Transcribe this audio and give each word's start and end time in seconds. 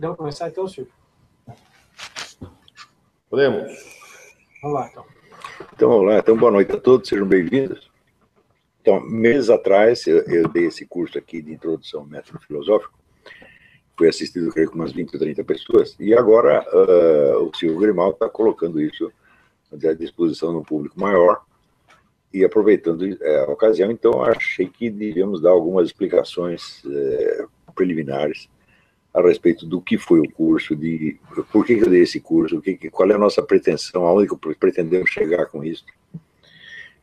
Podemos 0.00 0.16
começar 0.16 0.48
então, 0.48 0.66
Silvio? 0.66 0.90
Podemos. 3.28 3.70
Vamos 4.62 4.80
lá, 4.80 4.88
então. 4.90 5.04
Então, 5.74 5.88
vamos 5.90 6.06
lá. 6.06 6.18
Então, 6.18 6.36
boa 6.38 6.50
noite 6.50 6.72
a 6.72 6.80
todos, 6.80 7.06
sejam 7.06 7.26
bem-vindos. 7.26 7.90
Então, 8.80 8.98
meses 9.02 9.50
atrás, 9.50 10.06
eu, 10.06 10.22
eu, 10.22 10.48
dei 10.48 10.68
esse 10.68 10.86
curso 10.86 11.18
aqui 11.18 11.42
de 11.42 11.52
introdução 11.52 12.00
ao 12.00 12.06
método 12.06 12.40
filosófico, 12.40 12.98
foi 13.94 14.08
assistido, 14.08 14.50
creio, 14.50 14.70
com 14.70 14.76
umas 14.76 14.92
20 14.92 15.12
ou 15.12 15.20
30 15.20 15.44
pessoas, 15.44 15.94
e 16.00 16.14
agora 16.14 16.64
uh, 16.72 17.44
o 17.44 17.54
Silvio 17.54 17.78
Grimal 17.78 18.12
está 18.12 18.26
colocando 18.26 18.80
isso 18.80 19.12
à 19.70 19.92
disposição 19.92 20.52
de 20.52 20.60
um 20.60 20.64
público 20.64 20.98
maior, 20.98 21.44
e 22.32 22.42
aproveitando 22.42 23.04
é, 23.04 23.40
a 23.40 23.50
ocasião, 23.50 23.90
então, 23.90 24.22
achei 24.22 24.66
que 24.66 24.88
devíamos 24.88 25.42
dar 25.42 25.50
algumas 25.50 25.88
explicações 25.88 26.82
é, 26.86 27.44
preliminares 27.74 28.48
a 29.12 29.20
respeito 29.20 29.66
do 29.66 29.80
que 29.80 29.98
foi 29.98 30.20
o 30.20 30.30
curso, 30.30 30.76
de 30.76 31.18
por 31.52 31.64
que 31.64 31.74
eu 31.74 31.90
dei 31.90 32.02
esse 32.02 32.20
curso, 32.20 32.60
que, 32.60 32.76
qual 32.90 33.10
é 33.10 33.14
a 33.14 33.18
nossa 33.18 33.42
pretensão, 33.42 34.06
aonde 34.06 34.28
que 34.28 34.54
pretendemos 34.54 35.10
chegar 35.10 35.46
com 35.46 35.64
isso. 35.64 35.84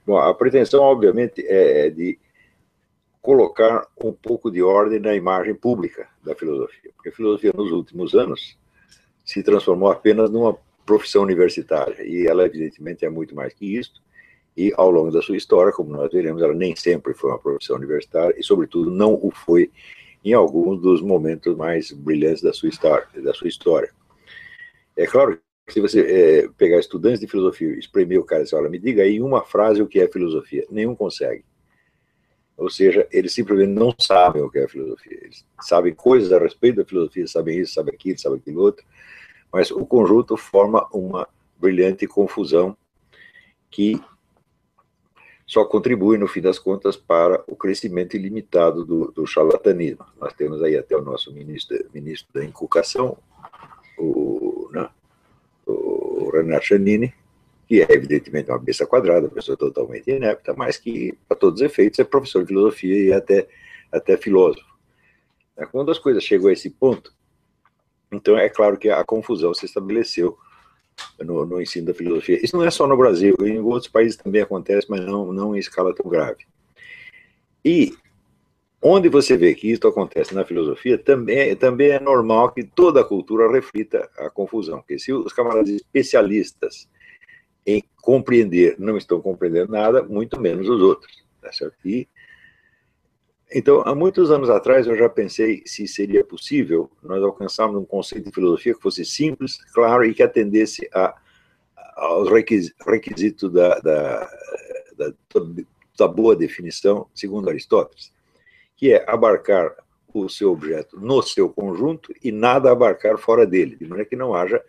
Bom, 0.06 0.18
a 0.18 0.34
pretensão, 0.34 0.82
obviamente, 0.82 1.46
é, 1.46 1.88
é 1.88 1.90
de 1.90 2.18
colocar 3.22 3.86
um 4.02 4.14
pouco 4.14 4.50
de 4.50 4.64
ordem 4.64 5.00
na 5.00 5.14
imagem 5.14 5.54
pública 5.54 6.08
da 6.24 6.34
filosofia, 6.34 6.92
porque 6.96 7.10
a 7.10 7.12
filosofia, 7.12 7.52
nos 7.54 7.74
últimos 7.74 8.16
anos, 8.16 8.58
se 9.26 9.44
transformou 9.44 9.92
apenas 9.92 10.30
numa 10.30 10.58
profissão 10.86 11.24
universitária, 11.24 12.02
e 12.04 12.26
ela, 12.26 12.46
evidentemente, 12.46 13.04
é 13.04 13.10
muito 13.10 13.36
mais 13.36 13.54
que 13.54 13.78
isso, 13.78 14.02
e 14.56 14.74
ao 14.78 14.90
longo 14.90 15.12
da 15.12 15.22
sua 15.22 15.36
história, 15.36 15.74
como 15.74 15.92
nós 15.92 16.10
veremos, 16.10 16.42
ela 16.42 16.54
nem 16.54 16.74
sempre 16.74 17.14
foi 17.14 17.30
uma 17.30 17.38
profissão 17.38 17.76
universitária, 17.76 18.34
e, 18.40 18.44
sobretudo, 18.44 18.90
não 18.90 19.14
o 19.14 19.30
foi 19.30 19.70
em 20.28 20.34
alguns 20.34 20.82
dos 20.82 21.02
momentos 21.02 21.56
mais 21.56 21.92
brilhantes 21.92 22.42
da 22.42 22.52
sua 22.52 22.70
história. 22.70 23.08
Da 23.24 23.34
sua 23.34 23.48
história. 23.48 23.90
É 24.96 25.06
claro 25.06 25.40
que 25.66 25.74
se 25.74 25.80
você 25.80 26.02
é, 26.02 26.50
pegar 26.58 26.80
estudantes 26.80 27.20
de 27.20 27.28
filosofia 27.28 27.70
e 27.70 27.80
espremer 27.80 28.20
o 28.20 28.24
cara 28.24 28.42
e 28.42 28.44
dizer, 28.44 28.58
olha, 28.58 28.70
me 28.70 28.78
diga 28.78 29.04
aí 29.04 29.22
uma 29.22 29.44
frase 29.44 29.82
o 29.82 29.88
que 29.88 30.00
é 30.00 30.08
filosofia. 30.08 30.66
Nenhum 30.70 30.96
consegue. 30.96 31.46
Ou 32.58 32.70
seja, 32.70 33.08
eles 33.12 33.34
simplesmente 33.34 33.72
não 33.72 33.94
sabem 34.00 34.42
o 34.42 34.50
que 34.50 34.60
é 34.60 34.68
filosofia. 34.68 35.18
Eles 35.22 35.46
sabem 35.62 35.94
coisas 35.94 36.34
a 36.34 36.40
respeito 36.40 36.78
da 36.78 36.86
filosofia, 36.86 37.28
sabem 37.28 37.60
isso, 37.60 37.74
sabem 37.74 37.94
aquilo, 37.94 38.18
sabem 38.18 38.40
aquilo 38.40 38.62
outro, 38.62 38.86
mas 39.54 39.72
o 39.72 39.86
conjunto 39.86 40.36
forma 40.36 40.88
uma 40.92 41.28
brilhante 41.58 42.06
confusão 42.06 42.76
que 43.70 44.02
só 45.48 45.64
contribui, 45.64 46.18
no 46.18 46.28
fim 46.28 46.42
das 46.42 46.60
contas, 46.60 46.98
para 46.98 47.42
o 47.48 47.56
crescimento 47.56 48.18
ilimitado 48.18 48.84
do, 48.84 49.12
do 49.14 49.26
charlatanismo. 49.26 50.06
Nós 50.20 50.34
temos 50.34 50.62
aí 50.62 50.78
até 50.78 50.96
o 50.96 51.02
nosso 51.02 51.32
ministro, 51.32 51.78
ministro 51.94 52.28
da 52.34 52.44
Inculcação, 52.44 53.18
o, 53.98 54.70
né, 54.74 54.90
o 55.66 56.30
Renato 56.34 56.66
Chanini, 56.66 57.14
que 57.66 57.82
é 57.82 57.88
evidentemente 57.90 58.52
uma 58.52 58.60
besta 58.60 58.86
quadrada, 58.86 59.30
pessoa 59.30 59.58
totalmente 59.58 60.12
inepta, 60.12 60.54
mas 60.54 60.78
que, 60.78 61.18
para 61.30 61.38
todos 61.38 61.62
os 61.62 61.66
efeitos, 61.66 61.98
é 62.00 62.04
professor 62.04 62.42
de 62.42 62.48
filosofia 62.48 62.98
e 62.98 63.14
até, 63.14 63.48
até 63.90 64.18
filósofo. 64.18 64.68
Quando 65.72 65.92
as 65.92 65.98
coisas 65.98 66.24
chegam 66.24 66.50
a 66.50 66.54
esse 66.54 66.70
ponto, 66.70 67.14
então 68.12 68.38
é 68.38 68.50
claro 68.50 68.78
que 68.78 68.90
a 68.90 69.04
confusão 69.06 69.54
se 69.54 69.66
estabeleceu 69.66 70.38
no, 71.20 71.46
no, 71.46 71.62
ensino 71.62 71.88
da 71.88 71.94
filosofia. 71.94 72.44
Isso 72.44 72.56
não 72.56 72.64
é 72.64 72.72
só 72.72 72.88
no 72.88 72.98
Brasil, 72.98 73.36
em 73.42 73.60
outros 73.60 73.92
países 73.92 74.18
também 74.18 74.42
acontece, 74.42 74.88
mas 74.90 75.06
não, 75.06 75.32
não 75.32 75.56
em 75.56 75.60
escala 75.60 75.94
tão 75.94 76.10
grave. 76.10 76.46
E 77.64 77.94
onde 78.82 79.10
você 79.10 79.36
vê 79.36 79.54
que 79.54 79.70
isso 79.72 79.88
acontece 79.88 80.34
na 80.34 80.46
filosofia, 80.46 80.98
também, 80.98 81.56
também 81.56 81.90
é 81.90 82.00
normal 82.00 82.52
que 82.52 82.64
toda 82.64 83.02
a 83.02 83.04
cultura 83.04 83.52
reflita 83.52 84.10
a 84.18 84.30
confusão, 84.30 84.80
porque 84.80 85.00
se 85.00 85.12
os 85.12 85.34
camaradas 85.34 85.70
especialistas 85.70 86.88
em 87.66 87.84
compreender 88.02 88.76
não 88.80 88.98
estão 88.98 89.20
compreendendo 89.20 89.72
nada, 89.72 90.02
muito 90.04 90.40
menos 90.40 90.70
os 90.70 90.82
outros. 90.82 91.26
Tá 91.42 91.52
certo? 91.52 91.76
E 91.86 92.08
então, 93.52 93.82
há 93.86 93.96
muitos 93.96 94.30
anos 94.30 94.50
atrás, 94.50 94.88
eu 94.88 94.98
já 94.98 95.08
pensei 95.08 95.64
se 95.66 95.88
seria 95.88 96.24
possível 96.24 96.92
nós 97.02 97.24
alcançarmos 97.24 97.82
um 97.82 97.86
conceito 97.86 98.26
de 98.26 98.32
filosofia 98.32 98.74
que 98.74 98.82
fosse 98.82 99.06
simples, 99.06 99.58
claro 99.74 100.04
e 100.04 100.14
que 100.14 100.22
atendesse 100.22 100.90
a, 100.94 101.16
aos 101.96 102.30
requisitos 102.30 103.52
da, 103.52 103.80
da, 103.80 104.30
da, 104.98 105.14
da 105.98 106.08
boa 106.08 106.36
definição, 106.36 107.08
segundo 107.16 107.50
Aristóteles, 107.50 108.14
que 108.76 108.94
é 108.94 109.10
abarcar 109.10 109.74
o 110.14 110.28
seu 110.28 110.52
objeto 110.52 111.00
no 111.00 111.22
seu 111.22 111.50
conjunto 111.50 112.14
e 112.24 112.32
nada 112.32 112.72
abarcar 112.72 113.18
fora 113.18 113.46
dele, 113.46 113.76
de 113.76 113.86
maneira 113.86 114.10
que 114.10 114.16
não 114.16 114.34
haja, 114.34 114.62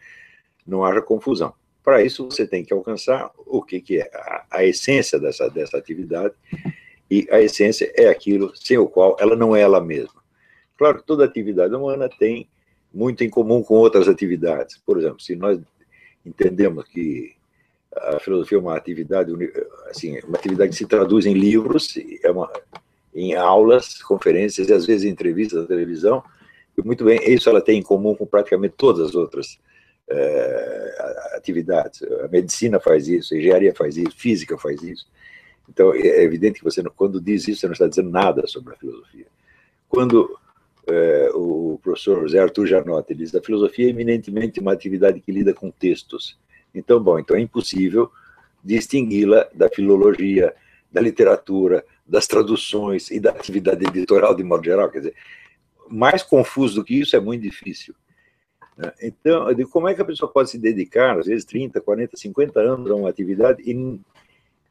não 0.66 0.84
haja 0.84 1.02
confusão. 1.02 1.52
Para 1.82 2.02
isso, 2.02 2.24
você 2.24 2.46
tem 2.46 2.64
que 2.64 2.72
alcançar 2.72 3.30
o 3.38 3.62
que, 3.62 3.80
que 3.80 4.00
é 4.00 4.10
a, 4.14 4.46
a 4.50 4.64
essência 4.64 5.18
dessa, 5.18 5.48
dessa 5.48 5.78
atividade, 5.78 6.34
e 7.10 7.26
a 7.30 7.40
essência 7.40 7.90
é 7.96 8.08
aquilo 8.08 8.52
sem 8.54 8.78
o 8.78 8.86
qual 8.86 9.16
ela 9.18 9.34
não 9.34 9.54
é 9.56 9.60
ela 9.60 9.80
mesma. 9.80 10.22
Claro 10.76 10.98
que 10.98 11.06
toda 11.06 11.24
atividade 11.24 11.74
humana 11.74 12.08
tem 12.08 12.48
muito 12.92 13.24
em 13.24 13.30
comum 13.30 13.62
com 13.62 13.74
outras 13.74 14.08
atividades. 14.08 14.78
Por 14.78 14.98
exemplo, 14.98 15.20
se 15.20 15.34
nós 15.34 15.58
entendemos 16.24 16.84
que 16.84 17.34
a 17.94 18.18
filosofia 18.20 18.58
é 18.58 18.60
uma 18.60 18.76
atividade, 18.76 19.32
assim, 19.90 20.18
uma 20.20 20.36
atividade 20.36 20.70
que 20.70 20.76
se 20.76 20.86
traduz 20.86 21.26
em 21.26 21.34
livros, 21.34 21.94
é 22.22 22.30
uma, 22.30 22.50
em 23.14 23.34
aulas, 23.34 24.02
conferências 24.02 24.68
e 24.68 24.72
às 24.72 24.86
vezes 24.86 25.04
em 25.04 25.10
entrevistas 25.10 25.62
na 25.62 25.66
televisão, 25.66 26.22
e 26.76 26.82
muito 26.82 27.04
bem, 27.04 27.18
isso 27.26 27.48
ela 27.48 27.60
tem 27.60 27.80
em 27.80 27.82
comum 27.82 28.14
com 28.14 28.24
praticamente 28.24 28.74
todas 28.76 29.08
as 29.08 29.14
outras 29.14 29.58
é, 30.08 31.34
atividades. 31.34 32.02
A 32.24 32.28
medicina 32.28 32.78
faz 32.78 33.08
isso, 33.08 33.34
a 33.34 33.36
engenharia 33.36 33.74
faz 33.74 33.96
isso, 33.96 34.16
física 34.16 34.56
faz 34.56 34.82
isso. 34.82 35.06
Então, 35.68 35.94
é 35.94 36.22
evidente 36.22 36.58
que 36.58 36.64
você, 36.64 36.82
quando 36.96 37.20
diz 37.20 37.46
isso, 37.46 37.60
você 37.60 37.66
não 37.66 37.72
está 37.72 37.86
dizendo 37.86 38.10
nada 38.10 38.46
sobre 38.46 38.74
a 38.74 38.76
filosofia. 38.76 39.26
Quando 39.88 40.38
é, 40.86 41.30
o 41.34 41.78
professor 41.82 42.22
José 42.22 42.38
Arthur 42.38 42.66
Janotti 42.66 43.14
diz 43.14 43.34
a 43.34 43.42
filosofia 43.42 43.86
é 43.86 43.90
eminentemente 43.90 44.60
uma 44.60 44.72
atividade 44.72 45.20
que 45.20 45.30
lida 45.30 45.52
com 45.52 45.70
textos. 45.70 46.38
Então, 46.74 47.00
bom, 47.00 47.18
então 47.18 47.36
é 47.36 47.40
impossível 47.40 48.10
distingui-la 48.64 49.48
da 49.54 49.68
filologia, 49.68 50.54
da 50.90 51.00
literatura, 51.00 51.84
das 52.06 52.26
traduções 52.26 53.10
e 53.10 53.20
da 53.20 53.30
atividade 53.30 53.84
editorial 53.84 54.34
de 54.34 54.42
modo 54.42 54.64
geral. 54.64 54.90
Quer 54.90 54.98
dizer, 54.98 55.14
mais 55.88 56.22
confuso 56.22 56.76
do 56.76 56.84
que 56.84 57.00
isso 57.00 57.14
é 57.14 57.20
muito 57.20 57.42
difícil. 57.42 57.94
Né? 58.76 58.92
Então, 59.02 59.46
como 59.70 59.88
é 59.88 59.94
que 59.94 60.02
a 60.02 60.04
pessoa 60.04 60.30
pode 60.30 60.50
se 60.50 60.58
dedicar, 60.58 61.18
às 61.18 61.26
vezes 61.26 61.44
30, 61.44 61.80
40, 61.80 62.16
50 62.16 62.60
anos 62.60 62.90
a 62.90 62.94
uma 62.94 63.08
atividade 63.08 63.62
e 63.62 64.00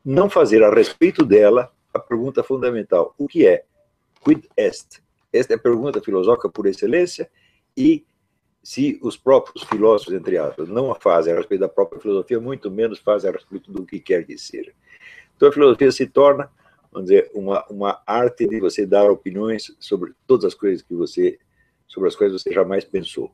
não 0.07 0.29
fazer 0.29 0.63
a 0.63 0.73
respeito 0.73 1.25
dela 1.25 1.69
a 1.93 1.99
pergunta 1.99 2.41
fundamental: 2.41 3.13
o 3.17 3.27
que 3.27 3.45
é? 3.45 3.65
Quid 4.23 4.47
est? 4.55 5.03
Esta 5.33 5.53
é 5.53 5.57
a 5.57 5.59
pergunta 5.59 5.99
filosófica 6.01 6.49
por 6.49 6.65
excelência 6.65 7.29
e 7.75 8.05
se 8.63 8.97
os 9.01 9.17
próprios 9.17 9.65
filósofos, 9.65 10.13
entre 10.13 10.37
aspas, 10.37 10.69
não 10.69 10.91
a 10.91 10.95
fazem 10.95 11.33
a 11.33 11.35
respeito 11.35 11.61
da 11.61 11.69
própria 11.69 11.99
filosofia, 11.99 12.39
muito 12.39 12.71
menos 12.71 12.99
fazem 12.99 13.29
a 13.29 13.33
respeito 13.33 13.69
do 13.69 13.85
que 13.85 13.99
quer 13.99 14.25
que 14.25 14.37
seja. 14.37 14.71
Então 15.35 15.49
a 15.49 15.51
filosofia 15.51 15.91
se 15.91 16.07
torna, 16.07 16.49
vamos 16.89 17.09
dizer, 17.09 17.29
uma, 17.33 17.65
uma 17.69 18.01
arte 18.07 18.47
de 18.47 18.61
você 18.61 18.85
dar 18.85 19.11
opiniões 19.11 19.75
sobre 19.77 20.13
todas 20.25 20.45
as 20.45 20.53
coisas 20.53 20.81
que 20.81 20.95
você, 20.95 21.37
sobre 21.85 22.07
as 22.07 22.15
que 22.15 22.29
você 22.29 22.53
jamais 22.53 22.85
pensou. 22.85 23.29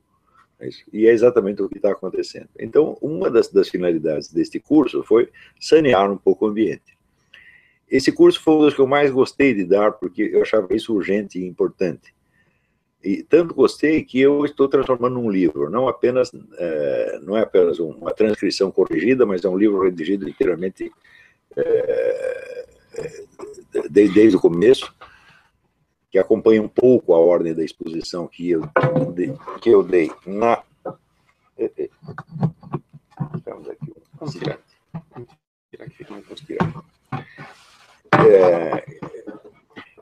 É 0.64 0.70
e 0.94 1.08
é 1.08 1.12
exatamente 1.12 1.62
o 1.62 1.68
que 1.68 1.78
está 1.78 1.92
acontecendo. 1.92 2.50
Então, 2.58 2.98
uma 3.02 3.30
das, 3.30 3.50
das, 3.50 3.70
finalidades 3.70 4.32
deste 4.32 4.60
curso 4.60 5.04
foi 5.04 5.30
sanear 5.60 6.10
um 6.10 6.18
pouco 6.18 6.46
o 6.46 6.50
ambiente. 6.50 6.98
Esse 7.90 8.12
curso 8.12 8.42
foi 8.42 8.54
um 8.54 8.60
dos 8.60 8.74
que 8.74 8.80
eu 8.80 8.88
mais 8.88 9.12
gostei 9.12 9.54
de 9.54 9.66
dar, 9.66 9.92
porque 9.92 10.24
eu 10.34 10.42
achava 10.42 10.74
isso 10.74 10.94
urgente 10.94 11.38
e 11.38 11.46
importante. 11.46 12.14
E 13.04 13.22
tanto 13.22 13.54
gostei 13.54 14.04
que 14.04 14.20
eu 14.20 14.46
estou 14.46 14.70
transformando 14.70 15.16
num 15.16 15.30
livro, 15.30 15.70
não 15.70 15.90
apenas 15.90 16.32
é, 16.58 17.20
não 17.22 17.36
é 17.36 17.42
apenas 17.42 17.78
uma 17.78 18.14
transcrição 18.14 18.72
corrigida, 18.72 19.26
mas 19.26 19.44
é 19.44 19.50
um 19.50 19.58
livro 19.58 19.84
redigido 19.84 20.28
inteiramente 20.28 20.90
é, 21.58 22.66
é 22.96 23.24
desde, 23.90 24.16
desde 24.16 24.38
o 24.38 24.40
começo, 24.40 24.94
que 26.14 26.20
acompanha 26.20 26.62
um 26.62 26.68
pouco 26.68 27.12
a 27.16 27.18
ordem 27.18 27.56
da 27.56 27.64
exposição 27.64 28.28
que 28.28 28.48
eu, 28.48 28.62
que 29.60 29.70
eu 29.72 29.82
dei 29.82 30.12
na. 30.28 30.62
Temos 33.44 33.68
aqui 33.68 33.96
um 34.22 34.28
tirante. 34.28 34.78
É, 38.14 38.86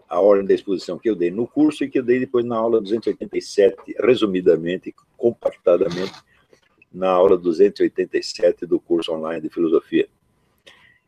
a 0.10 0.20
ordem 0.20 0.46
da 0.46 0.54
exposição 0.54 1.00
que 1.00 1.10
eu 1.10 1.16
dei 1.16 1.32
no 1.32 1.48
curso 1.48 1.86
e 1.86 1.90
que 1.90 2.00
eu 2.00 2.04
dei 2.04 2.20
depois 2.20 2.44
na 2.44 2.58
aula 2.58 2.82
287, 2.82 3.96
resumidamente, 3.98 4.94
compactadamente, 5.16 6.22
na 6.92 7.10
aula 7.10 7.38
287 7.38 8.66
do 8.66 8.82
curso 8.82 9.14
online 9.14 9.40
de 9.40 9.50
filosofia. 9.50 10.10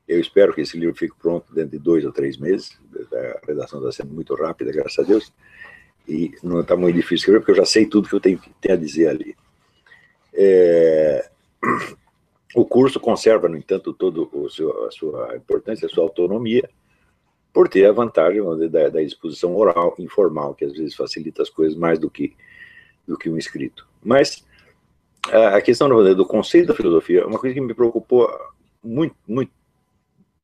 Eu 0.07 0.19
espero 0.19 0.53
que 0.53 0.61
esse 0.61 0.77
livro 0.77 0.95
fique 0.95 1.15
pronto 1.17 1.53
dentro 1.53 1.71
de 1.71 1.79
dois 1.79 2.05
ou 2.05 2.11
três 2.11 2.37
meses. 2.37 2.77
A 3.13 3.45
redação 3.45 3.79
está 3.79 4.03
sendo 4.03 4.13
muito 4.13 4.35
rápida, 4.35 4.71
graças 4.71 4.99
a 4.99 5.07
Deus. 5.07 5.31
e 6.07 6.33
não 6.43 6.61
está 6.61 6.75
muito 6.75 6.95
difícil 6.95 7.15
escrever, 7.15 7.39
porque 7.39 7.51
eu 7.51 7.55
já 7.55 7.65
sei 7.65 7.85
tudo 7.85 8.09
que 8.09 8.15
eu 8.15 8.19
tenho, 8.19 8.39
tenho 8.59 8.75
a 8.75 8.77
dizer 8.77 9.07
ali. 9.07 9.35
É, 10.33 11.29
o 12.55 12.65
curso 12.65 12.99
conserva, 12.99 13.47
no 13.47 13.57
entanto, 13.57 13.93
todo 13.93 14.29
o 14.33 14.49
seu, 14.49 14.85
a 14.85 14.91
sua 14.91 15.35
importância, 15.35 15.85
a 15.85 15.89
sua 15.89 16.03
autonomia, 16.03 16.69
por 17.53 17.69
ter 17.69 17.85
a 17.85 17.91
vantagem 17.91 18.41
da, 18.69 18.89
da, 18.89 19.01
exposição 19.01 19.55
oral, 19.55 19.95
informal, 19.99 20.53
que 20.55 20.65
às 20.65 20.73
vezes 20.73 20.95
facilita 20.95 21.41
as 21.41 21.49
coisas 21.49 21.77
mais 21.77 21.99
do 21.99 22.09
que, 22.09 22.35
do 23.07 23.17
que 23.17 23.29
um 23.29 23.37
escrito. 23.37 23.87
Mas 24.03 24.43
a 25.31 25.61
questão 25.61 25.87
do 25.87 26.25
conceito 26.25 26.67
da 26.67 26.75
filosofia 26.75 27.21
é 27.21 27.25
uma 27.25 27.39
coisa 27.39 27.53
que 27.53 27.61
me 27.61 27.73
preocupou 27.73 28.29
muito, 28.83 29.15
muito, 29.27 29.51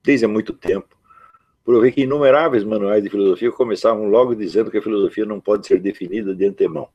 desde 0.04 0.26
há 0.26 0.30
muito 0.30 0.54
tempo, 0.54 1.00
ver 1.78 1.92
que 1.92 2.02
inumeráveis 2.02 2.64
manuais 2.64 3.04
de 3.04 3.10
filosofia 3.10 3.52
começavam 3.52 4.10
logo 4.10 4.34
dizendo 4.34 4.72
que 4.72 4.78
a 4.80 4.82
filosofia 4.82 5.26
não 5.26 5.40
pode 5.40 5.68
ser 5.68 5.80
definida 5.80 6.34
de 6.34 6.46
antemão. 6.46 6.90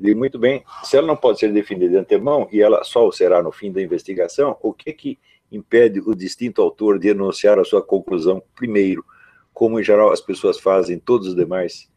E 0.00 0.14
muito 0.14 0.38
bem, 0.38 0.64
se 0.82 0.96
ela 0.96 1.06
não 1.06 1.16
pode 1.16 1.38
ser 1.38 1.52
definida 1.52 1.88
de 1.88 1.96
antemão 1.96 2.48
e 2.50 2.60
ela 2.60 2.82
só 2.82 3.06
o 3.06 3.12
será 3.12 3.42
no 3.42 3.52
fim 3.52 3.70
da 3.70 3.80
investigação, 3.80 4.58
o 4.60 4.72
que 4.72 4.92
que 4.92 5.18
impede 5.50 6.00
o 6.00 6.14
distinto 6.14 6.60
autor 6.60 6.98
de 6.98 7.08
enunciar 7.08 7.58
a 7.58 7.64
sua 7.64 7.82
conclusão 7.82 8.42
primeiro, 8.54 9.04
como 9.54 9.78
em 9.78 9.84
geral 9.84 10.10
as 10.10 10.20
pessoas 10.20 10.58
fazem 10.58 10.96
em 10.96 10.98
todos 10.98 11.28
os 11.28 11.34
demais 11.36 11.88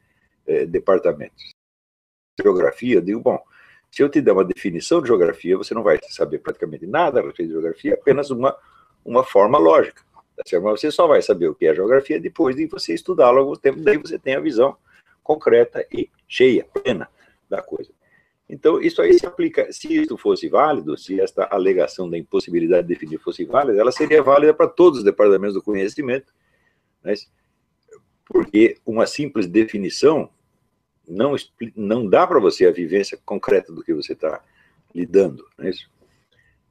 eh, 0.45 0.65
departamentos? 0.65 1.51
Geografia, 2.41 2.95
eu 2.95 3.01
digo, 3.01 3.19
bom, 3.19 3.41
se 3.91 4.01
eu 4.01 4.07
te 4.07 4.21
der 4.21 4.31
uma 4.31 4.45
definição 4.45 5.01
de 5.01 5.07
geografia, 5.07 5.57
você 5.57 5.73
não 5.73 5.83
vai 5.83 5.99
saber 6.09 6.39
praticamente 6.39 6.85
nada 6.85 7.19
a 7.19 7.23
respeito 7.23 7.49
de 7.49 7.53
geografia, 7.53 7.95
apenas 7.95 8.29
uma, 8.29 8.55
uma 9.03 9.23
forma 9.23 9.57
lógica. 9.57 10.01
Tá 10.35 10.59
Mas 10.61 10.79
você 10.79 10.91
só 10.91 11.07
vai 11.07 11.21
saber 11.21 11.49
o 11.49 11.55
que 11.55 11.65
é 11.65 11.75
geografia 11.75 12.19
depois 12.19 12.55
de 12.55 12.65
você 12.65 12.93
estudá-lo 12.93 13.39
algum 13.39 13.55
tempo, 13.55 13.81
daí 13.81 13.97
você 13.97 14.17
tem 14.17 14.35
a 14.35 14.39
visão 14.39 14.77
concreta 15.21 15.85
e 15.91 16.09
cheia, 16.27 16.65
plena 16.65 17.09
da 17.49 17.61
coisa. 17.61 17.91
Então, 18.49 18.81
isso 18.81 18.99
aí 19.01 19.13
se 19.13 19.27
aplica, 19.27 19.71
se 19.71 19.93
isso 19.93 20.17
fosse 20.17 20.49
válido, 20.49 20.97
se 20.97 21.21
esta 21.21 21.47
alegação 21.51 22.09
da 22.09 22.17
impossibilidade 22.17 22.87
de 22.87 22.93
definir 22.93 23.19
fosse 23.19 23.45
válida, 23.45 23.79
ela 23.79 23.91
seria 23.91 24.23
válida 24.23 24.53
para 24.53 24.67
todos 24.67 24.99
os 24.99 25.05
departamentos 25.05 25.53
do 25.53 25.61
conhecimento, 25.61 26.33
mas, 27.03 27.31
porque 28.25 28.77
uma 28.83 29.05
simples 29.05 29.45
definição 29.45 30.31
não, 31.07 31.35
não 31.75 32.07
dá 32.07 32.25
para 32.25 32.39
você 32.39 32.65
a 32.65 32.71
vivência 32.71 33.19
concreta 33.23 33.71
do 33.71 33.83
que 33.83 33.93
você 33.93 34.13
está 34.13 34.43
lidando, 34.95 35.45
não 35.57 35.65
é 35.65 35.69
isso? 35.69 35.87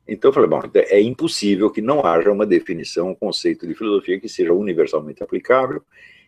Então 0.09 0.31
eu 0.31 0.33
falei, 0.33 0.49
bom, 0.49 0.63
então 0.65 0.83
é 0.87 1.01
impossível 1.01 1.71
que 1.71 1.83
não 1.83 2.05
haja 2.05 2.33
uma 2.33 2.47
definição, 2.47 3.11
um 3.11 3.15
conceito 3.15 3.67
de 3.67 3.75
filosofia 3.75 4.19
que 4.19 4.29
seja 4.29 4.55
universalmente 4.55 5.23
aplicável 5.23 5.83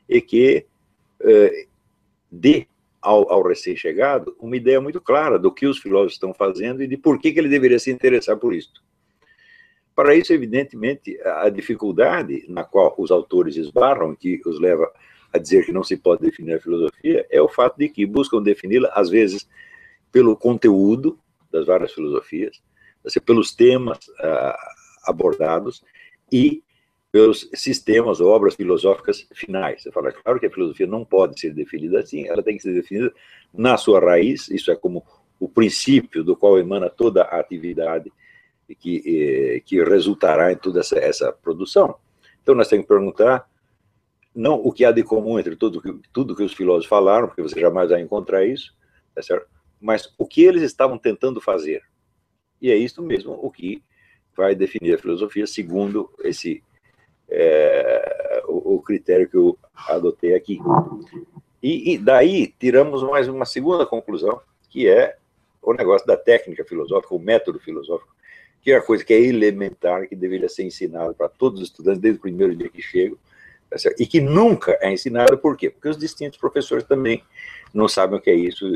e 0.07 0.21
que 0.21 0.67
eh, 1.23 1.67
dê 2.31 2.67
ao, 3.01 3.33
ao 3.33 3.43
recém-chegado 3.43 4.37
uma 4.39 4.57
ideia 4.57 4.81
muito 4.83 5.01
clara 5.01 5.39
do 5.39 5.51
que 5.51 5.67
os 5.67 5.79
filósofos 5.79 6.13
estão 6.13 6.35
fazendo 6.35 6.83
e 6.83 6.87
de 6.87 6.99
por 6.99 7.19
que, 7.19 7.33
que 7.33 7.39
ele 7.39 7.49
deveria 7.49 7.79
se 7.79 7.91
interessar 7.91 8.37
por 8.37 8.55
isso. 8.55 8.71
Para 9.95 10.15
isso, 10.15 10.33
evidentemente, 10.33 11.19
a 11.23 11.49
dificuldade 11.49 12.45
na 12.49 12.65
qual 12.65 12.95
os 12.99 13.11
autores 13.11 13.57
esbarram, 13.57 14.15
que 14.15 14.41
os 14.45 14.61
leva 14.61 14.91
a 15.33 15.39
dizer 15.39 15.65
que 15.65 15.73
não 15.73 15.85
se 15.85 15.97
pode 15.97 16.23
definir 16.23 16.55
a 16.55 16.61
filosofia, 16.61 17.27
é 17.31 17.41
o 17.41 17.49
fato 17.49 17.79
de 17.79 17.89
que 17.89 18.05
buscam 18.05 18.43
defini-la, 18.43 18.91
às 18.95 19.09
vezes, 19.09 19.49
pelo 20.13 20.37
conteúdo 20.37 21.19
das 21.51 21.67
várias 21.67 21.93
filosofias, 21.93 22.61
pelos 23.25 23.55
temas 23.55 23.99
uh, 24.09 24.57
abordados 25.05 25.83
e 26.31 26.63
pelos 27.13 27.49
sistemas 27.55 28.21
ou 28.21 28.31
obras 28.31 28.55
filosóficas 28.55 29.27
finais. 29.35 29.83
Você 29.83 29.91
fala, 29.91 30.13
claro 30.13 30.39
que 30.39 30.47
a 30.47 30.51
filosofia 30.51 30.87
não 30.87 31.05
pode 31.05 31.41
ser 31.41 31.53
definida 31.53 32.01
assim, 32.01 32.27
ela 32.27 32.43
tem 32.43 32.57
que 32.57 32.63
ser 32.63 32.73
definida 32.73 33.13
na 33.53 33.77
sua 33.77 34.01
raiz, 34.01 34.49
isso 34.49 34.71
é 34.71 34.77
como 34.77 35.05
o 35.39 35.49
princípio 35.49 36.23
do 36.23 36.37
qual 36.37 36.59
emana 36.59 36.89
toda 36.89 37.23
a 37.23 37.41
atividade 37.41 38.13
que, 38.79 39.03
eh, 39.07 39.61
que 39.61 39.83
resultará 39.83 40.53
em 40.53 40.57
toda 40.57 40.81
essa, 40.81 40.99
essa 40.99 41.33
produção. 41.33 41.97
Então 42.43 42.55
nós 42.55 42.69
temos 42.69 42.85
que 42.85 42.89
perguntar, 42.89 43.49
não 44.35 44.55
o 44.55 44.73
que 44.73 44.85
há 44.85 44.93
de 44.93 45.03
comum 45.03 45.39
entre 45.39 45.57
tudo, 45.57 45.83
tudo 46.13 46.37
que 46.37 46.45
os 46.45 46.53
filósofos 46.53 46.87
falaram, 46.87 47.27
porque 47.27 47.43
você 47.43 47.59
jamais 47.59 47.91
vai 47.91 48.01
encontrar 48.01 48.45
isso, 48.45 48.73
tá 49.15 49.23
mas 49.81 50.15
o 50.19 50.27
que 50.27 50.43
eles 50.43 50.63
estavam 50.63 50.99
tentando 50.99 51.41
fazer. 51.41 51.83
E 52.61 52.71
é 52.71 52.77
isso 52.77 53.03
mesmo 53.03 53.39
o 53.41 53.51
que 53.51 53.83
vai 54.37 54.55
definir 54.55 54.95
a 54.95 54.99
filosofia 54.99 55.47
segundo 55.47 56.11
esse 56.23 56.63
é, 57.29 58.43
o, 58.49 58.75
o, 58.75 58.83
critério 58.83 59.29
que 59.29 59.37
eu 59.37 59.57
adotei 59.89 60.35
aqui. 60.35 60.59
E, 61.63 61.93
e, 61.93 61.99
daí 61.99 62.49
tiramos 62.59 63.03
mais 63.03 63.29
uma 63.29 63.45
segunda 63.45 63.87
conclusão, 63.87 64.41
que 64.69 64.89
é 64.89 65.17
o 65.63 65.73
negócio 65.73 66.07
da 66.07 66.17
técnica 66.17 66.65
filosófica, 66.65 67.15
o 67.15 67.19
método 67.19 67.61
filosófico, 67.61 68.13
que 68.63 68.73
é 68.73 68.77
a 68.77 68.83
coisa 68.83 69.05
que 69.05 69.15
é 69.15 69.21
elementar, 69.21 70.09
que 70.09 70.17
deveria 70.17 70.49
ser 70.49 70.65
ensinado 70.65 71.15
para 71.15 71.29
todos 71.29 71.61
os 71.61 71.69
estudantes 71.69 72.01
desde 72.01 72.19
o 72.19 72.23
primeiro 72.23 72.57
dia 72.57 72.69
que 72.69 72.83
chegam, 72.83 73.17
tá 73.69 73.77
e 73.99 74.07
que 74.07 74.21
nunca 74.21 74.77
é 74.81 74.93
ensinado, 74.93 75.39
por 75.39 75.57
quê? 75.57 75.71
Porque 75.71 75.89
os 75.89 75.97
distintos 75.97 76.39
professores 76.39 76.85
também 76.85 77.23
não 77.73 77.87
sabem 77.87 78.19
o 78.19 78.23
que 78.23 78.31
é 78.31 78.35
isso, 78.35 78.67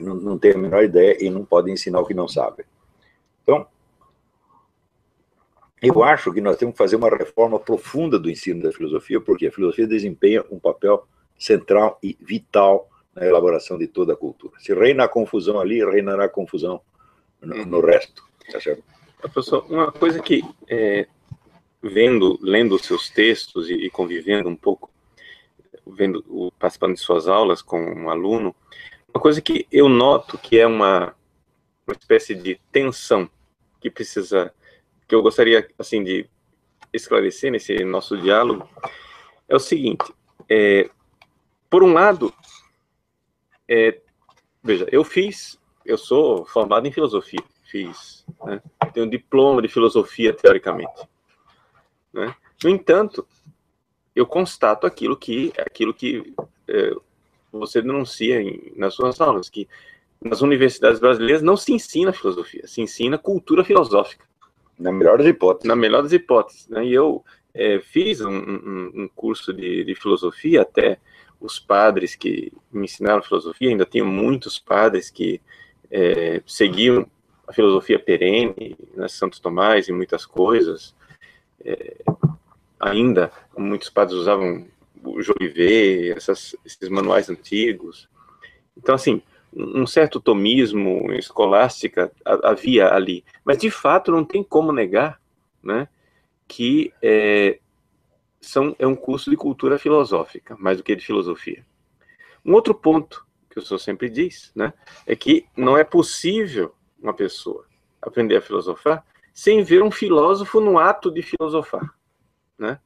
não, 0.00 0.14
não 0.14 0.38
têm 0.38 0.52
a 0.52 0.58
menor 0.58 0.84
ideia 0.84 1.16
e 1.20 1.30
não 1.30 1.44
podem 1.44 1.74
ensinar 1.74 2.00
o 2.00 2.06
que 2.06 2.14
não 2.14 2.28
sabem. 2.28 2.64
Então, 3.42 3.66
eu 5.82 6.02
acho 6.04 6.32
que 6.32 6.40
nós 6.40 6.56
temos 6.56 6.74
que 6.74 6.78
fazer 6.78 6.96
uma 6.96 7.08
reforma 7.08 7.58
profunda 7.58 8.18
do 8.18 8.30
ensino 8.30 8.62
da 8.62 8.72
filosofia, 8.72 9.20
porque 9.20 9.48
a 9.48 9.52
filosofia 9.52 9.86
desempenha 9.86 10.44
um 10.50 10.58
papel 10.58 11.06
central 11.36 11.98
e 12.02 12.16
vital 12.20 12.88
na 13.14 13.26
elaboração 13.26 13.76
de 13.76 13.86
toda 13.88 14.12
a 14.12 14.16
cultura. 14.16 14.54
Se 14.60 14.72
reina 14.72 15.04
a 15.04 15.08
confusão 15.08 15.58
ali, 15.58 15.84
reinará 15.84 16.26
a 16.26 16.28
confusão 16.28 16.80
no, 17.40 17.66
no 17.66 17.80
resto. 17.80 18.22
Tá 18.50 18.60
certo? 18.60 18.84
Professor, 19.20 19.66
uma 19.68 19.90
coisa 19.90 20.20
que, 20.20 20.42
é, 20.68 21.06
vendo, 21.82 22.38
lendo 22.40 22.74
os 22.74 22.82
seus 22.82 23.10
textos 23.10 23.68
e, 23.68 23.74
e, 23.74 23.90
convivendo 23.90 24.48
um 24.48 24.56
pouco, 24.56 24.90
vendo, 25.86 26.52
participando 26.58 26.94
de 26.94 27.00
suas 27.00 27.28
aulas 27.28 27.60
com 27.60 27.80
um 27.80 28.08
aluno, 28.08 28.54
uma 29.14 29.20
coisa 29.20 29.40
que 29.40 29.66
eu 29.70 29.88
noto 29.88 30.38
que 30.38 30.58
é 30.58 30.66
uma, 30.66 31.14
uma 31.86 31.96
espécie 31.98 32.34
de 32.34 32.58
tensão 32.70 33.28
que 33.80 33.90
precisa 33.90 34.52
que 35.06 35.14
eu 35.14 35.22
gostaria 35.22 35.68
assim 35.78 36.02
de 36.02 36.28
esclarecer 36.92 37.50
nesse 37.50 37.84
nosso 37.84 38.16
diálogo 38.16 38.68
é 39.48 39.56
o 39.56 39.60
seguinte: 39.60 40.12
é, 40.48 40.88
por 41.68 41.82
um 41.82 41.92
lado, 41.92 42.32
é, 43.68 44.00
veja, 44.62 44.86
eu 44.90 45.04
fiz, 45.04 45.58
eu 45.84 45.98
sou 45.98 46.44
formado 46.46 46.86
em 46.86 46.92
filosofia, 46.92 47.42
fiz, 47.64 48.24
né, 48.44 48.62
tenho 48.92 49.06
um 49.06 49.10
diploma 49.10 49.60
de 49.60 49.68
filosofia 49.68 50.32
teoricamente. 50.32 51.08
Né? 52.12 52.34
No 52.62 52.70
entanto, 52.70 53.26
eu 54.14 54.26
constato 54.26 54.86
aquilo 54.86 55.16
que 55.16 55.52
aquilo 55.58 55.92
que 55.92 56.34
é, 56.68 56.94
você 57.52 57.82
denuncia 57.82 58.40
em, 58.40 58.72
nas 58.76 58.94
suas 58.94 59.20
aulas, 59.20 59.48
que 59.48 59.68
nas 60.20 60.40
universidades 60.40 61.00
brasileiras 61.00 61.42
não 61.42 61.56
se 61.56 61.72
ensina 61.72 62.12
filosofia, 62.12 62.66
se 62.66 62.80
ensina 62.80 63.18
cultura 63.18 63.64
filosófica. 63.64 64.24
Na 64.78 64.90
melhor 64.90 65.18
das 65.18 65.26
hipóteses. 65.26 65.68
Na 65.68 65.76
melhor 65.76 66.02
das 66.02 66.12
hipóteses. 66.12 66.68
Né? 66.68 66.86
E 66.86 66.92
eu 66.92 67.24
é, 67.54 67.80
fiz 67.80 68.20
um, 68.20 68.30
um, 68.30 68.92
um 68.94 69.08
curso 69.14 69.52
de, 69.52 69.84
de, 69.84 69.94
filosofia, 69.94 70.62
até 70.62 70.98
os 71.40 71.58
padres 71.58 72.14
que 72.14 72.52
me 72.72 72.84
ensinaram 72.84 73.22
filosofia, 73.22 73.68
ainda 73.68 73.84
tenho 73.84 74.06
muitos 74.06 74.58
padres 74.58 75.10
que 75.10 75.40
é, 75.90 76.40
seguiam 76.46 77.06
a 77.46 77.52
filosofia 77.52 77.98
perene, 77.98 78.76
né, 78.94 79.08
Santo 79.08 79.40
Tomás 79.40 79.88
e 79.88 79.92
muitas 79.92 80.24
coisas. 80.24 80.94
É, 81.64 81.96
ainda, 82.80 83.30
muitos 83.56 83.90
padres 83.90 84.18
usavam 84.18 84.66
o 85.04 85.22
Jolivet, 85.22 86.12
essas, 86.16 86.56
esses 86.64 86.88
manuais 86.88 87.28
antigos. 87.28 88.08
Então, 88.76 88.94
assim, 88.94 89.22
um 89.54 89.86
certo 89.86 90.18
tomismo 90.20 91.12
escolástica 91.12 92.10
havia 92.24 92.92
ali, 92.92 93.24
mas 93.44 93.58
de 93.58 93.70
fato 93.70 94.10
não 94.10 94.24
tem 94.24 94.42
como 94.42 94.72
negar, 94.72 95.20
né, 95.62 95.88
que 96.48 96.92
é, 97.02 97.58
são, 98.40 98.74
é 98.78 98.86
um 98.86 98.96
curso 98.96 99.30
de 99.30 99.36
cultura 99.36 99.78
filosófica, 99.78 100.56
mais 100.58 100.78
do 100.78 100.82
que 100.82 100.96
de 100.96 101.04
filosofia. 101.04 101.64
Um 102.44 102.54
outro 102.54 102.74
ponto 102.74 103.26
que 103.50 103.58
o 103.58 103.62
senhor 103.62 103.78
sempre 103.78 104.08
diz, 104.08 104.50
né, 104.54 104.72
é 105.06 105.14
que 105.14 105.46
não 105.54 105.76
é 105.76 105.84
possível 105.84 106.74
uma 107.00 107.12
pessoa 107.12 107.66
aprender 108.00 108.36
a 108.36 108.42
filosofar 108.42 109.04
sem 109.34 109.62
ver 109.62 109.82
um 109.82 109.90
filósofo 109.90 110.60
no 110.60 110.78
ato 110.78 111.10
de 111.10 111.22
filosofar, 111.22 111.94
né? 112.58 112.78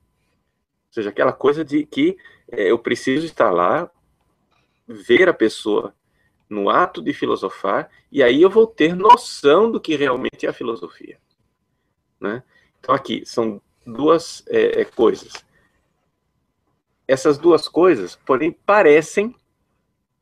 Seja, 0.97 1.11
aquela 1.11 1.35
coisa 1.35 1.63
de 1.63 1.85
que 1.85 2.17
é, 2.51 2.71
eu 2.71 2.79
preciso 2.79 3.27
estar 3.27 3.51
lá, 3.51 3.91
ver 4.89 5.29
a 5.29 5.35
pessoa 5.35 5.95
no 6.49 6.71
ato 6.71 7.03
de 7.03 7.13
filosofar, 7.13 7.91
e 8.11 8.23
aí 8.23 8.41
eu 8.41 8.49
vou 8.49 8.67
ter 8.67 8.97
noção 8.97 9.71
do 9.71 9.79
que 9.79 9.95
realmente 9.95 10.47
é 10.47 10.49
a 10.49 10.55
filosofia. 10.55 11.21
Né? 12.19 12.43
Então, 12.81 12.95
aqui 12.95 13.27
são 13.27 13.61
duas 13.85 14.43
é, 14.49 14.81
é, 14.81 14.85
coisas. 14.87 15.45
Essas 17.07 17.37
duas 17.37 17.69
coisas, 17.69 18.17
porém, 18.25 18.51
parecem 18.51 19.37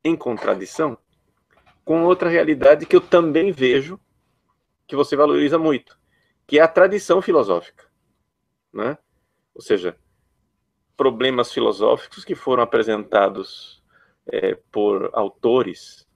em 0.02 0.16
contradição 0.16 0.98
com 1.84 2.02
outra 2.02 2.28
realidade 2.28 2.84
que 2.84 2.96
eu 2.96 3.00
também 3.00 3.52
vejo 3.52 3.96
que 4.88 4.96
você 4.96 5.14
valoriza 5.14 5.56
muito, 5.56 5.96
que 6.48 6.58
é 6.58 6.62
a 6.62 6.66
tradição 6.66 7.22
filosófica, 7.22 7.84
né? 8.72 8.98
Ou 9.54 9.62
seja, 9.62 9.96
problemas 10.96 11.52
filosóficos 11.52 12.24
que 12.24 12.34
foram 12.34 12.62
apresentados 12.62 13.82
é, 14.26 14.56
por 14.70 15.10
autores 15.12 16.06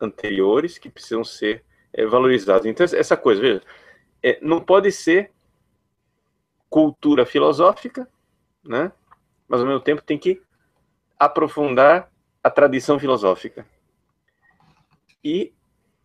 anteriores 0.00 0.78
que 0.78 0.90
precisam 0.90 1.24
ser 1.24 1.64
é, 1.92 2.04
valorizados. 2.04 2.66
Então, 2.66 2.84
essa 2.84 3.16
coisa, 3.16 3.40
veja, 3.40 3.62
é, 4.22 4.38
não 4.42 4.60
pode 4.60 4.92
ser 4.92 5.32
cultura 6.68 7.24
filosófica, 7.24 8.08
né? 8.64 8.92
mas 9.48 9.60
ao 9.60 9.66
mesmo 9.66 9.80
tempo 9.80 10.02
tem 10.02 10.18
que 10.18 10.42
aprofundar 11.18 12.10
a 12.42 12.50
tradição 12.50 12.98
filosófica. 12.98 13.66
E 15.24 15.52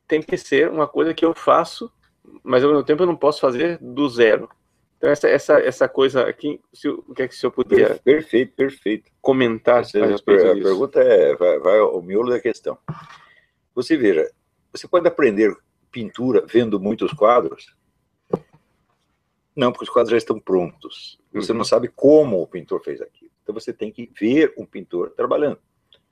tem 0.07 0.21
que 0.21 0.38
ser 0.38 0.69
uma 0.69 0.88
coisa 0.88 1.13
que 1.13 1.25
eu 1.25 1.33
faço, 1.33 1.91
mas 2.43 2.63
ao 2.63 2.69
mesmo 2.69 2.83
tempo 2.83 3.03
eu 3.03 3.07
não 3.07 3.15
posso 3.15 3.41
fazer 3.41 3.77
do 3.79 4.07
zero. 4.09 4.50
Então, 5.01 5.10
essa, 5.10 5.27
essa, 5.27 5.60
essa 5.60 5.89
coisa 5.89 6.29
aqui, 6.29 6.62
se, 6.72 6.88
o 6.88 7.01
que 7.15 7.24
é 7.24 7.27
que 7.27 7.34
o 7.34 7.38
senhor 7.38 7.51
podia. 7.51 8.00
Perfeito, 8.03 8.53
perfeito. 8.53 9.12
Comentar 9.20 9.77
a, 9.77 9.79
a, 9.79 10.15
a 10.15 10.53
pergunta 10.53 11.00
é: 11.01 11.36
vai, 11.36 11.58
vai 11.58 11.79
ao 11.79 12.03
miolo 12.03 12.29
da 12.29 12.39
questão. 12.39 12.77
Você 13.74 13.98
veja, 13.98 14.29
você 14.72 14.88
pode 14.88 15.08
aprender 15.08 15.58
pintura 15.91 16.46
vendo 16.46 16.79
muitos 16.79 17.12
quadros? 17.13 17.75
Não, 19.55 19.72
porque 19.72 19.86
os 19.86 19.89
quadros 19.89 20.12
já 20.12 20.17
estão 20.17 20.39
prontos. 20.39 21.20
Você 21.34 21.51
uhum. 21.51 21.58
não 21.58 21.65
sabe 21.65 21.88
como 21.88 22.39
o 22.39 22.46
pintor 22.46 22.79
fez 22.84 23.01
aquilo. 23.01 23.31
Então 23.41 23.55
você 23.55 23.74
tem 23.74 23.91
que 23.91 24.08
ver 24.20 24.53
um 24.55 24.67
pintor 24.67 25.10
trabalhando. 25.17 25.58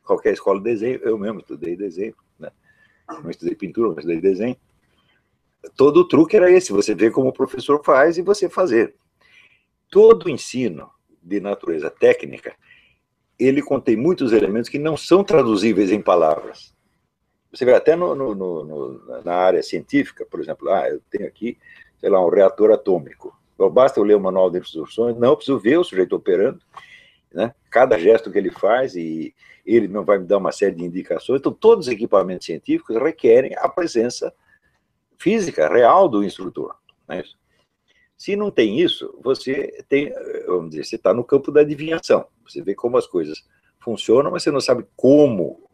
Qualquer 0.04 0.34
escola 0.34 0.58
de 0.58 0.64
desenho, 0.64 1.00
eu 1.04 1.16
mesmo 1.16 1.42
estudei 1.42 1.76
desenho, 1.76 2.16
né? 2.40 2.50
Não 3.08 3.30
estudei 3.30 3.54
pintura, 3.54 3.90
mas 3.90 4.00
estudei 4.00 4.20
desenho. 4.20 4.58
Todo 5.76 5.98
o 5.98 6.08
truque 6.08 6.38
era 6.38 6.52
esse, 6.52 6.72
você 6.72 6.96
vê 6.96 7.12
como 7.12 7.30
o 7.30 7.34
professor 7.34 7.84
faz 7.84 8.18
e 8.18 8.22
você 8.22 8.48
fazer. 8.48 8.96
Todo 9.90 10.30
ensino 10.30 10.90
de 11.22 11.40
natureza 11.40 11.90
técnica, 11.90 12.56
ele 13.38 13.62
contém 13.62 13.96
muitos 13.96 14.32
elementos 14.32 14.70
que 14.70 14.80
não 14.80 14.96
são 14.96 15.24
traduzíveis 15.24 15.92
em 15.92 16.02
palavras. 16.02 16.74
Você 17.52 17.66
vê 17.66 17.74
até 17.74 17.96
no, 17.96 18.14
no, 18.14 18.36
no, 18.36 19.24
na 19.24 19.36
área 19.36 19.64
científica, 19.64 20.26
por 20.26 20.40
exemplo, 20.40 20.70
ah, 20.70 20.88
eu 20.88 21.02
tenho 21.10 21.28
aqui, 21.28 21.58
sei 22.00 22.10
lá, 22.10 22.24
um 22.24 22.30
reator 22.30 22.72
atômico. 22.72 23.38
Então, 23.56 23.70
basta 23.70 24.00
eu 24.00 24.04
ler 24.04 24.16
o 24.16 24.20
manual 24.20 24.50
de 24.50 24.60
instruções, 24.60 25.18
não, 25.18 25.30
eu 25.30 25.36
preciso 25.36 25.60
ver 25.60 25.78
o 25.78 25.84
sujeito 25.84 26.16
operando, 26.16 26.60
né? 27.34 27.54
cada 27.70 27.98
gesto 27.98 28.32
que 28.32 28.38
ele 28.38 28.52
faz, 28.52 28.96
e 28.96 29.34
ele 29.66 29.88
não 29.88 30.06
vai 30.06 30.18
me 30.20 30.26
dar 30.26 30.38
uma 30.38 30.52
série 30.52 30.76
de 30.76 30.84
indicações. 30.84 31.40
Então, 31.40 31.52
todos 31.52 31.88
os 31.88 31.94
equipamentos 31.94 32.46
científicos 32.46 32.96
requerem 32.98 33.56
a 33.58 33.68
presença 33.68 34.34
física, 35.20 35.68
real 35.68 36.08
do 36.08 36.24
instrutor. 36.24 36.76
Né? 37.08 37.24
Se 38.18 38.36
não 38.36 38.50
tem 38.50 38.80
isso, 38.80 39.18
você 39.22 39.84
tem, 39.88 40.12
vamos 40.46 40.72
dizer, 40.72 40.86
você 40.86 40.96
está 40.96 41.14
no 41.14 41.24
campo 41.24 41.52
da 41.52 41.62
adivinhação. 41.62 42.26
Você 42.48 42.62
vê 42.62 42.74
como 42.74 42.98
as 42.98 43.06
coisas 43.06 43.46
funcionam, 43.80 44.32
mas 44.32 44.44
você 44.44 44.52
não 44.52 44.60
sabe 44.60 44.86
como 44.96 45.70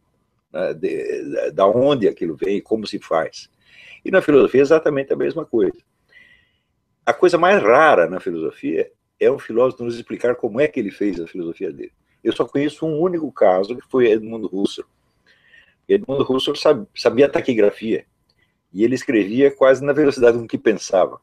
né, 0.52 0.74
de, 0.74 1.52
da 1.52 1.66
onde 1.66 2.08
aquilo 2.08 2.36
vem, 2.36 2.62
como 2.62 2.86
se 2.86 3.00
faz. 3.00 3.50
E 4.04 4.12
na 4.12 4.22
filosofia 4.22 4.62
é 4.62 4.64
exatamente 4.64 5.14
a 5.14 5.16
mesma 5.16 5.46
coisa. 5.46 5.78
A 7.06 7.14
coisa 7.14 7.38
mais 7.38 7.62
rara 7.62 8.08
na 8.10 8.20
filosofia 8.20 8.92
é 9.20 9.32
um 9.32 9.40
filósofo 9.40 9.84
nos 9.84 9.96
explicar 9.96 10.36
como 10.36 10.60
é 10.60 10.68
que 10.68 10.80
ele 10.80 10.92
fez 10.92 11.20
a 11.20 11.28
filosofia 11.28 11.72
dele. 11.72 11.94
Eu 12.24 12.34
só 12.34 12.46
conheço 12.46 12.86
um 12.86 13.00
único 13.00 13.32
caso, 13.32 13.76
que 13.76 13.88
foi 13.88 14.08
Edmundo 14.08 14.50
Husserl. 14.52 14.88
Edmundo 15.88 16.26
Husserl 16.28 16.86
sabia 16.96 17.30
taquigrafia, 17.30 18.06
e 18.76 18.84
ele 18.84 18.94
escrevia 18.94 19.50
quase 19.50 19.82
na 19.82 19.94
velocidade 19.94 20.38
com 20.38 20.46
que 20.46 20.58
pensava. 20.58 21.22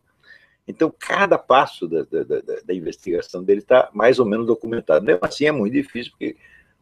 Então, 0.67 0.93
cada 0.99 1.37
passo 1.37 1.87
da, 1.87 2.03
da, 2.03 2.23
da, 2.23 2.41
da 2.65 2.75
investigação 2.75 3.45
dele 3.45 3.61
está 3.61 3.91
mais 3.93 4.19
ou 4.19 4.25
menos 4.25 4.47
documentado. 4.47 5.05
Mesmo 5.05 5.21
assim, 5.23 5.45
é 5.45 5.53
muito 5.53 5.75
difícil, 5.75 6.13
porque 6.13 6.35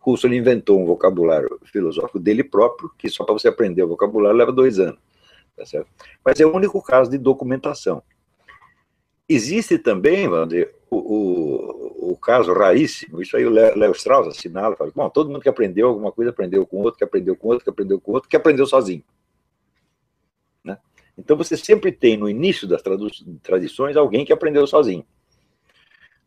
Husserl 0.07 0.33
inventou 0.33 0.81
um 0.81 0.87
vocabulário 0.87 1.59
filosófico 1.65 2.21
dele 2.21 2.45
próprio, 2.45 2.89
que 2.97 3.09
só 3.09 3.25
para 3.25 3.33
você 3.33 3.49
aprender 3.49 3.83
o 3.83 3.89
vocabulário 3.89 4.39
leva 4.39 4.53
dois 4.53 4.79
anos. 4.79 5.01
Tá 5.57 5.67
certo? 5.67 5.89
Mas 6.25 6.39
é 6.39 6.47
o 6.47 6.55
único 6.55 6.81
caso 6.81 7.11
de 7.11 7.19
documentação. 7.19 8.01
Existe 9.29 9.77
também, 9.77 10.29
dizer, 10.47 10.73
o, 10.89 10.97
o, 10.97 12.13
o 12.13 12.17
caso 12.17 12.53
raríssimo, 12.53 13.21
isso 13.21 13.37
aí 13.37 13.45
o 13.45 13.51
Léo 13.51 13.93
Strauss 13.93 14.29
assinala, 14.29 14.77
fala, 14.77 14.93
bom, 14.95 15.11
todo 15.11 15.29
mundo 15.31 15.41
que 15.43 15.49
aprendeu 15.49 15.89
alguma 15.89 16.13
coisa 16.13 16.31
aprendeu 16.31 16.65
com 16.65 16.77
outro, 16.79 16.99
que 16.99 17.05
aprendeu 17.05 17.35
com 17.35 17.49
outro, 17.49 17.65
que 17.65 17.71
aprendeu 17.71 18.01
com 18.01 18.13
outro, 18.13 18.29
que 18.29 18.37
aprendeu 18.37 18.67
sozinho. 18.67 19.03
Então 21.21 21.37
você 21.37 21.57
sempre 21.57 21.93
tem 21.93 22.17
no 22.17 22.29
início 22.29 22.67
das 22.67 22.83
tradições 23.43 23.97
alguém 23.97 24.25
que 24.25 24.33
aprendeu 24.33 24.67
sozinho. 24.67 25.05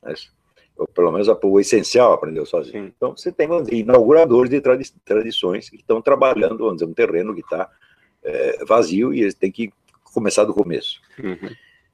Mas, 0.02 0.32
ou 0.78 0.88
pelo 0.88 1.12
menos 1.12 1.28
o 1.28 1.60
essencial 1.60 2.14
aprendeu 2.14 2.46
sozinho. 2.46 2.86
Sim. 2.86 2.94
Então, 2.96 3.18
você 3.18 3.32
tem 3.32 3.48
dizer, 3.64 3.74
inauguradores 3.74 4.50
de 4.52 4.62
tradi 4.62 4.92
tradições 5.04 5.70
que 5.70 5.78
estão 5.78 6.02
trabalhando, 6.02 6.60
vamos 6.60 6.76
dizer, 6.76 6.86
um 6.86 6.94
terreno 6.94 7.34
que 7.34 7.42
está 7.42 7.70
é, 8.24 8.64
vazio 8.66 9.14
e 9.14 9.22
eles 9.22 9.34
têm 9.34 9.52
que 9.52 9.74
começar 10.04 10.46
do 10.46 10.54
começo. 10.54 11.02
Uhum. 11.18 11.50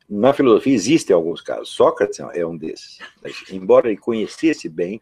Na 0.09 0.33
filosofia 0.33 0.73
existem 0.73 1.15
alguns 1.15 1.41
casos. 1.41 1.69
Sócrates 1.69 2.19
é 2.19 2.45
um 2.45 2.57
desses. 2.57 2.97
Mas, 3.23 3.43
embora 3.49 3.87
ele 3.87 3.97
conhecesse 3.97 4.67
bem 4.67 5.01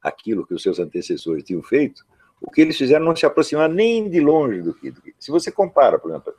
aquilo 0.00 0.46
que 0.46 0.54
os 0.54 0.62
seus 0.62 0.78
antecessores 0.78 1.44
tinham 1.44 1.62
feito, 1.62 2.06
o 2.40 2.50
que 2.50 2.62
eles 2.62 2.78
fizeram 2.78 3.04
não 3.04 3.16
se 3.16 3.26
aproximar 3.26 3.68
nem 3.68 4.08
de 4.08 4.20
longe 4.20 4.62
do 4.62 4.72
que. 4.72 4.90
Do 4.90 5.02
que. 5.02 5.14
Se 5.18 5.30
você 5.30 5.50
compara, 5.50 5.98
por 5.98 6.10
exemplo, 6.10 6.32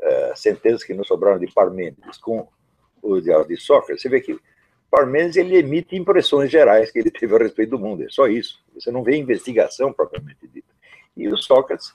uh, 0.00 0.36
sentenças 0.36 0.84
que 0.84 0.94
nos 0.94 1.06
sobraram 1.06 1.38
de 1.38 1.46
Parmênides 1.52 2.18
com 2.18 2.48
o 3.02 3.20
de 3.20 3.56
Sócrates, 3.56 4.02
você 4.02 4.08
vê 4.08 4.20
que 4.20 4.38
Parmênides 4.90 5.36
ele 5.36 5.56
emite 5.56 5.96
impressões 5.96 6.50
gerais 6.50 6.90
que 6.90 6.98
ele 6.98 7.10
teve 7.10 7.34
a 7.34 7.38
respeito 7.38 7.70
do 7.70 7.78
mundo, 7.78 8.02
é 8.02 8.08
só 8.08 8.26
isso. 8.26 8.62
Você 8.74 8.90
não 8.90 9.02
vê 9.02 9.16
investigação 9.16 9.92
propriamente 9.92 10.46
dita. 10.48 10.72
E 11.16 11.28
o 11.28 11.36
Sócrates, 11.36 11.92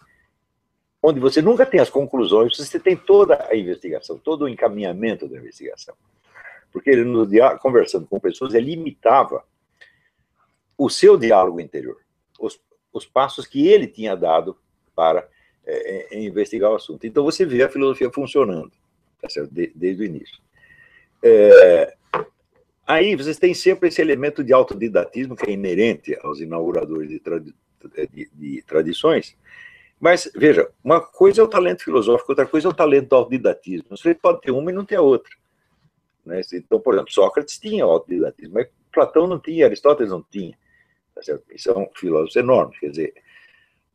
onde 1.02 1.20
você 1.20 1.42
nunca 1.42 1.66
tem 1.66 1.80
as 1.80 1.90
conclusões, 1.90 2.56
você 2.56 2.80
tem 2.80 2.96
toda 2.96 3.48
a 3.50 3.56
investigação, 3.56 4.18
todo 4.18 4.44
o 4.44 4.50
encaminhamento 4.50 5.28
da 5.28 5.38
investigação. 5.38 5.96
Porque 6.72 6.90
ele, 6.90 7.04
no 7.04 7.28
conversando 7.60 8.08
com 8.08 8.20
pessoas, 8.20 8.54
ele 8.54 8.72
imitava 8.72 9.44
o 10.78 10.90
seu 10.90 11.18
diálogo 11.18 11.60
interior, 11.60 11.98
os, 12.40 12.60
os 12.92 13.06
passos 13.06 13.46
que 13.46 13.68
ele 13.68 13.88
tinha 13.88 14.16
dado 14.16 14.58
para 14.96 15.28
é, 15.66 16.16
é, 16.16 16.20
investigar 16.20 16.72
o 16.72 16.76
assunto. 16.76 17.06
Então 17.06 17.24
você 17.24 17.46
vê 17.46 17.64
a 17.64 17.70
filosofia 17.70 18.12
funcionando, 18.12 18.72
tá 19.22 19.28
de, 19.52 19.72
desde 19.76 20.04
o 20.04 20.06
início. 20.06 20.40
É, 21.24 21.96
Aí 22.92 23.16
vocês 23.16 23.38
têm 23.38 23.54
sempre 23.54 23.88
esse 23.88 24.02
elemento 24.02 24.44
de 24.44 24.52
autodidatismo 24.52 25.34
que 25.34 25.50
é 25.50 25.54
inerente 25.54 26.18
aos 26.22 26.42
inauguradores 26.42 27.08
de, 27.08 27.20
tradi 27.20 27.56
de, 28.12 28.30
de 28.34 28.62
tradições. 28.64 29.38
Mas, 29.98 30.30
veja, 30.36 30.70
uma 30.84 31.00
coisa 31.00 31.40
é 31.40 31.44
o 31.44 31.48
talento 31.48 31.86
filosófico, 31.86 32.34
outra 32.34 32.46
coisa 32.46 32.68
é 32.68 32.70
o 32.70 32.74
talento 32.74 33.08
do 33.08 33.16
autodidatismo. 33.16 33.96
Você 33.96 34.14
pode 34.14 34.42
ter 34.42 34.52
uma 34.52 34.72
e 34.72 34.74
não 34.74 34.84
ter 34.84 34.98
a 34.98 35.02
outra. 35.02 35.32
Né? 36.26 36.42
Então, 36.54 36.82
por 36.82 36.96
exemplo, 36.96 37.14
Sócrates 37.14 37.58
tinha 37.60 37.86
autodidatismo, 37.86 38.56
mas 38.56 38.68
Platão 38.92 39.26
não 39.26 39.40
tinha, 39.40 39.68
Aristóteles 39.68 40.12
não 40.12 40.22
tinha. 40.24 40.58
Tá 41.16 41.22
são 41.58 41.90
filósofos 41.96 42.36
enormes. 42.36 42.78
Quer 42.78 42.90
dizer, 42.90 43.14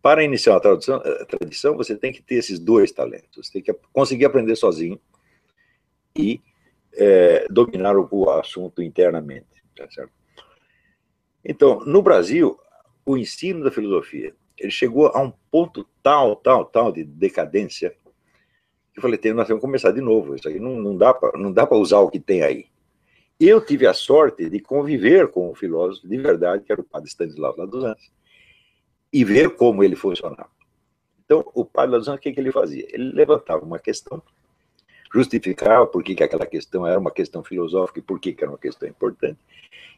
para 0.06 0.22
iniciar 0.22 0.52
uma 0.52 0.60
tradição, 0.60 1.02
tradição, 1.26 1.76
você 1.76 1.96
tem 1.96 2.12
que 2.12 2.22
ter 2.22 2.36
esses 2.36 2.60
dois 2.60 2.92
talentos. 2.92 3.44
Você 3.44 3.54
tem 3.54 3.60
que 3.60 3.74
conseguir 3.92 4.24
aprender 4.24 4.54
sozinho 4.54 5.00
e 6.14 6.40
é, 6.94 7.44
dominar 7.50 7.96
o, 7.96 8.06
o, 8.08 8.30
assunto 8.30 8.80
internamente. 8.80 9.48
Tá 9.74 9.90
certo? 9.90 10.12
Então, 11.44 11.80
no 11.84 12.02
Brasil, 12.02 12.56
o 13.04 13.16
ensino 13.18 13.64
da 13.64 13.72
filosofia 13.72 14.32
ele 14.56 14.70
chegou 14.70 15.08
a 15.08 15.20
um 15.20 15.32
ponto 15.50 15.84
tal, 16.04 16.36
tal, 16.36 16.64
tal 16.66 16.92
de 16.92 17.02
decadência 17.02 17.90
que 17.90 19.00
eu 19.00 19.02
falei, 19.02 19.18
nós 19.34 19.48
temos 19.48 19.60
que 19.60 19.66
começar 19.66 19.90
de 19.90 20.00
novo. 20.00 20.36
Isso 20.36 20.48
aí 20.48 20.60
não, 20.60 20.76
não 20.76 20.96
dá 20.96 21.66
para 21.66 21.76
usar 21.76 21.98
o 21.98 22.12
que 22.12 22.20
tem 22.20 22.44
aí. 22.44 22.66
Eu 23.40 23.60
tive 23.60 23.88
a 23.88 23.92
sorte 23.92 24.48
de 24.48 24.60
conviver 24.60 25.32
com 25.32 25.50
um 25.50 25.54
filósofo 25.56 26.06
de 26.06 26.16
verdade, 26.16 26.62
que 26.62 26.70
era 26.70 26.80
o 26.80 26.84
padre 26.84 27.08
Stanislau 27.08 27.56
Anjos, 27.60 28.12
e 29.16 29.24
ver 29.24 29.56
como 29.56 29.82
ele 29.82 29.96
funcionava. 29.96 30.50
Então, 31.24 31.50
o 31.54 31.64
padre 31.64 31.96
Anjos, 31.96 32.08
o 32.08 32.18
que, 32.18 32.32
que 32.32 32.38
ele 32.38 32.52
fazia? 32.52 32.86
Ele 32.92 33.12
levantava 33.12 33.64
uma 33.64 33.78
questão 33.78 34.22
justificava 35.14 35.86
por 35.86 36.02
que, 36.02 36.14
que 36.14 36.22
aquela 36.22 36.44
questão 36.44 36.86
era 36.86 36.98
uma 36.98 37.10
questão 37.10 37.42
filosófica 37.42 38.00
e 38.00 38.02
por 38.02 38.20
que, 38.20 38.34
que 38.34 38.44
era 38.44 38.50
uma 38.50 38.58
questão 38.58 38.86
importante. 38.86 39.38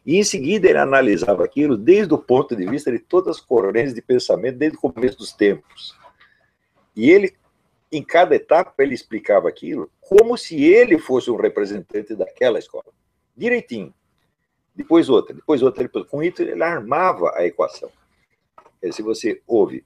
E 0.05 0.15
em 0.15 0.23
seguida 0.23 0.69
ele 0.69 0.77
analisava 0.77 1.43
aquilo 1.43 1.75
desde 1.75 2.13
o 2.13 2.17
ponto 2.17 2.55
de 2.55 2.65
vista 2.65 2.89
de 2.89 2.99
todas 2.99 3.35
as 3.35 3.41
correntes 3.41 3.93
de 3.93 4.01
pensamento, 4.01 4.57
desde 4.57 4.77
o 4.77 4.79
começo 4.81 5.17
dos 5.17 5.33
tempos. 5.33 5.97
E 6.95 7.09
ele, 7.09 7.33
em 7.91 8.01
cada 8.01 8.35
etapa, 8.35 8.73
ele 8.81 8.93
explicava 8.93 9.49
aquilo 9.49 9.91
como 9.99 10.37
se 10.37 10.63
ele 10.63 10.97
fosse 10.97 11.29
um 11.29 11.35
representante 11.35 12.15
daquela 12.15 12.57
escola. 12.57 12.93
Direitinho. 13.35 13.93
Depois 14.73 15.09
outra, 15.09 15.35
depois 15.35 15.61
outra. 15.61 15.83
Depois, 15.83 16.05
com 16.07 16.23
isso, 16.23 16.41
ele 16.41 16.63
armava 16.63 17.33
a 17.35 17.45
equação. 17.45 17.91
Se 18.91 19.01
você 19.01 19.41
ouve 19.45 19.85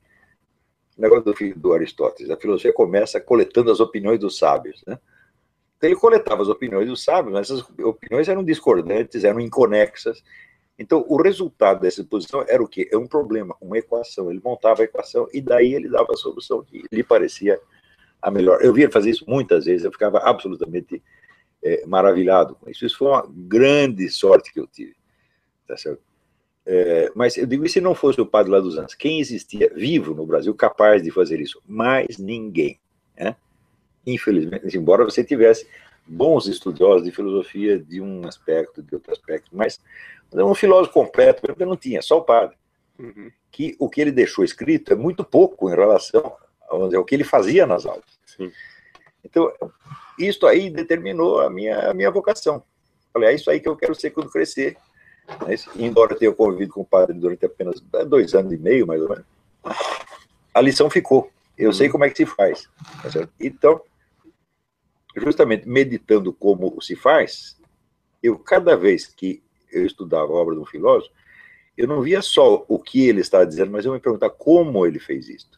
negócio 0.98 1.26
do 1.26 1.36
filho 1.36 1.58
do 1.58 1.74
Aristóteles. 1.74 2.30
A 2.30 2.38
filosofia 2.38 2.74
começa 2.74 3.20
coletando 3.20 3.72
as 3.72 3.80
opiniões 3.80 4.20
dos 4.20 4.38
sábios, 4.38 4.84
né? 4.88 5.00
Então 5.78 5.90
ele 5.90 6.00
coletava 6.00 6.42
as 6.42 6.48
opiniões 6.48 6.88
dos 6.88 7.04
sábios, 7.04 7.34
mas 7.34 7.50
essas 7.50 7.62
opiniões 7.80 8.30
eram 8.30 8.44
discordantes, 8.44 9.24
eram 9.24 9.40
inconexas. 9.40 10.24
Então 10.80 11.06
o 11.10 11.22
resultado 11.22 11.82
dessa 11.82 12.02
exposição 12.02 12.46
era 12.48 12.64
o 12.64 12.68
quê? 12.68 12.88
É 12.92 12.98
um 12.98 13.08
problema, 13.08 13.56
uma 13.60 13.78
equação. 13.78 14.32
Ele 14.32 14.42
montava 14.44 14.82
a 14.82 14.86
equação 14.86 15.28
e 15.34 15.42
daí 15.42 15.74
ele 15.74 15.90
dava 15.90 16.14
a 16.14 16.18
solução 16.18 16.64
que 16.64 16.84
lhe 16.92 17.04
parecia 17.04 17.60
a 18.22 18.32
melhor. 18.32 18.64
Eu 18.64 18.74
via 18.74 18.90
fazer 18.90 19.10
isso 19.10 19.26
muitas 19.28 19.66
vezes, 19.66 19.84
eu 19.84 19.92
ficava 19.92 20.20
absolutamente 20.20 21.04
é, 21.62 21.86
maravilhado 21.86 22.56
com 22.56 22.70
isso. 22.70 22.86
Isso 22.86 22.98
foi 22.98 23.10
uma 23.10 23.28
grande 23.28 24.10
sorte 24.10 24.54
que 24.54 24.60
eu 24.62 24.68
tive. 24.68 24.96
Tá 25.68 25.76
certo? 25.76 26.02
É, 26.66 27.12
mas 27.14 27.38
eu 27.38 27.46
digo, 27.46 27.66
e 27.66 27.70
se 27.70 27.82
não 27.82 27.94
fosse 27.94 28.22
o 28.22 28.26
padre 28.26 28.52
lá 28.52 28.60
dos 28.60 28.78
Anjos, 28.78 28.96
quem 28.96 29.20
existia 29.20 29.72
vivo 29.76 30.14
no 30.14 30.26
Brasil 30.26 30.54
capaz 30.56 31.04
de 31.04 31.12
fazer 31.12 31.42
isso? 31.42 31.62
Mais 31.68 32.18
ninguém. 32.18 32.80
Né? 33.18 33.36
Infelizmente, 34.06 34.78
embora 34.78 35.04
você 35.04 35.24
tivesse 35.24 35.68
bons 36.06 36.48
estudiosos 36.48 37.04
de 37.04 37.12
filosofia 37.12 37.80
de 37.80 38.02
um 38.02 38.26
aspecto, 38.28 38.82
de 38.82 38.96
outro 38.96 39.12
aspecto, 39.12 39.50
mas 39.52 39.80
um 40.34 40.56
filósofo 40.56 40.94
completo 40.94 41.44
eu 41.58 41.66
não 41.66 41.78
tinha, 41.78 42.02
só 42.02 42.18
o 42.18 42.24
padre. 42.24 42.56
Uhum. 42.98 43.32
Que 43.52 43.76
o 43.80 43.90
que 43.90 44.02
ele 44.02 44.12
deixou 44.12 44.44
escrito 44.44 44.94
é 44.94 44.96
muito 44.96 45.24
pouco 45.24 45.70
em 45.70 45.76
relação 45.76 46.36
ao 46.68 47.06
que 47.06 47.16
ele 47.16 47.24
fazia 47.24 47.68
nas 47.68 47.86
aulas. 47.86 48.20
Sim. 48.26 48.52
Então, 49.24 49.52
isso 50.20 50.46
aí 50.46 50.70
determinou 50.70 51.40
a 51.40 51.50
minha, 51.50 51.92
a 51.92 51.94
minha 51.94 52.12
vocação. 52.12 52.64
Falei, 53.12 53.30
é 53.30 53.36
isso 53.36 53.50
aí 53.50 53.60
que 53.60 53.68
eu 53.68 53.76
quero 53.76 53.96
ser 53.96 54.10
quando 54.12 54.30
crescer. 54.30 54.76
Mas, 55.42 55.68
embora 55.76 56.16
tenha 56.16 56.34
convivido 56.34 56.74
com 56.74 56.82
o 56.82 56.86
padre 56.86 57.18
durante 57.18 57.46
apenas 57.46 57.80
dois 58.08 58.34
anos 58.34 58.52
e 58.52 58.58
meio, 58.58 58.86
mais 58.86 59.02
ou 59.02 59.10
menos, 59.10 59.26
a 60.54 60.62
lição 60.62 60.90
ficou. 60.90 61.32
Eu 61.58 61.72
sei 61.72 61.90
como 61.90 62.04
é 62.04 62.10
que 62.10 62.18
se 62.18 62.26
faz. 62.26 62.70
Tá 63.02 63.28
então, 63.40 63.82
justamente 65.16 65.68
meditando 65.68 66.34
como 66.34 66.82
se 66.82 66.96
faz, 66.96 67.60
eu, 68.22 68.38
cada 68.38 68.76
vez 68.76 69.08
que 69.08 69.42
eu 69.72 69.86
estudava 69.86 70.32
a 70.32 70.36
obra 70.36 70.56
de 70.56 70.62
um 70.62 70.66
filósofo, 70.66 71.14
eu 71.78 71.88
não 71.88 72.02
via 72.02 72.22
só 72.22 72.66
o 72.68 72.78
que 72.78 73.08
ele 73.08 73.22
estava 73.22 73.46
dizendo, 73.46 73.72
mas 73.72 73.86
eu 73.86 73.94
me 73.94 74.00
perguntava 74.00 74.34
como 74.34 74.86
ele 74.86 75.00
fez 75.00 75.28
isso. 75.28 75.50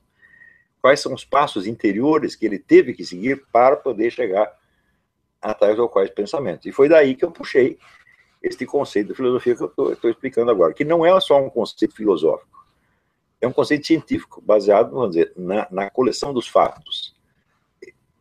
Quais 0.82 1.00
são 1.00 1.14
os 1.14 1.26
passos 1.26 1.68
interiores 1.68 2.36
que 2.36 2.46
ele 2.46 2.60
teve 2.60 2.94
que 2.94 3.04
seguir 3.04 3.46
para 3.52 3.76
poder 3.76 4.12
chegar 4.12 4.52
a 5.42 5.54
tais 5.54 5.78
ou 5.78 5.88
quais 5.88 6.10
pensamentos. 6.10 6.66
E 6.66 6.72
foi 6.72 6.90
daí 6.90 7.16
que 7.16 7.24
eu 7.24 7.32
puxei 7.32 7.78
este 8.46 8.66
conceito 8.66 9.08
de 9.08 9.14
filosofia 9.16 9.56
que 9.56 9.64
eu 9.64 9.94
estou 9.94 10.10
explicando 10.10 10.52
agora, 10.52 10.74
que 10.74 10.86
não 10.86 11.06
é 11.06 11.20
só 11.20 11.44
um 11.44 11.50
conceito 11.50 11.96
filosófico, 11.96 12.66
é 13.42 13.48
um 13.48 13.52
conceito 13.52 13.86
científico, 13.86 14.42
baseado, 14.42 14.92
vamos 14.92 15.10
dizer, 15.10 15.34
na, 15.36 15.68
na 15.72 15.90
coleção 15.90 16.34
dos 16.34 16.48
fatos. 16.48 17.16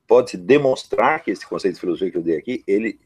Pode-se 0.06 0.36
demonstrar 0.36 1.22
que 1.22 1.30
esse 1.30 1.46
conceito 1.46 1.74
de 1.74 1.80
filosofia 1.80 2.10
que 2.10 2.18
eu 2.18 2.22
dei 2.22 2.36
aqui, 2.36 2.64
ele 2.66 2.98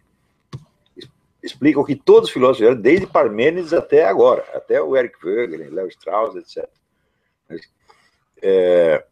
explica 1.43 1.81
o 1.81 1.85
que 1.85 1.97
todos 1.97 2.29
os 2.29 2.33
filósofos 2.33 2.59
fizeram, 2.59 2.81
desde 2.81 3.07
Parmênides 3.07 3.73
até 3.73 4.05
agora, 4.05 4.45
até 4.55 4.81
o 4.81 4.97
Eric 4.97 5.25
Wegener, 5.25 5.73
Leo 5.73 5.89
Strauss, 5.89 6.37
etc. 6.37 6.69
É, 8.41 9.05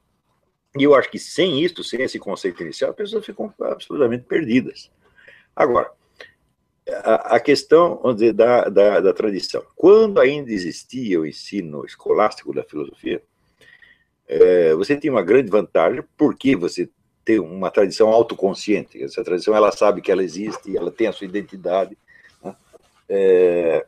e 0.79 0.85
eu 0.85 0.95
acho 0.95 1.11
que 1.11 1.19
sem 1.19 1.61
isso, 1.61 1.83
sem 1.83 2.03
esse 2.03 2.19
conceito 2.19 2.63
inicial, 2.63 2.91
as 2.91 2.97
pessoas 2.97 3.25
ficam 3.25 3.53
absolutamente 3.61 4.25
perdidas. 4.25 4.91
Agora, 5.55 5.91
a, 6.89 7.37
a 7.37 7.41
questão 7.41 8.01
dizer, 8.15 8.33
da, 8.33 8.69
da, 8.69 9.01
da, 9.01 9.13
tradição. 9.13 9.63
Quando 9.75 10.21
ainda 10.21 10.53
existia 10.53 11.21
o 11.21 11.27
ensino 11.27 11.85
escolástico 11.85 12.55
da 12.55 12.63
filosofia, 12.63 13.23
é, 14.29 14.75
você 14.75 14.97
tinha 14.97 15.13
uma 15.13 15.23
grande 15.23 15.51
vantagem, 15.51 16.03
porque 16.17 16.55
você 16.55 16.89
tem 17.25 17.41
uma 17.41 17.71
tradição 17.71 18.09
autoconsciente. 18.09 19.03
Essa 19.03 19.25
tradição 19.25 19.55
ela 19.55 19.73
sabe 19.73 20.01
que 20.01 20.13
ela 20.13 20.23
existe, 20.23 20.77
ela 20.77 20.91
tem 20.91 21.09
a 21.09 21.13
sua 21.13 21.27
identidade. 21.27 21.99
Né? 22.43 22.57
É, 23.09 23.87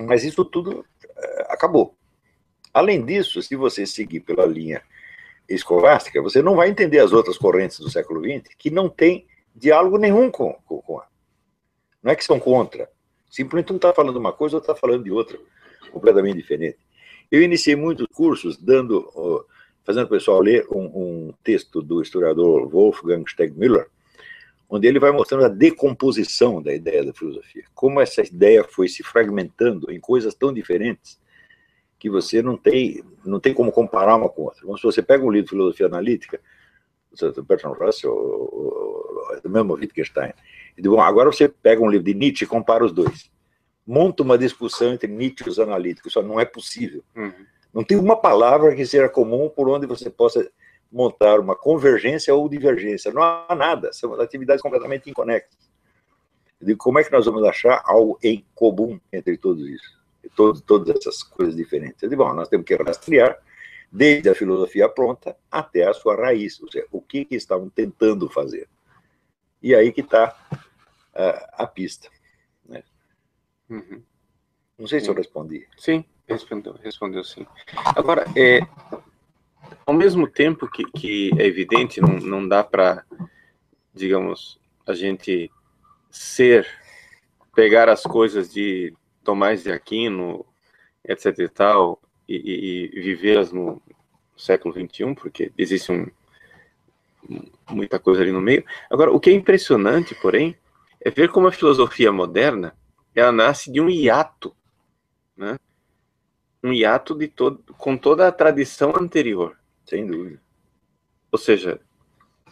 mas 0.00 0.24
isso 0.24 0.44
tudo 0.44 0.84
é, 1.16 1.46
acabou. 1.48 1.94
Além 2.74 3.04
disso, 3.04 3.42
se 3.42 3.56
você 3.56 3.86
seguir 3.86 4.20
pela 4.20 4.46
linha 4.46 4.82
escolástica, 5.48 6.22
você 6.22 6.42
não 6.42 6.56
vai 6.56 6.68
entender 6.68 6.98
as 6.98 7.12
outras 7.12 7.36
correntes 7.36 7.78
do 7.78 7.90
século 7.90 8.22
XX 8.22 8.54
que 8.56 8.70
não 8.70 8.88
tem 8.88 9.26
diálogo 9.54 9.98
nenhum 9.98 10.30
com, 10.30 10.54
com, 10.64 10.80
com 10.80 10.98
a 10.98 11.06
não 12.02 12.12
é 12.12 12.16
que 12.16 12.24
são 12.24 12.40
contra. 12.40 12.88
Simplesmente 13.30 13.72
um 13.72 13.76
está 13.76 13.92
falando 13.92 14.16
uma 14.16 14.32
coisa, 14.32 14.56
outro 14.56 14.72
está 14.72 14.80
falando 14.80 15.04
de 15.04 15.10
outra, 15.10 15.38
completamente 15.90 16.36
diferente. 16.36 16.78
Eu 17.30 17.42
iniciei 17.42 17.74
muitos 17.76 18.06
cursos 18.12 18.58
dando, 18.58 19.46
fazendo 19.84 20.04
o 20.04 20.10
pessoal 20.10 20.40
ler 20.40 20.66
um, 20.70 20.84
um 20.84 21.34
texto 21.42 21.80
do 21.80 22.02
historiador 22.02 22.68
Wolfgang 22.68 23.24
Stegmüller, 23.26 23.86
onde 24.68 24.86
ele 24.86 24.98
vai 24.98 25.12
mostrando 25.12 25.44
a 25.44 25.48
decomposição 25.48 26.60
da 26.60 26.74
ideia 26.74 27.04
da 27.04 27.12
filosofia, 27.12 27.64
como 27.74 28.00
essa 28.00 28.22
ideia 28.22 28.64
foi 28.64 28.88
se 28.88 29.02
fragmentando 29.02 29.90
em 29.90 30.00
coisas 30.00 30.34
tão 30.34 30.52
diferentes 30.52 31.20
que 31.98 32.10
você 32.10 32.42
não 32.42 32.56
tem, 32.56 33.02
não 33.24 33.38
tem 33.38 33.54
como 33.54 33.70
comparar 33.70 34.16
uma 34.16 34.28
com 34.28 34.42
outra. 34.42 34.60
Então, 34.62 34.76
se 34.76 34.82
você 34.82 35.00
pega 35.00 35.24
um 35.24 35.30
livro 35.30 35.44
de 35.44 35.50
filosofia 35.50 35.86
analítica, 35.86 36.40
do 37.34 37.42
Bertrand 37.42 37.74
Russell, 37.74 38.10
do 39.42 39.50
mesmo 39.50 39.74
Wittgenstein, 39.74 40.32
bom, 40.80 41.00
agora 41.00 41.30
você 41.30 41.48
pega 41.48 41.82
um 41.82 41.88
livro 41.88 42.04
de 42.04 42.14
Nietzsche 42.14 42.44
e 42.44 42.48
compara 42.48 42.84
os 42.84 42.92
dois. 42.92 43.30
Monta 43.86 44.22
uma 44.22 44.38
discussão 44.38 44.92
entre 44.92 45.08
Nietzsche 45.08 45.44
e 45.46 45.50
os 45.50 45.58
analíticos. 45.58 46.12
Isso 46.12 46.22
não 46.22 46.38
é 46.38 46.44
possível. 46.44 47.02
Uhum. 47.16 47.32
Não 47.74 47.84
tem 47.84 47.98
uma 47.98 48.16
palavra 48.16 48.74
que 48.74 48.84
seja 48.84 49.08
comum 49.08 49.48
por 49.48 49.68
onde 49.68 49.86
você 49.86 50.10
possa 50.10 50.48
montar 50.90 51.40
uma 51.40 51.56
convergência 51.56 52.34
ou 52.34 52.48
divergência. 52.48 53.12
Não 53.12 53.22
há 53.22 53.54
nada. 53.56 53.92
São 53.92 54.14
atividades 54.20 54.62
completamente 54.62 55.10
inconexas. 55.10 55.56
Eu 56.60 56.66
digo, 56.66 56.78
como 56.78 56.98
é 56.98 57.04
que 57.04 57.10
nós 57.10 57.24
vamos 57.24 57.42
achar 57.44 57.82
algo 57.84 58.18
em 58.22 58.44
comum 58.54 59.00
entre 59.12 59.36
todos 59.36 59.66
isso? 59.68 60.00
Todo, 60.36 60.60
todas 60.60 60.96
essas 60.96 61.22
coisas 61.22 61.56
diferentes. 61.56 62.02
Eu 62.02 62.08
digo, 62.08 62.22
bom, 62.22 62.32
nós 62.32 62.48
temos 62.48 62.64
que 62.64 62.76
rastrear 62.76 63.36
desde 63.90 64.30
a 64.30 64.34
filosofia 64.34 64.88
pronta 64.88 65.36
até 65.50 65.86
a 65.86 65.92
sua 65.92 66.14
raiz, 66.16 66.60
ou 66.62 66.70
seja, 66.70 66.86
o 66.90 67.00
que, 67.00 67.24
que 67.24 67.34
estavam 67.34 67.68
tentando 67.68 68.30
fazer. 68.30 68.68
E 69.62 69.74
aí 69.74 69.92
que 69.92 70.00
está 70.00 70.36
uh, 70.50 71.46
a 71.52 71.66
pista. 71.66 72.08
Né? 72.68 72.82
Uhum. 73.68 74.02
Não 74.78 74.86
sei 74.86 75.00
se 75.00 75.08
eu 75.08 75.14
respondi. 75.14 75.66
Sim, 75.76 76.04
respondeu, 76.26 76.72
respondeu 76.82 77.22
sim. 77.22 77.46
Agora, 77.94 78.24
é, 78.36 78.60
ao 79.86 79.94
mesmo 79.94 80.26
tempo 80.26 80.68
que, 80.68 80.84
que 80.92 81.30
é 81.38 81.46
evidente, 81.46 82.00
não, 82.00 82.14
não 82.18 82.48
dá 82.48 82.64
para, 82.64 83.04
digamos, 83.94 84.58
a 84.86 84.94
gente 84.94 85.50
ser, 86.10 86.66
pegar 87.54 87.88
as 87.88 88.02
coisas 88.02 88.52
de 88.52 88.92
Tomás 89.22 89.62
de 89.62 89.70
Aquino, 89.70 90.44
etc 91.04 91.38
e 91.38 91.48
tal, 91.48 92.00
e, 92.28 92.34
e, 92.34 92.98
e 92.98 93.00
vivê-las 93.00 93.52
no 93.52 93.80
século 94.36 94.74
XXI, 94.74 95.14
porque 95.14 95.52
existe 95.56 95.92
um, 95.92 96.06
muita 97.72 97.98
coisa 97.98 98.22
ali 98.22 98.32
no 98.32 98.40
meio. 98.40 98.64
Agora, 98.90 99.10
o 99.10 99.20
que 99.20 99.30
é 99.30 99.32
impressionante, 99.32 100.14
porém, 100.14 100.56
é 101.00 101.10
ver 101.10 101.30
como 101.30 101.46
a 101.46 101.52
filosofia 101.52 102.12
moderna 102.12 102.76
ela 103.14 103.32
nasce 103.32 103.70
de 103.70 103.80
um 103.80 103.90
hiato, 103.90 104.54
né? 105.36 105.58
Um 106.62 106.72
hiato 106.72 107.14
de 107.14 107.28
todo, 107.28 107.62
com 107.76 107.96
toda 107.96 108.26
a 108.26 108.32
tradição 108.32 108.94
anterior. 108.96 109.56
Sem 109.84 110.06
dúvida. 110.06 110.40
Ou 111.30 111.38
seja, 111.38 111.80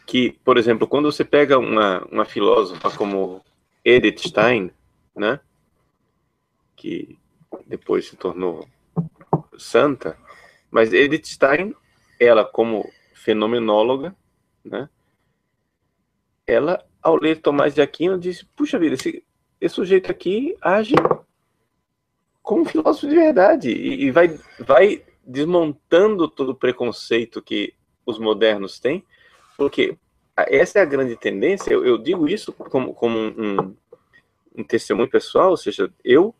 que, 0.07 0.33
por 0.45 0.59
exemplo, 0.59 0.89
quando 0.89 1.11
você 1.11 1.25
pega 1.25 1.59
uma, 1.59 2.05
uma 2.11 2.25
filósofa 2.25 2.91
como 2.91 3.45
Edith 3.85 4.29
Stein, 4.29 4.73
né? 5.15 5.39
Que 6.75 7.19
depois 7.67 8.09
se 8.09 8.17
tornou 8.17 8.69
santa, 9.57 10.19
mas 10.71 10.93
Edith 10.93 11.27
Stein, 11.27 11.75
ela 12.19 12.45
como 12.45 12.91
fenomenóloga, 13.15 14.15
né? 14.65 14.89
Ela, 16.51 16.85
ao 17.03 17.17
ler 17.17 17.41
Tomás 17.41 17.75
de 17.75 17.81
Aquino, 17.81 18.19
disse: 18.19 18.45
Puxa 18.57 18.79
vida, 18.79 18.95
esse, 18.95 19.25
esse 19.61 19.75
sujeito 19.75 20.11
aqui 20.11 20.57
age 20.61 20.95
como 22.43 22.63
um 22.63 22.65
filósofo 22.65 23.07
de 23.07 23.15
verdade 23.15 23.71
e, 23.71 24.07
e 24.07 24.11
vai, 24.11 24.37
vai 24.59 25.05
desmontando 25.25 26.27
todo 26.27 26.51
o 26.51 26.55
preconceito 26.55 27.41
que 27.41 27.73
os 28.05 28.19
modernos 28.19 28.81
têm, 28.81 29.05
porque 29.57 29.97
essa 30.37 30.79
é 30.79 30.83
a 30.83 30.87
grande 30.87 31.17
tendência. 31.17 31.73
Eu, 31.73 31.85
eu 31.85 31.99
digo 31.99 32.29
isso 32.29 32.53
como, 32.53 32.95
como 32.95 33.17
um, 33.17 33.77
um, 34.57 34.65
testemunho 34.65 35.09
pessoal, 35.09 35.51
ou 35.51 35.57
seja, 35.57 35.93
eu 36.05 36.35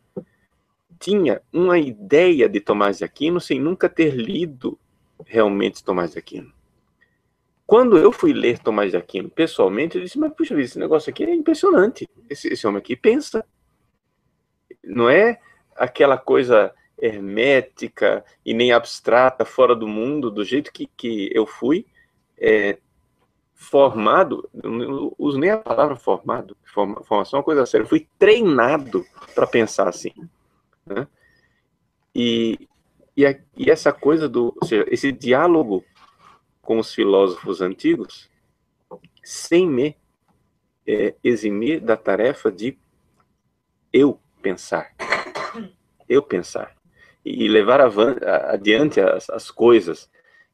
tinha 0.99 1.41
uma 1.53 1.79
ideia 1.79 2.49
de 2.49 2.59
Tomás 2.59 2.97
de 2.97 3.05
Aquino 3.05 3.39
sem 3.39 3.59
nunca 3.59 3.87
ter 3.87 4.13
lido 4.13 4.77
realmente 5.25 5.83
Tomás 5.83 6.11
de 6.11 6.19
Aquino. 6.19 6.51
Quando 7.71 7.97
eu 7.97 8.11
fui 8.11 8.33
ler 8.33 8.59
Tomás 8.59 8.91
de 8.91 8.97
Aquino 8.97 9.29
pessoalmente, 9.29 9.95
eu 9.95 10.03
disse, 10.03 10.19
mas 10.19 10.33
puxa 10.33 10.53
vida, 10.53 10.65
esse 10.65 10.77
negócio 10.77 11.09
aqui 11.09 11.23
é 11.23 11.33
impressionante. 11.33 12.05
Esse, 12.29 12.49
esse 12.49 12.67
homem 12.67 12.79
aqui 12.79 12.97
pensa. 12.97 13.45
Não 14.83 15.09
é 15.09 15.39
aquela 15.77 16.17
coisa 16.17 16.73
hermética 16.99 18.25
e 18.45 18.53
nem 18.53 18.73
abstrata, 18.73 19.45
fora 19.45 19.73
do 19.73 19.87
mundo, 19.87 20.29
do 20.29 20.43
jeito 20.43 20.69
que, 20.69 20.85
que 20.97 21.31
eu 21.33 21.47
fui, 21.47 21.85
é, 22.37 22.77
formado, 23.55 24.49
não 24.53 25.15
uso 25.17 25.39
nem 25.39 25.51
a 25.51 25.57
palavra 25.57 25.95
formado, 25.95 26.57
formação 26.65 27.37
é 27.37 27.39
uma 27.39 27.43
coisa 27.43 27.65
séria, 27.65 27.85
eu 27.85 27.89
fui 27.89 28.05
treinado 28.19 29.05
para 29.33 29.47
pensar 29.47 29.87
assim. 29.87 30.11
Né? 30.85 31.07
E, 32.13 32.67
e, 33.15 33.25
a, 33.25 33.33
e, 33.55 33.71
essa 33.71 33.93
coisa 33.93 34.27
do, 34.27 34.53
ou 34.61 34.67
seja, 34.67 34.85
esse 34.89 35.09
diálogo 35.09 35.85
com 36.71 36.79
os 36.79 36.93
filósofos 36.93 37.59
antigos, 37.59 38.29
sem 39.21 39.69
me 39.69 39.97
é, 40.87 41.13
eximir 41.21 41.81
da 41.81 41.97
tarefa 41.97 42.49
de 42.49 42.77
eu 43.91 44.17
pensar. 44.41 44.95
Eu 46.07 46.23
pensar. 46.23 46.73
E 47.25 47.45
levar 47.49 47.81
adiante 47.81 49.01
as, 49.01 49.29
as 49.29 49.51
coisas 49.51 50.09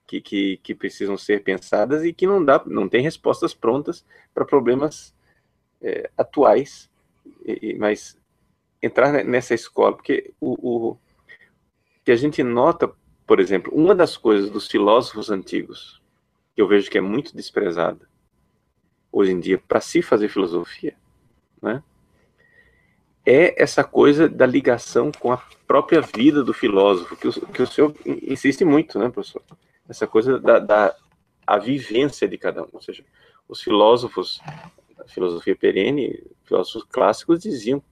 que, 0.08 0.20
que, 0.20 0.58
que, 0.58 0.74
precisam 0.74 1.16
ser 1.20 1.44
pensadas 1.44 2.04
e 2.04 2.12
que 2.12 2.26
não 2.26 2.44
dá, 2.44 2.64
não 2.66 2.90
tem 2.90 3.04
respostas 3.04 3.54
prontas 3.54 4.04
para 4.34 4.44
problemas 4.44 5.14
é, 5.80 6.10
atuais. 6.18 6.90
E, 7.46 7.76
mas 7.78 8.20
entrar 8.82 9.24
nessa 9.24 9.54
escola, 9.54 9.96
porque 9.96 10.34
o, 10.42 10.90
o 10.90 10.98
que 12.04 12.12
a 12.12 12.16
gente 12.16 12.42
nota, 12.42 12.92
por 13.28 13.40
exemplo, 13.40 13.72
uma 13.72 13.94
das 13.94 14.18
coisas 14.18 14.50
dos 14.50 14.68
filósofos 14.68 15.30
antigos 15.30 15.97
que 16.58 16.62
eu 16.64 16.68
vejo 16.68 16.90
que 16.90 16.98
é 16.98 17.02
muito 17.02 17.36
desprezada 17.36 18.10
hoje 19.12 19.32
em 19.32 19.40
dia 19.40 19.60
para 19.60 19.80
se 19.80 20.02
fazer 20.02 20.28
filosofia, 20.28 20.96
né? 21.62 21.84
É 23.24 23.62
essa 23.62 23.84
coisa 23.84 24.28
da 24.28 24.48
ligação 24.48 25.12
com 25.12 25.32
a 25.32 25.38
própria 25.68 26.02
vida 26.02 26.44
do 26.44 26.56
filósofo, 26.56 27.16
que 27.16 27.28
o, 27.28 27.32
que 27.32 27.62
o 27.62 27.68
senhor 27.68 27.94
insiste 28.24 28.66
muito, 28.66 28.98
né, 28.98 29.08
professor? 29.08 29.44
Essa 29.88 30.08
coisa 30.08 30.40
da, 30.40 30.58
da 30.58 30.96
a 31.46 31.60
vivência 31.60 32.28
de 32.28 32.40
cada 32.40 32.64
um. 32.64 32.70
Ou 32.74 32.82
seja, 32.82 33.06
os 33.48 33.62
filósofos, 33.62 34.42
a 34.98 35.08
filosofia 35.08 35.56
perene, 35.56 36.24
filósofos 36.44 36.88
clássicos 36.90 37.40
diziam 37.40 37.84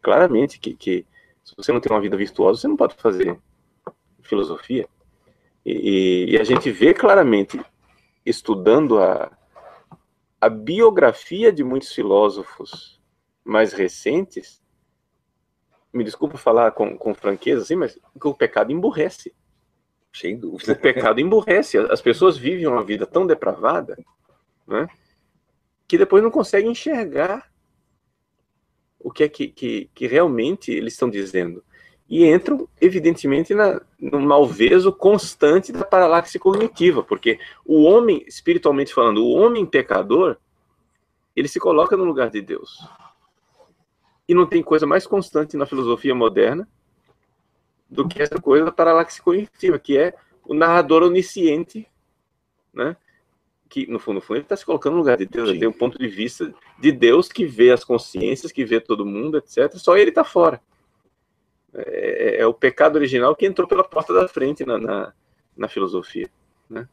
claramente 0.00 0.58
que, 0.58 0.74
que 0.74 1.04
se 1.44 1.54
você 1.54 1.72
não 1.72 1.80
tem 1.80 1.92
uma 1.92 2.00
vida 2.00 2.16
virtuosa, 2.16 2.62
você 2.62 2.68
não 2.68 2.76
pode 2.76 2.94
fazer 2.94 3.38
filosofia. 4.22 4.88
E, 5.66 6.30
e 6.30 6.38
a 6.38 6.44
gente 6.44 6.70
vê 6.70 6.94
claramente, 6.94 7.60
estudando 8.24 8.98
a, 8.98 9.36
a 10.40 10.48
biografia 10.48 11.52
de 11.52 11.62
muitos 11.62 11.92
filósofos 11.92 13.00
mais 13.44 13.72
recentes, 13.72 14.62
me 15.92 16.02
desculpa 16.02 16.36
falar 16.36 16.72
com, 16.72 16.96
com 16.96 17.14
franqueza, 17.14 17.62
assim, 17.62 17.76
mas 17.76 17.98
o 18.22 18.34
pecado 18.34 18.72
emburrece. 18.72 19.34
Sem 20.12 20.38
dúvida. 20.38 20.72
O 20.72 20.76
pecado 20.76 21.20
emburrece. 21.20 21.78
As 21.78 22.00
pessoas 22.00 22.36
vivem 22.36 22.66
uma 22.66 22.84
vida 22.84 23.06
tão 23.06 23.26
depravada, 23.26 23.96
né, 24.66 24.88
que 25.86 25.98
depois 25.98 26.22
não 26.22 26.30
conseguem 26.30 26.70
enxergar 26.70 27.52
o 28.98 29.10
que 29.10 29.24
é 29.24 29.28
que, 29.28 29.48
que, 29.48 29.90
que 29.94 30.06
realmente 30.06 30.72
eles 30.72 30.94
estão 30.94 31.10
dizendo. 31.10 31.62
E 32.08 32.26
entram, 32.26 32.68
evidentemente, 32.80 33.54
na, 33.54 33.80
no 33.98 34.20
malveso 34.20 34.92
constante 34.92 35.72
da 35.72 35.84
paralaxe 35.84 36.38
cognitiva, 36.38 37.02
porque 37.02 37.38
o 37.64 37.84
homem, 37.84 38.22
espiritualmente 38.26 38.92
falando, 38.92 39.24
o 39.24 39.32
homem 39.32 39.64
pecador, 39.64 40.36
ele 41.34 41.48
se 41.48 41.58
coloca 41.58 41.96
no 41.96 42.04
lugar 42.04 42.30
de 42.30 42.40
Deus. 42.40 42.86
E 44.28 44.34
não 44.34 44.46
tem 44.46 44.62
coisa 44.62 44.86
mais 44.86 45.06
constante 45.06 45.56
na 45.56 45.66
filosofia 45.66 46.14
moderna 46.14 46.68
do 47.88 48.06
que 48.06 48.22
essa 48.22 48.40
coisa 48.40 48.66
da 48.66 48.72
paralaxe 48.72 49.20
cognitiva, 49.20 49.78
que 49.78 49.96
é 49.96 50.14
o 50.44 50.54
narrador 50.54 51.02
onisciente, 51.02 51.88
né? 52.72 52.96
que 53.68 53.86
no 53.90 53.98
fundo, 53.98 54.16
no 54.16 54.20
fundo 54.20 54.36
ele 54.36 54.44
está 54.44 54.56
se 54.56 54.64
colocando 54.64 54.92
no 54.92 54.98
lugar 55.00 55.16
de 55.16 55.26
Deus, 55.26 55.48
ele 55.48 55.58
tem 55.58 55.68
um 55.68 55.72
ponto 55.72 55.98
de 55.98 56.06
vista 56.06 56.54
de 56.78 56.92
Deus 56.92 57.28
que 57.28 57.44
vê 57.44 57.70
as 57.70 57.82
consciências, 57.82 58.52
que 58.52 58.64
vê 58.64 58.80
todo 58.80 59.06
mundo, 59.06 59.38
etc. 59.38 59.72
Só 59.76 59.96
ele 59.96 60.10
está 60.10 60.22
fora. 60.22 60.60
É, 61.74 62.36
é, 62.36 62.40
é, 62.40 62.46
o 62.46 62.54
pecado 62.54 62.96
original 62.96 63.34
que 63.34 63.44
entrou 63.44 63.66
pela 63.66 63.82
porta 63.82 64.14
da 64.14 64.28
frente 64.28 64.64
na, 64.64 64.78
na, 64.78 65.12
na 65.56 65.68
filosofia. 65.68 66.30
Né? 66.70 66.88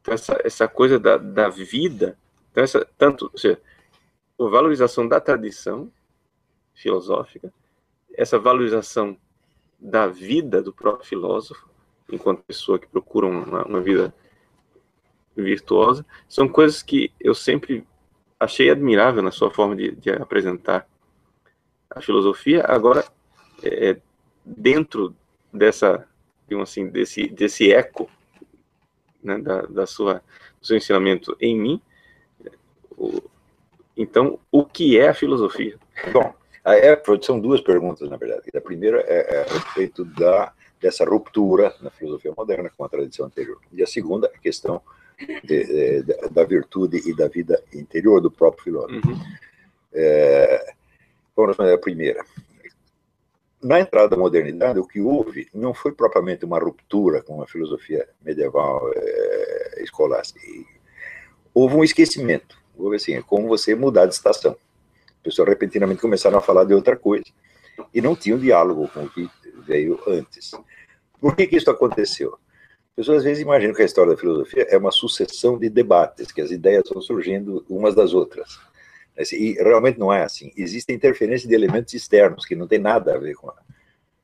Então, 0.00 0.14
essa, 0.14 0.40
essa 0.44 0.68
coisa 0.68 1.00
da, 1.00 1.16
da 1.16 1.48
vida, 1.48 2.16
então 2.50 2.62
essa, 2.62 2.86
tanto 2.96 3.28
ou 3.32 3.38
seja, 3.38 3.60
a 4.38 4.44
valorização 4.44 5.08
da 5.08 5.20
tradição 5.20 5.90
filosófica, 6.74 7.52
essa 8.14 8.38
valorização 8.38 9.16
da 9.80 10.06
vida 10.06 10.62
do 10.62 10.72
próprio 10.72 11.08
filósofo, 11.08 11.68
enquanto 12.10 12.42
pessoa 12.44 12.78
que 12.78 12.86
procura 12.86 13.26
uma, 13.26 13.64
uma 13.64 13.80
vida 13.80 14.14
virtuosa, 15.36 16.06
são 16.28 16.48
coisas 16.48 16.82
que 16.82 17.12
eu 17.18 17.34
sempre 17.34 17.84
achei 18.38 18.70
admirável 18.70 19.22
na 19.22 19.30
sua 19.32 19.50
forma 19.50 19.74
de, 19.74 19.92
de 19.92 20.10
apresentar 20.10 20.86
a 21.90 22.00
filosofia. 22.00 22.64
Agora, 22.66 23.04
é, 23.64 23.96
dentro 24.44 25.14
dessa, 25.52 26.06
assim, 26.60 26.88
desse, 26.88 27.28
desse 27.28 27.72
eco 27.72 28.10
né, 29.22 29.38
da, 29.38 29.62
da 29.62 29.86
sua, 29.86 30.22
do 30.60 30.66
seu 30.66 30.76
ensinamento 30.76 31.36
em 31.40 31.58
mim, 31.58 31.82
o, 32.96 33.22
então, 33.96 34.38
o 34.50 34.64
que 34.64 34.98
é 34.98 35.08
a 35.08 35.14
filosofia? 35.14 35.78
Bom, 36.12 36.34
é, 36.64 37.00
são 37.22 37.38
duas 37.38 37.60
perguntas, 37.60 38.08
na 38.08 38.16
verdade. 38.16 38.50
A 38.54 38.60
primeira 38.60 39.00
é, 39.00 39.36
é 39.36 39.40
a 39.42 39.52
respeito 39.52 40.04
da, 40.04 40.52
dessa 40.80 41.04
ruptura 41.04 41.74
na 41.80 41.90
filosofia 41.90 42.32
moderna 42.36 42.70
com 42.76 42.84
a 42.84 42.88
tradição 42.88 43.26
anterior. 43.26 43.58
E 43.72 43.82
a 43.82 43.86
segunda 43.86 44.28
é 44.28 44.36
a 44.36 44.40
questão 44.40 44.80
de, 45.44 46.02
de, 46.02 46.30
da 46.30 46.44
virtude 46.44 47.08
e 47.08 47.14
da 47.14 47.28
vida 47.28 47.62
interior 47.72 48.20
do 48.20 48.30
próprio 48.30 48.64
filósofo. 48.64 49.08
Uhum. 49.08 49.20
É, 49.92 50.74
vamos 51.36 51.50
responder 51.50 51.74
a 51.74 51.78
primeira. 51.78 52.24
Na 53.62 53.78
entrada 53.78 54.08
da 54.08 54.16
modernidade, 54.16 54.80
o 54.80 54.86
que 54.86 55.00
houve 55.00 55.48
não 55.54 55.72
foi 55.72 55.92
propriamente 55.92 56.44
uma 56.44 56.58
ruptura 56.58 57.22
com 57.22 57.40
a 57.40 57.46
filosofia 57.46 58.08
medieval 58.20 58.90
é, 58.92 59.82
escolástica. 59.82 60.40
Houve 61.54 61.76
um 61.76 61.84
esquecimento. 61.84 62.60
Houve 62.76 62.96
assim, 62.96 63.14
é 63.14 63.22
como 63.22 63.46
você 63.46 63.74
mudar 63.74 64.06
de 64.06 64.14
estação. 64.14 64.56
As 65.06 65.22
pessoas 65.22 65.48
repentinamente 65.48 66.00
começaram 66.00 66.38
a 66.38 66.40
falar 66.40 66.64
de 66.64 66.74
outra 66.74 66.96
coisa 66.96 67.24
e 67.94 68.00
não 68.00 68.16
tinham 68.16 68.38
diálogo 68.38 68.88
com 68.88 69.04
o 69.04 69.08
que 69.08 69.30
veio 69.64 70.00
antes. 70.08 70.50
Por 71.20 71.36
que, 71.36 71.46
que 71.46 71.56
isso 71.56 71.70
aconteceu? 71.70 72.34
As 72.34 72.96
pessoas 72.96 73.18
às 73.18 73.24
vezes 73.24 73.42
imaginam 73.42 73.74
que 73.74 73.82
a 73.82 73.86
história 73.86 74.12
da 74.12 74.18
filosofia 74.18 74.66
é 74.68 74.76
uma 74.76 74.90
sucessão 74.90 75.56
de 75.56 75.68
debates, 75.68 76.32
que 76.32 76.40
as 76.40 76.50
ideias 76.50 76.82
vão 76.92 77.00
surgindo 77.00 77.64
umas 77.68 77.94
das 77.94 78.12
outras. 78.12 78.58
E 79.16 79.52
realmente 79.54 79.98
não 79.98 80.12
é 80.12 80.22
assim. 80.22 80.52
Existe 80.56 80.92
interferência 80.92 81.48
de 81.48 81.54
elementos 81.54 81.92
externos 81.94 82.46
que 82.46 82.56
não 82.56 82.66
tem 82.66 82.78
nada 82.78 83.14
a 83.14 83.18
ver 83.18 83.34
com 83.34 83.50
a, 83.50 83.54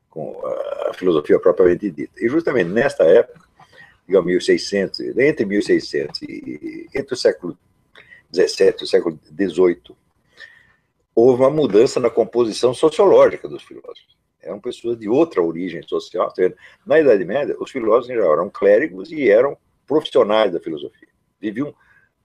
com 0.09 0.41
a 0.45 0.93
filosofia 0.93 1.39
propriamente 1.39 1.91
dita. 1.91 2.13
E 2.17 2.27
justamente 2.27 2.69
nesta 2.69 3.03
época, 3.03 3.47
digamos, 4.07 4.27
1600, 4.27 4.99
entre 5.17 5.45
1600 5.45 6.21
e 6.23 6.89
entre 6.95 7.13
o 7.13 7.17
século 7.17 7.57
17 8.31 8.81
e 8.81 8.83
o 8.83 8.87
século 8.87 9.19
18, 9.31 9.95
houve 11.13 11.41
uma 11.41 11.49
mudança 11.49 11.99
na 11.99 12.09
composição 12.09 12.73
sociológica 12.73 13.47
dos 13.47 13.63
filósofos. 13.63 14.17
Eram 14.41 14.59
pessoas 14.59 14.97
de 14.97 15.09
outra 15.09 15.41
origem 15.41 15.83
social. 15.83 16.33
Na 16.85 16.99
Idade 16.99 17.25
Média, 17.25 17.55
os 17.59 17.69
filósofos 17.69 18.07
já 18.07 18.25
eram 18.25 18.49
clérigos 18.49 19.11
e 19.11 19.29
eram 19.29 19.57
profissionais 19.85 20.51
da 20.51 20.59
filosofia. 20.59 21.09
Viviam 21.39 21.73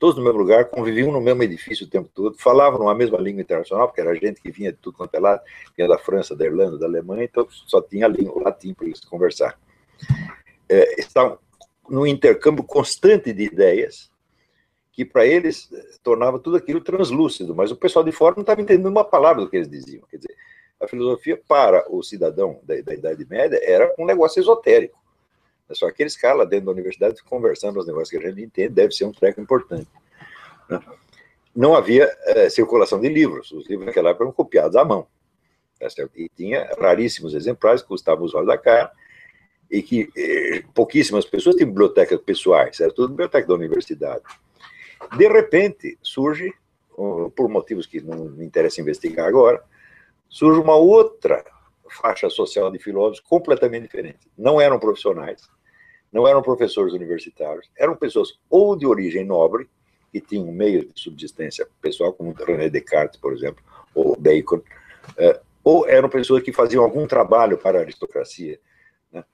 todos 0.05 0.19
no 0.19 0.23
mesmo 0.23 0.39
lugar, 0.39 0.67
conviviam 0.67 1.11
no 1.11 1.19
mesmo 1.19 1.43
edifício 1.43 1.87
o 1.87 1.89
tempo 1.89 2.11
todo, 2.13 2.37
falavam 2.37 2.79
numa 2.79 2.95
mesma 2.95 3.17
língua 3.17 3.41
internacional, 3.41 3.89
porque 3.89 4.03
era 4.03 4.15
gente 4.15 4.39
que 4.39 4.51
vinha 4.51 4.71
de 4.71 4.77
tudo 4.77 4.99
quanto 4.99 5.15
é 5.15 5.19
lado, 5.19 5.41
vinha 5.75 5.89
da 5.89 5.97
França, 5.97 6.37
da 6.37 6.45
Irlanda, 6.45 6.77
da 6.77 6.85
Alemanha, 6.85 7.25
então 7.25 7.47
só 7.49 7.81
tinha 7.81 8.07
língua, 8.07 8.37
o 8.37 8.43
latim 8.43 8.75
para 8.75 8.85
eles 8.85 9.01
conversar. 9.01 9.59
É, 10.69 11.01
estavam 11.01 11.39
num 11.89 12.07
intercâmbio 12.07 12.63
constante 12.63 13.33
de 13.33 13.45
ideias, 13.45 14.11
que 14.93 15.07
para 15.07 15.25
eles 15.25 15.71
tornava 16.03 16.39
tudo 16.39 16.59
aquilo 16.59 16.83
translúcido, 16.83 17.55
mas 17.55 17.71
o 17.71 17.77
pessoal 17.77 18.05
de 18.05 18.13
fora 18.13 18.35
não 18.35 18.43
estava 18.43 18.61
entendendo 18.61 18.89
uma 18.89 19.05
palavra 19.05 19.43
do 19.43 19.49
que 19.49 19.57
eles 19.57 19.71
diziam. 19.71 20.05
Quer 20.11 20.19
dizer, 20.19 20.37
a 20.83 20.87
filosofia 20.87 21.41
para 21.49 21.83
o 21.91 22.03
cidadão 22.03 22.61
da, 22.63 22.79
da 22.83 22.93
Idade 22.93 23.27
Média 23.27 23.59
era 23.63 23.91
um 23.99 24.05
negócio 24.05 24.39
esotérico. 24.39 25.03
É 25.69 25.75
só 25.75 25.87
aqueles 25.87 26.17
caras 26.17 26.39
lá 26.39 26.45
dentro 26.45 26.67
da 26.67 26.73
universidade 26.73 27.23
conversando 27.25 27.81
os 27.81 27.87
negócios 27.87 28.11
que 28.11 28.17
a 28.17 28.31
gente 28.31 28.43
entende, 28.43 28.69
deve 28.69 28.93
ser 28.93 29.05
um 29.05 29.13
treco 29.13 29.41
importante. 29.41 29.89
Né? 30.69 30.81
Não 31.55 31.75
havia 31.75 32.11
é, 32.25 32.49
circulação 32.51 33.01
de 33.01 33.09
livros, 33.09 33.51
os 33.53 33.69
livros 33.69 33.87
naquela 33.87 34.11
época 34.11 34.25
eram 34.25 34.33
copiados 34.33 34.77
à 34.77 34.85
mão. 34.85 35.07
Tá 35.79 35.89
e 36.15 36.29
tinha 36.29 36.71
raríssimos 36.79 37.35
exemplares 37.35 37.83
que 37.83 37.89
custavam 37.89 38.25
os 38.25 38.35
olhos 38.35 38.49
da 38.49 38.59
cara, 38.59 38.91
e 39.71 39.83
que 39.83 40.09
eh, 40.17 40.63
pouquíssimas 40.75 41.25
pessoas 41.25 41.57
tinham 41.57 41.69
bibliotecas 41.69 42.21
pessoais, 42.21 42.79
era 42.81 42.93
tudo 42.93 43.09
biblioteca 43.09 43.47
da 43.47 43.55
universidade. 43.55 44.23
De 45.17 45.29
repente, 45.29 45.99
surge, 46.03 46.53
por 47.35 47.49
motivos 47.49 47.87
que 47.87 48.01
não 48.01 48.27
me 48.27 48.45
interessa 48.45 48.81
investigar 48.81 49.27
agora, 49.27 49.63
surge 50.29 50.61
uma 50.61 50.77
outra 50.77 51.45
faixa 51.95 52.29
social 52.29 52.71
de 52.71 52.79
filósofos 52.79 53.21
completamente 53.21 53.85
diferente. 53.85 54.31
Não 54.37 54.61
eram 54.61 54.79
profissionais, 54.79 55.49
não 56.13 56.27
eram 56.27 56.43
professores 56.43 56.93
universitários, 56.93 57.71
eram 57.77 57.97
pessoas 57.97 58.39
ou 58.49 58.77
de 58.77 58.87
origem 58.87 59.25
nobre, 59.25 59.69
que 60.13 60.21
tinham 60.21 60.53
meios 60.53 60.87
de 60.87 61.01
subsistência 61.01 61.67
pessoal, 61.81 62.13
como 62.13 62.33
René 62.33 62.69
Descartes, 62.69 63.19
por 63.19 63.33
exemplo, 63.33 63.65
ou 63.93 64.17
Bacon, 64.17 64.63
é, 65.17 65.41
ou 65.63 65.89
eram 65.89 66.09
pessoas 66.09 66.43
que 66.43 66.53
faziam 66.53 66.85
algum 66.85 67.07
trabalho 67.07 67.59
para 67.59 67.79
a 67.79 67.83
aristocracia. 67.83 68.61
Né? 69.11 69.25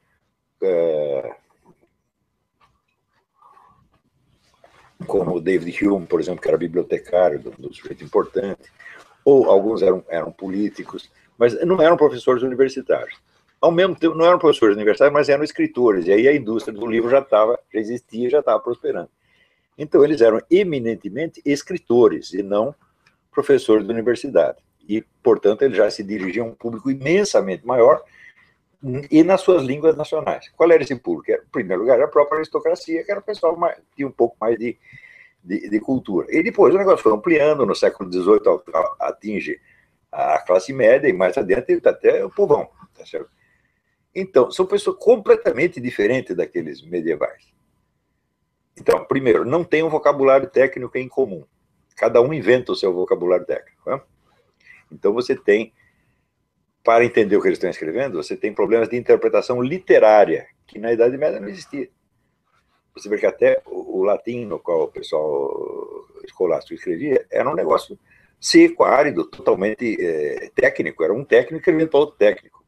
É, 0.62 1.34
como 5.06 5.40
David 5.40 5.86
Hume, 5.86 6.06
por 6.06 6.20
exemplo, 6.20 6.40
que 6.40 6.48
era 6.48 6.56
bibliotecário 6.56 7.40
do 7.40 7.74
sujeito 7.74 8.04
importante, 8.04 8.72
ou 9.24 9.50
alguns 9.50 9.82
eram, 9.82 10.04
eram 10.08 10.32
políticos, 10.32 11.10
mas 11.40 11.58
não 11.64 11.80
eram 11.80 11.96
professores 11.96 12.42
universitários. 12.42 13.18
Ao 13.58 13.72
mesmo 13.72 13.96
tempo, 13.96 14.14
não 14.14 14.26
eram 14.26 14.38
professores 14.38 14.76
universitários, 14.76 15.14
mas 15.14 15.30
eram 15.30 15.42
escritores, 15.42 16.06
e 16.06 16.12
aí 16.12 16.28
a 16.28 16.36
indústria 16.36 16.78
do 16.78 16.86
livro 16.86 17.08
já 17.08 17.20
estava, 17.20 17.58
já 17.72 17.80
existia, 17.80 18.28
já 18.28 18.40
estava 18.40 18.60
prosperando. 18.60 19.08
Então, 19.78 20.04
eles 20.04 20.20
eram 20.20 20.42
eminentemente 20.50 21.40
escritores 21.46 22.34
e 22.34 22.42
não 22.42 22.74
professores 23.32 23.86
de 23.86 23.90
universidade. 23.90 24.58
E, 24.86 25.02
portanto, 25.22 25.62
eles 25.62 25.78
já 25.78 25.90
se 25.90 26.02
dirigiam 26.02 26.46
a 26.46 26.50
um 26.50 26.54
público 26.54 26.90
imensamente 26.90 27.66
maior 27.66 28.02
e 29.10 29.22
nas 29.22 29.40
suas 29.40 29.62
línguas 29.62 29.96
nacionais. 29.96 30.50
Qual 30.54 30.70
era 30.70 30.82
esse 30.82 30.94
público? 30.96 31.32
Era, 31.32 31.42
em 31.42 31.50
primeiro 31.50 31.82
lugar, 31.82 32.00
a 32.02 32.08
própria 32.08 32.38
aristocracia, 32.38 33.02
que 33.02 33.10
era 33.10 33.20
o 33.20 33.22
pessoal 33.22 33.56
mais, 33.56 33.78
tinha 33.96 34.06
um 34.06 34.12
pouco 34.12 34.36
mais 34.38 34.58
de, 34.58 34.76
de, 35.42 35.70
de, 35.70 35.80
cultura. 35.80 36.26
E 36.30 36.42
depois 36.42 36.74
o 36.74 36.78
negócio 36.78 37.02
foi 37.02 37.12
ampliando, 37.12 37.64
no 37.64 37.74
século 37.74 38.12
XVIII 38.12 38.62
atinge 39.00 39.58
a 40.10 40.38
classe 40.40 40.72
média 40.72 41.08
e 41.08 41.12
mais 41.12 41.36
adiante 41.36 41.80
até 41.84 42.24
o 42.24 42.30
povão. 42.30 42.68
Tá 42.96 43.06
certo? 43.06 43.30
Então, 44.14 44.50
são 44.50 44.66
pessoas 44.66 44.96
completamente 44.98 45.80
diferentes 45.80 46.36
daqueles 46.36 46.82
medievais. 46.82 47.52
Então, 48.78 49.04
primeiro, 49.04 49.44
não 49.44 49.62
tem 49.62 49.82
um 49.82 49.88
vocabulário 49.88 50.48
técnico 50.48 50.96
em 50.98 51.08
comum. 51.08 51.44
Cada 51.96 52.20
um 52.20 52.32
inventa 52.32 52.72
o 52.72 52.76
seu 52.76 52.92
vocabulário 52.92 53.46
técnico. 53.46 53.88
Né? 53.88 54.00
Então, 54.90 55.12
você 55.12 55.36
tem, 55.36 55.72
para 56.82 57.04
entender 57.04 57.36
o 57.36 57.40
que 57.40 57.48
eles 57.48 57.58
estão 57.58 57.70
escrevendo, 57.70 58.22
você 58.22 58.36
tem 58.36 58.52
problemas 58.52 58.88
de 58.88 58.96
interpretação 58.96 59.62
literária, 59.62 60.46
que 60.66 60.78
na 60.78 60.92
Idade 60.92 61.16
Média 61.16 61.38
não 61.38 61.48
existia. 61.48 61.88
Você 62.94 63.08
vê 63.08 63.18
que 63.18 63.26
até 63.26 63.62
o, 63.66 64.02
latim 64.02 64.44
no 64.44 64.58
qual 64.58 64.82
o 64.82 64.88
pessoal 64.88 65.50
escolástico 66.24 66.74
escrevia 66.74 67.24
era 67.30 67.48
um 67.48 67.54
negócio 67.54 67.98
seco, 68.40 68.84
árido, 68.84 69.24
totalmente 69.24 69.96
é, 70.00 70.50
técnico. 70.54 71.04
Era 71.04 71.12
um 71.12 71.24
técnico 71.24 71.58
escrevendo 71.58 71.90
para 71.90 72.00
outro 72.00 72.16
técnico. 72.16 72.64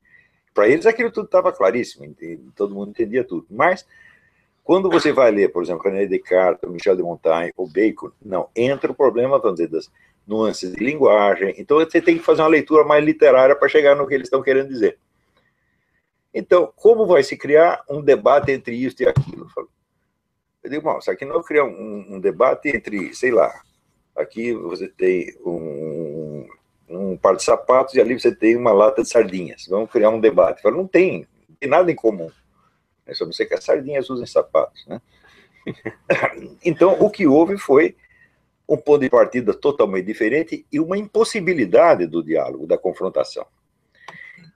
Para 0.53 0.69
eles 0.69 0.85
aquilo 0.85 1.11
tudo 1.11 1.25
estava 1.25 1.51
claríssimo, 1.51 2.15
todo 2.55 2.75
mundo 2.75 2.91
entendia 2.91 3.25
tudo. 3.25 3.47
Mas 3.51 3.87
quando 4.63 4.91
você 4.91 5.13
vai 5.13 5.31
ler, 5.31 5.51
por 5.51 5.63
exemplo, 5.63 5.83
René 5.83 6.07
Descartes, 6.07 6.69
Michel 6.71 6.97
de 6.97 7.03
Montaigne 7.03 7.53
ou 7.57 7.67
Bacon, 7.67 8.13
não, 8.23 8.49
entra 8.55 8.93
o 8.93 8.95
problema, 8.95 9.39
vamos 9.39 9.57
dizer, 9.57 9.69
das 9.69 9.91
nuances 10.27 10.73
de 10.73 10.85
linguagem. 10.85 11.55
Então 11.59 11.79
você 11.79 12.01
tem 12.01 12.19
que 12.19 12.23
fazer 12.23 12.43
uma 12.43 12.49
leitura 12.49 12.85
mais 12.85 13.05
literária 13.05 13.57
para 13.57 13.69
chegar 13.69 13.97
no 13.97 14.07
que 14.07 14.15
eles 14.15 14.27
estão 14.27 14.43
querendo 14.43 14.69
dizer. 14.69 14.99
Então, 16.35 16.73
como 16.77 17.07
vai 17.07 17.23
se 17.23 17.37
criar 17.37 17.83
um 17.89 18.01
debate 18.01 18.53
entre 18.53 18.75
isso 18.77 19.03
e 19.03 19.07
aquilo? 19.07 19.47
Eu 20.63 20.71
digo, 20.71 20.83
bom, 20.83 20.99
isso 20.99 21.11
aqui 21.11 21.25
não 21.25 21.43
criar 21.43 21.65
um, 21.65 22.15
um, 22.15 22.21
debate 22.21 22.69
entre, 22.69 23.13
sei 23.15 23.31
lá, 23.31 23.53
aqui 24.17 24.53
você 24.53 24.89
tem 24.89 25.35
um, 25.45 26.47
um 26.89 27.17
par 27.17 27.37
de 27.37 27.43
sapatos 27.43 27.95
e 27.95 28.01
ali 28.01 28.19
você 28.19 28.35
tem 28.35 28.57
uma 28.57 28.73
lata 28.73 29.03
de 29.03 29.09
sardinhas. 29.09 29.67
Vamos 29.69 29.91
criar 29.91 30.11
um 30.11 30.21
debate. 30.21 30.65
Eu 30.65 30.71
não 30.71 30.87
tem, 30.87 31.27
não 31.49 31.57
tem 31.57 31.69
nada 31.69 31.91
em 31.91 31.97
comum. 31.97 32.31
É 33.07 33.15
só 33.15 33.27
você 33.27 33.45
que 33.45 33.55
as 33.55 33.65
sardinhas 33.65 34.09
usam 34.11 34.27
sapatos, 34.27 34.87
né? 34.87 35.01
então, 36.65 36.97
o 37.01 37.11
que 37.11 37.27
houve 37.27 37.57
foi 37.57 37.97
um 38.69 38.77
ponto 38.77 39.01
de 39.01 39.11
partida 39.11 39.53
totalmente 39.53 40.07
diferente 40.07 40.67
e 40.73 40.81
uma 40.81 40.97
impossibilidade 40.97 42.07
do 42.07 42.23
diálogo, 42.23 42.67
da 42.67 42.79
confrontação. 42.79 43.47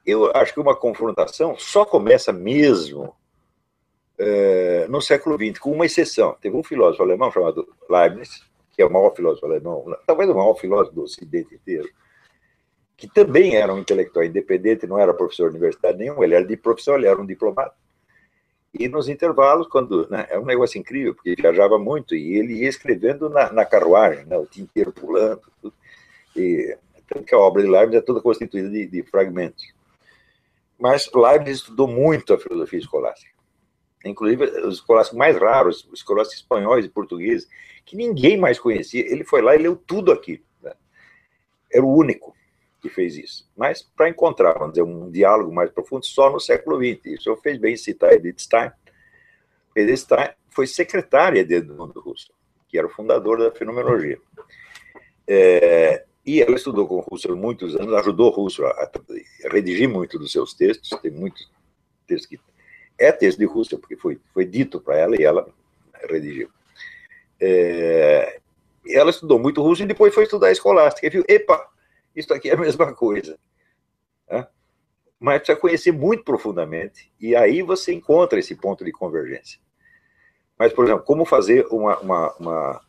Eu 0.04 0.30
acho 0.34 0.54
que 0.54 0.60
uma 0.60 0.74
confrontação 0.74 1.56
só 1.58 1.84
começa 1.84 2.32
mesmo 2.32 3.14
é, 4.18 4.86
no 4.88 5.00
século 5.00 5.36
XX, 5.36 5.58
com 5.58 5.72
uma 5.72 5.86
exceção. 5.86 6.36
Teve 6.40 6.56
um 6.56 6.62
filósofo 6.62 7.02
alemão 7.02 7.30
chamado 7.30 7.68
Leibniz, 7.90 8.40
que 8.76 8.82
é 8.82 8.86
o 8.86 8.92
maior 8.92 9.14
filósofo 9.16 9.46
alemão, 9.46 9.84
talvez 10.06 10.28
o 10.28 10.34
maior 10.34 10.54
filósofo 10.54 10.94
do 10.94 11.02
Ocidente 11.02 11.54
inteiro, 11.54 11.88
que 12.94 13.08
também 13.08 13.56
era 13.56 13.72
um 13.72 13.78
intelectual 13.78 14.24
independente, 14.24 14.86
não 14.86 14.98
era 14.98 15.14
professor 15.14 15.50
de 15.50 15.56
universidade 15.56 15.98
nenhum, 15.98 16.22
ele 16.22 16.34
era 16.34 16.46
de 16.46 16.56
profissão, 16.56 16.94
ele 16.94 17.06
era 17.06 17.20
um 17.20 17.26
diplomata. 17.26 17.74
E 18.78 18.88
nos 18.88 19.08
intervalos, 19.08 19.66
quando. 19.68 20.08
Né, 20.10 20.26
é 20.28 20.38
um 20.38 20.44
negócio 20.44 20.78
incrível, 20.78 21.14
porque 21.14 21.34
viajava 21.34 21.78
muito 21.78 22.14
e 22.14 22.36
ele 22.36 22.54
ia 22.54 22.68
escrevendo 22.68 23.30
na, 23.30 23.50
na 23.50 23.64
carruagem, 23.64 24.26
né, 24.26 24.36
o 24.36 24.46
dia 24.46 24.64
inteiro 24.64 24.92
pulando. 24.92 25.40
Tudo. 25.62 25.74
E, 26.34 26.76
tanto 27.08 27.24
que 27.24 27.34
a 27.34 27.38
obra 27.38 27.62
de 27.62 27.68
Leibniz 27.68 27.98
é 27.98 28.02
toda 28.02 28.20
constituída 28.20 28.68
de, 28.68 28.86
de 28.86 29.02
fragmentos. 29.04 29.72
Mas 30.78 31.10
Leibniz 31.14 31.58
estudou 31.58 31.88
muito 31.88 32.34
a 32.34 32.38
filosofia 32.38 32.78
escolástica. 32.78 33.35
Inclusive, 34.08 34.44
os 34.66 34.76
escolásticos 34.76 35.18
mais 35.18 35.36
raros, 35.36 35.84
os 35.84 36.00
escolásticos 36.00 36.40
espanhóis 36.40 36.84
e 36.84 36.88
portugueses, 36.88 37.48
que 37.84 37.96
ninguém 37.96 38.36
mais 38.36 38.58
conhecia, 38.58 39.00
ele 39.00 39.24
foi 39.24 39.42
lá 39.42 39.54
e 39.54 39.58
leu 39.58 39.76
tudo 39.76 40.12
aqui. 40.12 40.42
Né? 40.62 40.72
Era 41.72 41.84
o 41.84 41.94
único 41.94 42.34
que 42.80 42.88
fez 42.88 43.16
isso. 43.16 43.48
Mas 43.56 43.82
para 43.82 44.08
encontrar, 44.08 44.54
vamos 44.54 44.74
dizer, 44.74 44.82
um 44.82 45.10
diálogo 45.10 45.52
mais 45.52 45.70
profundo, 45.70 46.04
só 46.04 46.30
no 46.30 46.40
século 46.40 46.76
XX. 46.76 47.06
Isso 47.06 47.28
eu 47.28 47.36
fez 47.36 47.58
bem 47.58 47.76
citar 47.76 48.12
Edith 48.12 48.40
Stein. 48.40 48.70
Edith 49.74 49.98
Stein 49.98 50.30
foi 50.50 50.66
secretária 50.66 51.44
de 51.44 51.54
Edmundo 51.54 52.00
Russell, 52.00 52.34
que 52.68 52.78
era 52.78 52.86
o 52.86 52.90
fundador 52.90 53.38
da 53.38 53.50
fenomenologia. 53.50 54.18
É, 55.26 56.04
e 56.24 56.40
ela 56.40 56.56
estudou 56.56 56.88
com 56.88 57.00
Russell 57.00 57.36
muitos 57.36 57.76
anos, 57.76 57.92
ajudou 57.94 58.30
Russell 58.30 58.66
a, 58.66 58.70
a, 58.70 58.90
redigir 59.52 59.88
muito 59.88 60.18
dos 60.18 60.32
seus 60.32 60.54
textos, 60.54 60.90
tem 61.00 61.10
muitos 61.10 61.48
textos 62.06 62.26
que... 62.26 62.40
É 62.98 63.12
texto 63.12 63.38
de 63.38 63.44
Russell, 63.44 63.78
porque 63.78 63.96
foi, 63.96 64.18
foi 64.32 64.44
dito 64.44 64.80
para 64.80 64.96
ela 64.96 65.16
e 65.18 65.24
ela 65.24 65.46
redigiu. 66.08 66.50
É, 67.40 68.40
ela 68.88 69.10
estudou 69.10 69.38
muito 69.38 69.62
Russell 69.62 69.84
e 69.84 69.88
depois 69.88 70.14
foi 70.14 70.24
estudar 70.24 70.50
escolástica 70.50 71.06
e 71.06 71.10
viu, 71.10 71.24
epa, 71.28 71.68
isso 72.14 72.32
aqui 72.32 72.48
é 72.48 72.54
a 72.54 72.56
mesma 72.60 72.94
coisa. 72.94 73.38
Mas 75.18 75.38
precisa 75.38 75.58
conhecer 75.58 75.92
muito 75.92 76.24
profundamente, 76.24 77.10
e 77.18 77.34
aí 77.34 77.62
você 77.62 77.92
encontra 77.92 78.38
esse 78.38 78.54
ponto 78.54 78.84
de 78.84 78.92
convergência. 78.92 79.58
Mas, 80.58 80.72
por 80.72 80.84
exemplo, 80.84 81.04
como 81.04 81.24
fazer 81.24 81.66
uma, 81.70 81.98
uma, 81.98 82.34
uma 82.34 82.80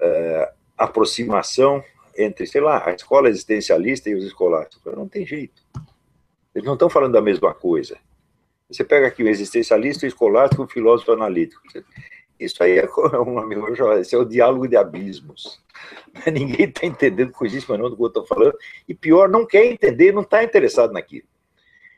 uh, 0.00 0.54
aproximação 0.76 1.84
entre, 2.16 2.46
sei 2.46 2.60
lá, 2.60 2.86
a 2.86 2.92
escola 2.92 3.28
existencialista 3.28 4.08
e 4.08 4.14
os 4.14 4.24
escolásticos? 4.24 4.94
Não 4.94 5.08
tem 5.08 5.26
jeito. 5.26 5.62
Eles 6.54 6.66
não 6.66 6.74
estão 6.74 6.88
falando 6.88 7.12
da 7.12 7.22
mesma 7.22 7.52
coisa. 7.54 7.98
Você 8.68 8.82
pega 8.82 9.06
aqui 9.06 9.22
o 9.22 9.28
existencialista, 9.28 10.04
o 10.04 10.08
escolástico, 10.08 10.64
o 10.64 10.68
filósofo 10.68 11.12
analítico. 11.12 11.62
Isso 12.38 12.62
aí 12.62 12.78
é 12.78 12.86
um 13.20 13.38
amigo, 13.38 13.66
esse 13.94 14.14
é 14.14 14.18
o 14.18 14.24
diálogo 14.24 14.66
de 14.66 14.76
abismos. 14.76 15.62
Ninguém 16.26 16.68
está 16.68 16.86
entendendo 16.86 17.32
coisíssima 17.32 17.78
não 17.78 17.88
do 17.88 17.96
que 17.96 18.02
eu 18.02 18.08
estou 18.08 18.26
falando, 18.26 18.56
e 18.88 18.94
pior, 18.94 19.28
não 19.28 19.46
quer 19.46 19.64
entender, 19.66 20.12
não 20.12 20.22
está 20.22 20.42
interessado 20.42 20.92
naquilo. 20.92 21.26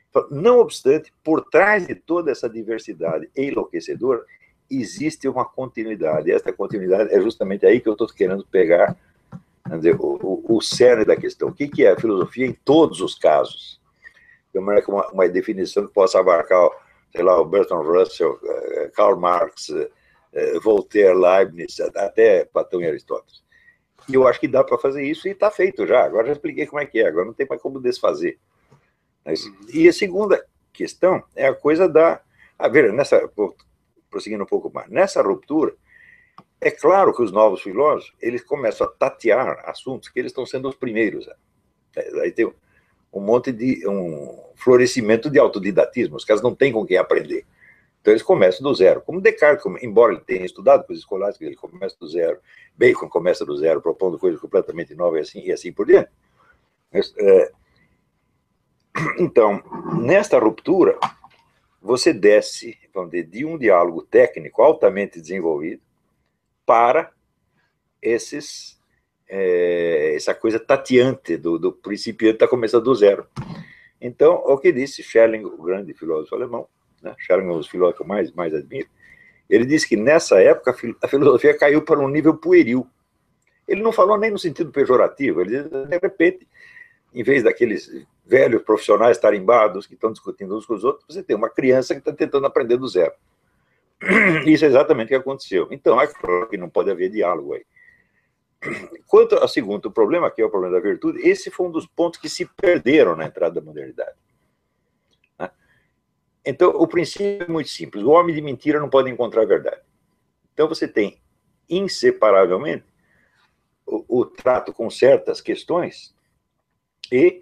Então, 0.09 0.27
não 0.31 0.59
obstante, 0.59 1.13
por 1.23 1.45
trás 1.49 1.85
de 1.85 1.95
toda 1.95 2.31
essa 2.31 2.49
diversidade 2.49 3.29
enlouquecedora, 3.35 4.23
existe 4.69 5.27
uma 5.27 5.45
continuidade. 5.45 6.31
Essa 6.31 6.51
continuidade 6.53 7.13
é 7.13 7.21
justamente 7.21 7.65
aí 7.65 7.79
que 7.79 7.89
eu 7.89 7.93
estou 7.93 8.07
querendo 8.07 8.45
pegar 8.45 8.95
dizer, 9.77 9.95
o, 9.99 10.19
o, 10.21 10.57
o 10.57 10.61
cerne 10.61 11.05
da 11.05 11.15
questão. 11.15 11.49
O 11.49 11.53
que, 11.53 11.67
que 11.67 11.85
é 11.85 11.91
a 11.91 11.99
filosofia 11.99 12.45
em 12.45 12.53
todos 12.53 13.01
os 13.01 13.15
casos? 13.15 13.78
De 14.53 14.59
uma, 14.59 14.79
uma 15.11 15.29
definição 15.29 15.85
que 15.85 15.93
possa 15.93 16.19
abarcar, 16.19 16.69
sei 17.11 17.23
lá, 17.23 17.39
o 17.39 17.45
Bertrand 17.45 17.83
Russell, 17.83 18.39
eh, 18.43 18.91
Karl 18.95 19.19
Marx, 19.19 19.69
eh, 20.33 20.59
Voltaire, 20.59 21.15
Leibniz, 21.15 21.79
até 21.79 22.45
Platão 22.45 22.81
e 22.81 22.87
Aristóteles. 22.87 23.43
E 24.07 24.15
eu 24.15 24.27
acho 24.27 24.39
que 24.39 24.47
dá 24.47 24.63
para 24.63 24.77
fazer 24.77 25.03
isso 25.03 25.27
e 25.27 25.31
está 25.31 25.51
feito 25.51 25.85
já. 25.85 26.03
Agora 26.03 26.27
já 26.27 26.33
expliquei 26.33 26.65
como 26.65 26.81
é 26.81 26.85
que 26.85 26.99
é, 26.99 27.07
agora 27.07 27.25
não 27.25 27.33
tem 27.33 27.47
mais 27.47 27.61
como 27.61 27.79
desfazer. 27.79 28.39
Mas, 29.23 29.41
e 29.71 29.87
a 29.87 29.93
segunda 29.93 30.43
questão 30.73 31.23
é 31.35 31.47
a 31.47 31.53
coisa 31.53 31.87
da. 31.87 32.21
A 32.57 32.67
ver, 32.67 32.91
nessa, 32.91 33.29
prosseguindo 34.09 34.43
um 34.43 34.47
pouco 34.47 34.71
mais, 34.73 34.89
nessa 34.89 35.21
ruptura, 35.21 35.75
é 36.59 36.71
claro 36.71 37.13
que 37.13 37.21
os 37.21 37.31
novos 37.31 37.61
filósofos 37.61 38.13
eles 38.19 38.43
começam 38.43 38.87
a 38.87 38.89
tatear 38.89 39.63
assuntos 39.69 40.09
que 40.09 40.19
eles 40.19 40.31
estão 40.31 40.45
sendo 40.45 40.67
os 40.67 40.75
primeiros. 40.75 41.29
Aí 42.21 42.31
tem 42.31 42.51
um 43.11 43.21
monte 43.21 43.51
de 43.51 43.87
um 43.87 44.43
florescimento 44.55 45.29
de 45.29 45.39
autodidatismo, 45.39 46.15
os 46.15 46.25
caras 46.25 46.41
não 46.41 46.53
têm 46.53 46.71
com 46.71 46.85
quem 46.85 46.97
aprender. 46.97 47.45
Então 48.01 48.13
eles 48.13 48.23
começam 48.23 48.63
do 48.63 48.73
zero. 48.73 49.01
Como 49.01 49.21
Descartes, 49.21 49.65
embora 49.81 50.13
ele 50.13 50.21
tenha 50.21 50.45
estudado 50.45 50.85
coisas 50.85 51.03
escolásticas, 51.03 51.47
ele 51.47 51.55
começa 51.55 51.95
do 51.99 52.07
zero. 52.07 52.39
Bacon 52.77 53.09
começa 53.09 53.45
do 53.45 53.57
zero, 53.57 53.81
propondo 53.81 54.17
coisas 54.17 54.39
completamente 54.39 54.95
novas 54.95 55.19
e 55.19 55.21
assim, 55.29 55.47
e 55.47 55.51
assim 55.51 55.71
por 55.71 55.85
diante. 55.85 56.09
É, 56.93 57.51
Então, 59.19 59.61
nesta 60.01 60.39
ruptura, 60.39 60.97
você 61.81 62.13
desce 62.13 62.77
vamos 62.93 63.11
dizer, 63.11 63.27
de 63.27 63.45
um 63.45 63.57
diálogo 63.57 64.01
técnico 64.03 64.61
altamente 64.61 65.21
desenvolvido 65.21 65.81
para 66.65 67.11
esses 68.01 68.78
é, 69.29 70.15
essa 70.15 70.33
coisa 70.33 70.59
tateante 70.59 71.37
do, 71.37 71.59
do 71.59 71.71
principiante 71.71 72.35
está 72.35 72.47
começando 72.47 72.83
do 72.83 72.95
zero. 72.95 73.27
Então, 74.01 74.33
o 74.33 74.57
que 74.57 74.71
disse 74.71 75.03
Schelling, 75.03 75.45
o 75.45 75.61
grande 75.61 75.93
filósofo 75.93 76.35
alemão, 76.35 76.67
né? 77.01 77.13
Schelling 77.19 77.47
é 77.47 77.51
um 77.51 77.57
dos 77.57 77.67
filósofos 77.67 77.97
que 77.97 78.03
eu 78.03 78.07
mais, 78.07 78.31
mais 78.31 78.53
admiro, 78.53 78.87
ele 79.49 79.65
disse 79.65 79.87
que 79.87 79.95
nessa 79.95 80.39
época 80.41 80.75
a 81.01 81.07
filosofia 81.07 81.57
caiu 81.57 81.81
para 81.81 81.99
um 81.99 82.07
nível 82.07 82.35
pueril. 82.35 82.87
Ele 83.67 83.81
não 83.81 83.91
falou 83.91 84.17
nem 84.17 84.31
no 84.31 84.39
sentido 84.39 84.71
pejorativo, 84.71 85.41
ele 85.41 85.57
disse, 85.57 85.69
de 85.69 85.97
repente, 85.97 86.47
em 87.13 87.23
vez 87.23 87.43
daqueles 87.43 87.91
velhos 88.25 88.61
profissionais 88.63 89.17
tarimbados 89.17 89.87
que 89.87 89.95
estão 89.95 90.11
discutindo 90.11 90.55
uns 90.55 90.65
com 90.65 90.73
os 90.73 90.83
outros, 90.83 91.05
você 91.07 91.23
tem 91.23 91.35
uma 91.35 91.49
criança 91.49 91.93
que 91.93 91.99
está 91.99 92.13
tentando 92.13 92.45
aprender 92.45 92.77
do 92.77 92.87
zero. 92.87 93.13
Isso 94.45 94.65
é 94.65 94.67
exatamente 94.67 95.07
o 95.07 95.09
que 95.09 95.15
aconteceu. 95.15 95.67
Então, 95.71 95.99
é 95.99 96.07
claro 96.07 96.47
que 96.47 96.57
não 96.57 96.69
pode 96.69 96.89
haver 96.89 97.09
diálogo 97.09 97.53
aí. 97.53 97.65
Quanto 99.07 99.35
ao 99.35 99.47
segundo 99.47 99.89
problema, 99.89 100.29
que 100.29 100.41
é 100.41 100.45
o 100.45 100.49
problema 100.49 100.75
da 100.75 100.81
virtude, 100.81 101.19
esse 101.27 101.49
foi 101.49 101.67
um 101.67 101.71
dos 101.71 101.87
pontos 101.87 102.19
que 102.19 102.27
se 102.27 102.45
perderam 102.45 103.15
na 103.15 103.25
entrada 103.25 103.55
da 103.55 103.65
modernidade. 103.65 104.17
Né? 105.37 105.49
Então, 106.45 106.69
o 106.71 106.87
princípio 106.87 107.43
é 107.43 107.47
muito 107.47 107.69
simples: 107.69 108.03
o 108.03 108.09
homem 108.09 108.35
de 108.35 108.41
mentira 108.41 108.79
não 108.79 108.89
pode 108.89 109.09
encontrar 109.09 109.43
a 109.43 109.45
verdade. 109.45 109.81
Então, 110.53 110.67
você 110.67 110.87
tem 110.87 111.21
inseparavelmente 111.69 112.85
o, 113.85 114.21
o 114.21 114.25
trato 114.25 114.73
com 114.73 114.89
certas 114.89 115.39
questões 115.39 116.13
e 117.11 117.41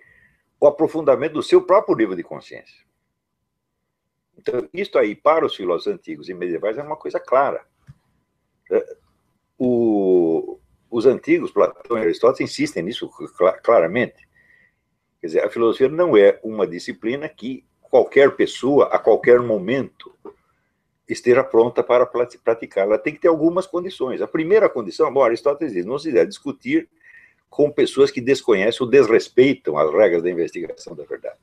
o 0.60 0.68
aprofundamento 0.68 1.34
do 1.34 1.44
seu 1.44 1.64
próprio 1.64 1.96
nível 1.96 2.16
de 2.16 2.24
consciência. 2.24 2.86
Então, 4.38 4.70
isto 4.72 5.00
aí, 5.00 5.16
para 5.16 5.46
os 5.46 5.56
filósofos 5.56 5.94
antigos 5.94 6.30
e 6.30 6.34
medievais, 6.34 6.78
é 6.78 6.84
uma 6.84 6.96
coisa 6.96 7.20
clara. 7.20 7.66
É, 8.72 8.98
o, 9.58 10.07
os 10.98 11.06
antigos, 11.06 11.52
Platão 11.52 11.98
e 11.98 12.02
Aristóteles, 12.02 12.52
insistem 12.52 12.84
nisso 12.84 13.10
claramente. 13.64 14.28
Quer 15.22 15.28
dizer, 15.28 15.44
a 15.44 15.50
filosofia 15.50 15.90
não 15.90 16.16
é 16.16 16.40
uma 16.44 16.66
disciplina 16.66 17.28
que 17.30 17.64
qualquer 17.82 18.36
pessoa, 18.36 18.88
a 18.88 19.00
qualquer 19.00 19.40
momento, 19.40 20.14
esteja 21.08 21.44
pronta 21.44 21.84
para 21.84 22.06
praticar. 22.06 22.86
Ela 22.86 22.98
tem 22.98 23.14
que 23.14 23.20
ter 23.20 23.28
algumas 23.28 23.66
condições. 23.66 24.22
A 24.22 24.28
primeira 24.28 24.68
condição, 24.68 25.12
bom, 25.12 25.24
Aristóteles 25.24 25.74
diz, 25.74 25.86
não 25.86 25.98
se 25.98 26.12
deve 26.12 26.28
discutir 26.28 26.90
com 27.50 27.72
pessoas 27.72 28.12
que 28.12 28.20
desconhecem 28.20 28.84
ou 28.84 28.90
desrespeitam 28.90 29.78
as 29.78 29.92
regras 29.92 30.22
da 30.22 30.30
investigação 30.30 30.96
da 30.96 31.06
verdade. 31.06 31.38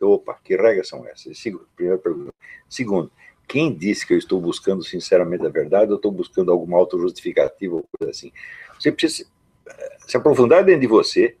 Opa, 0.00 0.38
que 0.42 0.56
regras 0.56 0.88
são 0.88 1.06
essas? 1.06 1.38
Segundo, 1.38 1.66
primeira 1.74 1.98
pergunta. 1.98 2.32
Segundo, 2.68 3.10
quem 3.46 3.74
disse 3.74 4.06
que 4.06 4.14
eu 4.14 4.18
estou 4.18 4.40
buscando 4.40 4.82
sinceramente 4.84 5.44
a 5.44 5.50
verdade 5.50 5.90
ou 5.90 5.96
estou 5.96 6.12
buscando 6.12 6.52
alguma 6.52 6.78
autojustificativa 6.78 7.74
ou 7.74 7.84
coisa 7.98 8.12
assim? 8.12 8.32
Você 8.80 8.90
precisa 8.90 9.28
se 10.06 10.16
aprofundar 10.16 10.64
dentro 10.64 10.80
de 10.80 10.86
você, 10.86 11.36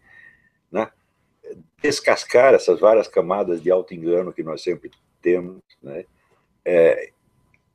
né? 0.70 0.90
descascar 1.82 2.54
essas 2.54 2.78
várias 2.78 3.08
camadas 3.08 3.62
de 3.62 3.70
auto-engano 3.70 4.32
que 4.32 4.42
nós 4.42 4.62
sempre 4.62 4.90
temos, 5.22 5.60
né? 5.82 6.04
É, 6.64 7.10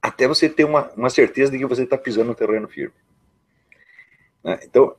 até 0.02 0.28
você 0.28 0.48
ter 0.48 0.64
uma, 0.64 0.92
uma 0.96 1.10
certeza 1.10 1.52
de 1.52 1.58
que 1.58 1.66
você 1.66 1.84
está 1.84 1.98
pisando 1.98 2.28
no 2.28 2.36
terreno 2.36 2.68
firme. 2.68 2.94
Né? 4.44 4.60
Então, 4.64 4.96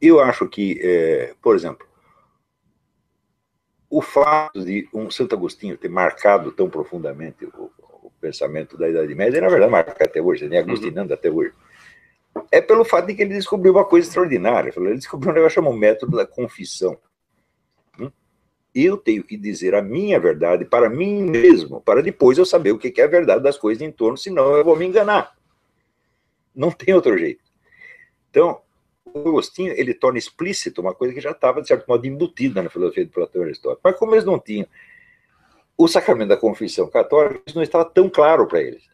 eu 0.00 0.18
acho 0.18 0.48
que, 0.48 0.80
é, 0.82 1.34
por 1.40 1.54
exemplo, 1.54 1.86
o 3.88 4.02
fato 4.02 4.64
de 4.64 4.88
um 4.92 5.08
Santo 5.10 5.36
Agostinho 5.36 5.78
ter 5.78 5.88
marcado 5.88 6.50
tão 6.50 6.68
profundamente 6.68 7.44
o, 7.44 7.70
o 8.02 8.10
pensamento 8.20 8.76
da 8.76 8.88
Idade 8.88 9.14
Média, 9.14 9.40
na 9.40 9.48
verdade 9.48 9.70
marca 9.70 10.04
até 10.04 10.20
hoje, 10.20 10.48
nem 10.48 10.58
né, 10.58 10.58
agostinando 10.58 11.12
uhum. 11.12 11.14
até 11.14 11.30
hoje, 11.30 11.52
é 12.50 12.60
pelo 12.60 12.84
fato 12.84 13.06
de 13.06 13.14
que 13.14 13.22
ele 13.22 13.34
descobriu 13.34 13.72
uma 13.72 13.84
coisa 13.84 14.06
extraordinária. 14.06 14.72
Ele 14.76 14.94
descobriu 14.96 15.30
um 15.30 15.34
negócio 15.34 15.56
chamado 15.56 15.76
método 15.76 16.16
da 16.16 16.26
confissão. 16.26 16.96
Hum? 17.98 18.10
Eu 18.74 18.96
tenho 18.96 19.22
que 19.22 19.36
dizer 19.36 19.74
a 19.74 19.82
minha 19.82 20.18
verdade 20.18 20.64
para 20.64 20.88
mim 20.88 21.22
mesmo, 21.22 21.80
para 21.80 22.02
depois 22.02 22.38
eu 22.38 22.44
saber 22.44 22.72
o 22.72 22.78
que 22.78 23.00
é 23.00 23.04
a 23.04 23.08
verdade 23.08 23.42
das 23.42 23.58
coisas 23.58 23.82
em 23.82 23.90
torno, 23.90 24.16
senão 24.16 24.56
eu 24.56 24.64
vou 24.64 24.76
me 24.76 24.86
enganar. 24.86 25.36
Não 26.54 26.70
tem 26.70 26.94
outro 26.94 27.16
jeito. 27.16 27.42
Então, 28.30 28.60
o 29.04 29.28
Agostinho 29.28 29.72
ele 29.76 29.94
torna 29.94 30.18
explícito 30.18 30.80
uma 30.80 30.94
coisa 30.94 31.14
que 31.14 31.20
já 31.20 31.32
estava, 31.32 31.60
de 31.60 31.68
certo 31.68 31.86
modo, 31.86 32.06
embutida 32.06 32.62
na 32.62 32.70
filosofia 32.70 33.04
de 33.04 33.10
Platão 33.10 33.42
e 33.42 33.44
Aristóteles. 33.46 33.80
Mas 33.82 33.96
como 33.96 34.14
eles 34.14 34.24
não 34.24 34.38
tinham 34.38 34.66
o 35.76 35.88
sacramento 35.88 36.28
da 36.28 36.36
confissão 36.36 36.88
católica, 36.88 37.42
isso 37.46 37.56
não 37.56 37.62
estava 37.62 37.84
tão 37.84 38.08
claro 38.08 38.46
para 38.46 38.60
eles. 38.60 38.89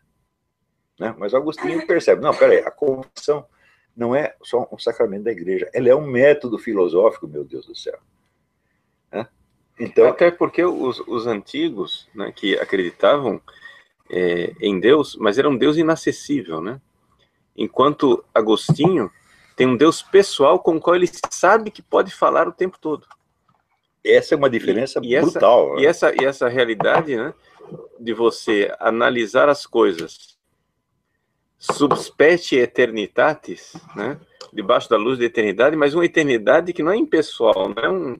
Né? 0.99 1.15
Mas 1.19 1.35
Agostinho 1.35 1.87
percebe, 1.87 2.23
não, 2.23 2.35
peraí, 2.35 2.59
a 2.59 2.71
confissão 2.71 3.45
não 3.97 4.15
é 4.15 4.35
só 4.43 4.69
um 4.71 4.79
sacramento 4.79 5.25
da 5.25 5.33
igreja, 5.33 5.71
ela 5.73 5.89
é 5.89 5.95
um 5.95 6.07
método 6.07 6.59
filosófico, 6.59 7.27
meu 7.27 7.45
Deus 7.45 7.67
do 7.67 7.75
céu. 7.75 7.99
Né? 9.11 9.27
Então, 9.79 10.09
Até 10.09 10.31
porque 10.31 10.65
os, 10.65 11.01
os 11.01 11.27
antigos, 11.27 12.09
né, 12.15 12.33
que 12.35 12.59
acreditavam 12.59 13.41
é, 14.11 14.55
em 14.61 14.79
Deus, 14.79 15.17
mas 15.17 15.39
era 15.39 15.49
um 15.49 15.57
Deus 15.57 15.77
inacessível, 15.77 16.61
né? 16.61 16.81
Enquanto 17.57 18.25
Agostinho 18.35 19.11
tem 19.57 19.67
um 19.67 19.77
Deus 19.77 20.03
pessoal 20.03 20.59
com 20.59 20.77
o 20.77 20.81
qual 20.81 20.95
ele 20.95 21.11
sabe 21.31 21.71
que 21.71 21.83
pode 21.83 22.15
falar 22.15 22.47
o 22.47 22.53
tempo 22.53 22.79
todo. 22.79 23.07
Essa 24.05 24.35
é 24.35 24.37
uma 24.37 24.51
diferença 24.51 25.01
e, 25.03 25.15
e 25.15 25.21
brutal. 25.21 25.65
Essa, 25.65 25.75
né? 25.75 25.83
E, 25.83 25.87
essa, 25.87 26.23
e 26.23 26.25
essa 26.25 26.49
realidade, 26.49 27.17
né, 27.17 27.35
de 27.99 28.13
você 28.13 28.73
analisar 28.79 29.49
as 29.49 29.67
coisas 29.67 30.36
subspecie 31.59 32.59
eternitatis, 32.59 33.75
né, 33.95 34.21
debaixo 34.53 34.89
da 34.89 34.97
luz 34.97 35.19
da 35.19 35.25
eternidade, 35.25 35.77
mas 35.77 35.95
uma 35.95 36.05
eternidade 36.05 36.73
que 36.73 36.83
não 36.83 36.93
é 36.93 36.97
impessoal, 36.97 37.69
não 37.69 37.83
é 37.83 37.91
um 37.91 38.19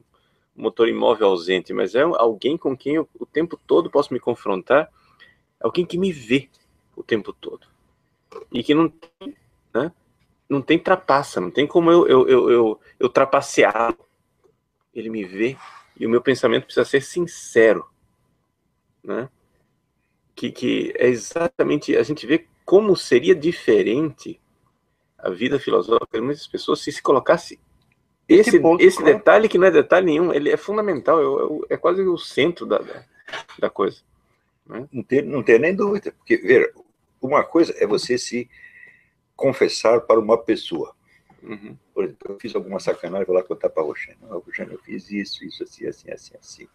motor 0.55 0.87
imóvel 0.87 1.27
ausente, 1.27 1.71
mas 1.73 1.93
é 1.95 2.01
alguém 2.01 2.57
com 2.57 2.75
quem 2.75 2.95
eu 2.95 3.07
o 3.19 3.25
tempo 3.25 3.59
todo 3.67 3.89
posso 3.89 4.13
me 4.13 4.19
confrontar, 4.19 4.89
alguém 5.59 5.85
que 5.85 5.97
me 5.97 6.11
vê 6.11 6.49
o 6.95 7.03
tempo 7.03 7.31
todo 7.31 7.67
e 8.51 8.63
que 8.63 8.73
não 8.73 8.89
tem, 8.89 9.35
né, 9.73 9.91
não 10.49 10.61
tem 10.61 10.79
trapaça, 10.79 11.39
não 11.39 11.51
tem 11.51 11.67
como 11.67 11.91
eu, 11.91 12.07
eu, 12.07 12.27
eu, 12.27 12.49
eu, 12.49 12.79
eu 12.99 13.09
trapacear. 13.09 13.95
Ele 14.93 15.09
me 15.09 15.23
vê 15.23 15.55
e 15.99 16.05
o 16.05 16.09
meu 16.09 16.21
pensamento 16.21 16.65
precisa 16.65 16.85
ser 16.85 17.01
sincero, 17.01 17.85
né? 19.03 19.29
Que, 20.35 20.51
que 20.51 20.93
é 20.97 21.07
exatamente, 21.07 21.95
a 21.95 22.03
gente 22.03 22.25
vê 22.25 22.47
como 22.67 22.97
seria 22.97 23.33
diferente 23.33 24.41
a 25.17 25.29
vida 25.29 25.57
filosófica 25.57 26.19
de 26.19 26.21
muitas 26.21 26.45
pessoas 26.45 26.81
se 26.81 26.91
se 26.91 27.01
colocasse 27.01 27.57
esse, 28.27 28.49
esse, 28.49 28.59
ponto, 28.59 28.83
esse 28.83 29.01
detalhe 29.01 29.47
que 29.47 29.57
não 29.57 29.67
é 29.67 29.71
detalhe 29.71 30.07
nenhum, 30.07 30.33
ele 30.33 30.51
é 30.51 30.57
fundamental, 30.57 31.63
é, 31.69 31.75
é 31.75 31.77
quase 31.77 32.01
o 32.01 32.17
centro 32.17 32.65
da, 32.65 32.81
da 33.57 33.69
coisa. 33.69 34.01
Né? 34.65 34.85
Não, 34.91 35.01
tem, 35.01 35.21
não 35.21 35.41
tem 35.41 35.57
nem 35.57 35.73
dúvida, 35.73 36.11
porque, 36.11 36.35
ver, 36.35 36.73
uma 37.21 37.41
coisa 37.41 37.73
é 37.77 37.87
você 37.87 38.17
se 38.17 38.49
confessar 39.33 40.01
para 40.01 40.19
uma 40.19 40.37
pessoa. 40.37 40.93
Uhum. 41.41 41.77
Por 41.93 42.03
exemplo, 42.03 42.33
eu 42.33 42.37
fiz 42.37 42.53
alguma 42.53 42.81
sacanagem, 42.81 43.25
vou 43.25 43.35
lá 43.35 43.43
contar 43.43 43.69
para 43.69 43.81
a 43.81 43.85
Roxane. 43.85 44.17
Não, 44.21 44.39
Roxane, 44.39 44.73
eu 44.73 44.79
fiz 44.79 45.09
isso, 45.09 45.45
isso, 45.45 45.63
assim, 45.63 45.87
assim, 45.87 46.11
assim, 46.11 46.33
assim. 46.37 46.67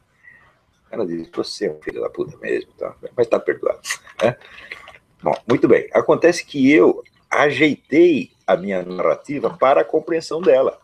Ela 0.90 1.04
diz, 1.04 1.28
você 1.30 1.66
é 1.66 1.70
um 1.70 1.82
filho 1.82 2.00
da 2.00 2.08
puta 2.08 2.34
mesmo, 2.38 2.72
tá? 2.78 2.96
mas 3.14 3.26
está 3.26 3.38
perdoado. 3.38 3.82
Né? 4.22 4.38
Bom, 5.22 5.34
muito 5.48 5.68
bem. 5.68 5.88
Acontece 5.92 6.44
que 6.44 6.72
eu 6.72 7.02
ajeitei 7.30 8.32
a 8.46 8.56
minha 8.56 8.82
narrativa 8.82 9.56
para 9.56 9.82
a 9.82 9.84
compreensão 9.84 10.40
dela. 10.40 10.80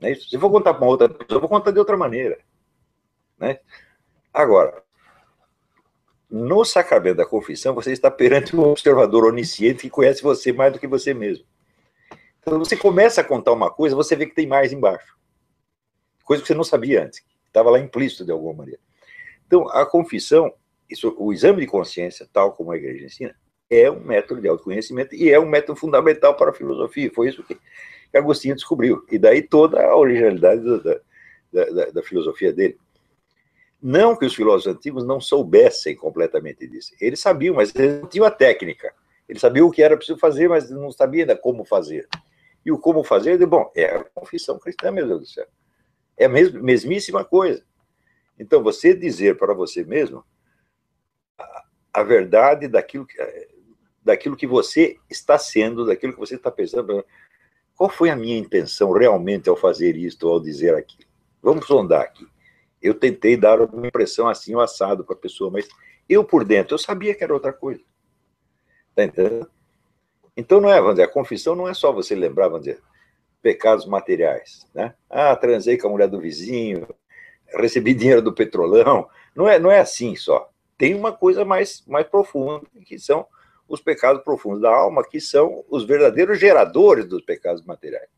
Né? 0.00 0.14
Se 0.14 0.34
eu 0.34 0.40
vou 0.40 0.50
contar 0.50 0.74
para 0.74 0.86
outra 0.86 1.08
pessoa, 1.08 1.36
eu 1.36 1.40
vou 1.40 1.48
contar 1.48 1.70
de 1.70 1.78
outra 1.78 1.96
maneira. 1.96 2.38
Né? 3.38 3.60
Agora, 4.32 4.82
no 6.28 6.64
sacramento 6.64 7.18
da 7.18 7.26
confissão, 7.26 7.74
você 7.74 7.92
está 7.92 8.10
perante 8.10 8.56
um 8.56 8.62
observador 8.62 9.24
onisciente 9.24 9.82
que 9.82 9.90
conhece 9.90 10.22
você 10.22 10.52
mais 10.52 10.72
do 10.72 10.78
que 10.78 10.86
você 10.86 11.14
mesmo. 11.14 11.44
Então, 12.40 12.58
você 12.58 12.76
começa 12.76 13.20
a 13.20 13.24
contar 13.24 13.52
uma 13.52 13.70
coisa, 13.70 13.94
você 13.94 14.16
vê 14.16 14.26
que 14.26 14.34
tem 14.34 14.46
mais 14.46 14.72
embaixo. 14.72 15.16
Coisa 16.24 16.42
que 16.42 16.46
você 16.46 16.54
não 16.54 16.64
sabia 16.64 17.04
antes, 17.04 17.22
estava 17.46 17.70
lá 17.70 17.78
implícito 17.78 18.24
de 18.24 18.32
alguma 18.32 18.54
maneira. 18.54 18.80
Então, 19.46 19.68
a 19.68 19.84
confissão, 19.84 20.52
isso, 20.90 21.14
o 21.18 21.32
exame 21.32 21.60
de 21.60 21.66
consciência, 21.66 22.28
tal 22.32 22.52
como 22.52 22.72
a 22.72 22.76
igreja 22.76 23.06
ensina, 23.06 23.34
é 23.70 23.90
um 23.90 24.00
método 24.00 24.40
de 24.40 24.48
autoconhecimento 24.48 25.14
e 25.14 25.30
é 25.30 25.38
um 25.38 25.48
método 25.48 25.78
fundamental 25.78 26.34
para 26.34 26.50
a 26.50 26.54
filosofia. 26.54 27.10
Foi 27.14 27.28
isso 27.28 27.44
que 27.44 27.56
Agostinho 28.12 28.56
descobriu. 28.56 29.04
E 29.10 29.18
daí 29.18 29.42
toda 29.42 29.80
a 29.80 29.96
originalidade 29.96 30.62
da, 30.62 31.00
da, 31.52 31.64
da, 31.70 31.90
da 31.90 32.02
filosofia 32.02 32.52
dele. 32.52 32.76
Não 33.80 34.16
que 34.16 34.26
os 34.26 34.34
filósofos 34.34 34.76
antigos 34.76 35.06
não 35.06 35.20
soubessem 35.20 35.96
completamente 35.96 36.66
disso. 36.66 36.92
Eles 37.00 37.20
sabiam, 37.20 37.54
mas 37.54 37.74
eles 37.74 38.00
não 38.00 38.08
tinham 38.08 38.26
a 38.26 38.30
técnica. 38.30 38.92
Eles 39.28 39.40
sabiam 39.40 39.68
o 39.68 39.70
que 39.70 39.82
era 39.82 39.96
preciso 39.96 40.18
fazer, 40.18 40.48
mas 40.48 40.68
não 40.70 40.90
sabiam 40.90 41.22
ainda 41.22 41.36
como 41.36 41.64
fazer. 41.64 42.06
E 42.66 42.72
o 42.72 42.78
como 42.78 43.02
fazer, 43.04 43.38
bom, 43.46 43.70
é 43.74 43.84
a 43.84 44.04
confissão 44.04 44.58
cristã, 44.58 44.90
meu 44.90 45.06
Deus 45.06 45.20
do 45.20 45.26
céu. 45.26 45.46
É 46.18 46.26
a 46.26 46.28
mesmíssima 46.28 47.24
coisa. 47.24 47.64
Então, 48.38 48.62
você 48.62 48.92
dizer 48.92 49.38
para 49.38 49.54
você 49.54 49.84
mesmo 49.84 50.24
a, 51.92 52.02
verdade 52.02 52.68
daquilo 52.68 53.06
que, 53.06 53.16
daquilo 54.02 54.36
que 54.36 54.46
você 54.46 54.96
está 55.08 55.38
sendo, 55.38 55.86
daquilo 55.86 56.12
que 56.12 56.18
você 56.18 56.34
está 56.34 56.50
pensando. 56.50 57.04
Qual 57.76 57.88
foi 57.88 58.10
a 58.10 58.16
minha 58.16 58.38
intenção 58.38 58.92
realmente 58.92 59.48
ao 59.48 59.56
fazer 59.56 59.96
isto, 59.96 60.28
ao 60.28 60.40
dizer 60.40 60.74
aquilo? 60.74 61.08
Vamos 61.42 61.66
sondar 61.66 62.02
aqui. 62.02 62.26
Eu 62.82 62.94
tentei 62.94 63.36
dar 63.36 63.60
uma 63.60 63.86
impressão 63.86 64.28
assim, 64.28 64.54
o 64.54 64.60
assado 64.60 65.04
para 65.04 65.14
a 65.14 65.18
pessoa, 65.18 65.50
mas 65.50 65.68
eu 66.08 66.24
por 66.24 66.44
dentro, 66.44 66.74
eu 66.74 66.78
sabia 66.78 67.14
que 67.14 67.22
era 67.22 67.32
outra 67.32 67.52
coisa. 67.52 67.82
Está 68.90 69.04
entendendo? 69.04 69.50
Então, 70.36 70.60
não 70.60 70.70
é, 70.70 70.80
vamos 70.80 70.94
dizer, 70.94 71.04
a 71.04 71.12
confissão 71.12 71.54
não 71.54 71.68
é 71.68 71.74
só 71.74 71.92
você 71.92 72.14
lembrar, 72.14 72.48
vamos 72.48 72.64
dizer, 72.66 72.80
pecados 73.42 73.86
materiais, 73.86 74.66
né? 74.74 74.94
Ah, 75.08 75.34
transei 75.36 75.76
com 75.76 75.88
a 75.88 75.90
mulher 75.90 76.08
do 76.08 76.20
vizinho, 76.20 76.86
recebi 77.54 77.94
dinheiro 77.94 78.22
do 78.22 78.34
petrolão. 78.34 79.08
Não 79.34 79.48
é, 79.48 79.58
não 79.58 79.70
é 79.70 79.80
assim 79.80 80.16
só. 80.16 80.50
Tem 80.80 80.94
uma 80.94 81.12
coisa 81.12 81.44
mais, 81.44 81.84
mais 81.86 82.06
profunda, 82.06 82.62
que 82.86 82.98
são 82.98 83.26
os 83.68 83.82
pecados 83.82 84.24
profundos 84.24 84.62
da 84.62 84.74
alma, 84.74 85.04
que 85.06 85.20
são 85.20 85.62
os 85.68 85.84
verdadeiros 85.84 86.40
geradores 86.40 87.04
dos 87.04 87.20
pecados 87.20 87.62
materiais. 87.66 88.08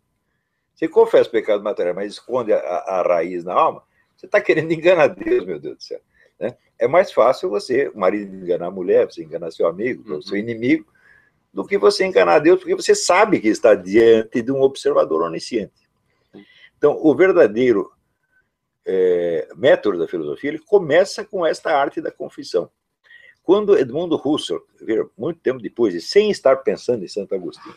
Você 0.72 0.86
confessa 0.86 1.28
o 1.28 1.32
pecado 1.32 1.60
material, 1.60 1.96
mas 1.96 2.12
esconde 2.12 2.52
a, 2.52 2.58
a 2.58 3.02
raiz 3.02 3.42
na 3.42 3.52
alma, 3.52 3.82
você 4.16 4.26
está 4.26 4.40
querendo 4.40 4.70
enganar 4.72 5.08
Deus, 5.08 5.44
meu 5.44 5.58
Deus 5.58 5.76
do 5.76 5.82
céu. 5.82 6.00
Né? 6.38 6.56
É 6.78 6.86
mais 6.86 7.10
fácil 7.10 7.50
você, 7.50 7.88
o 7.88 7.98
marido 7.98 8.32
enganar 8.32 8.68
a 8.68 8.70
mulher, 8.70 9.06
você 9.06 9.24
enganar 9.24 9.50
seu 9.50 9.66
amigo, 9.66 10.14
uhum. 10.14 10.22
seu 10.22 10.36
inimigo, 10.36 10.86
do 11.52 11.66
que 11.66 11.76
você 11.76 12.06
enganar 12.06 12.38
Deus, 12.38 12.60
porque 12.60 12.76
você 12.76 12.94
sabe 12.94 13.40
que 13.40 13.48
está 13.48 13.74
diante 13.74 14.40
de 14.40 14.52
um 14.52 14.62
observador 14.62 15.22
onisciente. 15.22 15.90
Então, 16.78 16.96
o 17.02 17.12
verdadeiro 17.12 17.90
é, 18.84 19.48
método 19.56 19.98
da 19.98 20.08
filosofia, 20.08 20.50
ele 20.50 20.58
começa 20.58 21.24
com 21.24 21.46
esta 21.46 21.70
arte 21.70 22.00
da 22.00 22.10
confissão. 22.10 22.70
Quando 23.42 23.76
Edmundo 23.76 24.20
Husserl, 24.22 24.60
muito 25.16 25.40
tempo 25.40 25.60
depois, 25.60 25.94
e 25.94 26.00
sem 26.00 26.30
estar 26.30 26.56
pensando 26.56 27.04
em 27.04 27.08
Santo 27.08 27.34
Agostinho, 27.34 27.74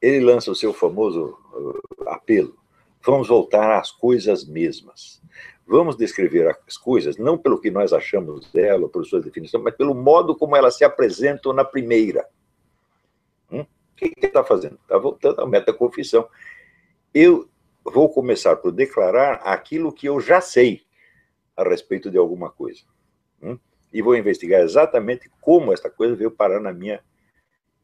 ele 0.00 0.24
lança 0.24 0.50
o 0.50 0.54
seu 0.54 0.72
famoso 0.72 1.38
uh, 1.52 2.08
apelo: 2.08 2.56
vamos 3.04 3.28
voltar 3.28 3.78
às 3.78 3.90
coisas 3.90 4.44
mesmas. 4.44 5.22
Vamos 5.68 5.96
descrever 5.96 6.56
as 6.66 6.76
coisas 6.76 7.16
não 7.16 7.36
pelo 7.36 7.60
que 7.60 7.72
nós 7.72 7.92
achamos 7.92 8.50
dela, 8.52 8.88
por 8.88 9.04
suas 9.04 9.24
definições, 9.24 9.64
mas 9.64 9.74
pelo 9.74 9.94
modo 9.94 10.36
como 10.36 10.54
elas 10.54 10.76
se 10.76 10.84
apresentam 10.84 11.52
na 11.52 11.64
primeira. 11.64 12.24
Hum? 13.50 13.62
O 13.62 13.96
que 13.96 14.04
ele 14.04 14.26
está 14.26 14.44
fazendo? 14.44 14.78
Está 14.82 14.96
voltando 14.96 15.40
à 15.40 15.46
metaconfissão. 15.46 16.28
Eu 17.12 17.48
vou 17.92 18.08
começar 18.08 18.56
por 18.56 18.72
declarar 18.72 19.34
aquilo 19.44 19.92
que 19.92 20.06
eu 20.06 20.20
já 20.20 20.40
sei 20.40 20.82
a 21.56 21.62
respeito 21.62 22.10
de 22.10 22.18
alguma 22.18 22.50
coisa. 22.50 22.82
Hum? 23.42 23.58
E 23.92 24.02
vou 24.02 24.16
investigar 24.16 24.60
exatamente 24.60 25.30
como 25.40 25.72
esta 25.72 25.88
coisa 25.88 26.14
veio 26.14 26.30
parar 26.30 26.60
na 26.60 26.72
minha, 26.72 27.02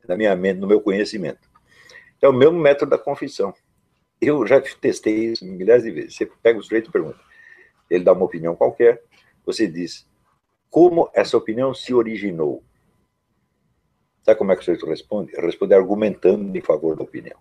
na 0.07 0.16
minha 0.16 0.34
mente, 0.36 0.61
no 0.61 0.66
meu 0.66 0.80
conhecimento. 0.80 1.48
É 2.20 2.28
o 2.28 2.32
mesmo 2.32 2.59
método 2.59 2.90
da 2.90 2.98
confissão. 2.98 3.55
Eu 4.20 4.46
já 4.46 4.61
testei 4.61 5.32
isso 5.32 5.44
milhares 5.44 5.82
de 5.82 5.90
vezes. 5.90 6.16
Você 6.16 6.26
pega 6.26 6.59
o 6.59 6.62
sujeito 6.62 6.88
e 6.88 6.92
pergunta. 6.92 7.18
Ele 7.90 8.05
dá 8.05 8.12
uma 8.12 8.24
opinião 8.24 8.55
qualquer, 8.55 9.03
você 9.44 9.66
diz 9.66 10.07
como 10.70 11.11
essa 11.12 11.36
opinião 11.36 11.74
se 11.74 11.92
originou. 11.92 12.62
Sabe 14.22 14.38
como 14.38 14.53
é 14.53 14.55
que 14.55 14.62
o 14.62 14.64
sujeito 14.64 14.86
responde? 14.86 15.32
Responde 15.32 15.74
argumentando 15.74 16.57
em 16.57 16.61
favor 16.62 16.96
da 16.96 17.03
opinião. 17.03 17.38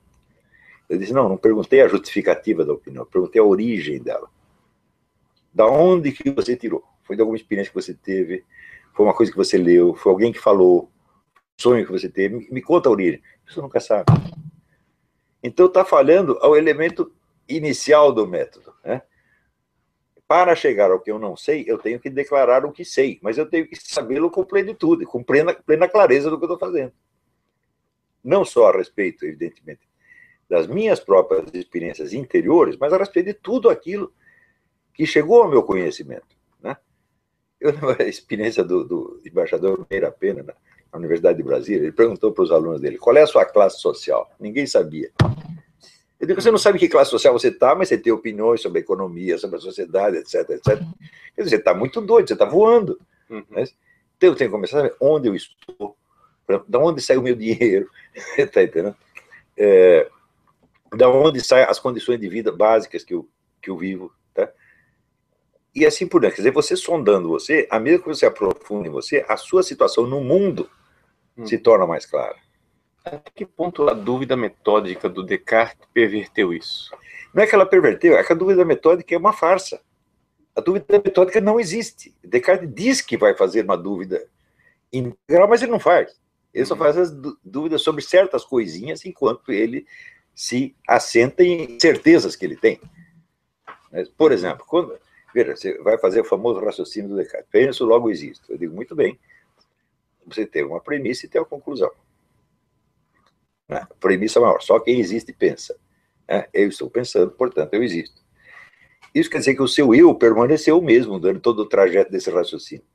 Ele 0.92 1.00
disse, 1.00 1.14
não, 1.14 1.30
não 1.30 1.38
perguntei 1.38 1.80
a 1.82 1.88
justificativa 1.88 2.66
da 2.66 2.74
opinião, 2.74 3.06
perguntei 3.06 3.39
a 3.39 3.46
origem 3.46 4.04
dela. 4.04 4.30
Da 5.54 5.66
onde 5.66 6.12
que 6.12 6.30
você 6.30 6.54
tirou? 6.54 6.84
Foi 7.04 7.16
de 7.16 7.22
alguma 7.22 7.38
experiência 7.38 7.72
que 7.72 7.82
você 7.82 7.94
teve? 7.94 8.44
Foi 8.94 9.06
uma 9.06 9.14
coisa 9.14 9.32
que 9.32 9.38
você 9.38 9.58
leu? 9.58 9.96
Foi 9.96 10.12
alguém 10.12 10.34
que 10.34 10.39
falou? 10.39 10.92
Sonho 11.58 11.86
que 11.86 11.92
você 11.94 12.10
teve? 12.10 12.36
Me, 12.36 12.48
me 12.52 12.62
conta 12.62 12.89
a 12.89 12.92
origem. 12.92 13.22
Você 13.48 13.62
nunca 13.62 13.80
sabe. 13.80 14.12
Então 15.42 15.68
está 15.68 15.86
falhando 15.86 16.38
ao 16.42 16.58
elemento 16.58 17.10
inicial 17.48 18.12
do 18.12 18.28
método. 18.28 18.74
Né? 18.84 19.02
Para 20.28 20.58
chegar 20.58 20.92
ao 20.92 21.00
que 21.00 21.10
eu 21.10 21.18
não 21.18 21.38
sei, 21.38 21.64
eu 21.68 21.78
tenho 21.78 22.02
que 22.02 22.10
declarar 22.10 22.66
o 22.66 22.72
que 22.74 22.84
sei, 22.84 23.18
mas 23.22 23.38
eu 23.38 23.46
tenho 23.46 23.66
que 23.66 23.78
sabê-lo 23.78 24.30
com 24.30 24.44
plenitude, 24.44 25.06
com 25.06 25.24
plena, 25.24 25.54
plena 25.54 25.88
clareza 25.88 26.30
do 26.30 26.38
que 26.38 26.44
eu 26.44 26.54
estou 26.54 26.60
fazendo. 26.60 26.92
Não 28.22 28.44
só 28.44 28.68
a 28.68 28.78
respeito, 28.78 29.26
evidentemente, 29.26 29.89
das 30.52 30.68
minhas 30.68 30.99
próprias 30.99 31.45
experiências 31.54 32.12
interiores, 32.12 32.76
mas 32.76 32.91
a 32.91 32.97
respeito 32.97 33.28
de 33.28 33.34
tudo 33.36 33.70
aquilo 33.70 34.12
que 34.93 35.06
chegou 35.06 35.41
ao 35.41 35.49
meu 35.49 35.64
conhecimento. 35.64 36.28
Né? 36.62 36.76
Eu 37.58 37.72
a 37.97 38.04
experiência 38.04 38.62
do, 38.62 38.84
do 38.84 39.22
embaixador 39.26 39.88
Meira 39.89 40.12
Pena 40.12 40.43
na, 40.43 40.54
na 40.91 40.99
Universidade 40.99 41.38
de 41.38 41.43
Brasília, 41.43 41.84
ele 41.84 41.93
perguntou 41.93 42.34
para 42.34 42.43
os 42.43 42.52
alunos 42.52 42.82
dele, 42.82 42.97
qual 42.97 43.16
é 43.16 43.22
a 43.22 43.28
sua 43.28 43.45
classe 43.45 43.80
social? 43.80 44.30
Ninguém 44.38 44.68
sabia. 44.68 45.10
Eu 46.20 46.28
digo, 46.28 46.41
você 46.41 46.52
não 46.52 46.58
sabe 46.58 46.78
que 46.78 46.89
classe 46.89 47.12
social 47.12 47.32
você 47.32 47.47
está, 47.47 47.74
mas 47.74 47.88
você 47.88 47.97
tem 47.97 48.12
opiniões 48.12 48.62
sobre 48.62 48.80
a 48.80 48.82
economia, 48.82 49.38
sobre 49.38 49.56
a 49.56 49.62
sociedade, 49.62 50.18
etc, 50.18 50.49
etc. 50.49 50.66
Quer 50.66 51.43
dizer, 51.43 51.49
você 51.49 51.56
está 51.56 51.74
muito 51.74 52.02
doido, 52.02 52.28
você 52.28 52.34
está 52.34 52.43
voando. 52.43 52.99
Uhum. 53.30 53.41
Né? 53.52 53.64
Então 54.18 54.32
eu 54.32 54.36
tenho 54.36 54.49
que 54.49 54.56
começar 54.56 54.80
a 54.80 54.82
saber 54.82 54.95
onde 54.99 55.30
eu 55.30 55.34
estou, 55.34 55.95
de 56.68 56.78
onde 56.78 57.02
sai 57.02 57.16
o 57.16 57.22
meu 57.22 57.36
dinheiro, 57.39 57.89
está 58.38 58.62
entendendo? 58.62 58.97
É, 59.56 60.10
da 60.96 61.10
onde 61.10 61.42
saem 61.42 61.66
as 61.66 61.80
condições 61.80 62.20
de 62.20 62.28
vida 62.28 62.52
básicas 62.52 63.04
que 63.04 63.14
eu, 63.14 63.28
que 63.62 63.70
eu 63.70 63.78
vivo, 63.78 64.14
tá? 64.34 64.52
E 65.74 65.86
assim 65.86 66.06
por 66.06 66.20
diante. 66.20 66.36
Quer 66.36 66.42
dizer, 66.42 66.52
você 66.52 66.76
sondando 66.76 67.30
você, 67.30 67.68
à 67.72 67.80
medida 67.80 68.04
que 68.04 68.10
você 68.10 68.26
aprofunda 68.26 68.88
em 68.88 68.92
você, 68.92 69.26
a 69.28 69.38
sua 69.38 69.64
situação 69.64 70.06
no 70.06 70.22
mundo 70.22 70.70
hum. 71.38 71.46
se 71.46 71.58
torna 71.58 71.88
mais 71.88 72.06
clara. 72.06 72.36
Até 73.04 73.32
que 73.34 73.46
ponto 73.46 73.89
a 73.89 73.94
dúvida 73.94 74.36
metódica 74.36 75.10
do 75.10 75.24
Descartes 75.24 75.88
perverteu 75.94 76.54
isso? 76.54 76.92
Não 77.34 77.42
é 77.42 77.48
que 77.48 77.56
ela 77.56 77.66
perverteu, 77.66 78.18
é 78.18 78.24
que 78.24 78.34
a 78.34 78.36
dúvida 78.36 78.66
metódica 78.66 79.16
é 79.16 79.18
uma 79.18 79.34
farsa. 79.34 79.82
A 80.54 80.60
dúvida 80.60 80.86
metódica 81.04 81.39
não 81.39 81.60
existe. 81.60 82.14
Descartes 82.22 82.70
diz 82.74 83.02
que 83.02 83.16
vai 83.16 83.34
fazer 83.34 83.64
uma 83.64 83.78
dúvida 83.78 84.28
integral, 84.92 85.48
mas 85.48 85.62
ele 85.62 85.72
não 85.72 85.80
faz. 85.80 86.20
Ele 86.54 86.66
só 86.66 86.76
hum. 86.76 86.78
faz 86.78 86.98
as 86.98 87.12
dúvidas 87.44 87.82
sobre 87.82 88.04
certas 88.04 88.44
coisinhas, 88.44 89.06
enquanto 89.06 89.54
ele 89.54 89.88
se 90.34 90.76
assenta 90.88 91.44
em 91.44 91.80
certezas 91.80 92.36
que 92.36 92.46
ele 92.46 92.56
tem. 92.56 92.80
Por 94.18 94.32
exemplo, 94.32 94.66
quando, 94.66 94.98
veja, 95.34 95.56
você 95.56 95.78
vai 95.80 95.98
fazer 95.98 96.22
o 96.22 96.26
famoso 96.26 96.60
raciocínio 96.60 97.10
do 97.10 97.18
Descartes. 97.18 97.50
Penso, 97.52 97.86
logo 97.86 98.10
existo. 98.10 98.52
Eu 98.52 98.58
digo, 98.58 98.74
muito 98.74 98.96
bem. 98.96 99.20
Você 100.26 100.46
tem 100.46 100.64
uma 100.64 100.80
premissa 100.80 101.26
e 101.26 101.30
tem 101.30 101.42
uma 101.42 101.48
conclusão. 101.48 101.92
Né? 103.68 103.86
Premissa 104.00 104.40
maior, 104.40 104.62
só 104.62 104.80
quem 104.80 105.00
existe 105.00 105.34
pensa. 105.34 105.76
Né? 106.28 106.48
Eu 106.54 106.70
estou 106.70 106.90
pensando, 106.90 107.32
portanto, 107.32 107.74
eu 107.74 107.84
existo. 107.84 108.22
Isso 109.14 109.30
quer 109.30 109.40
dizer 109.40 109.56
que 109.56 109.62
o 109.62 109.68
seu 109.68 109.94
eu 109.94 110.16
permaneceu 110.16 110.78
o 110.78 110.82
mesmo 110.82 111.20
durante 111.20 111.42
todo 111.42 111.60
o 111.60 111.66
trajeto 111.68 112.12
desse 112.12 112.30
raciocínio. 112.30 112.86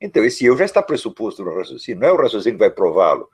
Então, 0.00 0.24
esse 0.24 0.44
eu 0.44 0.56
já 0.56 0.64
está 0.64 0.82
pressuposto 0.82 1.44
no 1.44 1.54
raciocínio, 1.54 2.00
não 2.00 2.08
é 2.08 2.12
o 2.12 2.16
raciocínio 2.16 2.58
que 2.58 2.64
vai 2.64 2.70
prová-lo 2.70 3.28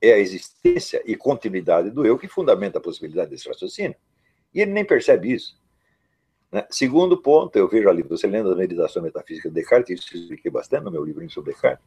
é 0.00 0.12
a 0.12 0.18
existência 0.18 1.02
e 1.04 1.16
continuidade 1.16 1.90
do 1.90 2.06
eu 2.06 2.18
que 2.18 2.28
fundamenta 2.28 2.78
a 2.78 2.80
possibilidade 2.80 3.30
desse 3.30 3.48
raciocínio. 3.48 3.96
E 4.54 4.60
ele 4.60 4.72
nem 4.72 4.84
percebe 4.84 5.32
isso. 5.32 5.58
Né? 6.50 6.66
Segundo 6.70 7.20
ponto, 7.20 7.56
eu 7.56 7.68
vejo 7.68 7.88
ali, 7.88 8.02
você 8.02 8.26
lendo 8.26 8.52
a 8.52 8.56
meditação 8.56 9.02
metafísica 9.02 9.48
de 9.48 9.54
Descartes, 9.54 10.00
isso 10.00 10.16
eu 10.16 10.20
expliquei 10.20 10.50
bastante 10.50 10.84
no 10.84 10.90
meu 10.90 11.04
livrinho 11.04 11.30
sobre 11.30 11.52
Descartes, 11.52 11.84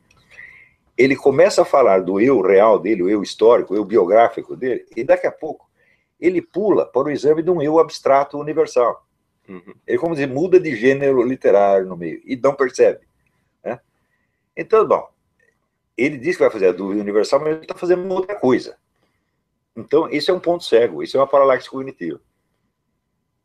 ele 0.98 1.16
começa 1.16 1.64
a 1.64 1.66
falar 1.66 2.02
do 2.02 2.20
eu 2.20 2.42
real 2.42 2.78
dele, 2.78 3.04
o 3.04 3.10
eu 3.10 3.24
histórico, 3.24 3.74
o 3.74 3.78
eu 3.78 3.86
biográfico 3.86 4.56
dele, 4.56 4.86
e 4.96 5.04
daqui 5.04 5.26
a 5.26 5.32
pouco 5.32 5.70
ele 6.20 6.42
pula 6.42 6.86
para 6.86 7.08
o 7.08 7.12
exame 7.12 7.42
de 7.42 7.50
um 7.50 7.62
eu 7.62 7.80
abstrato 7.80 8.38
universal. 8.38 9.08
Uhum. 9.50 9.74
Ele, 9.88 9.98
como 9.98 10.14
dizer, 10.14 10.28
muda 10.28 10.60
de 10.60 10.76
gênero 10.76 11.24
literário 11.24 11.88
no 11.88 11.98
meio, 11.98 12.22
e 12.24 12.36
não 12.36 12.54
percebe. 12.54 13.00
Né? 13.64 13.80
Então, 14.56 14.88
bom, 14.88 15.10
ele 16.02 16.18
diz 16.18 16.36
que 16.36 16.44
vai 16.44 16.52
fazer 16.52 16.68
a 16.68 16.72
dúvida 16.72 17.02
universal, 17.02 17.40
mas 17.40 17.50
ele 17.54 17.62
está 17.62 17.76
fazendo 17.76 18.08
outra 18.14 18.36
coisa. 18.36 18.78
Então, 19.76 20.10
isso 20.10 20.32
é 20.32 20.34
um 20.34 20.40
ponto 20.40 20.64
cego, 20.64 21.02
isso 21.02 21.18
é 21.18 21.20
uma 21.20 21.28
paralaxe 21.28 21.70
cognitiva. 21.70 22.20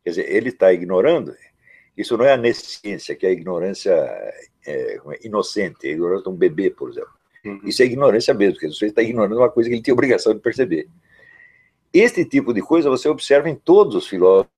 Quer 0.03 0.11
dizer, 0.11 0.31
ele 0.35 0.51
está 0.51 0.73
ignorando, 0.73 1.35
isso 1.97 2.17
não 2.17 2.25
é 2.25 2.33
a 2.33 2.37
nesciência, 2.37 3.15
que 3.15 3.27
é 3.27 3.31
a 3.31 3.33
ignorância 3.33 3.93
é, 3.93 4.49
é, 4.67 5.01
inocente, 5.25 5.87
a 5.87 5.91
ignorância 5.91 6.25
de 6.25 6.29
um 6.29 6.37
bebê, 6.37 6.71
por 6.71 6.91
exemplo. 6.91 7.11
Uhum. 7.45 7.61
Isso 7.65 7.83
é 7.83 7.87
ignorância 7.87 8.35
mesmo, 8.35 8.55
porque 8.55 8.69
você 8.69 8.87
está 8.87 9.03
ignorando 9.03 9.39
uma 9.39 9.51
coisa 9.51 9.69
que 9.69 9.75
ele 9.75 9.83
tem 9.83 9.95
obrigação 9.95 10.35
de 10.35 10.41
perceber. 10.41 10.89
Este 11.93 12.25
tipo 12.25 12.53
de 12.53 12.61
coisa 12.61 12.91
você 12.91 13.09
observa 13.09 13.49
em 13.49 13.55
todos 13.55 13.95
os 13.95 14.07
filósofos 14.07 14.51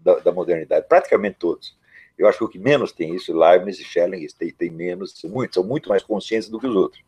da, 0.00 0.18
da 0.18 0.32
modernidade, 0.32 0.86
praticamente 0.88 1.36
todos. 1.38 1.78
Eu 2.18 2.26
acho 2.26 2.38
que 2.38 2.44
o 2.44 2.48
que 2.48 2.58
menos 2.58 2.92
tem 2.92 3.14
isso, 3.14 3.36
Leibniz 3.36 3.78
e 3.78 3.84
Schelling, 3.84 4.26
tem, 4.38 4.50
tem 4.50 4.70
menos, 4.70 5.22
muito, 5.24 5.54
são 5.54 5.64
muito 5.64 5.88
mais 5.88 6.02
conscientes 6.02 6.48
do 6.48 6.58
que 6.58 6.66
os 6.66 6.74
outros. 6.74 7.02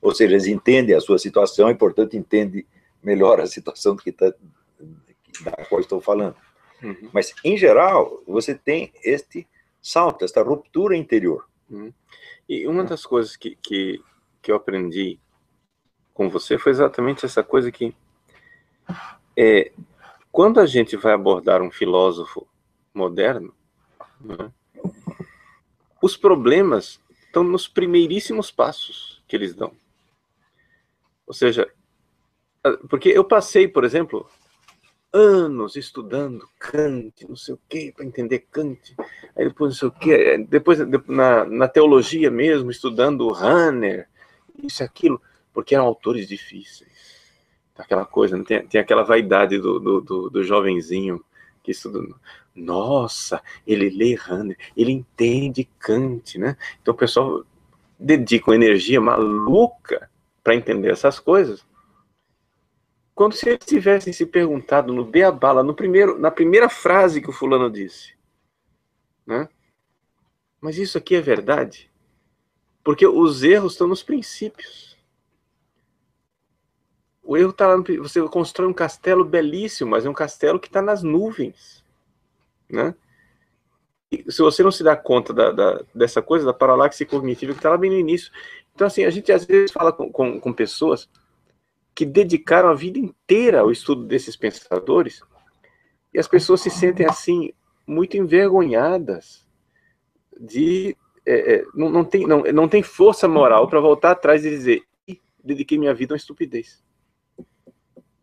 Ou 0.00 0.14
seja, 0.14 0.32
eles 0.32 0.46
entendem 0.46 0.94
a 0.94 1.00
sua 1.00 1.18
situação 1.18 1.70
e, 1.70 1.74
portanto, 1.74 2.16
entendem 2.16 2.66
melhor 3.02 3.40
a 3.40 3.46
situação 3.46 3.96
que 3.96 4.12
tá, 4.12 4.32
da 5.42 5.52
qual 5.68 5.80
estou 5.80 6.00
falando. 6.00 6.36
Uhum. 6.82 7.10
Mas, 7.12 7.34
em 7.44 7.56
geral, 7.56 8.22
você 8.26 8.54
tem 8.54 8.92
este 9.02 9.46
salto, 9.80 10.24
esta 10.24 10.42
ruptura 10.42 10.96
interior. 10.96 11.48
Uhum. 11.70 11.92
E 12.48 12.66
uma 12.66 12.84
das 12.84 13.04
coisas 13.04 13.36
que, 13.36 13.56
que, 13.62 14.00
que 14.42 14.52
eu 14.52 14.56
aprendi 14.56 15.18
com 16.12 16.28
você 16.28 16.58
foi 16.58 16.72
exatamente 16.72 17.26
essa 17.26 17.42
coisa 17.42 17.70
que 17.70 17.94
é, 19.36 19.72
quando 20.32 20.60
a 20.60 20.66
gente 20.66 20.96
vai 20.96 21.12
abordar 21.12 21.60
um 21.60 21.70
filósofo 21.70 22.46
moderno, 22.94 23.54
né, 24.20 24.50
os 26.00 26.16
problemas 26.16 27.00
estão 27.26 27.42
nos 27.42 27.68
primeiríssimos 27.68 28.50
passos 28.50 29.22
que 29.26 29.36
eles 29.36 29.54
dão. 29.54 29.72
Ou 31.26 31.34
seja, 31.34 31.68
porque 32.88 33.08
eu 33.08 33.24
passei, 33.24 33.68
por 33.68 33.84
exemplo, 33.84 34.28
anos 35.12 35.76
estudando 35.76 36.48
Kant, 36.58 37.26
não 37.28 37.36
sei 37.36 37.54
o 37.54 37.60
que, 37.68 37.92
para 37.92 38.04
entender 38.04 38.46
Kant, 38.50 38.94
aí 39.36 39.48
depois 39.48 39.70
não 39.70 39.78
sei 39.78 39.88
o 39.88 39.92
que, 39.92 40.38
depois 40.48 40.78
na, 41.06 41.44
na 41.44 41.68
teologia 41.68 42.30
mesmo, 42.30 42.70
estudando 42.70 43.32
Hanner, 43.34 44.08
isso 44.62 44.82
e 44.82 44.84
aquilo, 44.84 45.20
porque 45.52 45.74
eram 45.74 45.86
autores 45.86 46.28
difíceis. 46.28 47.16
Aquela 47.76 48.06
coisa, 48.06 48.42
tem, 48.44 48.66
tem 48.66 48.80
aquela 48.80 49.02
vaidade 49.02 49.58
do, 49.58 49.78
do, 49.78 50.00
do, 50.00 50.30
do 50.30 50.44
jovenzinho 50.44 51.22
que 51.62 51.72
estuda. 51.72 52.00
Nossa, 52.54 53.42
ele 53.66 53.90
lê 53.90 54.14
Hanner, 54.14 54.56
ele 54.76 54.92
entende 54.92 55.68
Kant, 55.78 56.38
né? 56.38 56.56
Então 56.80 56.94
o 56.94 56.96
pessoal 56.96 57.44
dedica 57.98 58.50
uma 58.50 58.56
energia 58.56 59.00
maluca 59.00 60.10
para 60.46 60.54
entender 60.54 60.92
essas 60.92 61.18
coisas. 61.18 61.66
Quando 63.16 63.34
se 63.34 63.48
eles 63.48 63.66
tivessem 63.66 64.12
se 64.12 64.24
perguntado 64.24 64.92
no 64.92 65.04
beabala, 65.04 65.60
no 65.60 65.74
primeiro, 65.74 66.20
na 66.20 66.30
primeira 66.30 66.68
frase 66.68 67.20
que 67.20 67.28
o 67.28 67.32
fulano 67.32 67.68
disse, 67.68 68.14
né? 69.26 69.48
Mas 70.60 70.78
isso 70.78 70.96
aqui 70.96 71.16
é 71.16 71.20
verdade? 71.20 71.90
Porque 72.84 73.04
os 73.04 73.42
erros 73.42 73.72
estão 73.72 73.88
nos 73.88 74.04
princípios. 74.04 74.96
O 77.24 77.36
erro 77.36 77.50
está 77.50 77.66
lá 77.66 77.76
no, 77.76 77.82
você 77.82 78.22
constrói 78.28 78.68
um 78.68 78.72
castelo 78.72 79.24
belíssimo, 79.24 79.90
mas 79.90 80.06
é 80.06 80.08
um 80.08 80.14
castelo 80.14 80.60
que 80.60 80.68
está 80.68 80.80
nas 80.80 81.02
nuvens, 81.02 81.84
né? 82.70 82.94
Se 84.28 84.40
você 84.40 84.62
não 84.62 84.70
se 84.70 84.84
dá 84.84 84.96
conta 84.96 85.32
da, 85.32 85.50
da, 85.50 85.84
dessa 85.94 86.22
coisa, 86.22 86.46
da 86.46 86.54
paralaxe 86.54 87.04
cognitiva 87.04 87.52
que 87.52 87.58
está 87.58 87.70
lá 87.70 87.76
bem 87.76 87.90
no 87.90 87.98
início. 87.98 88.30
Então, 88.74 88.86
assim, 88.86 89.04
a 89.04 89.10
gente 89.10 89.32
às 89.32 89.44
vezes 89.44 89.72
fala 89.72 89.92
com, 89.92 90.10
com, 90.12 90.40
com 90.40 90.52
pessoas 90.52 91.08
que 91.94 92.04
dedicaram 92.04 92.68
a 92.68 92.74
vida 92.74 92.98
inteira 92.98 93.60
ao 93.60 93.72
estudo 93.72 94.04
desses 94.04 94.36
pensadores, 94.36 95.22
e 96.12 96.18
as 96.18 96.28
pessoas 96.28 96.60
se 96.60 96.70
sentem 96.70 97.06
assim 97.06 97.52
muito 97.86 98.16
envergonhadas 98.16 99.46
de 100.38 100.96
é, 101.24 101.54
é, 101.54 101.64
não, 101.74 101.88
não, 101.88 102.04
tem, 102.04 102.26
não, 102.26 102.42
não 102.42 102.68
tem 102.68 102.82
força 102.82 103.26
moral 103.26 103.66
para 103.68 103.80
voltar 103.80 104.12
atrás 104.12 104.44
e 104.44 104.50
dizer 104.50 104.82
dediquei 105.42 105.78
minha 105.78 105.94
vida 105.94 106.12
a 106.12 106.14
uma 106.14 106.18
estupidez. 106.18 106.84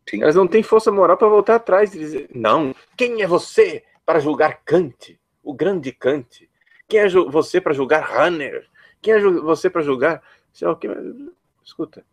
Sim. 0.08 0.22
Elas 0.22 0.36
não 0.36 0.48
têm 0.48 0.62
força 0.62 0.92
moral 0.92 1.18
para 1.18 1.28
voltar 1.28 1.56
atrás 1.56 1.96
e 1.96 2.00
dizer 2.00 2.30
não, 2.34 2.76
quem 2.98 3.22
é 3.22 3.28
você 3.28 3.84
para 4.06 4.20
julgar 4.20 4.62
Kant, 4.64 5.20
o 5.44 5.54
grande 5.54 5.92
Kant? 5.92 6.50
Quem 6.88 7.00
é 7.00 7.10
você 7.10 7.60
para 7.60 7.74
julgar 7.74 8.10
Hanner? 8.16 8.68
Quem 9.02 9.14
é 9.14 9.20
você 9.20 9.70
para 9.70 9.82
julgar? 9.82 10.24
Escuta, 11.64 12.06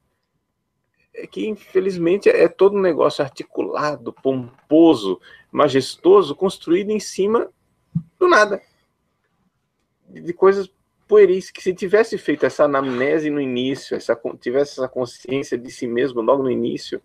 é 1.14 1.26
que 1.26 1.46
infelizmente 1.46 2.28
é 2.28 2.48
todo 2.48 2.76
um 2.76 2.80
negócio 2.80 3.22
articulado, 3.22 4.12
pomposo, 4.12 5.20
majestoso, 5.50 6.34
construído 6.34 6.90
em 6.90 7.00
cima 7.00 7.50
do 8.18 8.28
nada. 8.28 8.62
De 10.08 10.32
coisas 10.32 10.70
pueris, 11.06 11.50
que 11.50 11.62
se 11.62 11.74
tivesse 11.74 12.16
feito 12.16 12.46
essa 12.46 12.64
anamnese 12.64 13.30
no 13.30 13.40
início, 13.40 13.96
essa, 13.96 14.18
tivesse 14.40 14.72
essa 14.72 14.88
consciência 14.88 15.58
de 15.58 15.70
si 15.70 15.86
mesmo 15.86 16.20
logo 16.20 16.42
no 16.42 16.50
início, 16.50 17.02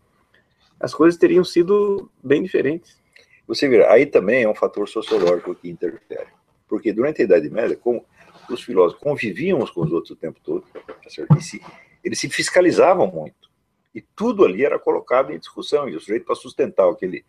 as 0.79 0.93
coisas 0.93 1.19
teriam 1.19 1.43
sido 1.43 2.09
bem 2.23 2.43
diferentes. 2.43 3.01
Você 3.47 3.67
vê, 3.67 3.85
aí 3.85 4.05
também 4.05 4.43
é 4.43 4.49
um 4.49 4.55
fator 4.55 4.87
sociológico 4.87 5.55
que 5.55 5.69
interfere. 5.69 6.27
Porque 6.67 6.91
durante 6.91 7.21
a 7.21 7.25
Idade 7.25 7.49
Média, 7.49 7.77
como 7.77 8.03
os 8.49 8.63
filósofos 8.63 9.01
conviviam 9.01 9.59
uns 9.59 9.69
com 9.69 9.81
os 9.81 9.91
outros 9.91 10.11
o 10.11 10.15
tempo 10.15 10.39
todo, 10.43 10.65
tá 10.73 11.09
se, 11.39 11.61
eles 12.03 12.19
se 12.19 12.29
fiscalizavam 12.29 13.07
muito. 13.07 13.49
E 13.93 14.01
tudo 14.01 14.43
ali 14.43 14.65
era 14.65 14.79
colocado 14.79 15.31
em 15.31 15.39
discussão. 15.39 15.87
E 15.87 15.95
o 15.95 15.99
sujeito, 15.99 16.25
para 16.25 16.35
sustentar 16.35 16.87
o 16.87 16.95
que 16.95 17.05
ele, 17.05 17.25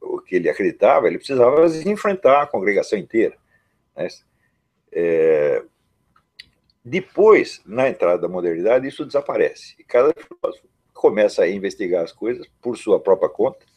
o 0.00 0.20
que 0.20 0.36
ele 0.36 0.48
acreditava, 0.48 1.06
ele 1.06 1.18
precisava 1.18 1.66
enfrentar 1.88 2.42
a 2.42 2.46
congregação 2.46 2.98
inteira. 2.98 3.36
Né? 3.96 4.08
É... 4.92 5.62
Depois, 6.84 7.62
na 7.64 7.88
entrada 7.88 8.22
da 8.22 8.28
modernidade, 8.28 8.88
isso 8.88 9.06
desaparece. 9.06 9.76
E 9.78 9.84
cada 9.84 10.12
filósofo 10.12 10.66
começa 10.92 11.42
a 11.42 11.48
investigar 11.48 12.02
as 12.02 12.12
coisas 12.12 12.46
por 12.60 12.76
sua 12.76 12.98
própria 12.98 13.28
conta 13.28 13.69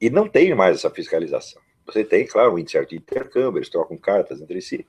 e 0.00 0.10
não 0.10 0.28
tem 0.28 0.54
mais 0.54 0.76
essa 0.76 0.90
fiscalização. 0.90 1.60
Você 1.86 2.04
tem, 2.04 2.26
claro, 2.26 2.54
um 2.54 2.58
intercâmbio, 2.58 3.58
eles 3.58 3.68
trocam 3.68 3.96
cartas 3.96 4.40
entre 4.40 4.60
si, 4.60 4.86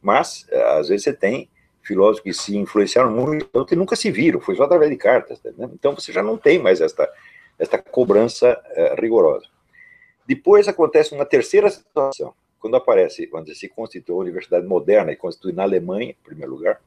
mas 0.00 0.46
às 0.50 0.88
vezes 0.88 1.04
você 1.04 1.12
tem 1.12 1.48
filósofos 1.82 2.20
que 2.22 2.32
se 2.32 2.56
influenciaram 2.56 3.10
muito, 3.10 3.64
que 3.64 3.76
nunca 3.76 3.96
se 3.96 4.10
viram, 4.10 4.40
foi 4.40 4.54
só 4.56 4.64
através 4.64 4.90
de 4.90 4.96
cartas. 4.96 5.40
Tá 5.40 5.50
então 5.72 5.94
você 5.94 6.12
já 6.12 6.22
não 6.22 6.36
tem 6.36 6.58
mais 6.58 6.80
esta, 6.80 7.10
esta 7.58 7.78
cobrança 7.78 8.60
uh, 8.76 9.00
rigorosa. 9.00 9.46
Depois 10.26 10.68
acontece 10.68 11.14
uma 11.14 11.24
terceira 11.24 11.70
situação, 11.70 12.34
quando 12.58 12.76
aparece, 12.76 13.26
quando 13.26 13.54
se 13.54 13.68
constitui 13.68 14.14
a 14.14 14.18
Universidade 14.18 14.66
Moderna, 14.66 15.12
e 15.12 15.16
constitui 15.16 15.52
na 15.52 15.62
Alemanha, 15.62 16.10
em 16.10 16.24
primeiro 16.24 16.52
lugar, 16.52 16.80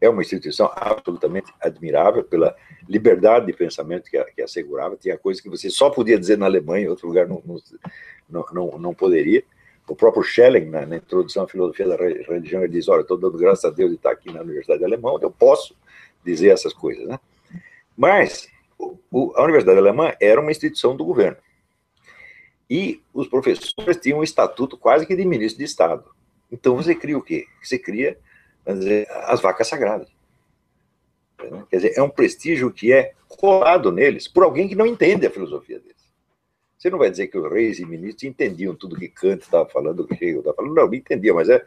é 0.00 0.08
uma 0.08 0.22
instituição 0.22 0.70
absolutamente 0.74 1.52
admirável 1.60 2.22
pela 2.22 2.54
liberdade 2.88 3.46
de 3.46 3.52
pensamento 3.52 4.08
que, 4.10 4.22
que 4.24 4.42
assegurava. 4.42 4.96
Tinha 4.96 5.18
coisas 5.18 5.42
que 5.42 5.48
você 5.48 5.68
só 5.68 5.90
podia 5.90 6.18
dizer 6.18 6.38
na 6.38 6.46
Alemanha, 6.46 6.86
em 6.86 6.88
outro 6.88 7.08
lugar 7.08 7.26
não, 7.26 7.42
não, 8.28 8.44
não, 8.52 8.78
não 8.78 8.94
poderia. 8.94 9.42
O 9.88 9.96
próprio 9.96 10.22
Schelling, 10.22 10.66
na, 10.66 10.84
na, 10.86 10.96
introdução 10.96 11.44
à 11.44 11.48
filosofia 11.48 11.88
da 11.88 11.96
religião, 11.96 12.62
ele 12.62 12.72
diz: 12.72 12.88
Olha, 12.88 13.00
estou 13.00 13.16
dando 13.16 13.38
graças 13.38 13.64
a 13.64 13.70
Deus 13.70 13.90
de 13.90 13.96
estar 13.96 14.10
aqui 14.10 14.30
na 14.30 14.42
Universidade 14.42 14.84
Alemã, 14.84 15.12
onde 15.12 15.24
eu 15.24 15.30
posso 15.30 15.74
dizer 16.24 16.50
essas 16.50 16.72
coisas. 16.72 17.08
Né? 17.08 17.18
Mas 17.96 18.48
o, 18.78 19.32
a 19.34 19.42
Universidade 19.42 19.78
Alemã 19.78 20.12
era 20.20 20.40
uma 20.40 20.50
instituição 20.50 20.94
do 20.94 21.04
governo. 21.04 21.38
E 22.70 23.00
os 23.14 23.26
professores 23.26 23.96
tinham 23.96 24.18
um 24.18 24.22
estatuto 24.22 24.76
quase 24.76 25.06
que 25.06 25.16
de 25.16 25.24
ministro 25.24 25.58
de 25.58 25.64
Estado. 25.64 26.04
Então 26.52 26.76
você 26.76 26.94
cria 26.94 27.16
o 27.16 27.22
quê? 27.22 27.46
Você 27.62 27.78
cria 27.78 28.18
dizer, 28.74 29.08
as 29.10 29.40
vacas 29.40 29.68
sagradas. 29.68 30.08
Quer 31.70 31.76
dizer, 31.76 31.92
é 31.96 32.02
um 32.02 32.10
prestígio 32.10 32.72
que 32.72 32.92
é 32.92 33.12
colado 33.28 33.92
neles 33.92 34.26
por 34.26 34.42
alguém 34.42 34.68
que 34.68 34.74
não 34.74 34.86
entende 34.86 35.26
a 35.26 35.30
filosofia 35.30 35.78
deles. 35.78 35.96
Você 36.76 36.90
não 36.90 36.98
vai 36.98 37.10
dizer 37.10 37.26
que 37.28 37.38
os 37.38 37.50
reis 37.50 37.78
e 37.78 37.84
ministros 37.84 38.24
entendiam 38.24 38.74
tudo 38.74 38.96
que 38.96 39.08
Kant 39.08 39.42
estava 39.42 39.68
falando, 39.68 40.06
que 40.06 40.14
Hegel 40.14 40.38
estava 40.38 40.56
falando. 40.56 40.74
Não, 40.74 40.86
não 40.86 40.94
entendia, 40.94 41.34
mas 41.34 41.48
é 41.48 41.64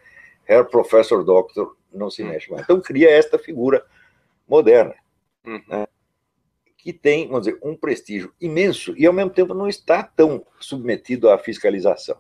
Herr 0.48 0.66
Professor 0.66 1.24
Doctor, 1.24 1.76
não 1.92 2.10
se 2.10 2.24
mexe 2.24 2.50
mais. 2.50 2.64
Então 2.64 2.80
cria 2.82 3.10
esta 3.10 3.38
figura 3.38 3.86
moderna, 4.48 4.96
uhum. 5.46 5.62
né, 5.68 5.88
que 6.78 6.92
tem, 6.92 7.28
vamos 7.28 7.46
dizer, 7.46 7.60
um 7.62 7.76
prestígio 7.76 8.34
imenso 8.40 8.94
e 8.98 9.06
ao 9.06 9.14
mesmo 9.14 9.32
tempo 9.32 9.54
não 9.54 9.68
está 9.68 10.02
tão 10.02 10.46
submetido 10.60 11.30
à 11.30 11.38
fiscalização. 11.38 12.18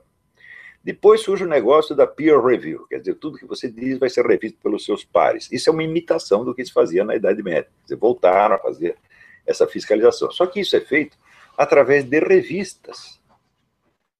Depois 0.83 1.21
surge 1.21 1.43
o 1.43 1.47
negócio 1.47 1.95
da 1.95 2.07
peer 2.07 2.41
review, 2.43 2.87
quer 2.87 2.99
dizer, 2.99 3.13
tudo 3.15 3.37
que 3.37 3.45
você 3.45 3.69
diz 3.69 3.99
vai 3.99 4.09
ser 4.09 4.25
revisto 4.25 4.57
pelos 4.63 4.83
seus 4.83 5.03
pares. 5.03 5.47
Isso 5.51 5.69
é 5.69 5.73
uma 5.73 5.83
imitação 5.83 6.43
do 6.43 6.55
que 6.55 6.65
se 6.65 6.73
fazia 6.73 7.03
na 7.03 7.15
Idade 7.15 7.43
Média. 7.43 7.69
Quer 7.87 7.95
voltaram 7.95 8.55
a 8.55 8.57
fazer 8.57 8.97
essa 9.45 9.67
fiscalização. 9.67 10.31
Só 10.31 10.47
que 10.47 10.59
isso 10.59 10.75
é 10.75 10.81
feito 10.81 11.17
através 11.55 12.03
de 12.03 12.19
revistas. 12.19 13.21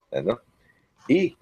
Entendeu? 0.06 0.38
E 1.08 1.36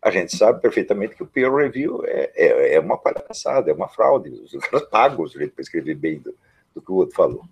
a 0.00 0.10
gente 0.10 0.36
sabe 0.36 0.60
perfeitamente 0.60 1.14
que 1.14 1.22
o 1.22 1.26
peer 1.26 1.52
review 1.52 2.02
é, 2.06 2.32
é, 2.34 2.74
é 2.74 2.80
uma 2.80 2.96
palhaçada, 2.96 3.70
é 3.70 3.74
uma 3.74 3.88
fraude. 3.88 4.30
Os 4.30 4.52
caras 4.64 4.88
pagam 4.88 5.24
o 5.24 5.28
sujeito 5.28 5.54
para 5.54 5.62
escrever 5.62 5.94
bem 5.94 6.18
do, 6.18 6.34
do, 6.74 6.80
que 6.80 6.90
o 6.90 6.96
outro 6.96 7.14
falou. 7.14 7.44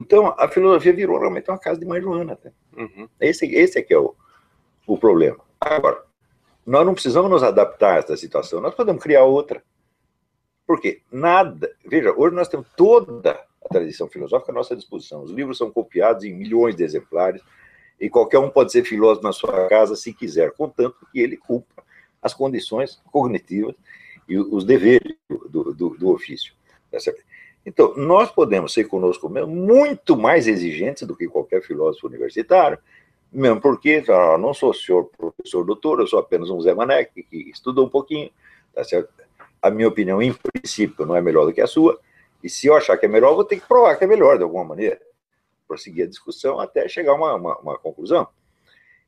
Então, 0.00 0.34
a 0.38 0.48
filosofia 0.48 0.92
virou 0.92 1.18
realmente 1.18 1.50
uma 1.50 1.58
casa 1.58 1.78
de 1.78 1.86
mãe 1.86 2.00
Joana. 2.00 2.38
Né? 2.42 2.52
Uhum. 2.76 3.08
Esse, 3.20 3.46
esse 3.54 3.78
é 3.78 3.82
que 3.82 3.92
é 3.92 3.98
o, 3.98 4.14
o 4.86 4.96
problema. 4.96 5.38
Agora, 5.60 6.02
nós 6.66 6.86
não 6.86 6.94
precisamos 6.94 7.30
nos 7.30 7.42
adaptar 7.42 7.96
a 7.96 7.98
essa 7.98 8.16
situação, 8.16 8.60
nós 8.60 8.74
podemos 8.74 9.02
criar 9.02 9.24
outra. 9.24 9.62
Por 10.66 10.80
quê? 10.80 11.02
Nada. 11.10 11.74
Veja, 11.84 12.14
hoje 12.16 12.34
nós 12.34 12.48
temos 12.48 12.66
toda 12.76 13.38
a 13.64 13.68
tradição 13.68 14.08
filosófica 14.08 14.52
à 14.52 14.54
nossa 14.54 14.76
disposição. 14.76 15.22
Os 15.22 15.30
livros 15.30 15.58
são 15.58 15.70
copiados 15.70 16.24
em 16.24 16.32
milhões 16.32 16.76
de 16.76 16.84
exemplares 16.84 17.42
e 18.00 18.08
qualquer 18.08 18.38
um 18.38 18.50
pode 18.50 18.72
ser 18.72 18.84
filósofo 18.84 19.24
na 19.24 19.32
sua 19.32 19.68
casa 19.68 19.94
se 19.96 20.12
quiser, 20.12 20.52
contanto 20.52 21.06
que 21.12 21.20
ele 21.20 21.36
cumpra 21.36 21.84
as 22.20 22.32
condições 22.32 23.00
cognitivas 23.10 23.74
e 24.28 24.38
os 24.38 24.64
deveres 24.64 25.16
do, 25.28 25.72
do, 25.74 25.90
do 25.90 26.10
ofício. 26.10 26.54
Tá 26.90 26.98
então, 27.64 27.94
nós 27.96 28.30
podemos 28.30 28.72
ser 28.72 28.84
conosco 28.84 29.28
mesmo 29.28 29.54
muito 29.54 30.16
mais 30.16 30.48
exigentes 30.48 31.06
do 31.06 31.16
que 31.16 31.28
qualquer 31.28 31.62
filósofo 31.62 32.06
universitário, 32.06 32.78
Mesmo 33.32 33.60
porque, 33.60 34.04
eu 34.06 34.38
não 34.38 34.52
sou 34.52 34.74
senhor 34.74 35.10
professor 35.16 35.64
doutor, 35.64 36.00
eu 36.00 36.06
sou 36.06 36.18
apenas 36.18 36.50
um 36.50 36.60
Zé 36.60 36.74
Mané 36.74 37.04
que 37.06 37.26
estudou 37.50 37.86
um 37.86 37.88
pouquinho, 37.88 38.30
tá 38.74 38.84
certo? 38.84 39.10
A 39.60 39.70
minha 39.70 39.88
opinião, 39.88 40.20
em 40.20 40.34
princípio, 40.34 41.06
não 41.06 41.16
é 41.16 41.22
melhor 41.22 41.46
do 41.46 41.52
que 41.52 41.60
a 41.60 41.66
sua, 41.66 41.98
e 42.42 42.50
se 42.50 42.66
eu 42.66 42.74
achar 42.74 42.98
que 42.98 43.06
é 43.06 43.08
melhor, 43.08 43.34
vou 43.34 43.44
ter 43.44 43.58
que 43.58 43.66
provar 43.66 43.96
que 43.96 44.04
é 44.04 44.06
melhor, 44.06 44.36
de 44.36 44.42
alguma 44.42 44.64
maneira. 44.64 45.00
Prosseguir 45.66 46.04
a 46.04 46.08
discussão 46.08 46.58
até 46.60 46.86
chegar 46.88 47.12
a 47.12 47.14
uma, 47.14 47.34
uma, 47.34 47.58
uma 47.58 47.78
conclusão. 47.78 48.28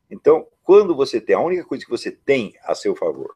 Então, 0.09 0.47
quando 0.63 0.95
você 0.95 1.19
tem, 1.21 1.35
a 1.35 1.39
única 1.39 1.63
coisa 1.65 1.83
que 1.83 1.91
você 1.91 2.11
tem 2.11 2.55
a 2.63 2.73
seu 2.73 2.95
favor, 2.95 3.35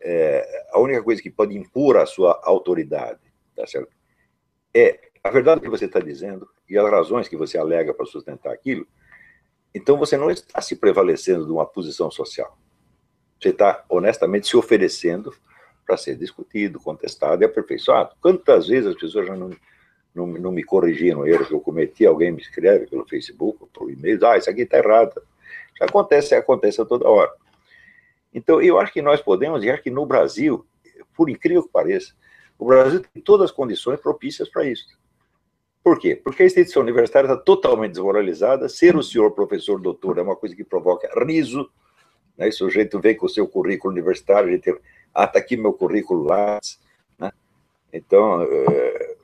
é, 0.00 0.66
a 0.72 0.78
única 0.78 1.02
coisa 1.02 1.20
que 1.20 1.30
pode 1.30 1.56
impor 1.56 1.96
a 1.96 2.06
sua 2.06 2.40
autoridade, 2.44 3.20
tá 3.56 3.66
certo? 3.66 3.90
É 4.74 5.00
a 5.22 5.30
verdade 5.30 5.60
que 5.60 5.68
você 5.68 5.86
está 5.86 6.00
dizendo 6.00 6.48
e 6.68 6.78
as 6.78 6.90
razões 6.90 7.28
que 7.28 7.36
você 7.36 7.58
alega 7.58 7.92
para 7.92 8.06
sustentar 8.06 8.52
aquilo, 8.52 8.86
então 9.74 9.96
você 9.96 10.16
não 10.16 10.30
está 10.30 10.60
se 10.60 10.76
prevalecendo 10.76 11.46
de 11.46 11.52
uma 11.52 11.66
posição 11.66 12.10
social. 12.10 12.56
Você 13.40 13.50
está, 13.50 13.84
honestamente, 13.88 14.48
se 14.48 14.56
oferecendo 14.56 15.32
para 15.86 15.96
ser 15.96 16.16
discutido, 16.16 16.78
contestado 16.78 17.42
e 17.42 17.46
aperfeiçoado. 17.46 18.14
Quantas 18.20 18.68
vezes 18.68 18.90
as 18.90 18.94
pessoas 18.94 19.26
já 19.26 19.36
não, 19.36 19.50
não, 20.14 20.26
não 20.26 20.52
me 20.52 20.62
corrigiram 20.62 21.26
erro 21.26 21.46
que 21.46 21.54
eu 21.54 21.60
cometi, 21.60 22.04
alguém 22.04 22.30
me 22.30 22.40
escreve 22.40 22.86
pelo 22.86 23.06
Facebook, 23.06 23.66
por 23.72 23.90
e-mail, 23.90 24.24
ah, 24.26 24.36
isso 24.36 24.50
aqui 24.50 24.62
está 24.62 24.78
errado. 24.78 25.22
Isso 25.74 25.84
acontece, 25.84 26.34
acontece 26.34 26.80
a 26.80 26.84
toda 26.84 27.08
hora. 27.08 27.32
Então, 28.32 28.60
eu 28.60 28.78
acho 28.78 28.92
que 28.92 29.02
nós 29.02 29.20
podemos, 29.20 29.66
acho 29.66 29.82
que 29.82 29.90
no 29.90 30.06
Brasil, 30.06 30.64
por 31.16 31.28
incrível 31.28 31.64
que 31.64 31.70
pareça, 31.70 32.14
o 32.58 32.66
Brasil 32.66 33.00
tem 33.00 33.22
todas 33.22 33.46
as 33.46 33.56
condições 33.56 33.98
propícias 33.98 34.48
para 34.48 34.64
isso. 34.64 34.86
Por 35.82 35.98
quê? 35.98 36.14
Porque 36.14 36.42
a 36.42 36.46
instituição 36.46 36.82
universitária 36.82 37.26
está 37.26 37.36
totalmente 37.36 37.92
desmoralizada. 37.92 38.68
Ser 38.68 38.96
o 38.96 39.02
senhor 39.02 39.30
professor 39.30 39.80
doutor 39.80 40.18
é 40.18 40.22
uma 40.22 40.36
coisa 40.36 40.54
que 40.54 40.62
provoca 40.62 41.08
riso. 41.24 41.70
Né? 42.36 42.50
Sujeito 42.50 43.00
vem 43.00 43.16
com 43.16 43.26
o 43.26 43.28
seu 43.28 43.46
currículo 43.48 43.92
universitário, 43.92 44.48
a 44.48 44.52
gente, 44.52 44.74
ah, 45.14 45.24
está 45.24 45.38
aqui 45.38 45.56
meu 45.56 45.72
currículo 45.72 46.24
lá. 46.24 46.58
Né? 47.18 47.32
Então, 47.92 48.42
é... 48.42 49.16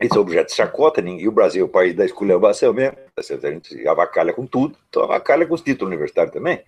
esse 0.00 0.18
objeto 0.18 0.48
de 0.48 0.54
chacota, 0.54 1.00
e 1.00 1.28
o 1.28 1.32
Brasil 1.32 1.62
é 1.62 1.68
o 1.68 1.70
país 1.70 1.94
da 1.94 2.04
esculhambação 2.04 2.72
mesmo, 2.72 2.96
tá 3.14 3.22
a 3.22 3.50
gente 3.50 3.88
avacalha 3.88 4.32
com 4.32 4.46
tudo, 4.46 4.76
então 4.88 5.04
avacalha 5.04 5.46
com 5.46 5.54
os 5.54 5.62
títulos 5.62 5.92
universitários 5.92 6.32
também. 6.32 6.62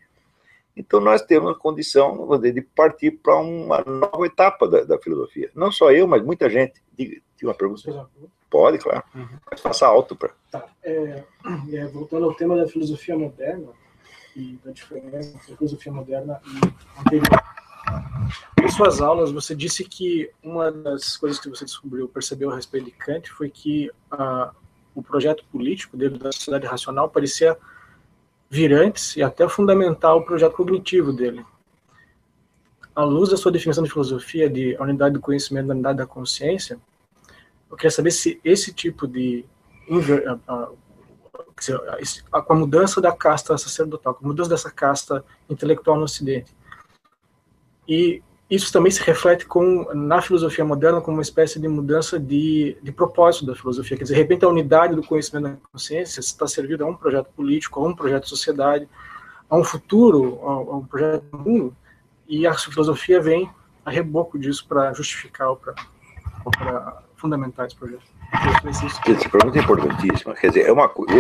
Então, 0.77 1.01
nós 1.01 1.23
temos 1.23 1.51
a 1.51 1.55
condição 1.55 2.39
de 2.39 2.63
partir 2.63 3.11
para 3.11 3.37
uma 3.37 3.83
nova 3.85 4.25
etapa 4.25 4.69
da, 4.69 4.83
da, 4.85 4.99
filosofia. 4.99 5.51
Não 5.55 5.71
só 5.71 5.91
eu, 5.91 6.07
mas 6.07 6.23
muita 6.23 6.49
gente. 6.49 6.81
Diga, 7.41 7.49
uma 7.49 7.55
pergunta? 7.55 8.11
Pode, 8.51 8.79
claro. 8.79 9.03
Uhum. 9.15 9.39
Mas 9.51 9.61
faça 9.61 9.87
alto. 9.87 10.15
Pra... 10.15 10.31
Tá. 10.51 10.67
É, 10.83 11.25
é, 11.73 11.87
voltando 11.87 12.27
ao 12.27 12.35
tema 12.35 12.55
da 12.55 12.69
filosofia 12.69 13.17
moderna 13.17 13.69
e 14.37 14.59
da 14.63 14.73
diferença 14.73 15.31
entre 15.35 15.55
a 15.55 15.57
filosofia 15.57 15.91
moderna 15.91 16.41
e 16.45 17.01
anterior. 17.01 17.43
Em 18.63 18.69
suas 18.69 19.01
aulas, 19.01 19.33
você 19.33 19.55
disse 19.55 19.85
que 19.85 20.31
uma 20.43 20.71
das 20.71 21.17
coisas 21.17 21.41
que 21.41 21.49
você 21.49 21.65
descobriu, 21.65 22.07
percebeu 22.07 22.51
a 22.51 22.57
respeito 22.57 22.85
de 22.85 22.91
Kant, 22.91 23.31
foi 23.31 23.49
que 23.49 23.91
uh, 24.13 24.55
o 24.95 25.03
projeto 25.03 25.43
político 25.51 25.97
dele 25.97 26.19
da 26.19 26.31
sociedade 26.31 26.67
racional 26.67 27.09
parecia 27.09 27.57
virantes 28.51 29.17
e 29.17 29.23
até 29.23 29.49
fundamental 29.49 30.19
o 30.19 30.25
projeto 30.25 30.57
cognitivo 30.57 31.11
dele. 31.11 31.45
À 32.95 33.03
luz 33.03 33.31
da 33.31 33.37
sua 33.39 33.51
definição 33.51 33.83
de 33.83 33.91
filosofia 33.91 34.51
de 34.51 34.77
a 34.77 34.83
unidade 34.83 35.15
do 35.15 35.21
conhecimento 35.21 35.69
da 35.69 35.75
unidade 35.75 35.99
da 35.99 36.07
consciência, 36.07 36.79
eu 37.71 37.77
queria 37.77 37.91
saber 37.91 38.11
se 38.11 38.41
esse 38.45 38.73
tipo 38.73 39.07
de 39.07 39.45
com 42.47 42.53
a 42.53 42.57
mudança 42.57 43.01
da 43.01 43.13
casta 43.13 43.57
sacerdotal, 43.59 44.15
com 44.15 44.25
a 44.25 44.29
mudança 44.29 44.51
dessa 44.51 44.71
casta 44.71 45.25
intelectual 45.49 45.97
no 45.97 46.05
Ocidente, 46.05 46.55
e 47.87 48.23
isso 48.49 48.73
também 48.73 48.91
se 48.91 49.01
reflete 49.03 49.47
com, 49.47 49.93
na 49.95 50.21
filosofia 50.21 50.65
moderna 50.65 51.01
como 51.01 51.19
uma 51.19 51.23
espécie 51.23 51.61
de 51.61 51.69
mudança 51.69 52.19
de, 52.19 52.77
de 52.83 52.91
propósito 52.91 53.47
da 53.47 53.55
filosofia. 53.55 53.97
Quer 53.97 54.03
dizer, 54.03 54.15
de 54.15 54.21
repente, 54.21 54.45
a 54.45 54.49
unidade 54.49 54.97
do 54.97 55.05
conhecimento 55.05 55.45
da 55.45 55.57
consciência 55.73 56.19
está 56.19 56.49
servida 56.49 56.83
a 56.83 56.87
um 56.89 56.97
projeto 56.97 57.29
político, 57.37 57.79
a 57.79 57.87
um 57.87 57.95
projeto 57.95 58.25
de 58.25 58.29
sociedade, 58.29 58.89
a 59.49 59.57
um 59.57 59.63
futuro, 59.63 60.41
a, 60.43 60.77
um 60.77 60.85
projeto 60.85 61.23
do 61.31 61.39
mundo, 61.39 61.77
e 62.29 62.45
a 62.45 62.55
filosofia 62.55 63.21
vem 63.21 63.49
a 63.85 63.91
reboco 63.91 64.37
disso 64.37 64.67
para 64.69 64.93
justificar 64.93 65.51
ou 65.51 65.57
para 65.57 67.03
fundamentar 67.21 67.67
esse 67.67 67.77
projeto. 67.77 68.03
Essa 69.07 69.29
pergunta 69.29 69.59
é 69.59 69.63
importantíssima. 69.63 70.35
Quer 70.35 70.49
dizer, 70.49 70.67
é 70.67 70.73
uma 70.73 70.89
coisa. 70.89 71.13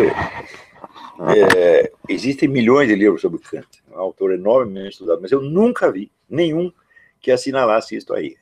É, 1.36 1.92
existem 2.09 2.48
milhões 2.48 2.88
de 2.88 2.94
livros 2.94 3.20
sobre 3.20 3.40
Kant, 3.40 3.82
é 3.90 3.94
um 3.94 4.01
autor 4.01 4.32
enormemente 4.32 4.92
estudado, 4.92 5.20
mas 5.20 5.30
eu 5.30 5.42
nunca 5.42 5.92
vi 5.92 6.11
nenhum 6.28 6.72
que 7.20 7.30
assinalasse 7.30 7.94
isso 7.96 8.12
aí. 8.14 8.36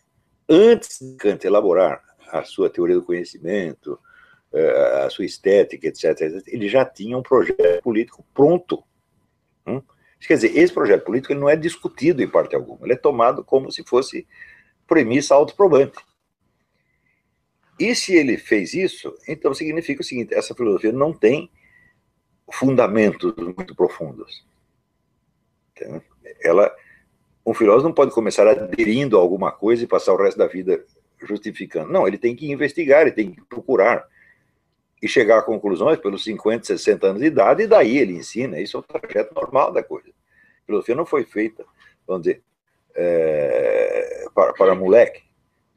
Antes 0.48 1.00
de 1.00 1.16
Kant 1.16 1.44
elaborar 1.44 2.00
a 2.30 2.44
sua 2.44 2.70
teoria 2.70 2.94
do 2.94 3.02
conhecimento, 3.02 3.98
eh, 4.52 5.02
a 5.04 5.10
sua 5.10 5.24
estética, 5.24 5.88
etc., 5.88 6.42
ele 6.46 6.68
já 6.68 6.84
tinha 6.84 7.18
um 7.18 7.22
projeto 7.22 7.82
político 7.82 8.24
pronto. 8.32 8.84
Hum? 9.66 9.82
Quer 10.20 10.34
dizer, 10.34 10.56
esse 10.56 10.72
projeto 10.72 11.04
político 11.04 11.34
não 11.34 11.48
é 11.48 11.56
discutido 11.56 12.22
em 12.22 12.28
parte 12.28 12.54
alguma, 12.54 12.86
ele 12.86 12.92
é 12.92 12.96
tomado 12.96 13.44
como 13.44 13.72
se 13.72 13.82
fosse 13.84 14.26
premissa 14.86 15.34
autoprobante. 15.34 15.98
E 17.78 17.94
se 17.94 18.14
ele 18.14 18.36
fez 18.36 18.74
isso, 18.74 19.14
então 19.26 19.54
significa 19.54 20.00
o 20.00 20.04
seguinte: 20.04 20.34
essa 20.34 20.54
filosofia 20.54 20.92
não 20.92 21.12
tem 21.12 21.50
fundamentos 22.50 23.34
muito 23.36 23.74
profundos. 23.74 24.44
Ela 26.42 26.74
um 27.48 27.54
filósofo 27.54 27.88
não 27.88 27.94
pode 27.94 28.10
começar 28.10 28.46
aderindo 28.46 29.16
a 29.16 29.20
alguma 29.20 29.50
coisa 29.50 29.82
e 29.82 29.86
passar 29.86 30.12
o 30.12 30.22
resto 30.22 30.36
da 30.36 30.46
vida 30.46 30.84
justificando. 31.18 31.90
Não, 31.90 32.06
ele 32.06 32.18
tem 32.18 32.36
que 32.36 32.50
investigar, 32.50 33.02
ele 33.02 33.12
tem 33.12 33.30
que 33.30 33.40
procurar 33.40 34.06
e 35.00 35.08
chegar 35.08 35.38
a 35.38 35.42
conclusões 35.42 35.98
pelos 35.98 36.24
50, 36.24 36.66
60 36.66 37.06
anos 37.06 37.22
de 37.22 37.28
idade, 37.28 37.62
e 37.62 37.66
daí 37.66 37.96
ele 37.96 38.12
ensina. 38.12 38.60
Isso 38.60 38.76
é 38.76 38.80
o 38.80 38.82
trajeto 38.82 39.34
normal 39.34 39.72
da 39.72 39.82
coisa. 39.82 40.10
A 40.10 40.66
filosofia 40.66 40.94
não 40.94 41.06
foi 41.06 41.24
feita, 41.24 41.64
vamos 42.06 42.24
dizer, 42.24 42.42
é, 42.94 44.26
para, 44.34 44.52
para 44.52 44.74
moleque. 44.74 45.22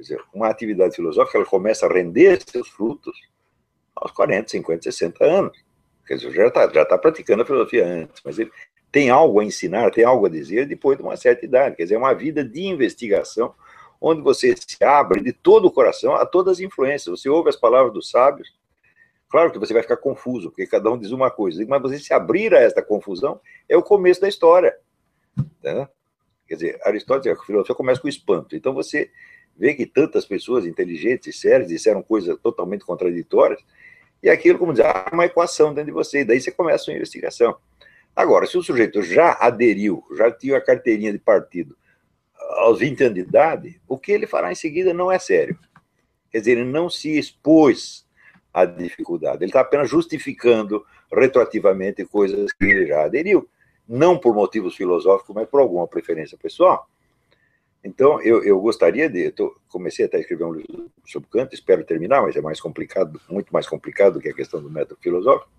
Quer 0.01 0.15
dizer, 0.15 0.23
uma 0.33 0.47
atividade 0.47 0.95
filosófica 0.95 1.37
ela 1.37 1.45
começa 1.45 1.85
a 1.85 1.93
render 1.93 2.41
seus 2.43 2.67
frutos 2.67 3.15
aos 3.95 4.11
40, 4.11 4.49
50, 4.49 4.81
60 4.81 5.23
anos. 5.23 5.63
Quer 6.07 6.15
dizer, 6.15 6.31
já 6.31 6.47
está 6.47 6.73
já 6.73 6.83
tá 6.83 6.97
praticando 6.97 7.43
a 7.43 7.45
filosofia 7.45 7.85
antes, 7.85 8.19
mas 8.25 8.39
ele, 8.39 8.51
tem 8.91 9.11
algo 9.11 9.39
a 9.39 9.45
ensinar, 9.45 9.91
tem 9.91 10.03
algo 10.03 10.25
a 10.25 10.29
dizer 10.29 10.65
depois 10.65 10.97
de 10.97 11.03
uma 11.03 11.15
certa 11.15 11.45
idade. 11.45 11.75
Quer 11.75 11.83
dizer, 11.83 11.95
é 11.95 11.97
uma 11.99 12.15
vida 12.15 12.43
de 12.43 12.63
investigação, 12.63 13.53
onde 14.01 14.21
você 14.21 14.55
se 14.57 14.83
abre 14.83 15.21
de 15.21 15.31
todo 15.31 15.65
o 15.65 15.71
coração 15.71 16.15
a 16.15 16.25
todas 16.25 16.53
as 16.53 16.59
influências. 16.59 17.19
Você 17.19 17.29
ouve 17.29 17.49
as 17.49 17.55
palavras 17.55 17.93
dos 17.93 18.09
sábios. 18.09 18.51
Claro 19.29 19.51
que 19.51 19.59
você 19.59 19.71
vai 19.71 19.83
ficar 19.83 19.97
confuso, 19.97 20.49
porque 20.49 20.65
cada 20.65 20.89
um 20.89 20.97
diz 20.97 21.11
uma 21.11 21.29
coisa, 21.29 21.63
mas 21.67 21.79
você 21.79 21.99
se 21.99 22.11
abrir 22.11 22.55
a 22.55 22.59
esta 22.59 22.81
confusão 22.81 23.39
é 23.69 23.77
o 23.77 23.83
começo 23.83 24.19
da 24.19 24.27
história. 24.27 24.75
Tá? 25.61 25.87
Quer 26.47 26.55
dizer, 26.55 26.81
Aristóteles, 26.83 27.39
a 27.39 27.45
filosofia 27.45 27.75
começa 27.75 28.01
com 28.01 28.09
espanto. 28.09 28.55
Então 28.55 28.73
você 28.73 29.09
vê 29.57 29.73
que 29.73 29.85
tantas 29.85 30.25
pessoas 30.25 30.65
inteligentes 30.65 31.35
e 31.35 31.37
sérias 31.37 31.69
disseram 31.69 32.01
coisas 32.01 32.37
totalmente 32.39 32.85
contraditórias, 32.85 33.61
e 34.23 34.29
aquilo, 34.29 34.59
como 34.59 34.71
dizer, 34.71 34.85
há 34.85 35.09
uma 35.11 35.25
equação 35.25 35.73
dentro 35.73 35.87
de 35.87 35.91
você, 35.91 36.21
e 36.21 36.25
daí 36.25 36.39
você 36.39 36.51
começa 36.51 36.91
a 36.91 36.93
investigação. 36.93 37.57
Agora, 38.15 38.45
se 38.45 38.57
o 38.57 38.63
sujeito 38.63 39.01
já 39.01 39.37
aderiu, 39.39 40.03
já 40.15 40.31
tinha 40.31 40.57
a 40.57 40.61
carteirinha 40.61 41.11
de 41.11 41.19
partido 41.19 41.75
aos 42.57 42.79
20 42.79 43.03
anos 43.03 43.15
de 43.15 43.21
idade, 43.21 43.81
o 43.87 43.97
que 43.97 44.11
ele 44.11 44.27
fará 44.27 44.51
em 44.51 44.55
seguida 44.55 44.93
não 44.93 45.11
é 45.11 45.17
sério. 45.17 45.57
Quer 46.29 46.39
dizer, 46.39 46.51
ele 46.53 46.65
não 46.65 46.89
se 46.89 47.17
expôs 47.17 48.05
à 48.53 48.65
dificuldade, 48.65 49.43
ele 49.43 49.49
está 49.49 49.61
apenas 49.61 49.89
justificando 49.89 50.85
retroativamente 51.11 52.05
coisas 52.05 52.51
que 52.53 52.65
ele 52.65 52.85
já 52.85 53.05
aderiu, 53.05 53.49
não 53.87 54.17
por 54.17 54.33
motivos 54.33 54.75
filosóficos, 54.75 55.35
mas 55.35 55.47
por 55.47 55.59
alguma 55.59 55.87
preferência 55.87 56.37
pessoal. 56.37 56.87
Então, 57.83 58.21
eu, 58.21 58.43
eu 58.43 58.59
gostaria 58.59 59.09
de. 59.09 59.25
Eu 59.25 59.31
tô, 59.31 59.55
comecei 59.67 60.05
até 60.05 60.17
a 60.17 60.19
escrever 60.19 60.43
um 60.43 60.53
livro 60.53 60.91
sobre 61.05 61.29
Kant, 61.29 61.53
espero 61.53 61.83
terminar, 61.83 62.21
mas 62.21 62.35
é 62.35 62.41
mais 62.41 62.61
complicado, 62.61 63.19
muito 63.29 63.51
mais 63.51 63.67
complicado 63.67 64.13
do 64.13 64.19
que 64.19 64.29
a 64.29 64.35
questão 64.35 64.61
do 64.61 64.69
método 64.69 64.99
filosófico 65.01 65.49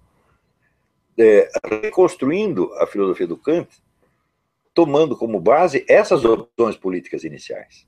é, 1.18 1.48
reconstruindo 1.82 2.72
a 2.74 2.86
filosofia 2.86 3.26
do 3.26 3.36
Kant, 3.36 3.68
tomando 4.74 5.16
como 5.16 5.40
base 5.40 5.84
essas 5.88 6.24
opções 6.24 6.76
políticas 6.76 7.24
iniciais. 7.24 7.86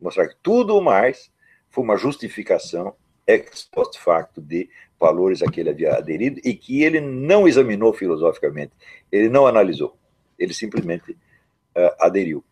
Mostrar 0.00 0.28
que 0.28 0.36
tudo 0.42 0.76
o 0.76 0.82
mais 0.82 1.30
foi 1.70 1.84
uma 1.84 1.96
justificação 1.96 2.94
ex 3.26 3.68
post 3.70 4.00
facto 4.00 4.40
de 4.40 4.68
valores 4.98 5.42
a 5.42 5.50
que 5.50 5.60
ele 5.60 5.70
havia 5.70 5.94
aderido 5.94 6.40
e 6.44 6.54
que 6.54 6.82
ele 6.82 7.00
não 7.00 7.46
examinou 7.46 7.92
filosoficamente, 7.92 8.72
ele 9.10 9.28
não 9.28 9.46
analisou, 9.46 9.96
ele 10.36 10.52
simplesmente 10.52 11.12
uh, 11.12 11.94
aderiu. 12.00 12.44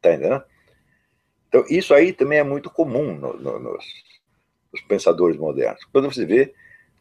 Tá 0.00 0.12
entendendo? 0.12 0.42
Então, 1.48 1.64
isso 1.68 1.94
aí 1.94 2.12
também 2.12 2.38
é 2.38 2.42
muito 2.42 2.70
comum 2.70 3.14
no, 3.14 3.34
no, 3.34 3.58
nos, 3.58 3.84
nos 4.72 4.82
pensadores 4.82 5.36
modernos. 5.36 5.84
Quando 5.92 6.12
você 6.12 6.24
vê 6.24 6.54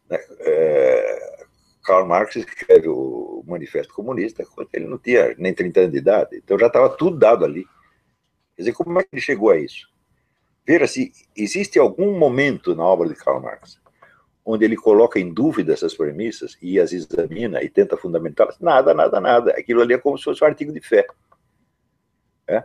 Né? 0.10 0.20
É, 0.40 1.46
Karl 1.84 2.06
Marx 2.08 2.36
escreve 2.36 2.88
o 2.88 3.44
Manifesto 3.46 3.94
Comunista 3.94 4.46
quando 4.46 4.70
ele 4.74 4.88
não 4.88 4.98
tinha 4.98 5.36
nem 5.38 5.54
30 5.54 5.82
anos 5.82 5.92
de 5.92 5.98
idade, 5.98 6.38
então 6.38 6.58
já 6.58 6.68
estava 6.68 6.90
tudo 6.90 7.18
dado 7.18 7.46
ali. 7.46 7.64
Quer 8.56 8.62
dizer, 8.62 8.74
como 8.74 9.00
é 9.00 9.04
que 9.04 9.10
ele 9.14 9.22
chegou 9.22 9.52
a 9.52 9.58
isso? 9.58 9.88
Veja 10.66 10.88
se 10.88 11.12
existe 11.36 11.78
algum 11.78 12.18
momento 12.18 12.76
na 12.76 12.84
obra 12.84 13.08
de 13.08 13.16
Karl 13.16 13.40
Marx 13.40 13.80
onde 14.46 14.64
ele 14.64 14.78
coloca 14.78 15.20
em 15.20 15.34
dúvida 15.34 15.74
essas 15.74 15.96
premissas 15.96 16.56
e 16.62 16.80
as 16.80 16.94
examina 16.94 17.64
e 17.64 17.70
tenta 17.70 17.98
fundamentá-las. 17.98 18.60
Nada, 18.60 18.94
nada, 18.94 19.20
nada. 19.20 19.52
Aquilo 19.52 19.82
ali 19.82 19.96
é 19.96 19.98
como 19.98 20.18
se 20.20 20.24
fosse 20.24 20.44
um 20.44 20.48
artigo 20.48 20.72
de 20.72 20.80
fé. 20.80 21.08
É? 22.48 22.64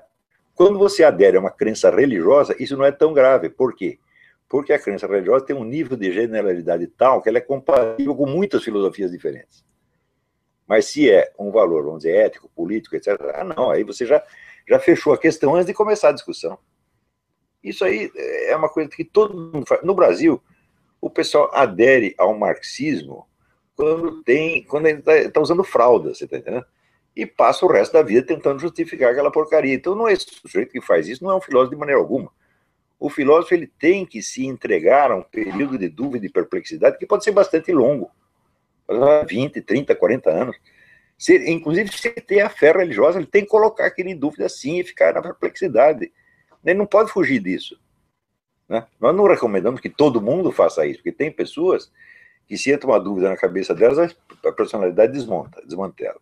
Quando 0.60 0.78
você 0.78 1.02
adere 1.02 1.38
a 1.38 1.40
uma 1.40 1.50
crença 1.50 1.88
religiosa, 1.88 2.54
isso 2.62 2.76
não 2.76 2.84
é 2.84 2.92
tão 2.92 3.14
grave. 3.14 3.48
Por 3.48 3.74
quê? 3.74 3.98
Porque 4.46 4.74
a 4.74 4.78
crença 4.78 5.06
religiosa 5.06 5.46
tem 5.46 5.56
um 5.56 5.64
nível 5.64 5.96
de 5.96 6.12
generalidade 6.12 6.86
tal 6.86 7.22
que 7.22 7.30
ela 7.30 7.38
é 7.38 7.40
compatível 7.40 8.14
com 8.14 8.26
muitas 8.26 8.62
filosofias 8.62 9.10
diferentes. 9.10 9.64
Mas 10.68 10.84
se 10.84 11.10
é 11.10 11.32
um 11.38 11.50
valor, 11.50 11.84
vamos 11.84 12.00
dizer, 12.00 12.14
ético, 12.14 12.50
político, 12.54 12.94
etc., 12.94 13.18
ah, 13.36 13.42
não, 13.42 13.70
aí 13.70 13.82
você 13.84 14.04
já, 14.04 14.22
já 14.68 14.78
fechou 14.78 15.14
a 15.14 15.18
questão 15.18 15.54
antes 15.54 15.64
de 15.64 15.72
começar 15.72 16.10
a 16.10 16.12
discussão. 16.12 16.58
Isso 17.64 17.82
aí 17.82 18.12
é 18.46 18.54
uma 18.54 18.68
coisa 18.68 18.90
que 18.90 19.02
todo 19.02 19.34
mundo 19.34 19.64
faz. 19.66 19.82
No 19.82 19.94
Brasil, 19.94 20.42
o 21.00 21.08
pessoal 21.08 21.50
adere 21.54 22.14
ao 22.18 22.38
marxismo 22.38 23.26
quando 23.74 24.22
tem, 24.24 24.62
quando 24.64 24.88
ele 24.88 24.98
está 24.98 25.30
tá 25.30 25.40
usando 25.40 25.64
fralda, 25.64 26.14
você 26.14 26.24
está 26.24 26.36
entendendo? 26.36 26.66
E 27.14 27.26
passa 27.26 27.66
o 27.66 27.68
resto 27.68 27.92
da 27.92 28.02
vida 28.02 28.26
tentando 28.26 28.60
justificar 28.60 29.10
aquela 29.10 29.30
porcaria. 29.30 29.74
Então, 29.74 29.94
não 29.94 30.08
é 30.08 30.12
esse 30.12 30.26
sujeito 30.26 30.70
que 30.70 30.80
faz 30.80 31.08
isso, 31.08 31.24
não 31.24 31.30
é 31.30 31.36
um 31.36 31.40
filósofo 31.40 31.74
de 31.74 31.80
maneira 31.80 32.00
alguma. 32.00 32.30
O 32.98 33.08
filósofo 33.08 33.54
ele 33.54 33.66
tem 33.66 34.04
que 34.04 34.22
se 34.22 34.46
entregar 34.46 35.10
a 35.10 35.16
um 35.16 35.22
período 35.22 35.78
de 35.78 35.88
dúvida 35.88 36.26
e 36.26 36.30
perplexidade 36.30 36.98
que 36.98 37.06
pode 37.06 37.24
ser 37.24 37.32
bastante 37.32 37.72
longo 37.72 38.10
20, 39.26 39.60
30, 39.62 39.94
40 39.94 40.30
anos. 40.30 40.56
Se, 41.16 41.36
inclusive, 41.50 41.90
se 41.92 42.08
ele 42.08 42.20
tem 42.20 42.40
a 42.40 42.48
fé 42.48 42.72
religiosa, 42.72 43.18
ele 43.18 43.26
tem 43.26 43.42
que 43.42 43.48
colocar 43.48 43.86
aquilo 43.86 44.08
em 44.08 44.16
dúvida 44.16 44.48
sim 44.48 44.78
e 44.78 44.84
ficar 44.84 45.14
na 45.14 45.22
perplexidade. 45.22 46.12
Ele 46.64 46.78
não 46.78 46.86
pode 46.86 47.10
fugir 47.12 47.40
disso. 47.40 47.78
Né? 48.68 48.86
Nós 49.00 49.14
não 49.14 49.26
recomendamos 49.26 49.80
que 49.80 49.90
todo 49.90 50.20
mundo 50.20 50.52
faça 50.52 50.86
isso, 50.86 50.98
porque 50.98 51.12
tem 51.12 51.30
pessoas 51.30 51.90
que 52.46 52.56
se 52.56 52.70
entra 52.72 52.88
uma 52.88 52.98
dúvida 52.98 53.28
na 53.28 53.36
cabeça 53.36 53.74
delas, 53.74 54.16
a 54.44 54.52
personalidade 54.52 55.12
desmonta, 55.12 55.62
desmantela. 55.64 56.20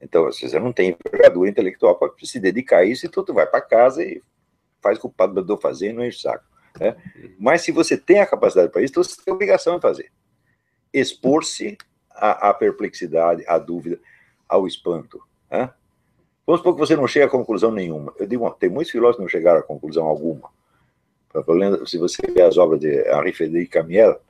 Então, 0.00 0.30
se 0.32 0.48
você 0.48 0.58
não 0.58 0.72
tem 0.72 0.96
envergadura 1.06 1.48
intelectual 1.48 1.96
para 1.96 2.10
se 2.22 2.38
dedicar 2.38 2.78
a 2.78 2.84
isso, 2.84 3.06
então 3.06 3.24
tu 3.24 3.32
vai 3.32 3.46
para 3.46 3.60
casa 3.60 4.04
e 4.04 4.22
faz 4.82 4.98
o 4.98 5.00
que 5.00 5.06
o 5.06 5.10
padre 5.10 5.36
mandou 5.36 5.56
fazer 5.56 5.90
e 5.90 5.92
não 5.92 6.04
enche 6.04 6.18
o 6.18 6.20
saco. 6.20 6.44
Né? 6.78 6.94
Mas 7.38 7.62
se 7.62 7.72
você 7.72 7.96
tem 7.96 8.20
a 8.20 8.26
capacidade 8.26 8.70
para 8.70 8.82
isso, 8.82 8.92
então 8.92 9.02
você 9.02 9.16
tem 9.22 9.32
a 9.32 9.34
obrigação 9.34 9.76
de 9.76 9.82
fazer. 9.82 10.12
Expor-se 10.92 11.78
à, 12.10 12.50
à, 12.50 12.54
perplexidade, 12.54 13.44
à 13.46 13.58
dúvida, 13.58 13.98
ao 14.48 14.66
espanto. 14.66 15.22
Né? 15.50 15.70
Vamos 16.46 16.60
supor 16.60 16.74
que 16.74 16.80
você 16.80 16.94
não 16.94 17.06
chega 17.06 17.26
a 17.26 17.30
conclusão 17.30 17.70
nenhuma. 17.70 18.12
Eu 18.18 18.26
digo, 18.26 18.48
tem 18.52 18.68
muitos 18.68 18.92
filósofos 18.92 19.16
que 19.16 19.22
não 19.22 19.28
chegaram 19.28 19.60
a 19.60 19.62
conclusão 19.62 20.04
alguma. 20.04 20.50
Se 21.86 21.98
você 21.98 22.22
vê 22.30 22.42
as 22.42 22.58
obras 22.58 22.78
de 22.78 22.88
Henri 23.10 23.32
Frédéric 23.32 23.70
Camiel, 23.70 24.20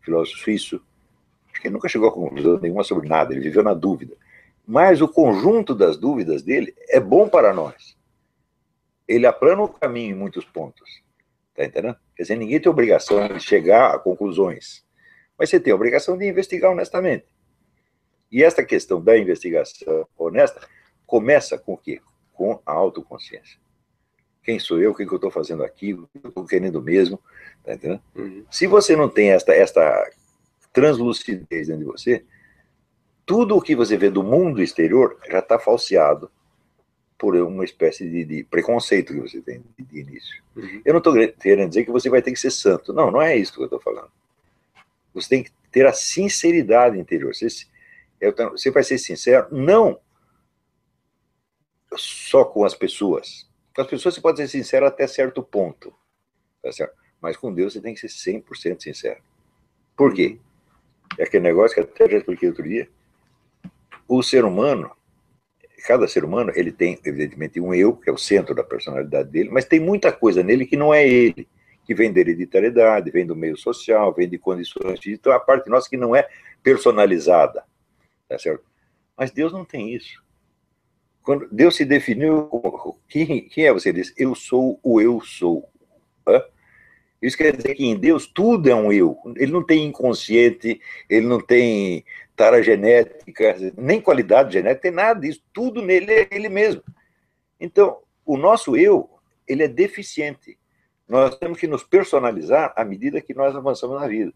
filósofo 0.00 0.38
suíço, 0.38 0.80
acho 1.50 1.60
que 1.60 1.66
ele 1.66 1.74
nunca 1.74 1.88
chegou 1.88 2.08
a 2.08 2.12
conclusão 2.12 2.58
nenhuma 2.58 2.84
sobre 2.84 3.08
nada, 3.08 3.34
ele 3.34 3.42
viveu 3.42 3.62
na 3.62 3.74
dúvida. 3.74 4.16
Mas 4.66 5.00
o 5.00 5.08
conjunto 5.08 5.74
das 5.74 5.96
dúvidas 5.96 6.42
dele 6.42 6.74
é 6.88 6.98
bom 6.98 7.28
para 7.28 7.52
nós. 7.52 7.96
Ele 9.06 9.26
aplana 9.26 9.62
o 9.62 9.68
caminho 9.68 10.16
em 10.16 10.18
muitos 10.18 10.44
pontos. 10.44 11.02
Tá 11.54 11.64
entendendo? 11.64 11.96
Quer 12.16 12.22
dizer, 12.22 12.36
ninguém 12.36 12.60
tem 12.60 12.70
obrigação 12.70 13.28
de 13.28 13.40
chegar 13.40 13.94
a 13.94 13.98
conclusões. 13.98 14.84
Mas 15.38 15.50
você 15.50 15.60
tem 15.60 15.72
a 15.72 15.76
obrigação 15.76 16.18
de 16.18 16.26
investigar 16.26 16.72
honestamente. 16.72 17.26
E 18.30 18.42
esta 18.42 18.64
questão 18.64 19.00
da 19.00 19.16
investigação 19.16 20.06
honesta 20.18 20.60
começa 21.06 21.56
com 21.56 21.74
o 21.74 21.78
quê? 21.78 22.00
Com 22.32 22.60
a 22.66 22.72
autoconsciência. 22.72 23.58
Quem 24.42 24.58
sou 24.58 24.80
eu? 24.80 24.90
O 24.90 24.94
que, 24.94 25.04
eu 25.04 25.14
estou 25.14 25.30
fazendo 25.30 25.64
aqui? 25.64 25.94
O 25.94 26.08
que 26.08 26.20
eu 26.24 26.28
estou 26.28 26.44
querendo 26.44 26.82
mesmo? 26.82 27.20
Tá 27.64 27.74
entendendo? 27.74 28.02
Uhum. 28.14 28.44
Se 28.50 28.66
você 28.66 28.96
não 28.96 29.08
tem 29.08 29.30
esta, 29.30 29.52
esta 29.54 30.10
translucidez 30.72 31.68
dentro 31.68 31.78
de 31.78 31.84
você, 31.84 32.24
tudo 33.26 33.56
o 33.56 33.60
que 33.60 33.74
você 33.74 33.96
vê 33.96 34.08
do 34.08 34.22
mundo 34.22 34.62
exterior 34.62 35.18
já 35.28 35.40
está 35.40 35.58
falseado 35.58 36.30
por 37.18 37.34
uma 37.34 37.64
espécie 37.64 38.08
de, 38.08 38.24
de, 38.24 38.44
preconceito 38.44 39.12
que 39.12 39.20
você 39.20 39.40
tem 39.40 39.64
de, 39.76 39.84
de 39.84 40.00
início. 40.00 40.42
Uhum. 40.54 40.82
Eu 40.84 40.92
não 40.92 40.98
estou 40.98 41.14
querendo 41.40 41.68
dizer 41.68 41.84
que 41.84 41.90
você 41.90 42.08
vai 42.08 42.22
ter 42.22 42.30
que 42.30 42.38
ser 42.38 42.52
santo. 42.52 42.92
Não, 42.92 43.10
não 43.10 43.20
é 43.20 43.36
isso 43.36 43.52
que 43.52 43.60
eu 43.60 43.64
estou 43.64 43.80
falando. 43.80 44.10
Você 45.12 45.28
tem 45.28 45.42
que 45.42 45.50
ter 45.72 45.86
a 45.86 45.92
sinceridade 45.92 46.98
interior. 46.98 47.34
Você, 47.34 47.48
você 48.52 48.70
vai 48.70 48.84
ser 48.84 48.98
sincero, 48.98 49.48
não 49.50 49.98
só 51.96 52.44
com 52.44 52.64
as 52.64 52.74
pessoas. 52.74 53.48
Com 53.74 53.82
as 53.82 53.88
pessoas 53.88 54.14
você 54.14 54.20
pode 54.20 54.38
ser 54.38 54.48
sincero 54.48 54.86
até 54.86 55.06
certo 55.06 55.42
ponto. 55.42 55.92
Tá 56.62 56.70
certo? 56.70 56.94
Mas 57.20 57.36
com 57.36 57.52
Deus 57.52 57.72
você 57.72 57.80
tem 57.80 57.94
que 57.94 58.08
ser 58.08 58.32
100% 58.42 58.82
sincero. 58.82 59.20
Por 59.96 60.14
quê? 60.14 60.38
É 61.18 61.24
aquele 61.24 61.44
negócio 61.44 61.74
que 61.74 61.80
até 61.80 62.10
já 62.10 62.18
expliquei 62.18 62.50
outro 62.50 62.62
dia 62.62 62.88
o 64.08 64.22
ser 64.22 64.44
humano, 64.44 64.90
cada 65.86 66.08
ser 66.08 66.24
humano, 66.24 66.52
ele 66.54 66.72
tem, 66.72 66.98
evidentemente, 67.04 67.60
um 67.60 67.72
eu, 67.74 67.96
que 67.96 68.10
é 68.10 68.12
o 68.12 68.18
centro 68.18 68.54
da 68.54 68.64
personalidade 68.64 69.28
dele, 69.28 69.50
mas 69.50 69.64
tem 69.64 69.80
muita 69.80 70.12
coisa 70.12 70.42
nele 70.42 70.66
que 70.66 70.76
não 70.76 70.92
é 70.92 71.06
ele, 71.06 71.48
que 71.84 71.94
vem 71.94 72.12
da 72.12 72.20
hereditariedade, 72.20 73.10
vem 73.10 73.26
do 73.26 73.36
meio 73.36 73.56
social, 73.56 74.12
vem 74.12 74.28
de 74.28 74.38
condições, 74.38 75.00
então 75.06 75.32
a 75.32 75.38
parte 75.38 75.70
nossa 75.70 75.88
que 75.88 75.96
não 75.96 76.14
é 76.14 76.28
personalizada, 76.62 77.64
tá 78.28 78.38
certo? 78.38 78.64
Mas 79.16 79.30
Deus 79.30 79.52
não 79.52 79.64
tem 79.64 79.94
isso. 79.94 80.22
Quando 81.22 81.48
Deus 81.50 81.74
se 81.74 81.84
definiu 81.84 82.48
quem, 83.08 83.48
quem 83.48 83.66
é 83.66 83.72
você? 83.72 83.88
Ele 83.88 84.00
diz, 84.00 84.14
eu 84.16 84.34
sou 84.34 84.78
o 84.82 85.00
eu 85.00 85.20
sou. 85.20 85.68
Hã? 86.26 86.42
Isso 87.20 87.36
quer 87.36 87.56
dizer 87.56 87.74
que 87.74 87.84
em 87.84 87.96
Deus 87.96 88.26
tudo 88.26 88.68
é 88.68 88.74
um 88.74 88.92
eu. 88.92 89.16
Ele 89.36 89.52
não 89.52 89.64
tem 89.64 89.86
inconsciente, 89.86 90.80
ele 91.08 91.26
não 91.26 91.40
tem 91.40 92.04
tara 92.36 92.62
genética, 92.62 93.56
nem 93.76 94.00
qualidade 94.00 94.52
genética, 94.52 94.82
tem 94.82 94.90
nada 94.90 95.20
disso. 95.20 95.42
Tudo 95.52 95.80
nele 95.80 96.12
é 96.12 96.28
ele 96.30 96.48
mesmo. 96.48 96.82
Então, 97.58 97.98
o 98.24 98.36
nosso 98.36 98.76
eu, 98.76 99.08
ele 99.48 99.62
é 99.62 99.68
deficiente. 99.68 100.58
Nós 101.08 101.36
temos 101.38 101.58
que 101.58 101.66
nos 101.66 101.82
personalizar 101.82 102.72
à 102.76 102.84
medida 102.84 103.20
que 103.20 103.32
nós 103.32 103.56
avançamos 103.56 103.98
na 104.00 104.06
vida. 104.06 104.32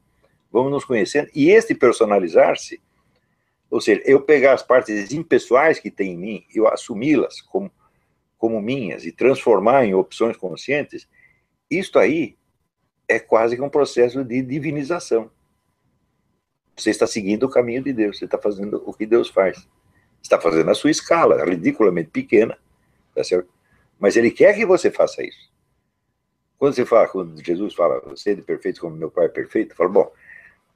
Vamos 0.51 0.72
nos 0.72 0.85
conhecendo. 0.85 1.28
E 1.35 1.51
este 1.51 1.74
personalizar-se, 1.74 2.81
ou 3.70 3.81
seja, 3.81 4.03
eu 4.05 4.20
pegar 4.22 4.55
as 4.55 4.62
partes 4.62 5.12
impessoais 5.12 5.78
que 5.78 5.91
tem 5.91 6.12
em 6.12 6.16
mim, 6.16 6.47
eu 6.55 6.66
assumi-las 6.66 7.41
como, 7.43 7.70
como 8.39 8.61
minhas 8.61 9.05
e 9.05 9.12
transformar 9.12 9.85
em 9.85 9.95
opções 9.95 10.37
conscientes, 10.37 11.07
isto 11.70 11.99
aí 11.99 12.37
é 13.11 13.19
quase 13.19 13.57
que 13.57 13.63
um 13.63 13.69
processo 13.69 14.25
de 14.25 14.41
divinização. 14.41 15.29
Você 16.77 16.91
está 16.91 17.09
seguindo 17.09 17.43
o 17.43 17.51
caminho 17.51 17.83
de 17.83 17.93
Deus, 17.93 18.19
você 18.19 18.25
está 18.25 18.39
fazendo 18.39 18.83
o 18.87 18.95
que 18.95 19.05
Deus 19.05 19.29
faz. 19.29 19.69
Está 20.23 20.41
fazendo 20.41 20.71
a 20.71 20.75
sua 20.75 20.91
escala, 20.91 21.45
ridiculamente 21.45 22.11
pequena, 22.11 22.57
tá 23.15 23.25
certo? 23.25 23.49
Mas 23.99 24.17
ele 24.17 24.31
quer 24.31 24.55
que 24.55 24.65
você 24.65 24.91
faça 24.91 25.23
isso. 25.25 25.51
Quando 26.57 26.75
você 26.75 26.87
fala, 26.87 27.09
quando 27.09 27.45
Jesus 27.45 27.75
fala, 27.75 28.01
sede 28.17 28.43
perfeito 28.43 28.81
como 28.81 28.97
meu 28.97 29.11
Pai 29.11 29.27
é 29.27 29.29
perfeito, 29.29 29.75
fala, 29.75 29.91
bom, 29.91 30.13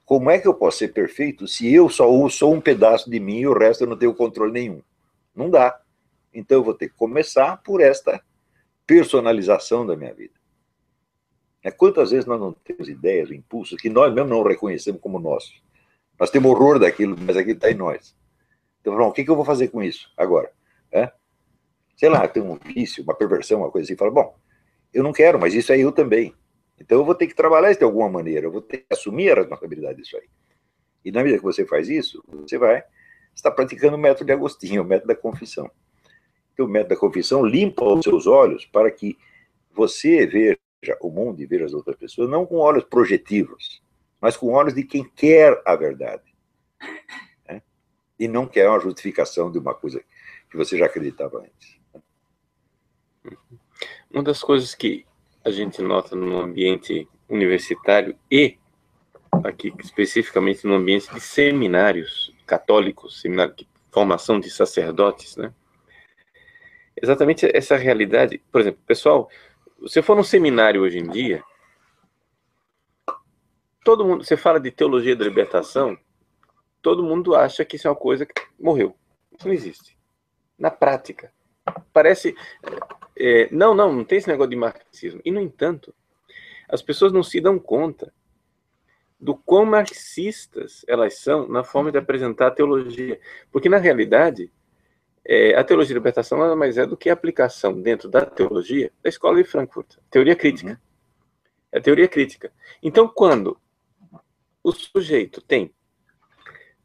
como 0.03 0.29
é 0.29 0.37
que 0.37 0.47
eu 0.47 0.53
posso 0.53 0.79
ser 0.79 0.89
perfeito 0.89 1.47
se 1.47 1.73
eu 1.73 1.89
só 1.89 2.05
sou 2.29 2.53
um 2.53 2.61
pedaço 2.61 3.09
de 3.09 3.19
mim 3.19 3.39
e 3.39 3.47
o 3.47 3.57
resto 3.57 3.85
eu 3.85 3.87
não 3.87 3.97
tenho 3.97 4.13
controle 4.13 4.51
nenhum? 4.51 4.81
Não 5.33 5.49
dá. 5.49 5.79
Então 6.33 6.57
eu 6.57 6.63
vou 6.63 6.73
ter 6.73 6.89
que 6.89 6.95
começar 6.95 7.57
por 7.63 7.81
esta 7.81 8.21
personalização 8.85 9.85
da 9.85 9.95
minha 9.95 10.13
vida. 10.13 10.34
É, 11.65 11.71
quantas 11.71 12.11
vezes 12.11 12.27
nós 12.27 12.39
não 12.39 12.53
temos 12.53 12.87
ideias, 12.87 13.31
impulsos 13.31 13.81
que 13.81 13.89
nós 13.89 14.13
mesmos 14.13 14.29
não 14.29 14.43
reconhecemos 14.43 15.01
como 15.01 15.17
nossos? 15.17 15.63
Nós 16.19 16.29
temos 16.29 16.51
horror 16.51 16.77
daquilo, 16.77 17.17
mas 17.19 17.35
aquilo 17.35 17.55
está 17.55 17.71
em 17.71 17.73
nós. 17.73 18.15
Então, 18.79 18.95
bom, 18.95 19.07
o 19.07 19.11
que, 19.11 19.23
que 19.23 19.31
eu 19.31 19.35
vou 19.35 19.43
fazer 19.43 19.69
com 19.69 19.81
isso 19.81 20.07
agora? 20.15 20.51
É? 20.91 21.11
Sei 21.97 22.07
lá, 22.07 22.27
tem 22.27 22.43
um 22.43 22.53
vício, 22.53 23.03
uma 23.03 23.15
perversão, 23.15 23.61
uma 23.61 23.71
coisa 23.71 23.85
assim. 23.87 23.97
Fala, 23.97 24.11
bom, 24.11 24.37
eu 24.93 25.01
não 25.01 25.11
quero, 25.11 25.39
mas 25.39 25.55
isso 25.55 25.73
é 25.73 25.79
eu 25.79 25.91
também. 25.91 26.35
Então 26.79 26.99
eu 26.99 27.03
vou 27.03 27.15
ter 27.15 27.25
que 27.25 27.33
trabalhar 27.33 27.71
isso 27.71 27.79
de 27.79 27.85
alguma 27.85 28.09
maneira, 28.09 28.45
eu 28.45 28.51
vou 28.51 28.61
ter 28.61 28.77
que 28.77 28.93
assumir 28.93 29.31
a 29.31 29.35
responsabilidade 29.35 29.99
disso 29.99 30.17
aí. 30.17 30.27
E 31.03 31.11
na 31.11 31.23
medida 31.23 31.39
que 31.39 31.43
você 31.43 31.65
faz 31.65 31.89
isso, 31.89 32.23
você 32.27 32.59
vai 32.59 32.83
estar 33.33 33.49
praticando 33.49 33.95
o 33.95 33.99
método 33.99 34.25
de 34.25 34.33
Agostinho, 34.33 34.83
o 34.83 34.85
método 34.85 35.07
da 35.07 35.15
confissão. 35.15 35.67
Então, 36.53 36.67
o 36.67 36.69
método 36.69 36.93
da 36.93 36.99
confissão 36.99 37.43
limpa 37.43 37.83
os 37.83 38.03
seus 38.03 38.27
olhos 38.27 38.65
para 38.65 38.91
que 38.91 39.17
você 39.73 40.27
veja 40.27 40.59
o 41.01 41.09
mundo 41.09 41.41
e 41.41 41.45
veja 41.45 41.65
as 41.65 41.73
outras 41.73 41.95
pessoas 41.95 42.29
não 42.29 42.45
com 42.45 42.57
olhos 42.57 42.83
projetivos, 42.83 43.81
mas 44.21 44.37
com 44.37 44.51
olhos 44.53 44.73
de 44.73 44.83
quem 44.83 45.03
quer 45.03 45.61
a 45.65 45.75
verdade. 45.75 46.35
Né? 47.47 47.61
E 48.19 48.27
não 48.27 48.47
quer 48.47 48.69
uma 48.69 48.79
justificação 48.79 49.51
de 49.51 49.57
uma 49.57 49.73
coisa 49.73 50.03
que 50.49 50.57
você 50.57 50.77
já 50.77 50.85
acreditava 50.85 51.39
antes. 51.39 51.79
Uma 54.11 54.23
das 54.23 54.41
coisas 54.41 54.73
que 54.75 55.05
a 55.43 55.51
gente 55.51 55.81
nota 55.81 56.15
no 56.15 56.39
ambiente 56.39 57.07
universitário 57.27 58.17
e 58.31 58.57
aqui 59.43 59.73
especificamente 59.79 60.65
no 60.65 60.75
ambiente 60.75 61.13
de 61.13 61.19
seminários 61.19 62.33
católicos, 62.45 63.21
seminário 63.21 63.55
de 63.55 63.67
formação 63.91 64.39
de 64.39 64.49
sacerdotes, 64.49 65.35
né? 65.35 65.53
Exatamente 67.01 67.45
essa 67.53 67.75
realidade. 67.75 68.41
Por 68.51 68.61
exemplo, 68.61 68.79
pessoal, 68.87 69.29
se 69.87 70.01
for 70.01 70.15
num 70.15 70.23
seminário 70.23 70.81
hoje 70.81 70.99
em 70.99 71.09
dia, 71.09 71.43
todo 73.83 74.03
mundo, 74.05 74.23
você 74.23 74.35
fala 74.35 74.59
de 74.59 74.71
teologia 74.71 75.15
da 75.15 75.23
libertação, 75.23 75.97
todo 76.81 77.03
mundo 77.03 77.35
acha 77.35 77.63
que 77.63 77.75
isso 77.75 77.87
é 77.87 77.91
uma 77.91 77.95
coisa 77.95 78.25
que 78.25 78.33
morreu. 78.59 78.95
Isso 79.37 79.47
não 79.47 79.53
existe. 79.53 79.97
Na 80.57 80.71
prática. 80.71 81.31
Parece. 81.93 82.35
É, 83.17 83.49
não, 83.51 83.73
não, 83.73 83.93
não 83.93 84.03
tem 84.03 84.17
esse 84.17 84.27
negócio 84.27 84.49
de 84.49 84.55
marxismo. 84.55 85.21
E, 85.23 85.31
no 85.31 85.39
entanto, 85.39 85.93
as 86.67 86.81
pessoas 86.81 87.11
não 87.11 87.23
se 87.23 87.39
dão 87.39 87.59
conta 87.59 88.13
do 89.19 89.35
quão 89.35 89.65
marxistas 89.65 90.83
elas 90.87 91.19
são 91.19 91.47
na 91.47 91.63
forma 91.63 91.91
de 91.91 91.97
apresentar 91.97 92.47
a 92.47 92.51
teologia. 92.51 93.19
Porque, 93.51 93.69
na 93.69 93.77
realidade, 93.77 94.51
é, 95.27 95.55
a 95.55 95.63
teologia 95.63 95.87
de 95.89 95.99
libertação 95.99 96.37
nada 96.37 96.55
mais 96.55 96.77
é 96.77 96.85
do 96.85 96.95
que 96.95 97.09
a 97.09 97.13
aplicação 97.13 97.81
dentro 97.81 98.07
da 98.07 98.25
teologia 98.25 98.91
da 99.01 99.09
escola 99.09 99.41
de 99.41 99.49
Frankfurt. 99.49 99.95
Teoria 100.11 100.35
crítica. 100.35 100.71
Uhum. 100.71 100.77
É 101.71 101.79
teoria 101.79 102.07
crítica. 102.07 102.53
Então, 102.81 103.07
quando 103.07 103.59
o 104.63 104.71
sujeito 104.71 105.41
tem 105.41 105.73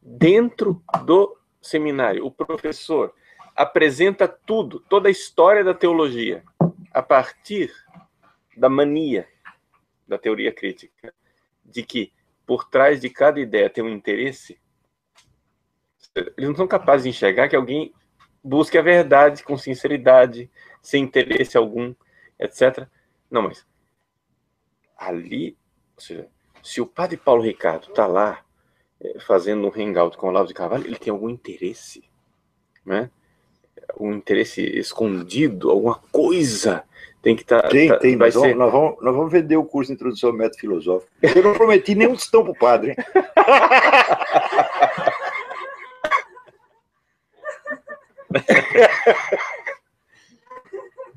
dentro 0.01 0.83
do 1.05 1.37
seminário, 1.61 2.25
o 2.25 2.31
professor 2.31 3.13
apresenta 3.55 4.27
tudo, 4.27 4.79
toda 4.79 5.07
a 5.07 5.11
história 5.11 5.63
da 5.63 5.73
teologia, 5.73 6.43
a 6.91 7.01
partir 7.01 7.71
da 8.57 8.69
mania 8.69 9.27
da 10.07 10.17
teoria 10.17 10.51
crítica, 10.51 11.13
de 11.63 11.83
que 11.83 12.11
por 12.45 12.67
trás 12.67 12.99
de 12.99 13.09
cada 13.09 13.39
ideia 13.39 13.69
tem 13.69 13.83
um 13.83 13.89
interesse, 13.89 14.59
eles 16.15 16.49
não 16.49 16.55
são 16.55 16.67
capazes 16.67 17.03
de 17.03 17.09
enxergar 17.09 17.47
que 17.47 17.55
alguém 17.55 17.93
busque 18.43 18.77
a 18.77 18.81
verdade 18.81 19.43
com 19.43 19.57
sinceridade, 19.57 20.49
sem 20.81 21.03
interesse 21.03 21.57
algum, 21.57 21.93
etc. 22.39 22.87
Não, 23.29 23.43
mas 23.43 23.65
ali, 24.97 25.57
ou 25.95 26.01
seja, 26.01 26.27
se 26.63 26.81
o 26.81 26.85
padre 26.85 27.17
Paulo 27.17 27.41
Ricardo 27.41 27.89
está 27.89 28.05
lá 28.05 28.43
é, 28.99 29.19
fazendo 29.19 29.67
um 29.67 29.71
hangout 29.75 30.17
com 30.17 30.27
o 30.27 30.29
Olavo 30.29 30.47
de 30.47 30.53
Carvalho, 30.53 30.85
ele 30.85 30.97
tem 30.97 31.11
algum 31.11 31.29
interesse, 31.29 32.03
né? 32.85 33.09
Um 33.99 34.13
interesse 34.13 34.61
escondido, 34.61 35.71
alguma 35.71 35.95
coisa 36.11 36.83
tem 37.21 37.35
que 37.35 37.43
estar. 37.43 37.61
Tá, 37.61 37.69
tem, 37.69 37.87
tá, 37.87 37.97
tem, 37.97 38.17
vai 38.17 38.31
ser... 38.31 38.55
nós, 38.55 38.71
vamos, 38.71 38.97
nós 39.01 39.15
vamos 39.15 39.31
vender 39.31 39.57
o 39.57 39.65
curso 39.65 39.89
de 39.89 39.95
introdução 39.95 40.29
ao 40.31 40.35
método 40.35 40.59
filosófico. 40.59 41.11
Eu 41.21 41.43
não 41.43 41.53
prometi 41.53 41.95
nenhum 41.95 42.15
tostão 42.15 42.43
para 42.43 42.51
o 42.51 42.57
padre. 42.57 42.95
Hein? 48.20 48.20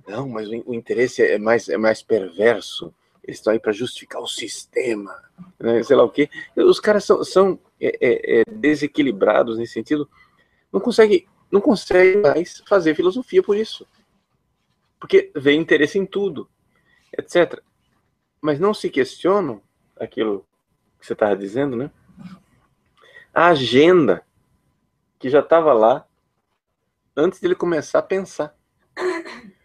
Não, 0.06 0.28
mas 0.28 0.48
o, 0.48 0.74
interesse 0.74 1.22
é 1.22 1.38
mais, 1.38 1.68
é 1.68 1.76
mais 1.76 2.02
perverso. 2.02 2.94
Eles 3.22 3.38
estão 3.38 3.52
aí 3.52 3.58
para 3.58 3.72
justificar 3.72 4.20
o 4.20 4.28
sistema, 4.28 5.22
né? 5.58 5.82
sei 5.82 5.96
lá 5.96 6.04
o 6.04 6.10
quê. 6.10 6.28
Os 6.56 6.78
caras 6.78 7.04
são, 7.04 7.24
são 7.24 7.58
é, 7.80 7.96
é, 8.00 8.40
é, 8.40 8.44
desequilibrados 8.44 9.56
nesse 9.56 9.72
sentido. 9.72 10.08
Não 10.72 10.80
conseguem 10.80 11.26
não 11.50 11.60
consegue 11.60 12.16
mais 12.16 12.62
fazer 12.66 12.96
filosofia 12.96 13.40
por 13.40 13.56
isso. 13.56 13.86
Porque 14.98 15.30
vê 15.36 15.54
interesse 15.54 15.98
em 15.98 16.04
tudo, 16.04 16.48
etc. 17.16 17.62
Mas 18.40 18.58
não 18.58 18.74
se 18.74 18.90
questionam 18.90 19.62
aquilo 19.96 20.44
que 20.98 21.06
você 21.06 21.12
estava 21.12 21.36
dizendo, 21.36 21.76
né? 21.76 21.92
A 23.32 23.46
agenda 23.48 24.26
que 25.18 25.30
já 25.30 25.40
estava 25.40 25.72
lá 25.72 26.04
antes 27.16 27.40
dele 27.40 27.54
começar 27.54 27.98
a 27.98 28.02
pensar. 28.02 28.56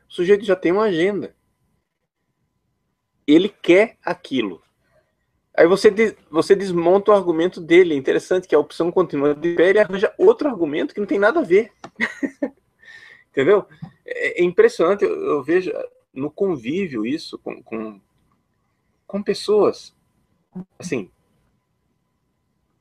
O 0.08 0.14
sujeito 0.14 0.44
já 0.44 0.56
tem 0.56 0.72
uma 0.72 0.84
agenda. 0.84 1.36
Ele 3.28 3.50
quer 3.50 3.98
aquilo. 4.04 4.62
Aí 5.56 5.68
você, 5.68 5.94
você 6.32 6.56
desmonta 6.56 7.12
o 7.12 7.14
argumento 7.14 7.60
dele. 7.60 7.94
É 7.94 7.98
interessante 7.98 8.48
que 8.48 8.56
a 8.56 8.60
opção 8.60 8.92
continua 8.92 9.36
de 9.36 9.56
pé 9.56 9.74
e 9.74 9.80
arranja 9.80 10.14
outro 10.18 10.48
argumento 10.48 10.94
que 10.94 11.00
não 11.00 11.08
tem 11.08 11.20
nada 11.20 11.42
a 11.42 11.44
ver. 11.44 11.72
Entendeu? 13.30 13.66
É, 14.06 14.42
é 14.42 14.44
impressionante. 14.44 15.04
Eu, 15.04 15.16
eu, 15.16 15.44
vejo 15.44 15.72
no 16.14 16.32
convívio 16.32 17.06
isso 17.06 17.38
com, 17.38 17.62
com, 17.62 18.02
com 19.06 19.22
pessoas. 19.22 19.94
Assim. 20.80 21.12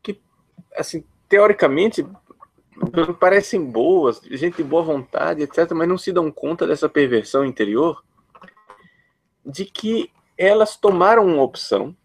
Que, 0.02 0.20
assim, 0.76 1.04
teoricamente, 1.28 2.06
parecem 3.18 3.64
boas, 3.64 4.20
gente 4.24 4.58
de 4.58 4.64
boa 4.64 4.82
vontade, 4.82 5.42
etc., 5.42 5.72
mas 5.72 5.88
não 5.88 5.98
se 5.98 6.12
dão 6.12 6.30
conta 6.30 6.66
dessa 6.66 6.88
perversão 6.88 7.44
interior 7.44 8.04
de 9.44 9.64
que 9.64 10.10
elas 10.36 10.76
tomaram 10.76 11.26
uma 11.26 11.42
opção 11.42 11.96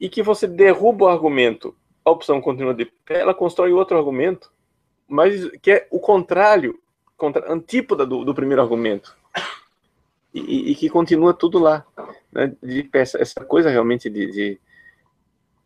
e 0.00 0.08
que 0.08 0.22
você 0.22 0.46
derruba 0.46 1.04
o 1.04 1.08
argumento, 1.08 1.74
a 2.04 2.10
opção 2.10 2.40
continua 2.40 2.74
de 2.74 2.84
pé, 2.84 3.20
ela 3.20 3.34
constrói 3.34 3.72
outro 3.72 3.96
argumento, 3.96 4.52
mas 5.08 5.48
que 5.60 5.70
é 5.70 5.88
o 5.90 6.00
contrário, 6.00 6.78
contra, 7.16 7.50
antípoda 7.52 8.04
do, 8.04 8.24
do 8.24 8.34
primeiro 8.34 8.62
argumento. 8.62 9.16
E, 10.34 10.72
e, 10.72 10.74
que 10.74 10.90
continua 10.90 11.32
tudo 11.32 11.58
lá. 11.58 11.86
Né? 12.30 12.54
De, 12.62 12.88
essa, 12.92 13.20
essa 13.20 13.42
coisa 13.44 13.70
realmente 13.70 14.10
de, 14.10 14.30
de 14.30 14.60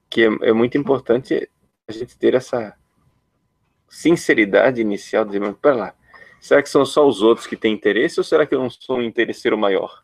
que 0.09 0.23
é, 0.23 0.51
é 0.51 0.53
muito 0.53 0.79
importante 0.79 1.51
a 1.89 1.93
gente 1.93 2.17
ter 2.17 2.35
essa 2.35 2.77
sinceridade 3.91 4.81
inicial 4.81 5.25
de 5.25 5.39
dizer, 5.39 5.55
pera 5.55 5.75
lá, 5.75 5.95
será 6.41 6.63
que 6.63 6.71
são 6.71 6.87
só 6.87 7.07
os 7.07 7.21
outros 7.21 7.47
que 7.47 7.57
têm 7.57 7.75
interesse 7.75 8.19
ou 8.21 8.25
será 8.25 8.47
que 8.47 8.55
eu 8.55 8.61
não 8.61 8.71
sou 8.71 8.99
um 8.99 9.03
interesseiro 9.03 9.59
maior? 9.59 10.03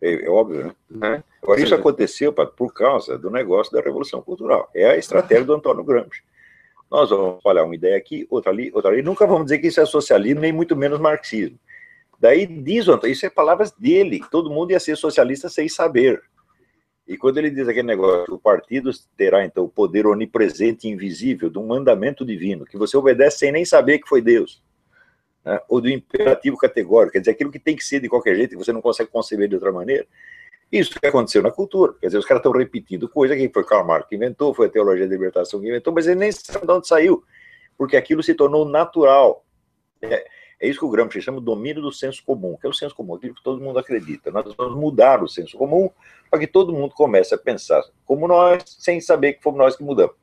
É, 0.00 0.26
é 0.26 0.30
óbvio, 0.30 0.66
né? 0.66 0.74
né? 0.88 1.24
Agora, 1.42 1.60
isso 1.60 1.74
aconteceu 1.74 2.32
por 2.32 2.72
causa 2.72 3.18
do 3.18 3.30
negócio 3.30 3.72
da 3.72 3.80
Revolução 3.80 4.22
Cultural. 4.22 4.70
É 4.74 4.90
a 4.90 4.96
estratégia 4.96 5.44
do 5.44 5.54
Antônio 5.54 5.84
Gramsci. 5.84 6.22
Nós 6.90 7.10
vamos 7.10 7.42
falar 7.42 7.64
uma 7.64 7.74
ideia 7.74 7.96
aqui, 7.96 8.26
outra 8.30 8.50
ali, 8.50 8.70
outra 8.74 8.90
ali. 8.90 9.02
Nunca 9.02 9.26
vamos 9.26 9.44
dizer 9.44 9.58
que 9.58 9.66
isso 9.66 9.80
é 9.80 9.86
socialismo, 9.86 10.40
nem 10.40 10.52
muito 10.52 10.74
menos 10.74 10.98
marxismo. 10.98 11.58
Daí 12.18 12.46
diz 12.46 12.88
o 12.88 12.92
Antônio, 12.92 13.12
isso 13.12 13.26
é 13.26 13.30
palavras 13.30 13.72
dele. 13.72 14.22
Todo 14.30 14.50
mundo 14.50 14.70
ia 14.70 14.80
ser 14.80 14.96
socialista 14.96 15.48
sem 15.48 15.68
saber. 15.68 16.22
E 17.06 17.18
quando 17.18 17.36
ele 17.36 17.50
diz 17.50 17.68
aquele 17.68 17.86
negócio, 17.86 18.34
o 18.34 18.38
partido 18.38 18.90
terá 19.16 19.44
então 19.44 19.64
o 19.64 19.68
poder 19.68 20.06
onipresente 20.06 20.88
e 20.88 20.90
invisível 20.90 21.50
de 21.50 21.58
um 21.58 21.66
mandamento 21.66 22.24
divino, 22.24 22.64
que 22.64 22.78
você 22.78 22.96
obedece 22.96 23.38
sem 23.38 23.52
nem 23.52 23.64
saber 23.64 23.98
que 23.98 24.08
foi 24.08 24.22
Deus, 24.22 24.62
né? 25.44 25.60
ou 25.68 25.82
do 25.82 25.88
imperativo 25.90 26.56
categórico, 26.56 27.12
quer 27.12 27.18
dizer, 27.18 27.32
aquilo 27.32 27.50
que 27.50 27.58
tem 27.58 27.76
que 27.76 27.84
ser 27.84 28.00
de 28.00 28.08
qualquer 28.08 28.34
jeito 28.34 28.54
e 28.54 28.56
você 28.56 28.72
não 28.72 28.80
consegue 28.80 29.10
conceber 29.10 29.48
de 29.48 29.54
outra 29.54 29.70
maneira. 29.70 30.06
Isso 30.72 30.98
que 30.98 31.06
aconteceu 31.06 31.42
na 31.42 31.50
cultura, 31.50 31.92
quer 32.00 32.06
dizer, 32.06 32.18
os 32.18 32.24
caras 32.24 32.40
estão 32.40 32.52
repetindo 32.52 33.06
coisa 33.06 33.36
que 33.36 33.50
foi 33.50 33.64
Karl 33.64 33.86
Marx 33.86 34.08
que 34.08 34.16
inventou, 34.16 34.54
foi 34.54 34.66
a 34.66 34.70
teologia 34.70 35.06
da 35.06 35.12
libertação 35.12 35.60
que 35.60 35.68
inventou, 35.68 35.92
mas 35.92 36.06
ele 36.06 36.16
nem 36.16 36.32
sabe 36.32 36.66
de 36.66 36.72
onde 36.72 36.88
saiu, 36.88 37.22
porque 37.76 37.98
aquilo 37.98 38.22
se 38.22 38.34
tornou 38.34 38.66
natural. 38.66 39.44
É, 40.00 40.26
é 40.60 40.68
isso 40.68 40.78
que 40.78 40.84
o 40.84 40.90
Gramsci 40.90 41.20
chama 41.20 41.38
de 41.38 41.44
domínio 41.44 41.82
do 41.82 41.92
senso 41.92 42.22
comum, 42.24 42.56
que 42.56 42.66
é 42.66 42.70
o 42.70 42.74
senso 42.74 42.94
comum, 42.94 43.14
aquilo 43.14 43.34
que 43.34 43.42
todo 43.42 43.60
mundo 43.60 43.78
acredita. 43.78 44.30
Nós 44.30 44.54
vamos 44.54 44.76
mudar 44.76 45.22
o 45.22 45.28
senso 45.28 45.56
comum 45.56 45.90
para 46.30 46.38
que 46.38 46.46
todo 46.46 46.72
mundo 46.72 46.94
comece 46.94 47.34
a 47.34 47.38
pensar 47.38 47.82
como 48.04 48.26
nós, 48.26 48.62
sem 48.78 49.00
saber 49.00 49.34
que 49.34 49.42
fomos 49.42 49.58
nós 49.58 49.76
que 49.76 49.82
mudamos. 49.82 50.16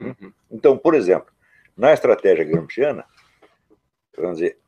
Uhum. 0.00 0.32
Então, 0.50 0.76
por 0.76 0.94
exemplo, 0.94 1.32
na 1.76 1.92
estratégia 1.92 2.44
gramsciana, 2.44 3.04
vamos 4.16 4.38
dizer, 4.38 4.58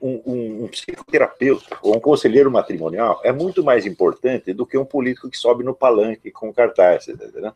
um, 0.00 0.22
um, 0.26 0.64
um, 0.64 0.68
psicoterapeuta 0.68 1.78
ou 1.80 1.96
um 1.96 2.00
conselheiro 2.00 2.50
matrimonial 2.50 3.20
é 3.24 3.32
muito 3.32 3.64
mais 3.64 3.86
importante 3.86 4.52
do 4.52 4.66
que 4.66 4.76
um 4.76 4.84
político 4.84 5.30
que 5.30 5.38
sobe 5.38 5.64
no 5.64 5.74
palanque 5.74 6.30
com 6.30 6.52
cartaz, 6.52 7.08
entendeu? 7.08 7.52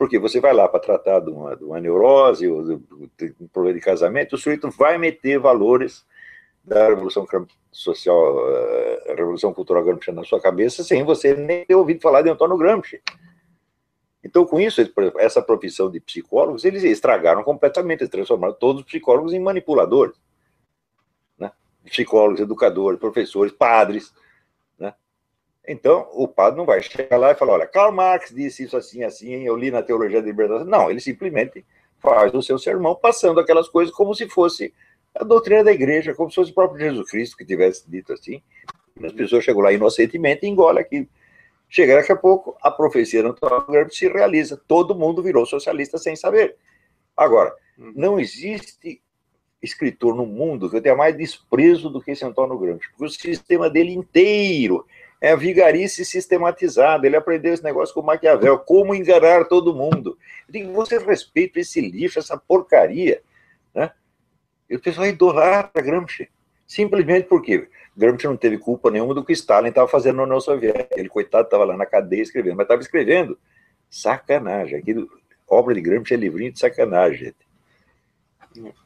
Porque 0.00 0.18
você 0.18 0.40
vai 0.40 0.54
lá 0.54 0.66
para 0.66 0.80
tratar 0.80 1.20
de 1.20 1.28
uma, 1.28 1.54
de 1.54 1.62
uma 1.62 1.78
neurose 1.78 2.48
ou 2.48 2.64
de, 2.64 3.34
um 3.38 3.46
problema 3.48 3.78
de 3.78 3.84
casamento, 3.84 4.32
o 4.34 4.38
sujeito 4.38 4.70
vai 4.70 4.96
meter 4.96 5.38
valores 5.38 6.06
da 6.64 6.88
revolução 6.88 7.26
social, 7.70 8.48
eh, 8.48 9.14
revolução 9.14 9.52
cultural 9.52 9.84
Gramsci 9.84 10.10
na 10.10 10.24
sua 10.24 10.40
cabeça, 10.40 10.82
sem 10.82 11.04
você 11.04 11.34
nem 11.34 11.66
ter 11.66 11.74
ouvido 11.74 12.00
falar 12.00 12.22
de 12.22 12.30
Antônio 12.30 12.56
Gramsci. 12.56 13.02
Então, 14.24 14.46
com 14.46 14.58
isso, 14.58 14.80
essa 15.18 15.42
profissão 15.42 15.90
de 15.90 16.00
psicólogos, 16.00 16.64
eles 16.64 16.82
estragaram 16.82 17.42
completamente, 17.42 18.00
eles 18.00 18.10
transformaram 18.10 18.54
todos 18.54 18.80
os 18.80 18.86
psicólogos 18.86 19.34
em 19.34 19.38
manipuladores. 19.38 20.16
Né? 21.38 21.52
Psicólogos, 21.84 22.40
educadores, 22.40 22.98
professores, 22.98 23.52
padres. 23.52 24.14
Então, 25.66 26.08
o 26.12 26.26
padre 26.26 26.58
não 26.58 26.64
vai 26.64 26.82
chegar 26.82 27.16
lá 27.16 27.32
e 27.32 27.34
falar, 27.34 27.54
olha, 27.54 27.66
Karl 27.66 27.92
Marx 27.92 28.34
disse 28.34 28.64
isso 28.64 28.76
assim, 28.76 29.04
assim, 29.04 29.44
eu 29.44 29.56
li 29.56 29.70
na 29.70 29.82
Teologia 29.82 30.20
da 30.20 30.26
Liberdade. 30.26 30.64
Não, 30.64 30.90
ele 30.90 31.00
simplesmente 31.00 31.64
faz 31.98 32.32
o 32.34 32.42
seu 32.42 32.58
sermão 32.58 32.94
passando 32.94 33.40
aquelas 33.40 33.68
coisas 33.68 33.94
como 33.94 34.14
se 34.14 34.28
fosse 34.28 34.72
a 35.14 35.22
doutrina 35.22 35.62
da 35.64 35.72
igreja, 35.72 36.14
como 36.14 36.30
se 36.30 36.36
fosse 36.36 36.50
o 36.50 36.54
próprio 36.54 36.80
Jesus 36.80 37.10
Cristo 37.10 37.36
que 37.36 37.44
tivesse 37.44 37.88
dito 37.90 38.12
assim. 38.12 38.42
As 39.04 39.12
pessoas 39.12 39.44
chegam 39.44 39.62
lá 39.62 39.72
inocentemente 39.72 40.46
e 40.46 40.48
engolem 40.48 40.82
aquilo. 40.82 41.06
Chega 41.68 41.96
daqui 41.96 42.10
a 42.10 42.16
pouco, 42.16 42.56
a 42.60 42.70
profecia 42.70 43.22
do 43.22 43.28
Antônio 43.28 43.66
Gramsci 43.66 43.96
se 43.96 44.08
realiza. 44.08 44.60
Todo 44.66 44.94
mundo 44.94 45.22
virou 45.22 45.46
socialista 45.46 45.98
sem 45.98 46.16
saber. 46.16 46.56
Agora, 47.16 47.54
uhum. 47.78 47.92
não 47.94 48.18
existe 48.18 49.00
escritor 49.62 50.14
no 50.14 50.26
mundo 50.26 50.68
que 50.68 50.76
eu 50.76 50.82
tenha 50.82 50.96
mais 50.96 51.16
desprezo 51.16 51.90
do 51.90 52.00
que 52.00 52.10
esse 52.10 52.24
Antônio 52.24 52.58
Gramsci, 52.58 52.88
porque 52.90 53.04
o 53.04 53.08
sistema 53.08 53.68
dele 53.68 53.92
inteiro 53.92 54.86
é 55.20 55.36
vigarice 55.36 56.04
sistematizada. 56.04 57.06
Ele 57.06 57.16
aprendeu 57.16 57.52
esse 57.52 57.62
negócio 57.62 57.94
com 57.94 58.02
Maquiavel, 58.02 58.58
como 58.58 58.94
enganar 58.94 59.44
todo 59.46 59.74
mundo. 59.74 60.16
Eu 60.48 60.52
digo, 60.52 60.72
você 60.72 60.98
respeita 60.98 61.60
esse 61.60 61.80
lixo, 61.80 62.18
essa 62.18 62.36
porcaria, 62.38 63.22
né? 63.74 63.92
E 64.68 64.76
o 64.76 64.80
pessoal 64.80 65.06
idolatra 65.06 65.82
Gramsci, 65.82 66.30
simplesmente 66.66 67.26
porque 67.28 67.68
Gramsci 67.96 68.26
não 68.26 68.36
teve 68.36 68.56
culpa 68.56 68.90
nenhuma 68.90 69.12
do 69.12 69.24
que 69.24 69.32
Stalin 69.32 69.68
estava 69.68 69.88
fazendo 69.88 70.16
na 70.16 70.22
União 70.22 70.40
Soviética. 70.40 70.98
Ele, 70.98 71.08
coitado, 71.08 71.44
estava 71.44 71.64
lá 71.64 71.76
na 71.76 71.84
cadeia 71.84 72.22
escrevendo, 72.22 72.56
mas 72.56 72.64
estava 72.64 72.80
escrevendo. 72.80 73.38
Sacanagem. 73.90 74.78
Aquilo, 74.78 75.10
obra 75.46 75.74
de 75.74 75.80
Gramsci 75.80 76.14
é 76.14 76.16
livrinho 76.16 76.52
de 76.52 76.60
sacanagem, 76.60 77.34
gente. 78.54 78.80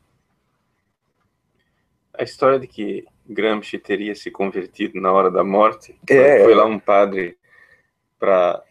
A 2.16 2.22
história 2.22 2.58
de 2.58 2.66
que 2.66 3.04
Gramsci 3.26 3.78
teria 3.78 4.14
se 4.14 4.30
convertido 4.30 5.00
na 5.00 5.12
hora 5.12 5.30
da 5.30 5.42
morte, 5.42 5.98
é, 6.08 6.44
foi 6.44 6.54
lá 6.54 6.64
um 6.64 6.78
padre 6.78 7.36
para 8.18 8.62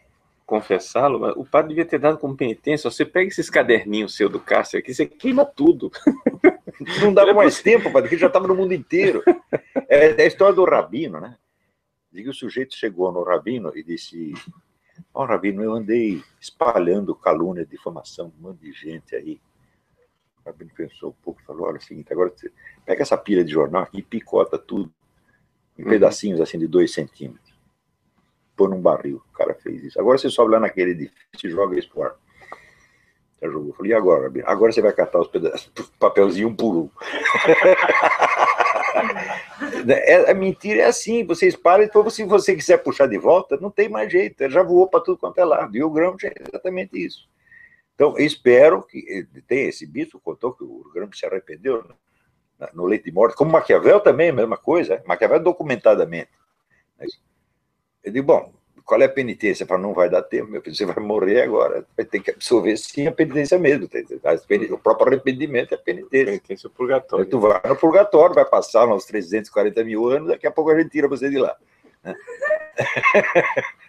confessá-lo, 0.45 1.39
o 1.39 1.45
padre 1.45 1.70
devia 1.70 1.86
ter 1.86 1.99
dado 1.99 2.18
como 2.18 2.36
penitência, 2.36 2.89
você 2.89 3.06
pega 3.06 3.30
esses 3.30 3.49
caderninhos 3.49 4.16
seu 4.16 4.30
do 4.30 4.39
Cássio 4.39 4.78
aqui, 4.78 4.93
você 4.93 5.06
queima 5.06 5.45
tudo. 5.45 5.91
Não 7.01 7.14
dava 7.14 7.34
mais 7.34 7.62
tempo, 7.62 7.91
padre, 7.91 8.10
porque 8.10 8.18
já 8.18 8.28
estava 8.28 8.47
no 8.47 8.56
mundo 8.56 8.74
inteiro. 8.74 9.24
É, 9.88 10.08
é, 10.08 10.22
a 10.22 10.26
história 10.26 10.54
do 10.54 10.66
Rabino, 10.66 11.20
né? 11.20 11.38
Diga 12.12 12.30
o 12.30 12.34
sujeito 12.34 12.76
chegou 12.76 13.12
no 13.12 13.24
Rabino 13.24 13.72
e 13.76 13.84
disse: 13.84 14.34
Ó, 15.14 15.24
oh, 15.24 15.26
Rabino, 15.26 15.64
eu 15.64 15.74
andei 15.74 16.22
espalhando 16.39 17.16
calúnia, 17.16 17.66
difamação, 17.66 18.32
um 18.38 18.49
monte 18.49 18.60
de 18.60 18.72
gente 18.72 19.16
aí. 19.16 19.39
O 20.46 20.50
Rabino 20.50 20.72
pensou 20.76 21.10
um 21.10 21.24
pouco 21.24 21.41
e 21.41 21.46
falou: 21.46 21.68
Olha, 21.68 21.78
é 21.78 21.80
o 21.80 21.82
seguinte, 21.82 22.12
agora 22.12 22.30
você 22.30 22.52
pega 22.86 23.02
essa 23.02 23.18
pilha 23.18 23.44
de 23.44 23.52
jornal 23.52 23.84
aqui 23.84 24.00
e 24.00 24.04
picota 24.04 24.58
tudo 24.58 24.91
em 25.78 25.84
uhum. 25.84 25.89
pedacinhos 25.89 26.41
assim 26.41 26.60
de 26.60 26.68
dois 26.68 26.94
centímetros 26.94 27.54
põe 28.56 28.70
num 28.70 28.82
barril. 28.82 29.22
O 29.32 29.38
cara 29.38 29.54
fez 29.56 29.84
isso. 29.84 30.00
Agora 30.00 30.18
você 30.18 30.30
sobe 30.30 30.52
lá 30.52 30.60
naquele 30.60 30.91
edifício 30.91 31.46
e 31.46 31.50
joga 31.50 31.78
isso 31.78 31.89
pro 31.89 32.04
ar. 32.04 32.16
Já 33.41 33.50
jogou. 33.50 33.70
Eu 33.70 33.74
falei, 33.74 33.91
e 33.91 33.96
agora, 33.96 34.24
Rabino? 34.24 34.48
Agora 34.48 34.72
você 34.72 34.82
vai 34.82 34.94
catar 34.94 35.20
os 35.20 35.28
pedaços, 35.28 35.70
papelzinho 36.00 36.48
um 36.48 36.56
por 36.56 36.76
um. 36.76 36.89
é, 39.89 40.32
a 40.32 40.34
mentira 40.34 40.84
é 40.84 40.86
assim, 40.86 41.26
você 41.26 41.48
espalha 41.48 41.84
e 41.84 41.88
depois, 41.88 42.14
se 42.14 42.24
você 42.24 42.56
quiser 42.56 42.78
puxar 42.78 43.08
de 43.08 43.18
volta, 43.18 43.58
não 43.60 43.70
tem 43.70 43.89
mais 43.89 44.10
jeito. 44.12 44.50
Já 44.50 44.64
voou 44.64 44.88
para 44.88 45.02
tudo 45.02 45.18
quanto 45.18 45.39
é 45.39 45.46
lado. 45.46 45.76
E 45.76 45.84
o 45.84 45.89
Gramsci 45.89 46.28
é 46.28 46.34
exatamente 46.48 46.98
isso. 46.98 47.28
Então, 48.04 48.18
espero 48.18 48.84
que 48.84 49.26
tem 49.47 49.70
esse 49.70 49.88
bispo 49.88 50.20
contou 50.20 50.51
que 50.51 50.62
o 50.62 50.91
Gramsci 50.93 51.20
se 51.20 51.26
arrependeu 51.26 51.86
né, 52.60 52.68
no 52.74 52.86
leite 52.86 53.06
de 53.06 53.14
morte, 53.14 53.34
como 53.34 53.54
Maquiavel 53.54 54.01
também, 54.01 54.28
a 54.30 54.34
mesma 54.34 54.58
coisa. 54.58 55.01
Maquiavel 55.06 55.39
documentadamente. 55.39 56.30
Eu 58.04 58.12
digo, 58.12 58.28
bom, 58.28 58.51
qual 58.84 59.01
é 59.01 59.06
a 59.06 59.10
penitência? 59.10 59.66
Para 59.66 59.78
não 59.78 59.93
vai 59.93 60.10
dar 60.10 60.22
tempo, 60.22 60.51
meu 60.51 60.62
filho, 60.62 60.76
você 60.76 60.86
vai 60.86 61.01
morrer 61.01 61.43
agora, 61.43 61.88
vai 61.95 62.06
ter 62.06 62.20
que 62.20 62.32
absorver 62.32 62.76
sim 62.76 63.08
a 63.08 63.12
penitência 63.14 63.58
mesmo. 63.58 63.88
O 64.72 64.78
próprio 64.78 65.08
arrependimento 65.08 65.74
é 65.74 65.78
penitência. 65.78 66.26
Penitência 66.26 66.68
é 66.68 66.70
purgatório. 66.70 67.26
Tu 67.26 67.39
vai 67.39 67.62
no 67.66 67.76
purgatório, 67.78 68.36
vai 68.36 68.43
passar 68.43 68.86
uns 68.86 69.06
340 69.06 69.82
mil 69.86 70.10
anos, 70.10 70.28
daqui 70.28 70.45
a 70.45 70.51
pouco 70.51 70.72
a 70.72 70.78
gente 70.78 70.91
tira 70.91 71.08
você 71.08 71.30
de 71.30 71.38
lá. 71.38 71.56
Né? 72.04 72.14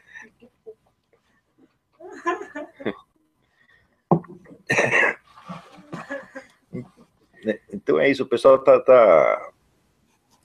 Então 7.73 8.01
é 8.01 8.09
isso, 8.09 8.23
o 8.23 8.27
pessoal 8.27 8.57
está 8.57 8.81
tá, 8.81 9.51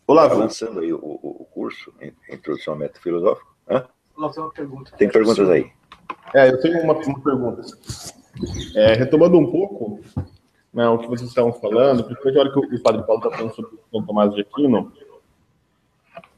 Olá, 0.09 0.25
lançando 0.33 0.79
aí 0.79 0.91
o, 0.91 0.97
o 0.97 1.47
curso, 1.53 1.93
Introdução 2.29 2.73
ao 2.73 2.79
Método 2.79 2.99
Filosófico. 2.99 3.55
Hã? 3.69 3.85
tem 4.33 4.43
uma 4.43 4.51
pergunta. 4.51 4.91
Tem 4.97 5.07
perguntas 5.07 5.47
aí? 5.47 5.71
É, 6.33 6.49
eu 6.49 6.59
tenho 6.59 6.81
uma, 6.81 6.93
uma 6.93 7.19
pergunta. 7.21 7.61
É, 8.75 8.93
retomando 8.95 9.37
um 9.37 9.51
pouco 9.51 9.99
né, 10.73 10.87
o 10.89 10.97
que 10.97 11.07
vocês 11.07 11.29
estavam 11.29 11.53
falando, 11.53 12.03
principalmente 12.03 12.37
a 12.37 12.41
hora 12.41 12.51
que 12.51 12.75
o 12.75 12.81
Padre 12.81 13.03
Paulo 13.03 13.21
está 13.23 13.37
falando 13.37 13.53
sobre 13.53 13.77
São 13.91 14.03
Tomás 14.03 14.33
de 14.33 14.41
Aquino, 14.41 14.91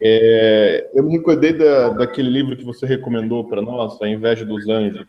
é, 0.01 0.89
eu 0.93 1.03
me 1.03 1.13
recordei 1.13 1.53
da, 1.53 1.89
daquele 1.89 2.29
livro 2.29 2.57
que 2.57 2.65
você 2.65 2.85
recomendou 2.85 3.47
para 3.47 3.61
nós, 3.61 4.01
A 4.01 4.07
Inveja 4.09 4.43
dos 4.45 4.67
Anjos, 4.67 5.07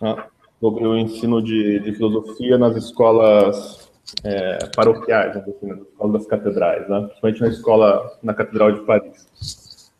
né, 0.00 0.24
sobre 0.60 0.86
o 0.86 0.96
ensino 0.96 1.42
de, 1.42 1.80
de 1.80 1.92
filosofia 1.92 2.56
nas 2.58 2.76
escolas 2.76 3.90
é, 4.22 4.58
paroquiais, 4.74 5.36
assim, 5.36 5.66
nas 5.66 5.80
escolas 5.80 6.12
das 6.12 6.26
catedrais, 6.26 6.88
né, 6.88 7.00
principalmente 7.02 7.40
na 7.40 7.48
escola, 7.48 8.18
na 8.22 8.34
Catedral 8.34 8.72
de 8.72 8.80
Paris. 8.82 9.90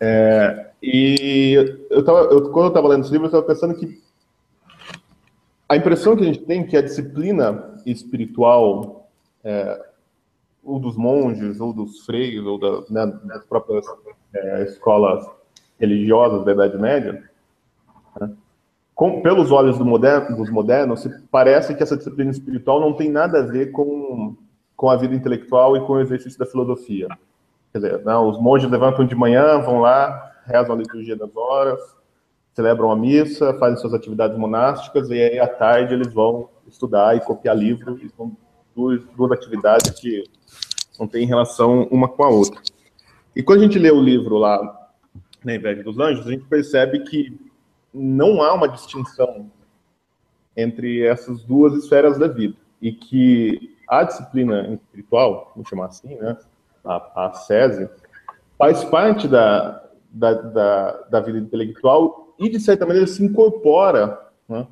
É, 0.00 0.70
e 0.82 1.78
eu 1.90 2.04
tava, 2.04 2.20
eu, 2.20 2.50
quando 2.50 2.66
eu 2.66 2.68
estava 2.68 2.88
lendo 2.88 3.04
esse 3.04 3.12
livro, 3.12 3.26
eu 3.26 3.28
estava 3.28 3.46
pensando 3.46 3.74
que 3.74 4.02
a 5.68 5.76
impressão 5.76 6.16
que 6.16 6.22
a 6.22 6.26
gente 6.26 6.44
tem 6.44 6.60
é 6.60 6.64
que 6.64 6.76
a 6.76 6.82
disciplina 6.82 7.80
espiritual, 7.86 9.08
é, 9.42 9.86
ou 10.62 10.78
dos 10.78 10.96
monges, 10.96 11.60
ou 11.60 11.72
dos 11.72 12.04
freios, 12.04 12.46
ou 12.46 12.58
da, 12.58 12.82
né, 12.90 13.18
das 13.24 13.44
próprias 13.44 13.84
é, 14.34 14.64
escolas 14.64 15.26
religiosas 15.78 16.44
da 16.44 16.52
Idade 16.52 16.78
Média, 16.78 17.30
né, 18.20 18.30
com, 18.94 19.20
pelos 19.20 19.50
olhos 19.50 19.76
do 19.76 19.84
moderno, 19.84 20.36
dos 20.36 20.50
modernos, 20.50 21.08
parece 21.30 21.74
que 21.74 21.82
essa 21.82 21.96
disciplina 21.96 22.30
espiritual 22.30 22.80
não 22.80 22.92
tem 22.92 23.10
nada 23.10 23.40
a 23.40 23.42
ver 23.42 23.72
com, 23.72 24.36
com 24.76 24.88
a 24.88 24.96
vida 24.96 25.14
intelectual 25.14 25.76
e 25.76 25.80
com 25.80 25.94
o 25.94 26.00
exercício 26.00 26.38
da 26.38 26.46
filosofia. 26.46 27.08
Quer 27.72 27.78
dizer, 27.78 28.04
não, 28.04 28.28
os 28.28 28.40
monges 28.40 28.70
levantam 28.70 29.04
de 29.04 29.16
manhã, 29.16 29.58
vão 29.60 29.80
lá, 29.80 30.32
rezam 30.46 30.76
a 30.76 30.78
liturgia 30.78 31.16
das 31.16 31.34
horas, 31.36 31.80
celebram 32.52 32.92
a 32.92 32.96
missa, 32.96 33.52
fazem 33.54 33.76
suas 33.78 33.94
atividades 33.94 34.38
monásticas, 34.38 35.10
e 35.10 35.14
aí 35.14 35.40
à 35.40 35.48
tarde 35.48 35.94
eles 35.94 36.12
vão 36.12 36.48
estudar 36.68 37.16
e 37.16 37.20
copiar 37.20 37.56
livros, 37.56 38.00
são 38.16 38.36
duas, 38.76 39.02
duas 39.16 39.32
atividades 39.32 39.90
que 39.90 40.22
não 40.98 41.08
têm 41.08 41.26
relação 41.26 41.88
uma 41.90 42.08
com 42.08 42.22
a 42.22 42.28
outra. 42.28 42.60
E 43.34 43.42
quando 43.42 43.60
a 43.60 43.62
gente 43.64 43.78
lê 43.78 43.90
o 43.90 44.00
livro 44.00 44.38
lá, 44.38 44.88
na 45.44 45.56
Inveja 45.56 45.82
dos 45.82 45.98
Anjos, 45.98 46.26
a 46.26 46.30
gente 46.30 46.44
percebe 46.44 47.00
que 47.00 47.36
não 47.94 48.42
há 48.42 48.52
uma 48.52 48.68
distinção 48.68 49.50
entre 50.56 51.04
essas 51.04 51.42
duas 51.44 51.74
esferas 51.74 52.18
da 52.18 52.26
vida, 52.26 52.56
e 52.80 52.92
que 52.92 53.76
a 53.88 54.02
disciplina 54.02 54.68
espiritual, 54.74 55.52
vamos 55.54 55.68
chamar 55.68 55.86
assim, 55.86 56.14
né, 56.16 56.36
a, 56.84 57.26
a 57.26 57.32
faz 58.58 58.84
parte 58.84 59.28
da, 59.28 59.82
da, 60.10 60.32
da, 60.32 60.92
da, 61.10 61.20
vida 61.20 61.38
intelectual 61.38 62.34
e, 62.38 62.48
de 62.48 62.60
certa 62.60 62.86
maneira, 62.86 63.06
se 63.06 63.24
incorpora 63.24 64.20
né, 64.48 64.66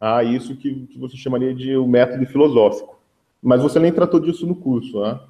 a 0.00 0.22
isso 0.24 0.56
que, 0.56 0.86
que, 0.86 0.98
você 0.98 1.16
chamaria 1.16 1.54
de 1.54 1.76
o 1.76 1.86
método 1.86 2.26
filosófico. 2.26 2.98
Mas 3.42 3.62
você 3.62 3.78
nem 3.78 3.92
tratou 3.92 4.18
disso 4.18 4.46
no 4.46 4.56
curso. 4.56 5.00
Né? 5.00 5.20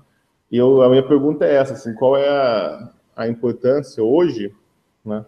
E 0.51 0.57
eu, 0.57 0.83
a 0.83 0.89
minha 0.89 1.07
pergunta 1.07 1.45
é 1.45 1.55
essa, 1.55 1.75
assim, 1.75 1.95
qual 1.95 2.17
é 2.17 2.29
a, 2.29 2.91
a 3.15 3.29
importância 3.29 4.03
hoje, 4.03 4.55
né, 5.05 5.25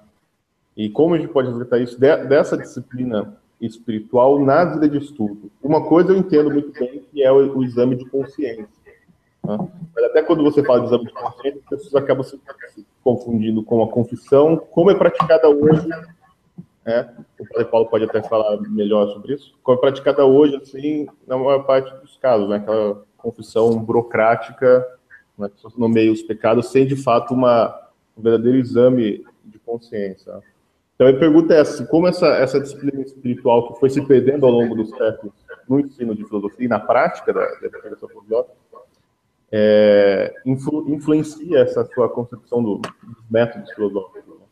e 0.79 0.89
como 0.89 1.17
a 1.17 1.19
gente 1.19 1.33
pode 1.33 1.49
resgatar 1.49 1.79
isso 1.79 1.99
de, 1.99 2.17
dessa 2.27 2.57
disciplina 2.57 3.37
espiritual 3.61 4.39
na 4.39 4.65
vida 4.65 4.89
de 4.89 4.99
estudo? 4.99 5.51
Uma 5.61 5.85
coisa 5.85 6.13
eu 6.13 6.17
entendo 6.17 6.53
muito 6.53 6.73
bem, 6.73 7.05
que 7.11 7.21
é 7.21 7.33
o, 7.33 7.59
o 7.59 7.65
exame 7.65 7.97
de 7.97 8.09
consciência. 8.09 8.69
Né? 9.45 9.59
Mas 9.93 10.05
até 10.05 10.23
quando 10.23 10.45
você 10.45 10.63
fala 10.63 10.83
de 10.83 10.87
exame 10.87 11.07
de 11.07 11.13
consciência, 11.13 11.61
as 11.65 11.69
pessoas 11.69 11.95
acabam 11.97 12.23
se 12.23 12.41
confundindo 13.03 13.65
com 13.65 13.83
a 13.83 13.89
confissão, 13.89 14.57
como 14.57 14.93
é 14.93 14.95
praticada 14.95 15.49
hoje. 15.49 15.89
Né? 16.87 17.13
O 17.41 17.49
Padre 17.49 17.65
Paulo 17.65 17.87
pode 17.87 18.05
até 18.05 18.23
falar 18.23 18.61
melhor 18.61 19.09
sobre 19.09 19.35
isso. 19.35 19.59
Como 19.65 19.79
é 19.79 19.81
praticada 19.81 20.25
hoje, 20.25 20.55
assim, 20.55 21.09
na 21.27 21.37
maior 21.37 21.65
parte 21.65 21.93
dos 22.01 22.17
casos, 22.19 22.49
né? 22.49 22.59
aquela 22.59 23.03
confissão 23.17 23.77
burocrática, 23.81 24.87
né? 25.37 25.51
que 25.57 25.81
nomeia 25.81 26.13
os 26.13 26.23
pecados 26.23 26.69
sem, 26.69 26.87
de 26.87 26.95
fato, 26.95 27.35
uma, 27.35 27.77
um 28.17 28.23
verdadeiro 28.23 28.59
exame 28.59 29.25
de 29.45 29.59
consciência. 29.59 30.41
Então, 30.99 31.07
a 31.07 31.15
pergunta 31.17 31.55
é 31.55 31.61
essa, 31.61 31.87
como 31.87 32.09
essa, 32.09 32.27
essa 32.27 32.59
disciplina 32.59 33.01
espiritual 33.03 33.73
que 33.73 33.79
foi 33.79 33.89
se 33.89 34.05
perdendo 34.05 34.45
ao 34.45 34.51
longo 34.51 34.75
dos 34.75 34.91
séculos 34.91 35.33
no 35.69 35.79
ensino 35.79 36.13
de 36.13 36.25
filosofia 36.25 36.67
e 36.67 36.69
na 36.69 36.81
prática 36.81 37.33
da, 37.33 37.41
da 37.41 37.67
educação 37.69 38.09
filosófica, 38.09 38.57
é, 39.53 40.35
influ, 40.45 40.93
influencia 40.93 41.61
essa 41.61 41.85
sua 41.95 42.09
concepção 42.09 42.61
do, 42.65 42.79
dos 42.79 43.31
métodos 43.31 43.71
filosóficos. 43.75 44.25
Né? 44.27 44.45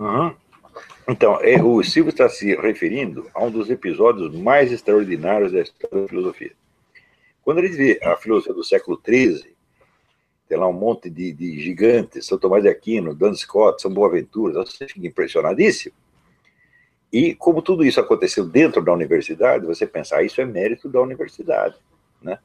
Uhum. 0.00 0.34
Então, 1.08 1.38
é, 1.42 1.62
o 1.62 1.80
Silvio 1.84 2.10
está 2.10 2.28
se 2.28 2.56
referindo 2.56 3.30
a 3.32 3.44
um 3.44 3.52
dos 3.52 3.70
episódios 3.70 4.34
mais 4.34 4.72
extraordinários 4.72 5.52
da 5.52 5.60
história 5.60 6.02
da 6.02 6.08
filosofia. 6.08 6.52
Quando 7.44 7.58
ele 7.58 7.68
vê 7.68 8.00
a 8.02 8.16
filosofia 8.16 8.54
do 8.54 8.64
século 8.64 9.00
XIII, 9.06 9.49
tem 10.50 10.58
lá 10.58 10.66
um 10.66 10.72
monte 10.72 11.08
de, 11.08 11.32
de 11.32 11.60
gigantes, 11.60 12.26
São 12.26 12.36
Tomás 12.36 12.64
de 12.64 12.68
Aquino, 12.68 13.14
Dan 13.14 13.32
Scott, 13.34 13.80
São 13.80 13.94
Boaventura, 13.94 14.64
você 14.64 14.88
fica 14.88 15.06
impressionadíssimo. 15.06 15.94
E 17.12 17.36
como 17.36 17.62
tudo 17.62 17.84
isso 17.84 18.00
aconteceu 18.00 18.44
dentro 18.44 18.82
da 18.82 18.92
universidade, 18.92 19.64
você 19.64 19.86
pensa, 19.86 20.16
ah, 20.16 20.24
isso 20.24 20.40
é 20.40 20.44
mérito 20.44 20.88
da 20.88 21.00
universidade, 21.00 21.76
né? 22.20 22.40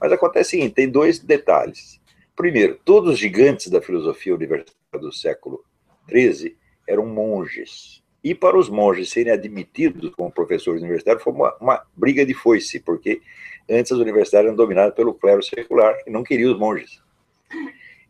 Mas 0.00 0.10
acontece 0.10 0.48
o 0.48 0.50
seguinte, 0.50 0.74
tem 0.74 0.90
dois 0.90 1.20
detalhes. 1.20 2.00
Primeiro, 2.34 2.80
todos 2.84 3.12
os 3.12 3.18
gigantes 3.20 3.68
da 3.68 3.80
filosofia 3.80 4.34
universitária 4.34 5.00
do 5.00 5.12
século 5.12 5.64
XIII 6.10 6.56
eram 6.88 7.06
monges. 7.06 8.02
E 8.24 8.34
para 8.34 8.58
os 8.58 8.68
monges 8.68 9.10
serem 9.10 9.32
admitidos 9.32 10.12
como 10.16 10.32
professores 10.32 10.82
universitários 10.82 11.22
foi 11.22 11.32
uma, 11.32 11.56
uma 11.60 11.86
briga 11.96 12.26
de 12.26 12.34
foice, 12.34 12.80
porque 12.80 13.22
antes 13.70 13.92
as 13.92 13.98
universidades 13.98 14.46
eram 14.46 14.56
dominadas 14.56 14.94
pelo 14.94 15.14
clero 15.14 15.40
secular, 15.40 16.02
que 16.02 16.10
não 16.10 16.24
queria 16.24 16.50
os 16.50 16.58
monges. 16.58 17.01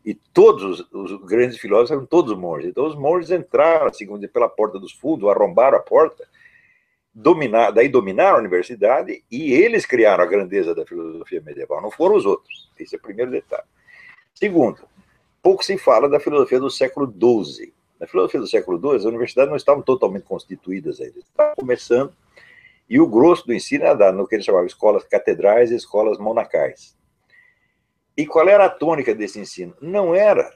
E 0.05 0.13
todos 0.13 0.85
os, 0.91 1.25
grandes 1.25 1.57
filósofos 1.57 1.91
eram 1.91 2.05
todos 2.05 2.37
monges. 2.37 2.69
Então 2.69 2.85
os 2.85 2.95
monges 2.95 3.31
entraram, 3.31 3.87
assim, 3.87 4.07
pela 4.27 4.49
porta 4.49 4.77
dos 4.77 4.91
fundos, 4.91 5.29
arrombaram 5.29 5.77
a 5.77 5.81
porta, 5.81 6.27
dominar, 7.13 7.71
daí 7.71 7.87
dominaram 7.87 8.37
a 8.37 8.39
universidade 8.39 9.23
e 9.31 9.53
eles 9.53 9.85
criaram 9.85 10.23
a 10.23 10.27
grandeza 10.27 10.73
da 10.73 10.85
filosofia 10.85 11.41
medieval, 11.41 11.81
não 11.81 11.91
foram 11.91 12.15
os 12.15 12.25
outros. 12.25 12.69
Esse 12.77 12.95
é 12.95 12.97
o 12.97 13.01
primeiro 13.01 13.31
detalhe. 13.31 13.67
Segundo, 14.33 14.79
pouco 15.41 15.63
se 15.63 15.77
fala 15.77 16.09
da 16.09 16.19
filosofia 16.19 16.59
do 16.59 16.69
século 16.69 17.07
XII. 17.07 17.73
Na 17.99 18.07
filosofia 18.07 18.39
do 18.39 18.47
século 18.47 18.77
XII, 18.79 18.97
as 18.97 19.05
universidades 19.05 19.49
não 19.49 19.55
estavam 19.55 19.81
totalmente 19.81 20.23
constituídas 20.23 20.99
ainda, 20.99 21.19
estavam 21.19 21.55
começando, 21.55 22.13
e 22.89 22.99
o 22.99 23.07
grosso 23.07 23.45
do 23.45 23.53
ensino 23.53 23.85
era 23.85 23.93
dado 23.93 24.17
no 24.17 24.27
que 24.27 24.35
eles 24.35 24.45
chamavam 24.45 24.67
escolas 24.67 25.05
catedrais 25.05 25.71
e 25.71 25.75
escolas 25.75 26.17
monacais. 26.17 26.97
E 28.15 28.25
qual 28.25 28.47
era 28.47 28.65
a 28.65 28.69
tônica 28.69 29.13
desse 29.13 29.39
ensino? 29.39 29.75
Não 29.81 30.13
era 30.13 30.53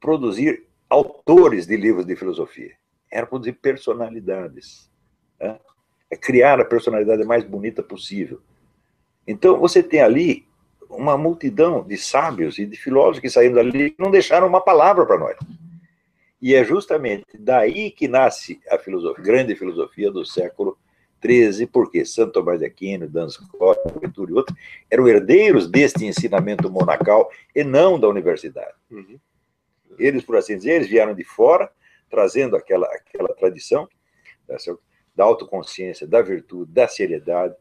produzir 0.00 0.66
autores 0.88 1.66
de 1.66 1.76
livros 1.76 2.04
de 2.04 2.14
filosofia, 2.14 2.72
era 3.10 3.26
produzir 3.26 3.52
personalidades. 3.52 4.90
Né? 5.40 5.58
É 6.10 6.16
criar 6.16 6.60
a 6.60 6.64
personalidade 6.64 7.24
mais 7.24 7.44
bonita 7.44 7.82
possível. 7.82 8.40
Então, 9.26 9.58
você 9.58 9.82
tem 9.82 10.02
ali 10.02 10.46
uma 10.90 11.16
multidão 11.16 11.82
de 11.82 11.96
sábios 11.96 12.58
e 12.58 12.66
de 12.66 12.76
filósofos 12.76 13.20
que 13.20 13.30
saíram 13.30 13.54
dali 13.54 13.94
não 13.98 14.10
deixaram 14.10 14.46
uma 14.46 14.60
palavra 14.60 15.06
para 15.06 15.18
nós. 15.18 15.36
E 16.40 16.54
é 16.54 16.64
justamente 16.64 17.38
daí 17.38 17.90
que 17.90 18.08
nasce 18.08 18.60
a 18.68 18.76
filosofia, 18.76 19.24
grande 19.24 19.54
filosofia 19.54 20.10
do 20.10 20.26
século 20.26 20.76
13, 21.22 21.68
porque 21.68 22.04
Santo 22.04 22.32
Tomás 22.32 22.58
de 22.58 22.66
Aquino, 22.66 23.08
Dan 23.08 23.28
Scott, 23.30 23.80
Ventura 24.00 24.30
e 24.30 24.34
outros 24.34 24.58
eram 24.90 25.08
herdeiros 25.08 25.70
deste 25.70 26.04
ensinamento 26.04 26.70
monacal 26.70 27.30
e 27.54 27.62
não 27.62 27.98
da 27.98 28.08
universidade. 28.08 28.74
Uhum. 28.90 29.18
Eles, 29.98 30.24
por 30.24 30.36
assim 30.36 30.56
dizer, 30.56 30.72
eles 30.72 30.88
vieram 30.88 31.14
de 31.14 31.24
fora, 31.24 31.70
trazendo 32.10 32.56
aquela, 32.56 32.86
aquela 32.88 33.28
tradição 33.34 33.88
da, 34.46 34.56
da 35.14 35.24
autoconsciência, 35.24 36.06
da 36.06 36.20
virtude, 36.20 36.72
da 36.72 36.88
seriedade, 36.88 37.54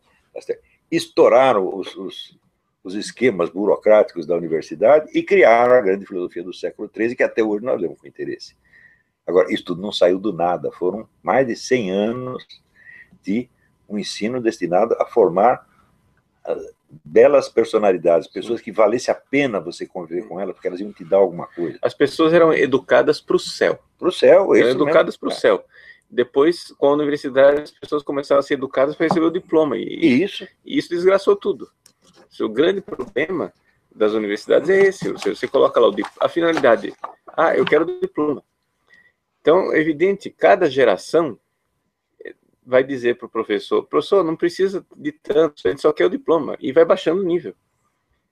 estouraram 0.90 1.74
os, 1.74 1.96
os, 1.96 2.40
os, 2.84 2.96
esquemas 2.96 3.50
burocráticos 3.50 4.26
da 4.26 4.36
universidade 4.36 5.10
e 5.14 5.22
criaram 5.22 5.76
a 5.76 5.82
grande 5.82 6.06
filosofia 6.06 6.44
do 6.44 6.54
século 6.54 6.90
XIII, 6.94 7.16
que 7.16 7.24
até 7.24 7.44
hoje 7.44 7.64
nós 7.64 7.80
lemos 7.80 8.00
com 8.00 8.08
interesse. 8.08 8.56
Agora, 9.26 9.54
isso 9.54 9.64
tudo 9.64 9.82
não 9.82 9.92
saiu 9.92 10.18
do 10.18 10.34
nada, 10.34 10.72
foram 10.72 11.08
mais 11.22 11.46
de 11.46 11.56
100 11.56 11.92
anos 11.92 12.62
de 13.24 13.50
um 13.88 13.98
ensino 13.98 14.42
destinado 14.42 14.96
a 15.00 15.06
formar 15.06 15.68
ah, 16.46 16.56
belas 17.04 17.48
personalidades, 17.48 18.28
pessoas 18.28 18.62
que 18.62 18.72
valesse 18.72 19.10
a 19.10 19.16
pena 19.16 19.60
você 19.60 19.86
conviver 19.86 20.28
com 20.28 20.40
elas, 20.40 20.54
porque 20.54 20.68
elas 20.68 20.80
iam 20.80 20.92
te 20.92 21.04
dar 21.04 21.18
alguma 21.18 21.48
coisa. 21.48 21.78
As 21.82 21.94
pessoas 21.94 22.34
eram 22.34 22.54
educadas 22.54 23.22
para 23.22 23.36
o 23.36 23.40
céu. 23.40 23.80
Para 23.98 24.10
o 24.10 24.12
céu, 24.12 24.56
Eram 24.56 24.70
educadas 24.70 25.16
para 25.16 25.30
o 25.30 25.32
céu. 25.32 25.64
Depois, 26.10 26.74
com 26.78 26.88
a 26.88 26.94
universidade, 26.94 27.62
as 27.62 27.72
pessoas 27.72 28.04
começaram 28.04 28.40
a 28.40 28.44
ser 28.44 28.56
educadas 28.56 28.96
para 28.96 29.08
receber 29.08 29.26
o 29.26 29.32
diploma. 29.32 29.78
E 29.78 30.24
isso. 30.24 30.46
E 30.66 30.78
isso 30.78 30.90
desgraçou 30.90 31.36
tudo. 31.36 31.70
O 32.40 32.50
grande 32.50 32.82
problema 32.82 33.54
das 33.94 34.14
universidades 34.14 34.70
é 34.70 34.80
esse. 34.88 35.12
Você, 35.12 35.36
você 35.36 35.48
coloca 35.48 35.80
lá 35.80 35.90
o, 35.90 35.96
a 36.20 36.28
finalidade. 36.28 36.94
Ah, 37.28 37.56
eu 37.56 37.64
quero 37.64 37.86
o 37.86 38.02
diploma. 38.02 38.44
Então, 39.40 39.72
é 39.72 39.80
evidente, 39.80 40.30
cada 40.30 40.70
geração 40.70 41.38
vai 42.66 42.84
dizer 42.84 43.18
para 43.18 43.26
o 43.26 43.30
professor, 43.30 43.84
professor, 43.84 44.24
não 44.24 44.36
precisa 44.36 44.86
de 44.96 45.12
tanto, 45.12 45.62
a 45.66 45.70
gente 45.70 45.82
só 45.82 45.92
quer 45.92 46.06
o 46.06 46.10
diploma, 46.10 46.56
e 46.60 46.72
vai 46.72 46.86
baixando 46.86 47.22
o 47.22 47.26
nível. 47.26 47.56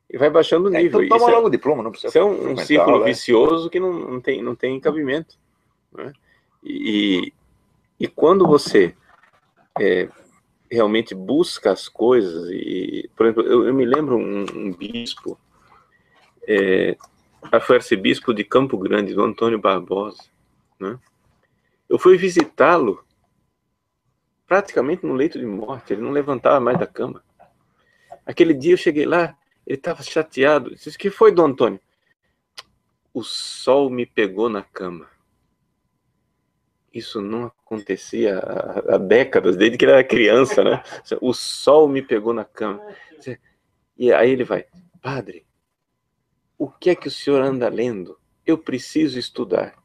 E 0.09 0.17
vai 0.17 0.29
baixando 0.29 0.67
o 0.67 0.71
nível. 0.71 1.01
É, 1.01 1.05
então 1.05 1.17
toma 1.17 1.31
logo 1.31 1.45
é, 1.45 1.47
o 1.47 1.51
diploma, 1.51 1.83
não 1.83 1.91
precisa. 1.91 2.09
Isso 2.09 2.17
é 2.17 2.23
um, 2.23 2.51
um 2.51 2.57
ciclo 2.57 2.99
né? 2.99 3.05
vicioso 3.05 3.69
que 3.69 3.79
não, 3.79 3.93
não, 3.93 4.21
tem, 4.21 4.41
não 4.41 4.55
tem 4.55 4.79
cabimento. 4.79 5.37
Né? 5.93 6.11
E, 6.63 7.31
e 7.99 8.07
quando 8.07 8.47
você 8.47 8.95
é, 9.79 10.09
realmente 10.69 11.13
busca 11.13 11.71
as 11.71 11.87
coisas, 11.87 12.49
e, 12.49 13.09
por 13.15 13.27
exemplo, 13.27 13.43
eu, 13.43 13.67
eu 13.67 13.73
me 13.73 13.85
lembro 13.85 14.17
um, 14.17 14.45
um 14.55 14.73
bispo, 14.73 15.39
é, 16.47 16.97
foi 17.61 17.75
arcebispo 17.77 18.33
de 18.33 18.43
Campo 18.43 18.77
Grande, 18.77 19.13
do 19.13 19.23
Antônio 19.23 19.59
Barbosa, 19.59 20.23
né? 20.79 20.97
Eu 21.87 21.97
fui 21.97 22.17
visitá-lo 22.17 23.03
praticamente 24.49 25.05
no 25.05 25.13
leito 25.13 25.37
de 25.37 25.45
morte, 25.45 25.93
ele 25.93 26.01
não 26.01 26.09
levantava 26.09 26.59
mais 26.59 26.79
da 26.79 26.87
cama. 26.87 27.23
Aquele 28.25 28.53
dia 28.53 28.73
eu 28.73 28.77
cheguei 28.77 29.05
lá, 29.05 29.37
ele 29.65 29.77
estava 29.77 30.01
chateado. 30.01 30.71
Disse: 30.71 30.97
que 30.97 31.11
foi, 31.11 31.31
Dom 31.31 31.45
Antônio? 31.45 31.79
O 33.13 33.23
sol 33.23 33.89
me 33.89 34.05
pegou 34.05 34.49
na 34.49 34.63
cama. 34.63 35.07
Isso 36.91 37.21
não 37.21 37.45
acontecia 37.45 38.39
há, 38.39 38.95
há 38.95 38.97
décadas, 38.97 39.55
desde 39.55 39.77
que 39.77 39.85
ele 39.85 39.91
era 39.91 40.03
criança, 40.03 40.63
né? 40.63 40.83
O 41.21 41.33
sol 41.33 41.87
me 41.87 42.01
pegou 42.01 42.33
na 42.33 42.43
cama. 42.43 42.81
E 43.95 44.11
aí 44.11 44.31
ele 44.31 44.43
vai, 44.43 44.65
padre, 45.01 45.45
o 46.57 46.69
que 46.69 46.89
é 46.89 46.95
que 46.95 47.07
o 47.07 47.11
senhor 47.11 47.41
anda 47.41 47.69
lendo? 47.69 48.17
Eu 48.45 48.57
preciso 48.57 49.19
estudar. 49.19 49.75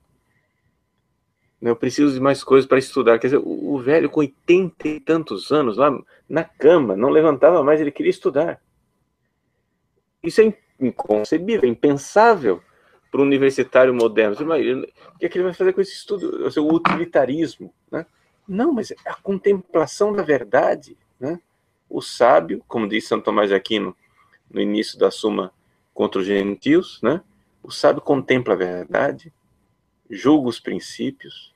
Né, 1.65 1.71
eu 1.71 1.77
preciso 1.77 2.13
de 2.13 2.21
mais 2.21 2.45
coisas 2.45 2.69
para 2.69 2.79
estudar. 2.79 3.19
Quer 3.19 3.29
dizer, 3.29 3.39
o, 3.39 3.73
o, 3.73 3.79
velho 3.79 4.11
com 4.11 4.21
80 4.21 4.87
e 4.87 5.01
tantos 5.01 5.51
anos, 5.51 5.79
lá 5.79 5.99
na 6.29 6.45
cama, 6.45 6.95
não 6.95 7.09
levantava 7.09 7.65
mais, 7.65 7.81
ele 7.81 7.91
queria 7.91 8.11
estudar. 8.11 8.61
Isso 10.23 10.43
é 10.43 10.55
inconcebível, 10.79 11.67
impensável 11.67 12.63
para 13.11 13.19
o 13.23 13.25
universitário 13.25 13.95
moderno. 13.95 14.35
o 14.35 15.19
que, 15.19 15.25
é 15.25 15.29
que 15.31 15.39
ele 15.39 15.45
vai 15.45 15.55
fazer 15.55 15.73
com 15.73 15.81
esse 15.81 15.95
estudo? 15.95 16.45
O 16.47 16.51
seu 16.51 16.69
utilitarismo. 16.69 17.73
Né? 17.91 18.05
Não, 18.47 18.71
mas 18.71 18.91
é 18.91 18.97
a 19.07 19.15
contemplação 19.15 20.13
da 20.13 20.23
verdade. 20.23 20.99
Né? 21.19 21.41
O 21.89 22.03
sábio, 22.03 22.63
como 22.69 22.87
diz 22.87 23.09
Santo 23.09 23.25
Tomás 23.25 23.49
de 23.49 23.55
Aquino 23.55 23.97
no 24.51 24.61
início 24.61 24.99
da 24.99 25.11
Suma 25.11 25.51
contra 25.95 26.21
os 26.21 26.27
gentios, 26.27 27.01
né? 27.03 27.23
o 27.63 27.71
sábio 27.71 28.03
contempla 28.03 28.53
a 28.53 28.59
verdade, 28.59 29.33
julga 30.11 30.51
os 30.51 30.61
princípios, 30.61 31.54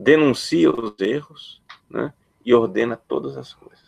denuncia 0.00 0.70
os 0.70 0.94
erros 0.98 1.62
né, 1.88 2.12
e 2.44 2.54
ordena 2.54 2.96
todas 2.96 3.36
as 3.36 3.52
coisas. 3.52 3.78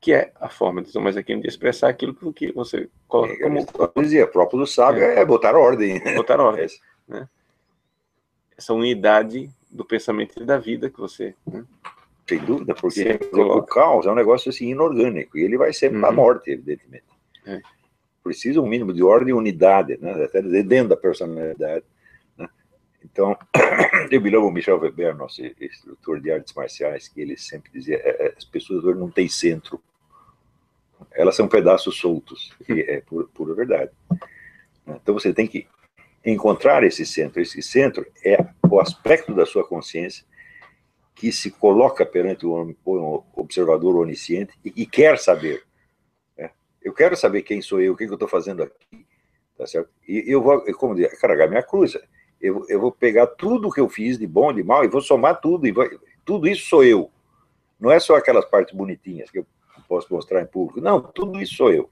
Que 0.00 0.12
é 0.12 0.32
a 0.38 0.48
forma 0.48 0.82
de 0.82 0.92
Tomás 0.92 1.16
Aquino 1.16 1.40
de 1.40 1.48
expressar 1.48 1.88
aquilo 1.88 2.14
que 2.32 2.52
você 2.52 2.90
coloca 3.08 3.36
como. 3.38 3.66
Eu 3.94 4.02
dizia, 4.02 4.26
próprio 4.26 4.58
do 4.58 4.66
sábio 4.66 5.02
é, 5.02 5.20
é 5.20 5.24
botar 5.24 5.54
ordem. 5.54 6.02
Botar 6.14 6.38
ordem. 6.40 6.66
É. 6.66 6.68
Né? 7.08 7.28
Essa 8.58 8.74
unidade 8.74 9.48
do 9.70 9.84
pensamento 9.84 10.42
e 10.42 10.44
da 10.44 10.58
vida 10.58 10.90
que 10.90 10.98
você. 10.98 11.34
Né? 11.46 11.64
Sem 12.28 12.38
dúvida, 12.44 12.74
porque 12.74 13.18
o 13.32 13.62
caos 13.62 14.06
é 14.06 14.10
um 14.10 14.14
negócio 14.14 14.50
assim 14.50 14.70
inorgânico 14.70 15.36
e 15.36 15.42
ele 15.42 15.56
vai 15.56 15.72
sempre 15.72 15.96
uhum. 15.96 16.02
para 16.02 16.10
a 16.10 16.14
morte, 16.14 16.50
evidentemente. 16.50 17.04
É. 17.46 17.60
Precisa 18.22 18.60
um 18.60 18.66
mínimo 18.66 18.92
de 18.92 19.02
ordem 19.02 19.30
e 19.30 19.32
unidade, 19.32 19.98
né? 20.00 20.12
até 20.24 20.42
dentro 20.42 20.88
da 20.88 20.96
personalidade. 20.96 21.84
Então, 23.12 23.36
eu 24.10 24.20
me 24.20 24.30
lembro 24.30 24.48
o 24.48 24.50
Michel 24.50 24.80
Weber, 24.80 25.14
nosso 25.14 25.42
instrutor 25.60 26.18
de 26.18 26.32
artes 26.32 26.54
marciais, 26.54 27.08
que 27.08 27.20
ele 27.20 27.36
sempre 27.36 27.70
dizia: 27.70 27.96
é, 27.96 28.26
é, 28.26 28.34
as 28.36 28.44
pessoas 28.44 28.82
hoje 28.82 28.98
não 28.98 29.10
têm 29.10 29.28
centro, 29.28 29.80
elas 31.12 31.36
são 31.36 31.46
pedaços 31.46 31.98
soltos, 31.98 32.56
e 32.68 32.80
é 32.80 33.02
pura, 33.02 33.54
verdade. 33.54 33.90
Então 34.86 35.14
você 35.14 35.32
tem 35.32 35.46
que 35.46 35.68
encontrar 36.24 36.82
esse 36.84 37.04
centro. 37.04 37.40
Esse 37.40 37.62
centro 37.62 38.06
é 38.24 38.38
o 38.68 38.80
aspecto 38.80 39.34
da 39.34 39.44
sua 39.44 39.66
consciência 39.66 40.24
que 41.14 41.30
se 41.30 41.50
coloca 41.50 42.06
perante 42.06 42.46
o 42.46 42.74
observador 43.34 43.96
onisciente 43.96 44.54
e, 44.64 44.72
e 44.74 44.86
quer 44.86 45.18
saber. 45.18 45.62
Né? 46.36 46.50
Eu 46.82 46.94
quero 46.94 47.14
saber 47.14 47.42
quem 47.42 47.60
sou 47.60 47.80
eu, 47.80 47.92
o 47.92 47.96
que, 47.96 48.04
eu 48.04 48.14
estou 48.14 48.28
fazendo 48.28 48.62
aqui. 48.62 49.06
Tá 49.58 49.66
certo? 49.66 49.90
E 50.08 50.24
eu 50.26 50.42
vou, 50.42 50.62
como 50.74 50.94
dizer, 50.94 51.14
carregar 51.20 51.46
minha 51.48 51.62
cruz 51.62 51.94
eu, 52.42 52.66
eu 52.68 52.80
vou 52.80 52.90
pegar 52.90 53.26
tudo 53.28 53.70
que 53.70 53.80
eu 53.80 53.88
fiz 53.88 54.18
de 54.18 54.26
bom, 54.26 54.52
de 54.52 54.62
mal, 54.62 54.84
e 54.84 54.88
vou 54.88 55.00
somar 55.00 55.40
tudo, 55.40 55.66
e 55.66 55.72
vou, 55.72 55.88
tudo 56.24 56.48
isso 56.48 56.68
sou 56.68 56.84
eu. 56.84 57.10
Não 57.80 57.90
é 57.90 57.98
só 58.00 58.16
aquelas 58.16 58.44
partes 58.44 58.74
bonitinhas 58.74 59.30
que 59.30 59.38
eu 59.38 59.46
posso 59.88 60.12
mostrar 60.12 60.42
em 60.42 60.46
público. 60.46 60.80
Não, 60.80 61.00
tudo 61.00 61.40
isso 61.40 61.56
sou 61.56 61.72
eu. 61.72 61.88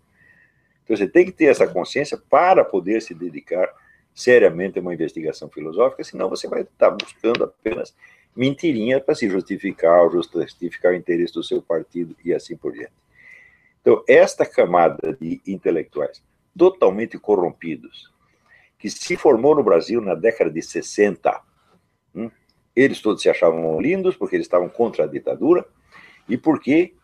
Então 0.85 0.97
você 0.97 1.07
tem 1.07 1.25
que 1.25 1.33
ter 1.33 1.47
essa 1.47 1.67
consciência 1.67 2.19
para 2.29 2.65
poder 2.65 3.01
se 3.01 3.15
dedicar 3.15 3.73
seriamente 4.15 4.79
a 4.79 4.83
uma 4.83 4.93
investigação 4.93 5.49
filosófica, 5.49 6.03
senão 6.03 6.29
você 6.29 6.49
vai 6.49 6.63
estar 6.63 6.91
buscando 6.91 7.45
apenas 7.45 7.95
mentirinha 8.35 9.01
para 9.01 9.15
se 9.15 9.29
justificar, 9.29 10.03
ou 10.03 10.11
justificar 10.11 10.93
o 10.93 10.97
interesse 10.97 11.33
do 11.33 11.45
seu 11.45 11.63
partido 11.63 12.17
e 12.25 12.33
assim 12.33 12.57
por 12.57 12.73
diante. 12.73 12.93
Então, 13.81 14.05
esta 14.07 14.45
camada 14.45 15.17
de 15.21 15.41
intelectuais 15.47 16.23
totalmente 16.57 17.19
corrompidos, 17.19 18.13
que 18.81 18.89
se 18.89 19.17
formou 19.17 19.55
no 19.55 19.63
Brasil 19.63 20.01
na 20.01 20.15
década 20.15 20.51
de 20.51 20.63
60, 20.63 21.41
hum, 22.15 22.31
eles 22.75 23.01
todos 23.01 23.23
se 23.23 23.29
achavam 23.29 23.79
lindos 23.81 24.17
porque 24.17 24.37
eles 24.37 24.47
estavam 24.47 24.69
contra 24.69 25.05
a 25.05 25.07
ditadura 25.07 25.67
e 26.27 26.37
porque 26.37 26.95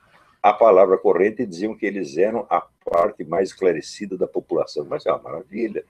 a 0.42 0.52
palavra 0.52 0.96
corrente 0.96 1.44
diziam 1.44 1.76
que 1.76 1.84
eles 1.84 2.16
eram 2.16 2.46
a 2.48 2.60
parte 2.90 3.24
mais 3.24 3.50
esclarecida 3.50 4.16
da 4.16 4.26
população. 4.26 4.86
Mas 4.88 5.04
é 5.04 5.12
uma 5.12 5.22
maravilha. 5.22 5.84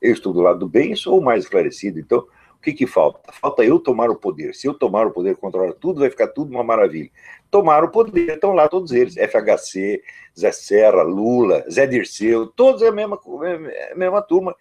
Eu 0.00 0.12
estou 0.12 0.32
do 0.32 0.40
lado 0.40 0.60
do 0.60 0.68
bem 0.68 0.94
sou 0.94 1.18
o 1.18 1.24
mais 1.24 1.44
esclarecido. 1.44 1.98
Então, 1.98 2.18
o 2.18 2.60
que, 2.60 2.72
que 2.72 2.86
falta? 2.86 3.32
Falta 3.32 3.64
eu 3.64 3.80
tomar 3.80 4.10
o 4.10 4.16
poder. 4.16 4.54
Se 4.54 4.66
eu 4.66 4.74
tomar 4.74 5.06
o 5.06 5.10
poder, 5.10 5.36
controlar 5.36 5.72
tudo, 5.72 6.00
vai 6.00 6.10
ficar 6.10 6.28
tudo 6.28 6.50
uma 6.50 6.62
maravilha. 6.62 7.10
Tomar 7.50 7.82
o 7.82 7.90
poder, 7.90 8.34
estão 8.34 8.52
lá 8.52 8.68
todos 8.68 8.92
eles. 8.92 9.14
FHC, 9.14 10.02
Zé 10.38 10.52
Serra, 10.52 11.02
Lula, 11.02 11.64
Zé 11.70 11.86
Dirceu, 11.86 12.46
todos 12.46 12.82
é 12.82 12.88
a 12.88 12.92
mesma, 12.92 13.18
é 13.44 13.92
a 13.92 13.96
mesma 13.96 14.22
turma, 14.22 14.54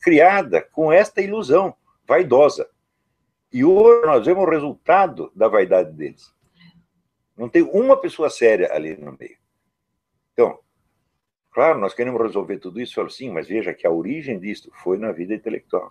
criada 0.00 0.62
com 0.62 0.92
esta 0.92 1.20
ilusão 1.20 1.74
vaidosa. 2.06 2.68
E 3.52 3.64
hoje 3.64 4.06
nós 4.06 4.24
vemos 4.24 4.44
o 4.44 4.50
resultado 4.50 5.32
da 5.34 5.48
vaidade 5.48 5.92
deles. 5.92 6.32
Não 7.36 7.48
tem 7.48 7.62
uma 7.62 7.96
pessoa 7.96 8.28
séria 8.28 8.72
ali 8.72 8.96
no 8.96 9.16
meio. 9.18 9.36
Então, 10.32 10.58
claro, 11.52 11.78
nós 11.78 11.94
queremos 11.94 12.20
resolver 12.20 12.58
tudo 12.58 12.80
isso, 12.80 12.94
falo, 12.94 13.10
sim, 13.10 13.30
mas 13.30 13.46
veja 13.46 13.72
que 13.72 13.86
a 13.86 13.90
origem 13.90 14.38
disso 14.38 14.70
foi 14.82 14.98
na 14.98 15.12
vida 15.12 15.34
intelectual. 15.34 15.88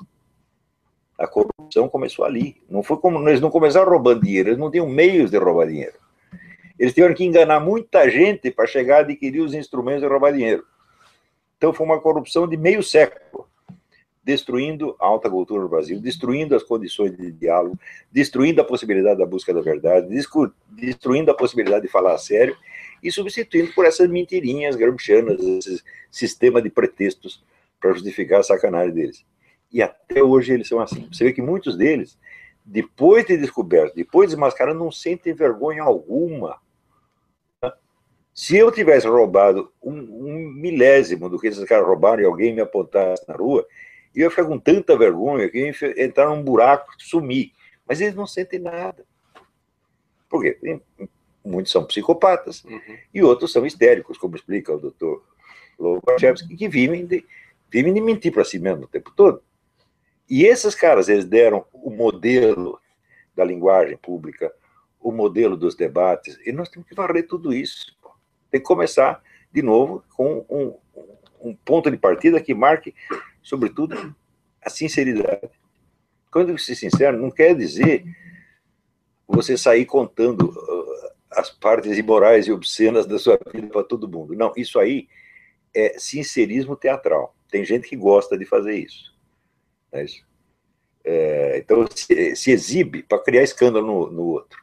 A 1.17 1.27
corrupção 1.27 1.89
começou 1.89 2.25
ali. 2.25 2.61
Não 2.69 2.83
foi 2.83 2.97
como 2.97 3.27
eles 3.27 3.41
não 3.41 3.49
começaram 3.49 3.89
roubando 3.89 4.23
dinheiro, 4.23 4.49
eles 4.49 4.59
não 4.59 4.69
tinham 4.69 4.87
meios 4.87 5.31
de 5.31 5.37
roubar 5.37 5.67
dinheiro. 5.67 5.97
Eles 6.77 6.93
tiveram 6.93 7.15
que 7.15 7.23
enganar 7.23 7.59
muita 7.59 8.07
gente 8.09 8.51
para 8.51 8.67
chegar 8.67 8.97
a 8.97 8.99
adquirir 8.99 9.41
os 9.41 9.53
instrumentos 9.53 10.01
de 10.01 10.07
roubar 10.07 10.31
dinheiro. 10.31 10.63
Então 11.57 11.73
foi 11.73 11.85
uma 11.87 11.99
corrupção 11.99 12.47
de 12.47 12.55
meio 12.55 12.83
século 12.83 13.49
destruindo 14.27 14.93
a 14.99 15.05
alta 15.05 15.29
cultura 15.29 15.63
no 15.63 15.69
Brasil, 15.69 16.01
destruindo 16.01 16.53
as 16.53 16.61
condições 16.61 17.15
de 17.15 17.31
diálogo, 17.31 17.79
destruindo 18.11 18.59
a 18.59 18.65
possibilidade 18.65 19.17
da 19.17 19.25
busca 19.25 19.53
da 19.53 19.61
verdade, 19.61 20.09
destruindo 20.69 21.31
a 21.31 21.33
possibilidade 21.33 21.83
de 21.83 21.87
falar 21.87 22.13
a 22.13 22.17
sério 22.17 22.53
e 23.01 23.09
substituindo 23.09 23.71
por 23.71 23.85
essas 23.85 24.09
mentirinhas 24.09 24.75
gramscianas, 24.75 25.39
esse 25.39 25.81
sistema 26.11 26.61
de 26.61 26.69
pretextos 26.69 27.41
para 27.79 27.93
justificar 27.93 28.41
a 28.41 28.43
sacanagem 28.43 28.93
deles. 28.93 29.25
E 29.71 29.81
até 29.81 30.21
hoje 30.21 30.51
eles 30.51 30.67
são 30.67 30.81
assim. 30.81 31.07
Você 31.09 31.23
vê 31.23 31.31
que 31.31 31.41
muitos 31.41 31.77
deles, 31.77 32.19
depois 32.65 33.25
de 33.25 33.37
descoberto, 33.37 33.95
depois 33.95 34.27
de 34.27 34.35
desmascarado, 34.35 34.77
não 34.77 34.91
sentem 34.91 35.33
vergonha 35.33 35.83
alguma. 35.83 36.59
Se 38.33 38.57
eu 38.57 38.71
tivesse 38.73 39.07
roubado 39.07 39.71
um, 39.81 39.93
um 39.93 40.51
milésimo 40.51 41.29
do 41.29 41.39
que 41.39 41.47
esses 41.47 41.63
caras 41.63 41.87
roubaram 41.87 42.21
e 42.21 42.25
alguém 42.25 42.53
me 42.53 42.61
apontasse 42.61 43.25
na 43.25 43.35
rua, 43.35 43.65
e 44.17 44.21
eu 44.21 44.23
ia 44.23 44.29
ficar 44.31 44.45
com 44.45 44.57
tanta 44.57 44.97
vergonha 44.97 45.47
que 45.47 45.59
ia 45.59 46.03
entrar 46.03 46.27
num 46.27 46.41
buraco 46.41 46.91
sumir. 46.97 47.51
Mas 47.87 48.01
eles 48.01 48.15
não 48.15 48.25
sentem 48.25 48.57
nada. 48.57 49.05
Por 50.27 50.41
quê? 50.41 50.81
Muitos 51.45 51.71
são 51.71 51.85
psicopatas 51.85 52.63
uhum. 52.63 52.97
e 53.13 53.21
outros 53.21 53.51
são 53.51 53.63
histéricos, 53.63 54.17
como 54.17 54.35
explica 54.35 54.73
o 54.73 54.79
doutor 54.79 55.23
Lobachevsky, 55.77 56.57
que 56.57 56.67
vivem 56.67 57.05
de, 57.05 57.23
vivem 57.69 57.93
de 57.93 58.01
mentir 58.01 58.33
para 58.33 58.43
si 58.43 58.57
mesmo 58.57 58.85
o 58.85 58.87
tempo 58.87 59.11
todo. 59.15 59.39
E 60.27 60.45
esses 60.45 60.73
caras, 60.73 61.07
eles 61.09 61.25
deram 61.25 61.63
o 61.71 61.91
modelo 61.91 62.81
da 63.35 63.45
linguagem 63.45 63.97
pública, 63.97 64.51
o 64.99 65.11
modelo 65.11 65.55
dos 65.55 65.75
debates, 65.75 66.39
e 66.43 66.51
nós 66.51 66.69
temos 66.69 66.89
que 66.89 66.95
varrer 66.95 67.27
tudo 67.27 67.53
isso. 67.53 67.95
Tem 68.49 68.59
que 68.59 68.65
começar, 68.65 69.21
de 69.51 69.61
novo, 69.61 70.03
com 70.15 70.43
um, 70.49 70.75
um 71.41 71.55
ponto 71.55 71.89
de 71.89 71.97
partida 71.97 72.41
que 72.41 72.53
marque 72.53 72.93
sobretudo, 73.47 74.13
a 74.61 74.69
sinceridade. 74.69 75.49
Quando 76.29 76.57
ser 76.57 76.75
sincero, 76.75 77.17
não 77.17 77.31
quer 77.31 77.55
dizer 77.55 78.03
você 79.25 79.57
sair 79.57 79.85
contando 79.85 80.49
uh, 80.49 81.11
as 81.31 81.49
partes 81.49 81.97
imorais 81.97 82.45
e 82.45 82.51
obscenas 82.51 83.05
da 83.05 83.17
sua 83.17 83.39
vida 83.53 83.67
para 83.67 83.83
todo 83.83 84.07
mundo. 84.07 84.35
Não, 84.35 84.51
isso 84.57 84.77
aí 84.77 85.07
é 85.73 85.97
sincerismo 85.97 86.75
teatral. 86.75 87.33
Tem 87.49 87.63
gente 87.63 87.87
que 87.87 87.95
gosta 87.95 88.37
de 88.37 88.43
fazer 88.43 88.75
isso. 88.75 89.15
É 89.93 90.03
isso. 90.03 90.25
É, 91.05 91.59
então, 91.59 91.87
se, 91.89 92.35
se 92.35 92.51
exibe 92.51 93.01
para 93.01 93.23
criar 93.23 93.43
escândalo 93.43 93.87
no, 93.87 94.11
no 94.11 94.23
outro. 94.23 94.61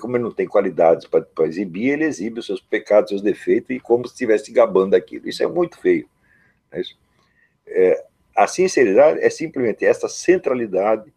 Como 0.00 0.16
ele 0.16 0.24
não 0.24 0.32
tem 0.32 0.48
qualidades 0.48 1.06
para 1.06 1.26
exibir, 1.40 1.90
ele 1.90 2.04
exibe 2.04 2.40
os 2.40 2.46
seus 2.46 2.62
pecados, 2.62 3.10
seus 3.10 3.20
defeitos, 3.20 3.76
e 3.76 3.78
como 3.78 4.06
se 4.06 4.14
estivesse 4.14 4.50
gabando 4.50 4.92
daquilo. 4.92 5.28
Isso 5.28 5.42
é 5.42 5.46
muito 5.46 5.78
feio. 5.78 6.08
É 6.72 6.80
isso. 6.80 6.98
É, 7.66 8.04
a 8.34 8.46
sinceridade 8.46 9.20
é 9.20 9.30
simplesmente 9.30 9.84
essa 9.84 10.08
centralidade 10.08 11.12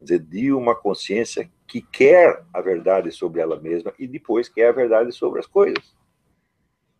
dizer, 0.00 0.20
de 0.20 0.52
uma 0.52 0.74
consciência 0.74 1.50
que 1.66 1.82
quer 1.82 2.42
a 2.52 2.60
verdade 2.60 3.12
sobre 3.12 3.40
ela 3.40 3.60
mesma 3.60 3.92
e 3.98 4.06
depois 4.06 4.48
quer 4.48 4.68
a 4.68 4.72
verdade 4.72 5.12
sobre 5.12 5.40
as 5.40 5.46
coisas. 5.46 5.94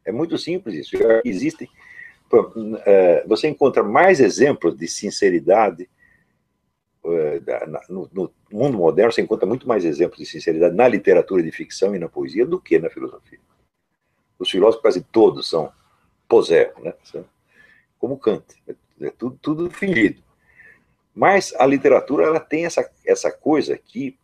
É 0.05 0.13
muito 0.13 0.37
simples 0.39 0.75
isso. 0.75 0.97
Existem. 1.25 1.69
É, 2.87 3.25
você 3.27 3.49
encontra 3.49 3.83
mais 3.83 4.21
exemplos 4.21 4.77
de 4.77 4.87
sinceridade 4.87 5.91
é, 7.05 7.41
no 7.89 8.31
mundo 8.53 8.79
moderno. 8.79 9.13
Você 9.13 9.23
encontra 9.23 9.47
muito 9.47 9.67
mais 9.67 9.85
exemplos 9.85 10.19
de 10.19 10.27
sinceridade 10.27 10.77
na 10.77 10.87
literatura 10.87 11.43
de 11.43 11.51
ficção 11.51 11.95
e 11.95 11.99
na 11.99 12.09
poesia 12.09 12.47
do 12.47 12.61
que 12.61 12.79
na 12.79 12.89
filosofia. 12.89 13.41
Os 14.39 14.51
filósofos 14.51 14.83
quase 14.83 15.03
todos 15.03 15.49
são 15.49 15.73
posé, 16.29 16.73
né? 16.79 16.95
Como 18.01 18.19
Kant 18.19 18.45
é 18.67 19.11
tudo, 19.11 19.39
tudo 19.41 19.71
fingido. 19.71 20.23
Mas 21.15 21.55
a 21.59 21.67
literatura 21.67 22.25
ela 22.25 22.41
tem 22.41 22.65
essa, 22.65 22.91
essa 23.05 23.31
coisa 23.31 23.77
que 23.77 24.19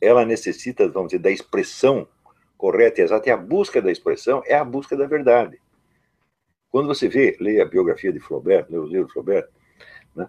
ela 0.00 0.24
necessita, 0.24 0.88
vamos 0.88 1.10
dizer, 1.10 1.20
da 1.20 1.30
expressão 1.30 2.08
correta 2.56 3.00
e 3.00 3.04
exata, 3.04 3.28
e 3.28 3.32
a 3.32 3.36
busca 3.36 3.80
da 3.80 3.90
expressão 3.90 4.42
é 4.46 4.54
a 4.54 4.64
busca 4.64 4.96
da 4.96 5.06
verdade. 5.06 5.60
Quando 6.70 6.86
você 6.86 7.08
vê, 7.08 7.36
lê 7.40 7.60
a 7.60 7.64
biografia 7.64 8.12
de 8.12 8.20
Flaubert, 8.20 8.66
lê 8.68 8.78
o 8.78 8.84
livro 8.84 9.06
de 9.06 9.12
Flaubert, 9.12 9.48
né, 10.14 10.28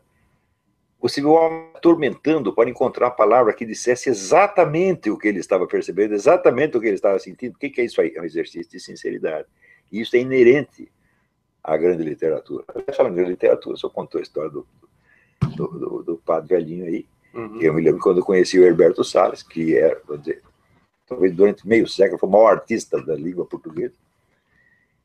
você 1.00 1.22
vê 1.22 1.28
o 1.28 1.34
homem 1.34 1.72
atormentando 1.76 2.54
para 2.54 2.70
encontrar 2.70 3.08
a 3.08 3.12
palavra 3.12 3.54
que 3.54 3.66
dissesse 3.66 4.10
exatamente 4.10 5.10
o 5.10 5.18
que 5.18 5.28
ele 5.28 5.40
estava 5.40 5.68
percebendo, 5.68 6.14
exatamente 6.14 6.78
o 6.78 6.82
que 6.82 6.88
ele 6.88 6.96
estava 6.96 7.20
sentindo. 7.20 7.56
O 7.56 7.58
que 7.58 7.80
é 7.80 7.86
isso 7.86 8.02
aí? 8.02 8.14
É 8.16 8.22
um 8.22 8.26
exercício 8.26 8.72
de 8.72 8.80
sinceridade. 8.80 9.48
E 9.92 10.02
isso 10.02 10.16
é 10.16 10.20
inerente 10.20 10.92
a 11.74 11.78
grande 11.78 12.04
literatura. 12.04 12.66
Falando 12.96 13.16
grande 13.16 13.32
literatura, 13.32 13.78
só 13.78 13.90
contou 13.90 14.20
a 14.20 14.22
história 14.22 14.50
do, 14.50 14.66
do, 15.56 15.68
do, 15.68 16.04
do 16.04 16.18
padre 16.18 16.56
velhinho 16.56 16.86
aí. 16.86 17.06
Uhum. 17.34 17.62
Eu 17.62 17.74
me 17.74 17.82
lembro 17.82 18.02
quando 18.02 18.18
eu 18.18 18.26
conheci 18.26 18.60
o 18.60 18.66
Herberto 18.66 19.04
Salles, 19.04 19.44
que 19.44 19.78
era, 19.78 20.02
dizer, 20.18 20.42
talvez 21.06 21.34
durante 21.34 21.68
meio 21.68 21.88
século, 21.88 22.20
foi 22.20 22.28
o 22.28 22.32
maior 22.32 22.54
artista 22.54 23.02
da 23.04 23.16
língua 23.16 23.46
portuguesa. 23.46 23.94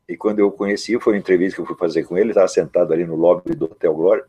E 0.07 0.17
quando 0.17 0.39
eu 0.39 0.47
o 0.47 0.51
conheci, 0.51 0.99
foi 0.99 1.13
uma 1.13 1.19
entrevista 1.19 1.55
que 1.55 1.61
eu 1.61 1.65
fui 1.65 1.77
fazer 1.77 2.03
com 2.03 2.17
ele, 2.17 2.29
estava 2.29 2.47
sentado 2.47 2.93
ali 2.93 3.05
no 3.05 3.15
lobby 3.15 3.55
do 3.55 3.65
Hotel 3.65 3.93
Glória, 3.93 4.25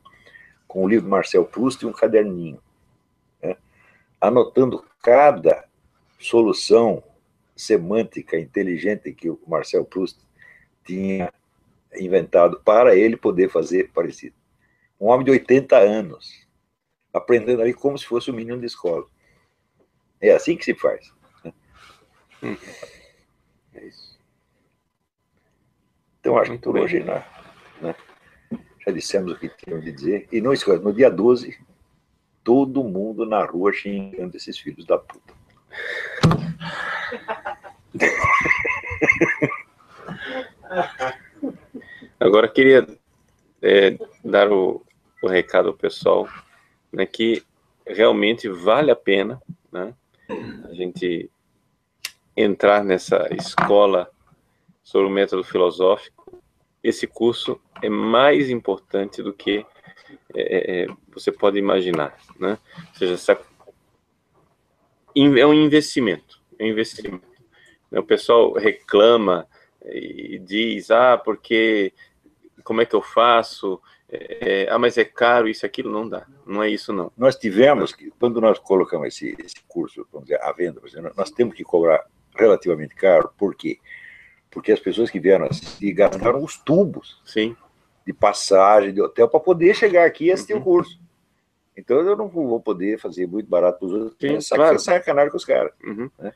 com 0.67 0.85
o 0.85 0.89
livro 0.89 1.05
do 1.05 1.11
Marcel 1.11 1.45
Proust 1.45 1.83
e 1.83 1.87
um 1.87 1.93
caderninho, 1.93 2.59
né, 3.43 3.57
anotando 4.21 4.85
cada 5.03 5.65
solução 6.19 7.03
semântica 7.55 8.39
inteligente 8.39 9.13
que 9.13 9.31
o 9.31 9.39
Marcel 9.47 9.85
Proust 9.85 10.19
tinha 10.85 11.33
inventado 11.99 12.61
para 12.65 12.97
ele 12.97 13.17
poder 13.17 13.51
fazer 13.51 13.91
parecido. 13.93 14.35
Um 15.01 15.07
homem 15.07 15.25
de 15.25 15.31
80 15.31 15.77
anos, 15.77 16.47
aprendendo 17.13 17.63
ali 17.63 17.75
como 17.75 17.99
se 17.99 18.07
fosse 18.07 18.31
um 18.31 18.35
menino 18.35 18.61
de 18.61 18.67
escola. 18.67 19.07
É 20.21 20.33
assim 20.33 20.57
que 20.57 20.65
se 20.65 20.75
faz. 20.75 21.13
Hum. 22.43 22.57
É 23.75 23.85
isso. 23.85 24.19
Então, 26.21 26.39
acho 26.39 26.53
que 26.53 26.59
por 26.59 26.79
hoje 26.79 27.01
né, 27.01 27.25
né, 27.81 27.95
já 28.85 28.93
dissemos 28.93 29.33
o 29.33 29.39
que 29.39 29.49
tínhamos 29.49 29.85
de 29.85 29.93
dizer. 29.93 30.29
E 30.33 30.41
não 30.41 30.53
esqueça, 30.53 30.79
no 30.79 30.93
dia 30.93 31.11
12, 31.11 31.59
todo 32.43 32.85
mundo 32.85 33.27
na 33.27 33.45
rua 33.45 33.73
xingando 33.73 34.37
esses 34.37 34.59
filhos 34.59 34.87
da 34.87 34.99
puta. 34.99 35.35
Agora 42.19 42.49
queria 42.49 42.87
é, 43.61 43.99
dar 44.25 44.51
o, 44.51 44.83
o, 45.23 45.29
recado 45.29 45.69
ao 45.69 45.75
pessoal 45.75 46.29
né, 46.93 47.05
que 47.05 47.43
realmente 47.87 48.49
vale 48.49 48.91
a 48.91 48.97
pena 48.97 49.41
né, 49.71 49.95
a 50.65 50.75
gente 50.75 51.31
entrar 52.37 52.83
nessa 52.83 53.29
escola 53.35 54.11
sobre 54.83 55.09
o 55.09 55.11
método 55.11 55.45
filosófico. 55.45 56.41
esse 56.83 57.07
curso 57.07 57.61
é 57.83 57.89
mais 57.89 58.49
importante 58.49 59.23
do 59.23 59.33
que 59.33 59.67
é, 60.35 60.85
é 60.85 60.87
você 61.09 61.33
pode 61.33 61.59
imaginar, 61.59 62.17
né? 62.39 62.59
Ou 62.91 62.95
seja, 62.95 63.15
essa, 63.15 63.33
é 63.33 63.39
um 65.47 65.55
investimento, 65.55 66.41
é 66.59 66.65
um 66.65 66.69
investimento. 66.69 67.27
O 67.91 68.03
pessoal 68.03 68.53
reclama 68.53 69.49
e 69.93 70.39
diz, 70.39 70.91
ah, 70.91 71.17
porque 71.17 71.93
como 72.65 72.81
é 72.81 72.87
que 72.87 72.95
eu 72.95 73.03
faço? 73.03 73.81
É, 74.09 74.69
ah, 74.71 74.79
mas 74.79 74.97
é 74.99 75.05
caro, 75.05 75.49
isso, 75.49 75.67
aquilo, 75.67 75.91
não 75.91 76.09
dá. 76.09 76.27
Não 76.45 76.63
é 76.63 76.69
isso, 76.69 76.93
não. 76.93 77.13
Nós 77.17 77.37
tivemos, 77.37 77.93
que, 77.93 78.11
quando 78.19 78.41
nós 78.41 78.59
colocamos 78.59 79.09
esse, 79.09 79.37
esse 79.39 79.57
curso, 79.69 80.07
vamos 80.13 80.29
dizer, 80.29 80.43
à 80.43 80.53
venda, 80.53 80.81
nós 81.17 81.31
temos 81.31 81.55
que 81.55 81.65
cobrar 81.65 82.05
relativamente 82.35 82.95
caro, 82.95 83.33
por 83.37 83.55
quê? 83.55 83.79
Porque 84.51 84.73
as 84.73 84.81
pessoas 84.81 85.11
que 85.11 85.21
vieram 85.21 85.47
assistir 85.47 85.93
gastaram 85.93 86.43
os 86.43 86.57
tubos 86.57 87.21
Sim. 87.25 87.57
de 88.07 88.13
passagem, 88.13 88.93
de 88.93 89.01
hotel, 89.01 89.29
para 89.29 89.41
poder 89.41 89.75
chegar 89.75 90.07
aqui 90.07 90.27
e 90.27 90.33
assistir 90.33 90.55
uhum. 90.55 90.61
o 90.61 90.65
curso. 90.65 91.01
Então 91.77 91.99
eu 91.99 92.17
não 92.17 92.29
vou 92.29 92.59
poder 92.61 92.99
fazer 92.99 93.27
muito 93.27 93.49
barato 93.49 93.81
para 93.81 93.87
os 93.87 93.93
outros, 93.93 94.17
Sim, 94.47 94.55
é 94.55 94.57
claro. 94.57 94.79
sacanagem 94.79 95.31
com 95.31 95.37
os 95.37 95.45
caras. 95.45 95.73
Uhum. 95.85 96.11
Né? 96.19 96.33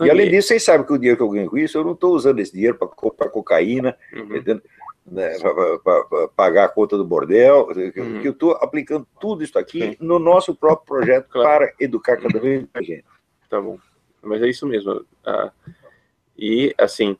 E 0.00 0.10
além 0.10 0.30
disso, 0.30 0.48
vocês 0.48 0.62
sabem 0.62 0.86
que 0.86 0.92
o 0.92 0.98
dinheiro 0.98 1.16
que 1.16 1.22
eu 1.22 1.30
ganho 1.30 1.50
com 1.50 1.58
isso, 1.58 1.76
eu 1.76 1.84
não 1.84 1.92
estou 1.92 2.14
usando 2.14 2.40
esse 2.40 2.52
dinheiro 2.52 2.78
para 2.78 2.88
comprar 2.88 3.28
cocaína, 3.28 3.96
uhum. 4.12 4.60
né, 5.06 5.36
para 5.84 6.28
pagar 6.28 6.64
a 6.64 6.68
conta 6.68 6.96
do 6.96 7.04
bordel, 7.04 7.68
uhum. 7.68 8.20
que 8.20 8.28
eu 8.28 8.32
estou 8.32 8.52
aplicando 8.52 9.06
tudo 9.20 9.42
isso 9.44 9.58
aqui 9.58 9.80
Sim. 9.80 9.96
no 10.00 10.18
nosso 10.18 10.54
próprio 10.54 10.86
projeto 10.86 11.28
claro. 11.28 11.66
para 11.66 11.74
educar 11.78 12.16
cada 12.16 12.38
vez 12.38 12.64
mais 12.72 12.86
gente. 12.86 13.04
Tá 13.48 13.60
bom. 13.60 13.78
Mas 14.22 14.42
é 14.42 14.48
isso 14.48 14.66
mesmo. 14.66 15.04
Ah, 15.24 15.50
e, 16.36 16.74
assim, 16.78 17.16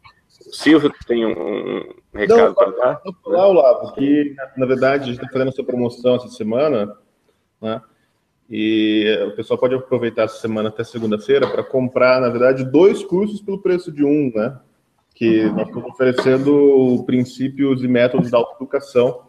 o 0.46 0.54
Silvio 0.54 0.92
tem 1.06 1.26
um, 1.26 1.80
um 1.80 2.18
recado 2.18 2.54
para 2.54 2.70
dar? 2.70 3.02
Falar, 3.22 3.48
Olavo, 3.48 3.92
que, 3.94 4.34
na 4.56 4.64
verdade, 4.64 5.04
a 5.04 5.06
gente 5.06 5.16
está 5.16 5.28
fazendo 5.30 5.48
essa 5.48 5.62
promoção 5.62 6.16
essa 6.16 6.28
semana, 6.28 6.96
né? 7.60 7.82
E 8.50 9.06
o 9.28 9.30
pessoal 9.36 9.56
pode 9.56 9.76
aproveitar 9.76 10.24
essa 10.24 10.40
semana 10.40 10.70
até 10.70 10.82
segunda-feira 10.82 11.48
para 11.48 11.62
comprar, 11.62 12.20
na 12.20 12.28
verdade, 12.28 12.64
dois 12.64 13.04
cursos 13.04 13.40
pelo 13.40 13.62
preço 13.62 13.92
de 13.92 14.04
um, 14.04 14.32
né? 14.34 14.58
Que 15.14 15.44
nós 15.44 15.68
estamos 15.68 15.88
oferecendo 15.90 17.04
princípios 17.06 17.84
e 17.84 17.86
métodos 17.86 18.28
da 18.28 18.38
autoeducação, 18.38 19.22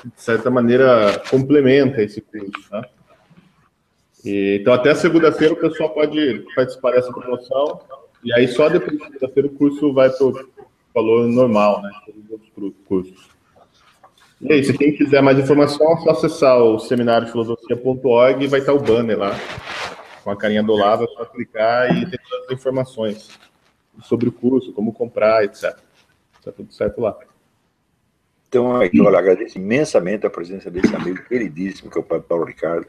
que, 0.00 0.08
de 0.08 0.22
certa 0.22 0.48
maneira, 0.48 1.20
complementa 1.28 2.02
esse 2.02 2.20
curso, 2.20 2.68
né? 2.70 2.82
E, 4.24 4.58
então, 4.60 4.72
até 4.72 4.94
segunda-feira 4.94 5.54
o 5.54 5.60
pessoal 5.60 5.90
pode 5.90 6.44
participar 6.54 6.92
dessa 6.92 7.12
promoção, 7.12 7.80
e 8.22 8.32
aí 8.32 8.46
só 8.46 8.68
depois 8.68 8.96
de 8.96 9.04
segunda-feira 9.04 9.48
o 9.48 9.54
curso 9.56 9.92
vai 9.92 10.08
para 10.08 10.24
o 10.24 10.48
valor 10.94 11.26
normal, 11.26 11.82
né? 11.82 11.90
Todos 12.06 12.24
os 12.24 12.30
outros 12.30 12.72
cursos. 12.86 13.28
E 14.42 14.52
aí, 14.52 14.64
se 14.64 14.76
quem 14.76 14.92
quiser 14.92 15.22
mais 15.22 15.38
informação, 15.38 15.92
é 15.92 15.96
só 15.98 16.10
acessar 16.10 16.58
o 16.58 16.76
seminariofilosofia.org 16.76 18.44
e 18.44 18.48
vai 18.48 18.58
estar 18.58 18.72
o 18.72 18.80
banner 18.80 19.16
lá, 19.16 19.36
com 20.24 20.32
a 20.32 20.36
carinha 20.36 20.64
do 20.64 20.74
lado, 20.74 21.04
é 21.04 21.06
só 21.06 21.24
clicar 21.26 21.96
e 21.96 22.10
tem 22.10 22.18
todas 22.28 22.46
as 22.46 22.52
informações 22.52 23.38
sobre 24.02 24.28
o 24.28 24.32
curso, 24.32 24.72
como 24.72 24.92
comprar, 24.92 25.44
etc. 25.44 25.78
Está 26.40 26.50
tudo 26.50 26.72
certo 26.72 27.00
lá. 27.00 27.16
Então, 28.48 28.80
aqui, 28.80 29.00
olha, 29.00 29.20
agradeço 29.20 29.58
imensamente 29.58 30.26
a 30.26 30.30
presença 30.30 30.68
desse 30.68 30.94
amigo 30.94 31.22
queridíssimo, 31.22 31.88
que 31.88 31.96
é 31.96 32.00
o 32.00 32.04
Padre 32.04 32.26
Paulo 32.26 32.44
Ricardo. 32.44 32.86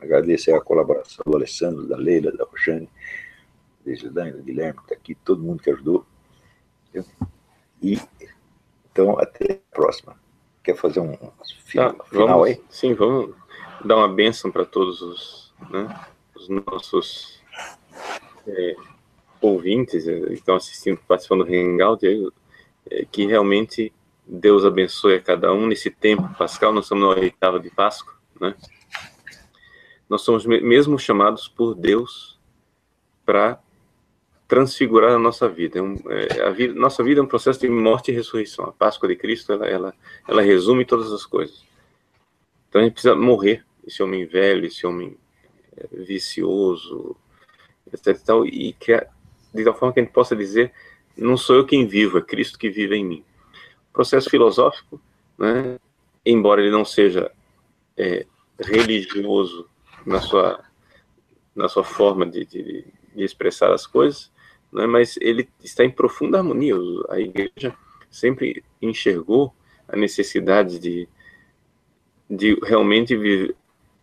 Agradeço 0.00 0.54
a 0.54 0.62
colaboração 0.62 1.22
do 1.26 1.36
Alessandro, 1.36 1.86
da 1.86 1.96
Leila, 1.98 2.32
da 2.32 2.44
Roxane, 2.44 2.88
da 3.84 3.94
Gildan, 3.94 4.30
do 4.30 4.42
Guilherme, 4.42 4.78
que 4.78 4.84
está 4.84 4.94
aqui, 4.94 5.14
todo 5.14 5.42
mundo 5.42 5.62
que 5.62 5.70
ajudou. 5.70 6.06
E, 7.82 8.00
então, 8.90 9.18
até 9.18 9.60
a 9.60 9.74
próxima. 9.74 10.16
Quer 10.62 10.76
fazer 10.76 11.00
um 11.00 11.16
final, 11.64 11.94
tá, 11.94 12.04
final 12.04 12.28
vamos, 12.28 12.46
aí? 12.46 12.62
Sim, 12.68 12.94
vamos 12.94 13.34
dar 13.84 13.96
uma 13.96 14.08
bênção 14.08 14.50
para 14.50 14.64
todos 14.64 15.00
os, 15.00 15.54
né, 15.70 16.06
os 16.34 16.48
nossos 16.48 17.40
é, 18.46 18.76
ouvintes 19.40 20.06
é, 20.06 20.20
que 20.20 20.32
estão 20.34 20.56
assistindo, 20.56 20.98
participando 21.08 21.44
do 21.44 21.52
Hangout, 21.52 22.06
é, 22.90 23.04
que 23.10 23.26
realmente 23.26 23.92
Deus 24.26 24.64
abençoe 24.64 25.14
a 25.14 25.20
cada 25.20 25.52
um 25.52 25.66
nesse 25.66 25.90
tempo 25.90 26.28
pascal. 26.36 26.72
Nós 26.72 26.84
estamos 26.84 27.02
na 27.02 27.20
oitava 27.20 27.58
de 27.58 27.70
Páscoa, 27.70 28.14
né? 28.40 28.54
Nós 30.08 30.22
somos 30.22 30.44
mesmo 30.44 30.98
chamados 30.98 31.46
por 31.48 31.74
Deus 31.74 32.38
para 33.24 33.60
transfigurar 34.50 35.12
a 35.12 35.18
nossa 35.18 35.48
vida. 35.48 35.78
É 35.78 35.82
um, 35.82 35.96
é, 36.08 36.42
a 36.42 36.50
vida. 36.50 36.74
Nossa 36.74 37.04
vida 37.04 37.20
é 37.20 37.22
um 37.22 37.26
processo 37.26 37.60
de 37.60 37.68
morte 37.68 38.10
e 38.10 38.14
ressurreição. 38.14 38.64
A 38.64 38.72
Páscoa 38.72 39.08
de 39.08 39.14
Cristo, 39.14 39.52
ela, 39.52 39.66
ela, 39.66 39.94
ela 40.26 40.42
resume 40.42 40.84
todas 40.84 41.12
as 41.12 41.24
coisas. 41.24 41.64
Então 42.68 42.80
a 42.80 42.84
gente 42.84 42.94
precisa 42.94 43.14
morrer, 43.14 43.64
esse 43.86 44.02
homem 44.02 44.26
velho, 44.26 44.66
esse 44.66 44.84
homem 44.84 45.16
é, 45.76 45.86
vicioso, 45.92 47.16
etc. 47.92 48.20
Tal, 48.20 48.44
e 48.44 48.72
criar, 48.72 49.06
de 49.54 49.62
tal 49.62 49.74
forma 49.74 49.94
que 49.94 50.00
a 50.00 50.02
gente 50.02 50.12
possa 50.12 50.34
dizer, 50.34 50.72
não 51.16 51.36
sou 51.36 51.54
eu 51.54 51.64
quem 51.64 51.86
vivo, 51.86 52.18
é 52.18 52.20
Cristo 52.20 52.58
que 52.58 52.68
vive 52.68 52.96
em 52.96 53.04
mim. 53.04 53.24
O 53.90 53.92
processo 53.92 54.28
filosófico, 54.28 55.00
né, 55.38 55.78
embora 56.26 56.60
ele 56.60 56.72
não 56.72 56.84
seja 56.84 57.30
é, 57.96 58.26
religioso 58.58 59.68
na 60.04 60.20
sua, 60.20 60.64
na 61.54 61.68
sua 61.68 61.84
forma 61.84 62.26
de, 62.26 62.44
de, 62.44 62.84
de 63.14 63.24
expressar 63.24 63.72
as 63.72 63.86
coisas, 63.86 64.30
né, 64.72 64.86
mas 64.86 65.16
ele 65.20 65.48
está 65.62 65.84
em 65.84 65.90
profunda 65.90 66.38
harmonia. 66.38 66.74
A 67.08 67.18
igreja 67.18 67.76
sempre 68.10 68.64
enxergou 68.80 69.54
a 69.88 69.96
necessidade 69.96 70.78
de, 70.78 71.08
de 72.28 72.54
realmente 72.62 73.54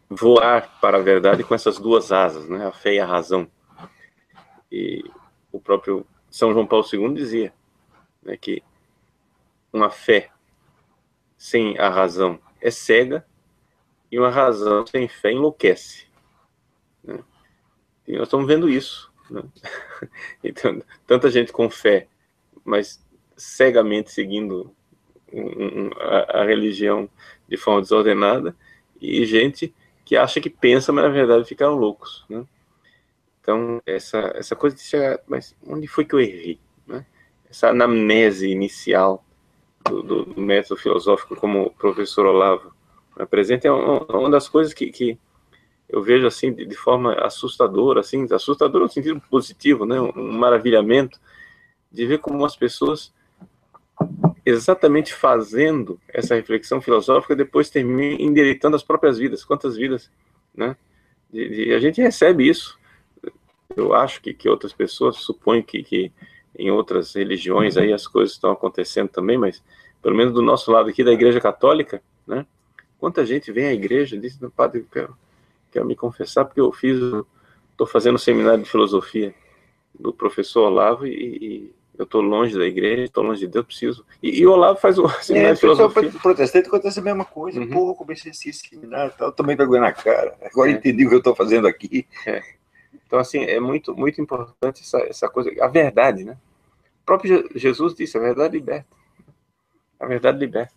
voar 0.10 0.80
para 0.80 0.98
a 0.98 1.02
verdade 1.02 1.44
com 1.44 1.56
essas 1.56 1.80
duas 1.80 2.12
asas, 2.12 2.48
né, 2.48 2.66
a 2.66 2.72
fé 2.72 2.96
e 2.96 3.00
a 3.00 3.06
razão. 3.06 3.50
E 4.72 5.04
o 5.52 5.60
próprio 5.60 6.06
São 6.30 6.54
João 6.54 6.68
Paulo 6.68 6.86
II 6.92 7.14
dizia 7.14 7.54
né, 8.22 8.38
que 8.38 8.62
uma 9.72 9.90
fé 9.90 10.30
sem 11.38 11.78
a 11.78 11.90
razão 11.90 12.40
é 12.60 12.72
cega 12.72 13.26
e 14.12 14.18
uma 14.20 14.30
razão 14.30 14.86
sem 14.88 15.08
fé 15.08 15.32
enlouquece. 15.32 16.08
Né? 17.04 17.20
E 18.08 18.14
nós 18.14 18.28
estamos 18.28 18.48
vendo 18.48 18.70
isso. 18.70 19.07
Então, 20.44 20.82
tanta 21.06 21.30
gente 21.30 21.52
com 21.52 21.70
fé, 21.70 22.08
mas 22.64 23.04
cegamente 23.36 24.12
seguindo 24.12 24.74
a, 26.30 26.44
religião 26.44 27.10
de 27.48 27.58
forma 27.58 27.82
desordenada, 27.82 28.56
e 29.00 29.26
gente 29.26 29.74
que 30.06 30.16
acha 30.16 30.40
que 30.40 30.50
pensa, 30.50 30.92
mas 30.92 31.04
na 31.04 31.10
verdade 31.10 31.46
ficaram 31.46 31.76
loucos. 31.76 32.26
Né? 32.30 32.46
Então, 33.42 33.82
essa, 33.86 34.32
essa 34.36 34.56
coisa 34.56 34.76
de 34.76 34.82
chegar, 34.82 35.20
mas 35.28 35.56
onde 35.66 35.88
foi 35.88 36.06
que 36.06 36.16
eu 36.16 36.20
errei? 36.20 36.60
Né? 36.86 37.06
Essa 37.50 37.70
anamnese 37.70 38.50
inicial 38.50 39.24
do, 39.86 40.02
do, 40.02 40.26
do, 40.26 40.42
método 40.42 40.80
filosófico, 40.80 41.36
como 41.36 41.64
o 41.64 41.72
professor 41.72 42.26
Olavo 42.26 42.74
apresenta, 43.16 43.68
é 43.68 43.72
uma, 43.72 44.04
uma 44.18 44.30
das 44.30 44.50
coisas 44.50 44.74
que, 44.74 44.90
que 44.92 45.18
eu 45.90 46.02
vejo 46.04 46.28
assim 46.28 46.54
de, 46.54 46.66
de, 46.66 46.76
forma 46.76 47.14
assustadora, 47.14 48.02
assim, 48.02 48.28
assustadora 48.32 48.84
no 48.84 48.90
sentido 48.90 49.22
positivo, 49.30 49.86
né, 49.86 50.00
um 50.00 50.38
maravilhamento 50.38 51.20
de 51.92 52.06
ver 52.06 52.20
como 52.20 52.46
as 52.46 52.56
pessoas 52.56 53.14
exatamente 54.46 55.14
fazendo 55.14 56.00
essa 56.08 56.36
reflexão 56.36 56.82
filosófica 56.82 57.36
depois 57.36 57.70
terminam 57.70 58.20
endireitando 58.20 58.76
as 58.76 58.84
próprias 58.84 59.18
vidas, 59.18 59.44
quantas 59.44 59.76
vidas, 59.76 60.12
né? 60.54 60.76
De, 61.32 61.50
de, 61.50 61.74
a 61.74 61.80
gente 61.80 62.02
recebe 62.02 62.48
isso. 62.48 62.78
Eu 63.76 63.94
acho 63.94 64.22
que, 64.22 64.34
que 64.34 64.48
outras 64.48 64.72
pessoas 64.72 65.18
suponho 65.18 65.64
que, 65.64 65.84
que 65.84 66.12
em 66.58 66.72
outras 66.72 67.14
religiões 67.14 67.76
aí 67.76 67.92
as 67.92 68.08
coisas 68.08 68.36
estão 68.36 68.52
acontecendo 68.52 69.10
também, 69.10 69.38
mas 69.38 69.62
pelo 70.02 70.16
menos 70.16 70.34
do 70.34 70.42
nosso 70.42 70.72
lado 70.72 70.90
aqui 70.90 71.04
da 71.04 71.12
Igreja 71.12 71.42
Católica, 71.42 72.02
né? 72.26 72.46
Quanta 73.00 73.26
gente 73.26 73.52
vem 73.52 73.66
à 73.66 73.74
igreja 73.74 74.16
e 74.16 74.20
diz, 74.20 74.40
padre, 74.56 74.80
eu 74.80 74.86
quero 74.92 75.18
quero 75.72 75.86
me 75.86 75.96
confessar 75.96 76.46
porque 76.46 76.62
eu 76.62 76.72
fiz, 76.72 76.98
estou 77.72 77.88
fazendo 77.88 78.16
um 78.16 78.20
seminário 78.20 78.64
de 78.64 78.70
filosofia 78.70 79.34
do 79.98 80.14
professor 80.14 80.68
Olavo 80.68 81.06
e, 81.06 81.12
e 81.12 81.76
eu 81.98 82.04
estou 82.04 82.22
longe 82.22 82.58
da 82.58 82.66
igreja, 82.66 83.04
estou 83.04 83.24
longe 83.24 83.40
de 83.40 83.48
Deus, 83.48 83.66
preciso. 83.66 84.06
E, 84.22 84.40
e 84.40 84.46
o 84.46 84.52
Olavo 84.52 84.80
faz 84.80 85.00
o 85.00 85.08
seminário 85.22 85.52
é, 85.52 85.54
de 85.56 85.60
filosofia. 85.60 86.12
protestante 86.22 86.68
acontece 86.68 87.00
a 87.00 87.04
mesma 87.04 87.26
coisa. 87.26 87.60
Uhum. 87.60 87.70
Porra, 87.70 87.92
eu 87.92 87.96
comecei 87.96 88.32
esse 88.32 88.54
seminário, 88.54 89.14
tal, 89.18 89.32
também 89.32 89.56
vergonha 89.56 89.82
na 89.82 89.92
cara. 89.92 90.36
Agora 90.44 90.70
é. 90.70 90.74
entendi 90.74 91.06
o 91.06 91.10
que 91.10 91.16
eu 91.16 91.20
estou 91.20 91.36
fazendo 91.36 91.68
aqui. 91.68 92.08
É. 92.26 92.44
Então, 93.06 93.18
assim, 93.18 93.44
é 93.44 93.60
muito, 93.60 93.96
muito 93.96 94.22
importante 94.22 94.82
essa, 94.82 95.00
essa 95.00 95.30
coisa, 95.30 95.50
a 95.62 95.68
verdade, 95.68 96.24
né? 96.24 96.38
O 97.02 97.06
próprio 97.06 97.50
Jesus 97.56 97.96
disse, 97.96 98.18
a 98.18 98.22
verdade 98.22 98.58
liberta. 98.58 98.88
A 100.00 100.06
verdade 100.06 100.38
liberta. 100.38 100.74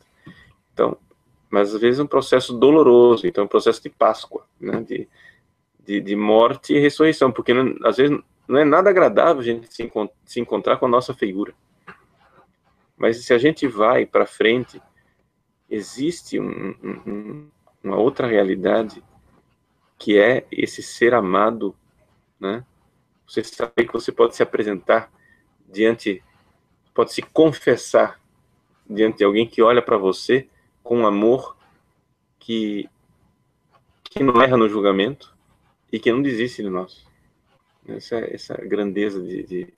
Então, 0.72 0.96
mas 1.50 1.74
às 1.74 1.80
vezes 1.80 1.98
é 1.98 2.02
um 2.04 2.06
processo 2.06 2.56
doloroso, 2.56 3.26
então 3.26 3.42
é 3.42 3.44
um 3.44 3.48
processo 3.48 3.82
de 3.82 3.90
Páscoa, 3.90 4.46
né, 4.58 4.80
de, 4.82 5.08
de, 5.84 6.00
de 6.00 6.16
morte 6.16 6.72
e 6.72 6.78
ressurreição, 6.78 7.32
porque 7.32 7.52
não, 7.52 7.74
às 7.84 7.96
vezes 7.96 8.16
não 8.46 8.58
é 8.58 8.64
nada 8.64 8.88
agradável 8.88 9.40
a 9.40 9.44
gente 9.44 9.72
se, 9.72 9.90
se 10.24 10.40
encontrar 10.40 10.76
com 10.76 10.86
a 10.86 10.88
nossa 10.88 11.12
feiura. 11.12 11.52
Mas 12.96 13.24
se 13.24 13.32
a 13.34 13.38
gente 13.38 13.66
vai 13.66 14.06
para 14.06 14.26
frente, 14.26 14.80
existe 15.68 16.38
um, 16.38 16.74
um, 16.82 17.48
uma 17.82 17.96
outra 17.96 18.26
realidade 18.26 19.02
que 19.98 20.18
é 20.18 20.46
esse 20.50 20.82
ser 20.82 21.14
amado, 21.14 21.74
né? 22.38 22.64
Você 23.26 23.44
saber 23.44 23.86
que 23.86 23.92
você 23.92 24.10
pode 24.10 24.34
se 24.34 24.42
apresentar 24.42 25.10
diante, 25.68 26.22
pode 26.92 27.12
se 27.12 27.22
confessar 27.22 28.20
diante 28.88 29.18
de 29.18 29.24
alguém 29.24 29.46
que 29.46 29.62
olha 29.62 29.80
para 29.80 29.96
você 29.96 30.48
com 30.90 31.06
amor 31.06 31.56
que, 32.40 32.90
que 34.02 34.24
não 34.24 34.42
erra 34.42 34.56
no 34.56 34.68
julgamento 34.68 35.32
e 35.92 36.00
que 36.00 36.10
não 36.10 36.20
desiste 36.20 36.64
de 36.64 36.68
nós. 36.68 37.06
Essa, 37.86 38.16
é, 38.16 38.34
essa 38.34 38.54
é 38.54 38.66
grandeza 38.66 39.22
de, 39.22 39.44
de 39.44 39.72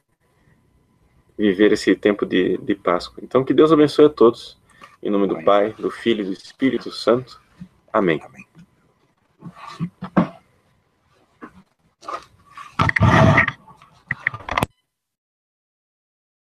viver 1.36 1.70
esse 1.70 1.94
tempo 1.94 2.24
de, 2.24 2.56
de 2.56 2.74
Páscoa. 2.74 3.22
Então, 3.22 3.44
que 3.44 3.52
Deus 3.52 3.70
abençoe 3.70 4.06
a 4.06 4.08
todos. 4.08 4.58
Em 5.02 5.10
nome 5.10 5.26
Amém. 5.26 5.36
do 5.36 5.44
Pai, 5.44 5.74
do 5.74 5.90
Filho 5.90 6.22
e 6.22 6.28
do 6.28 6.32
Espírito 6.32 6.90
Santo. 6.90 7.38
Amém. 7.92 8.18
Amém. 8.24 8.46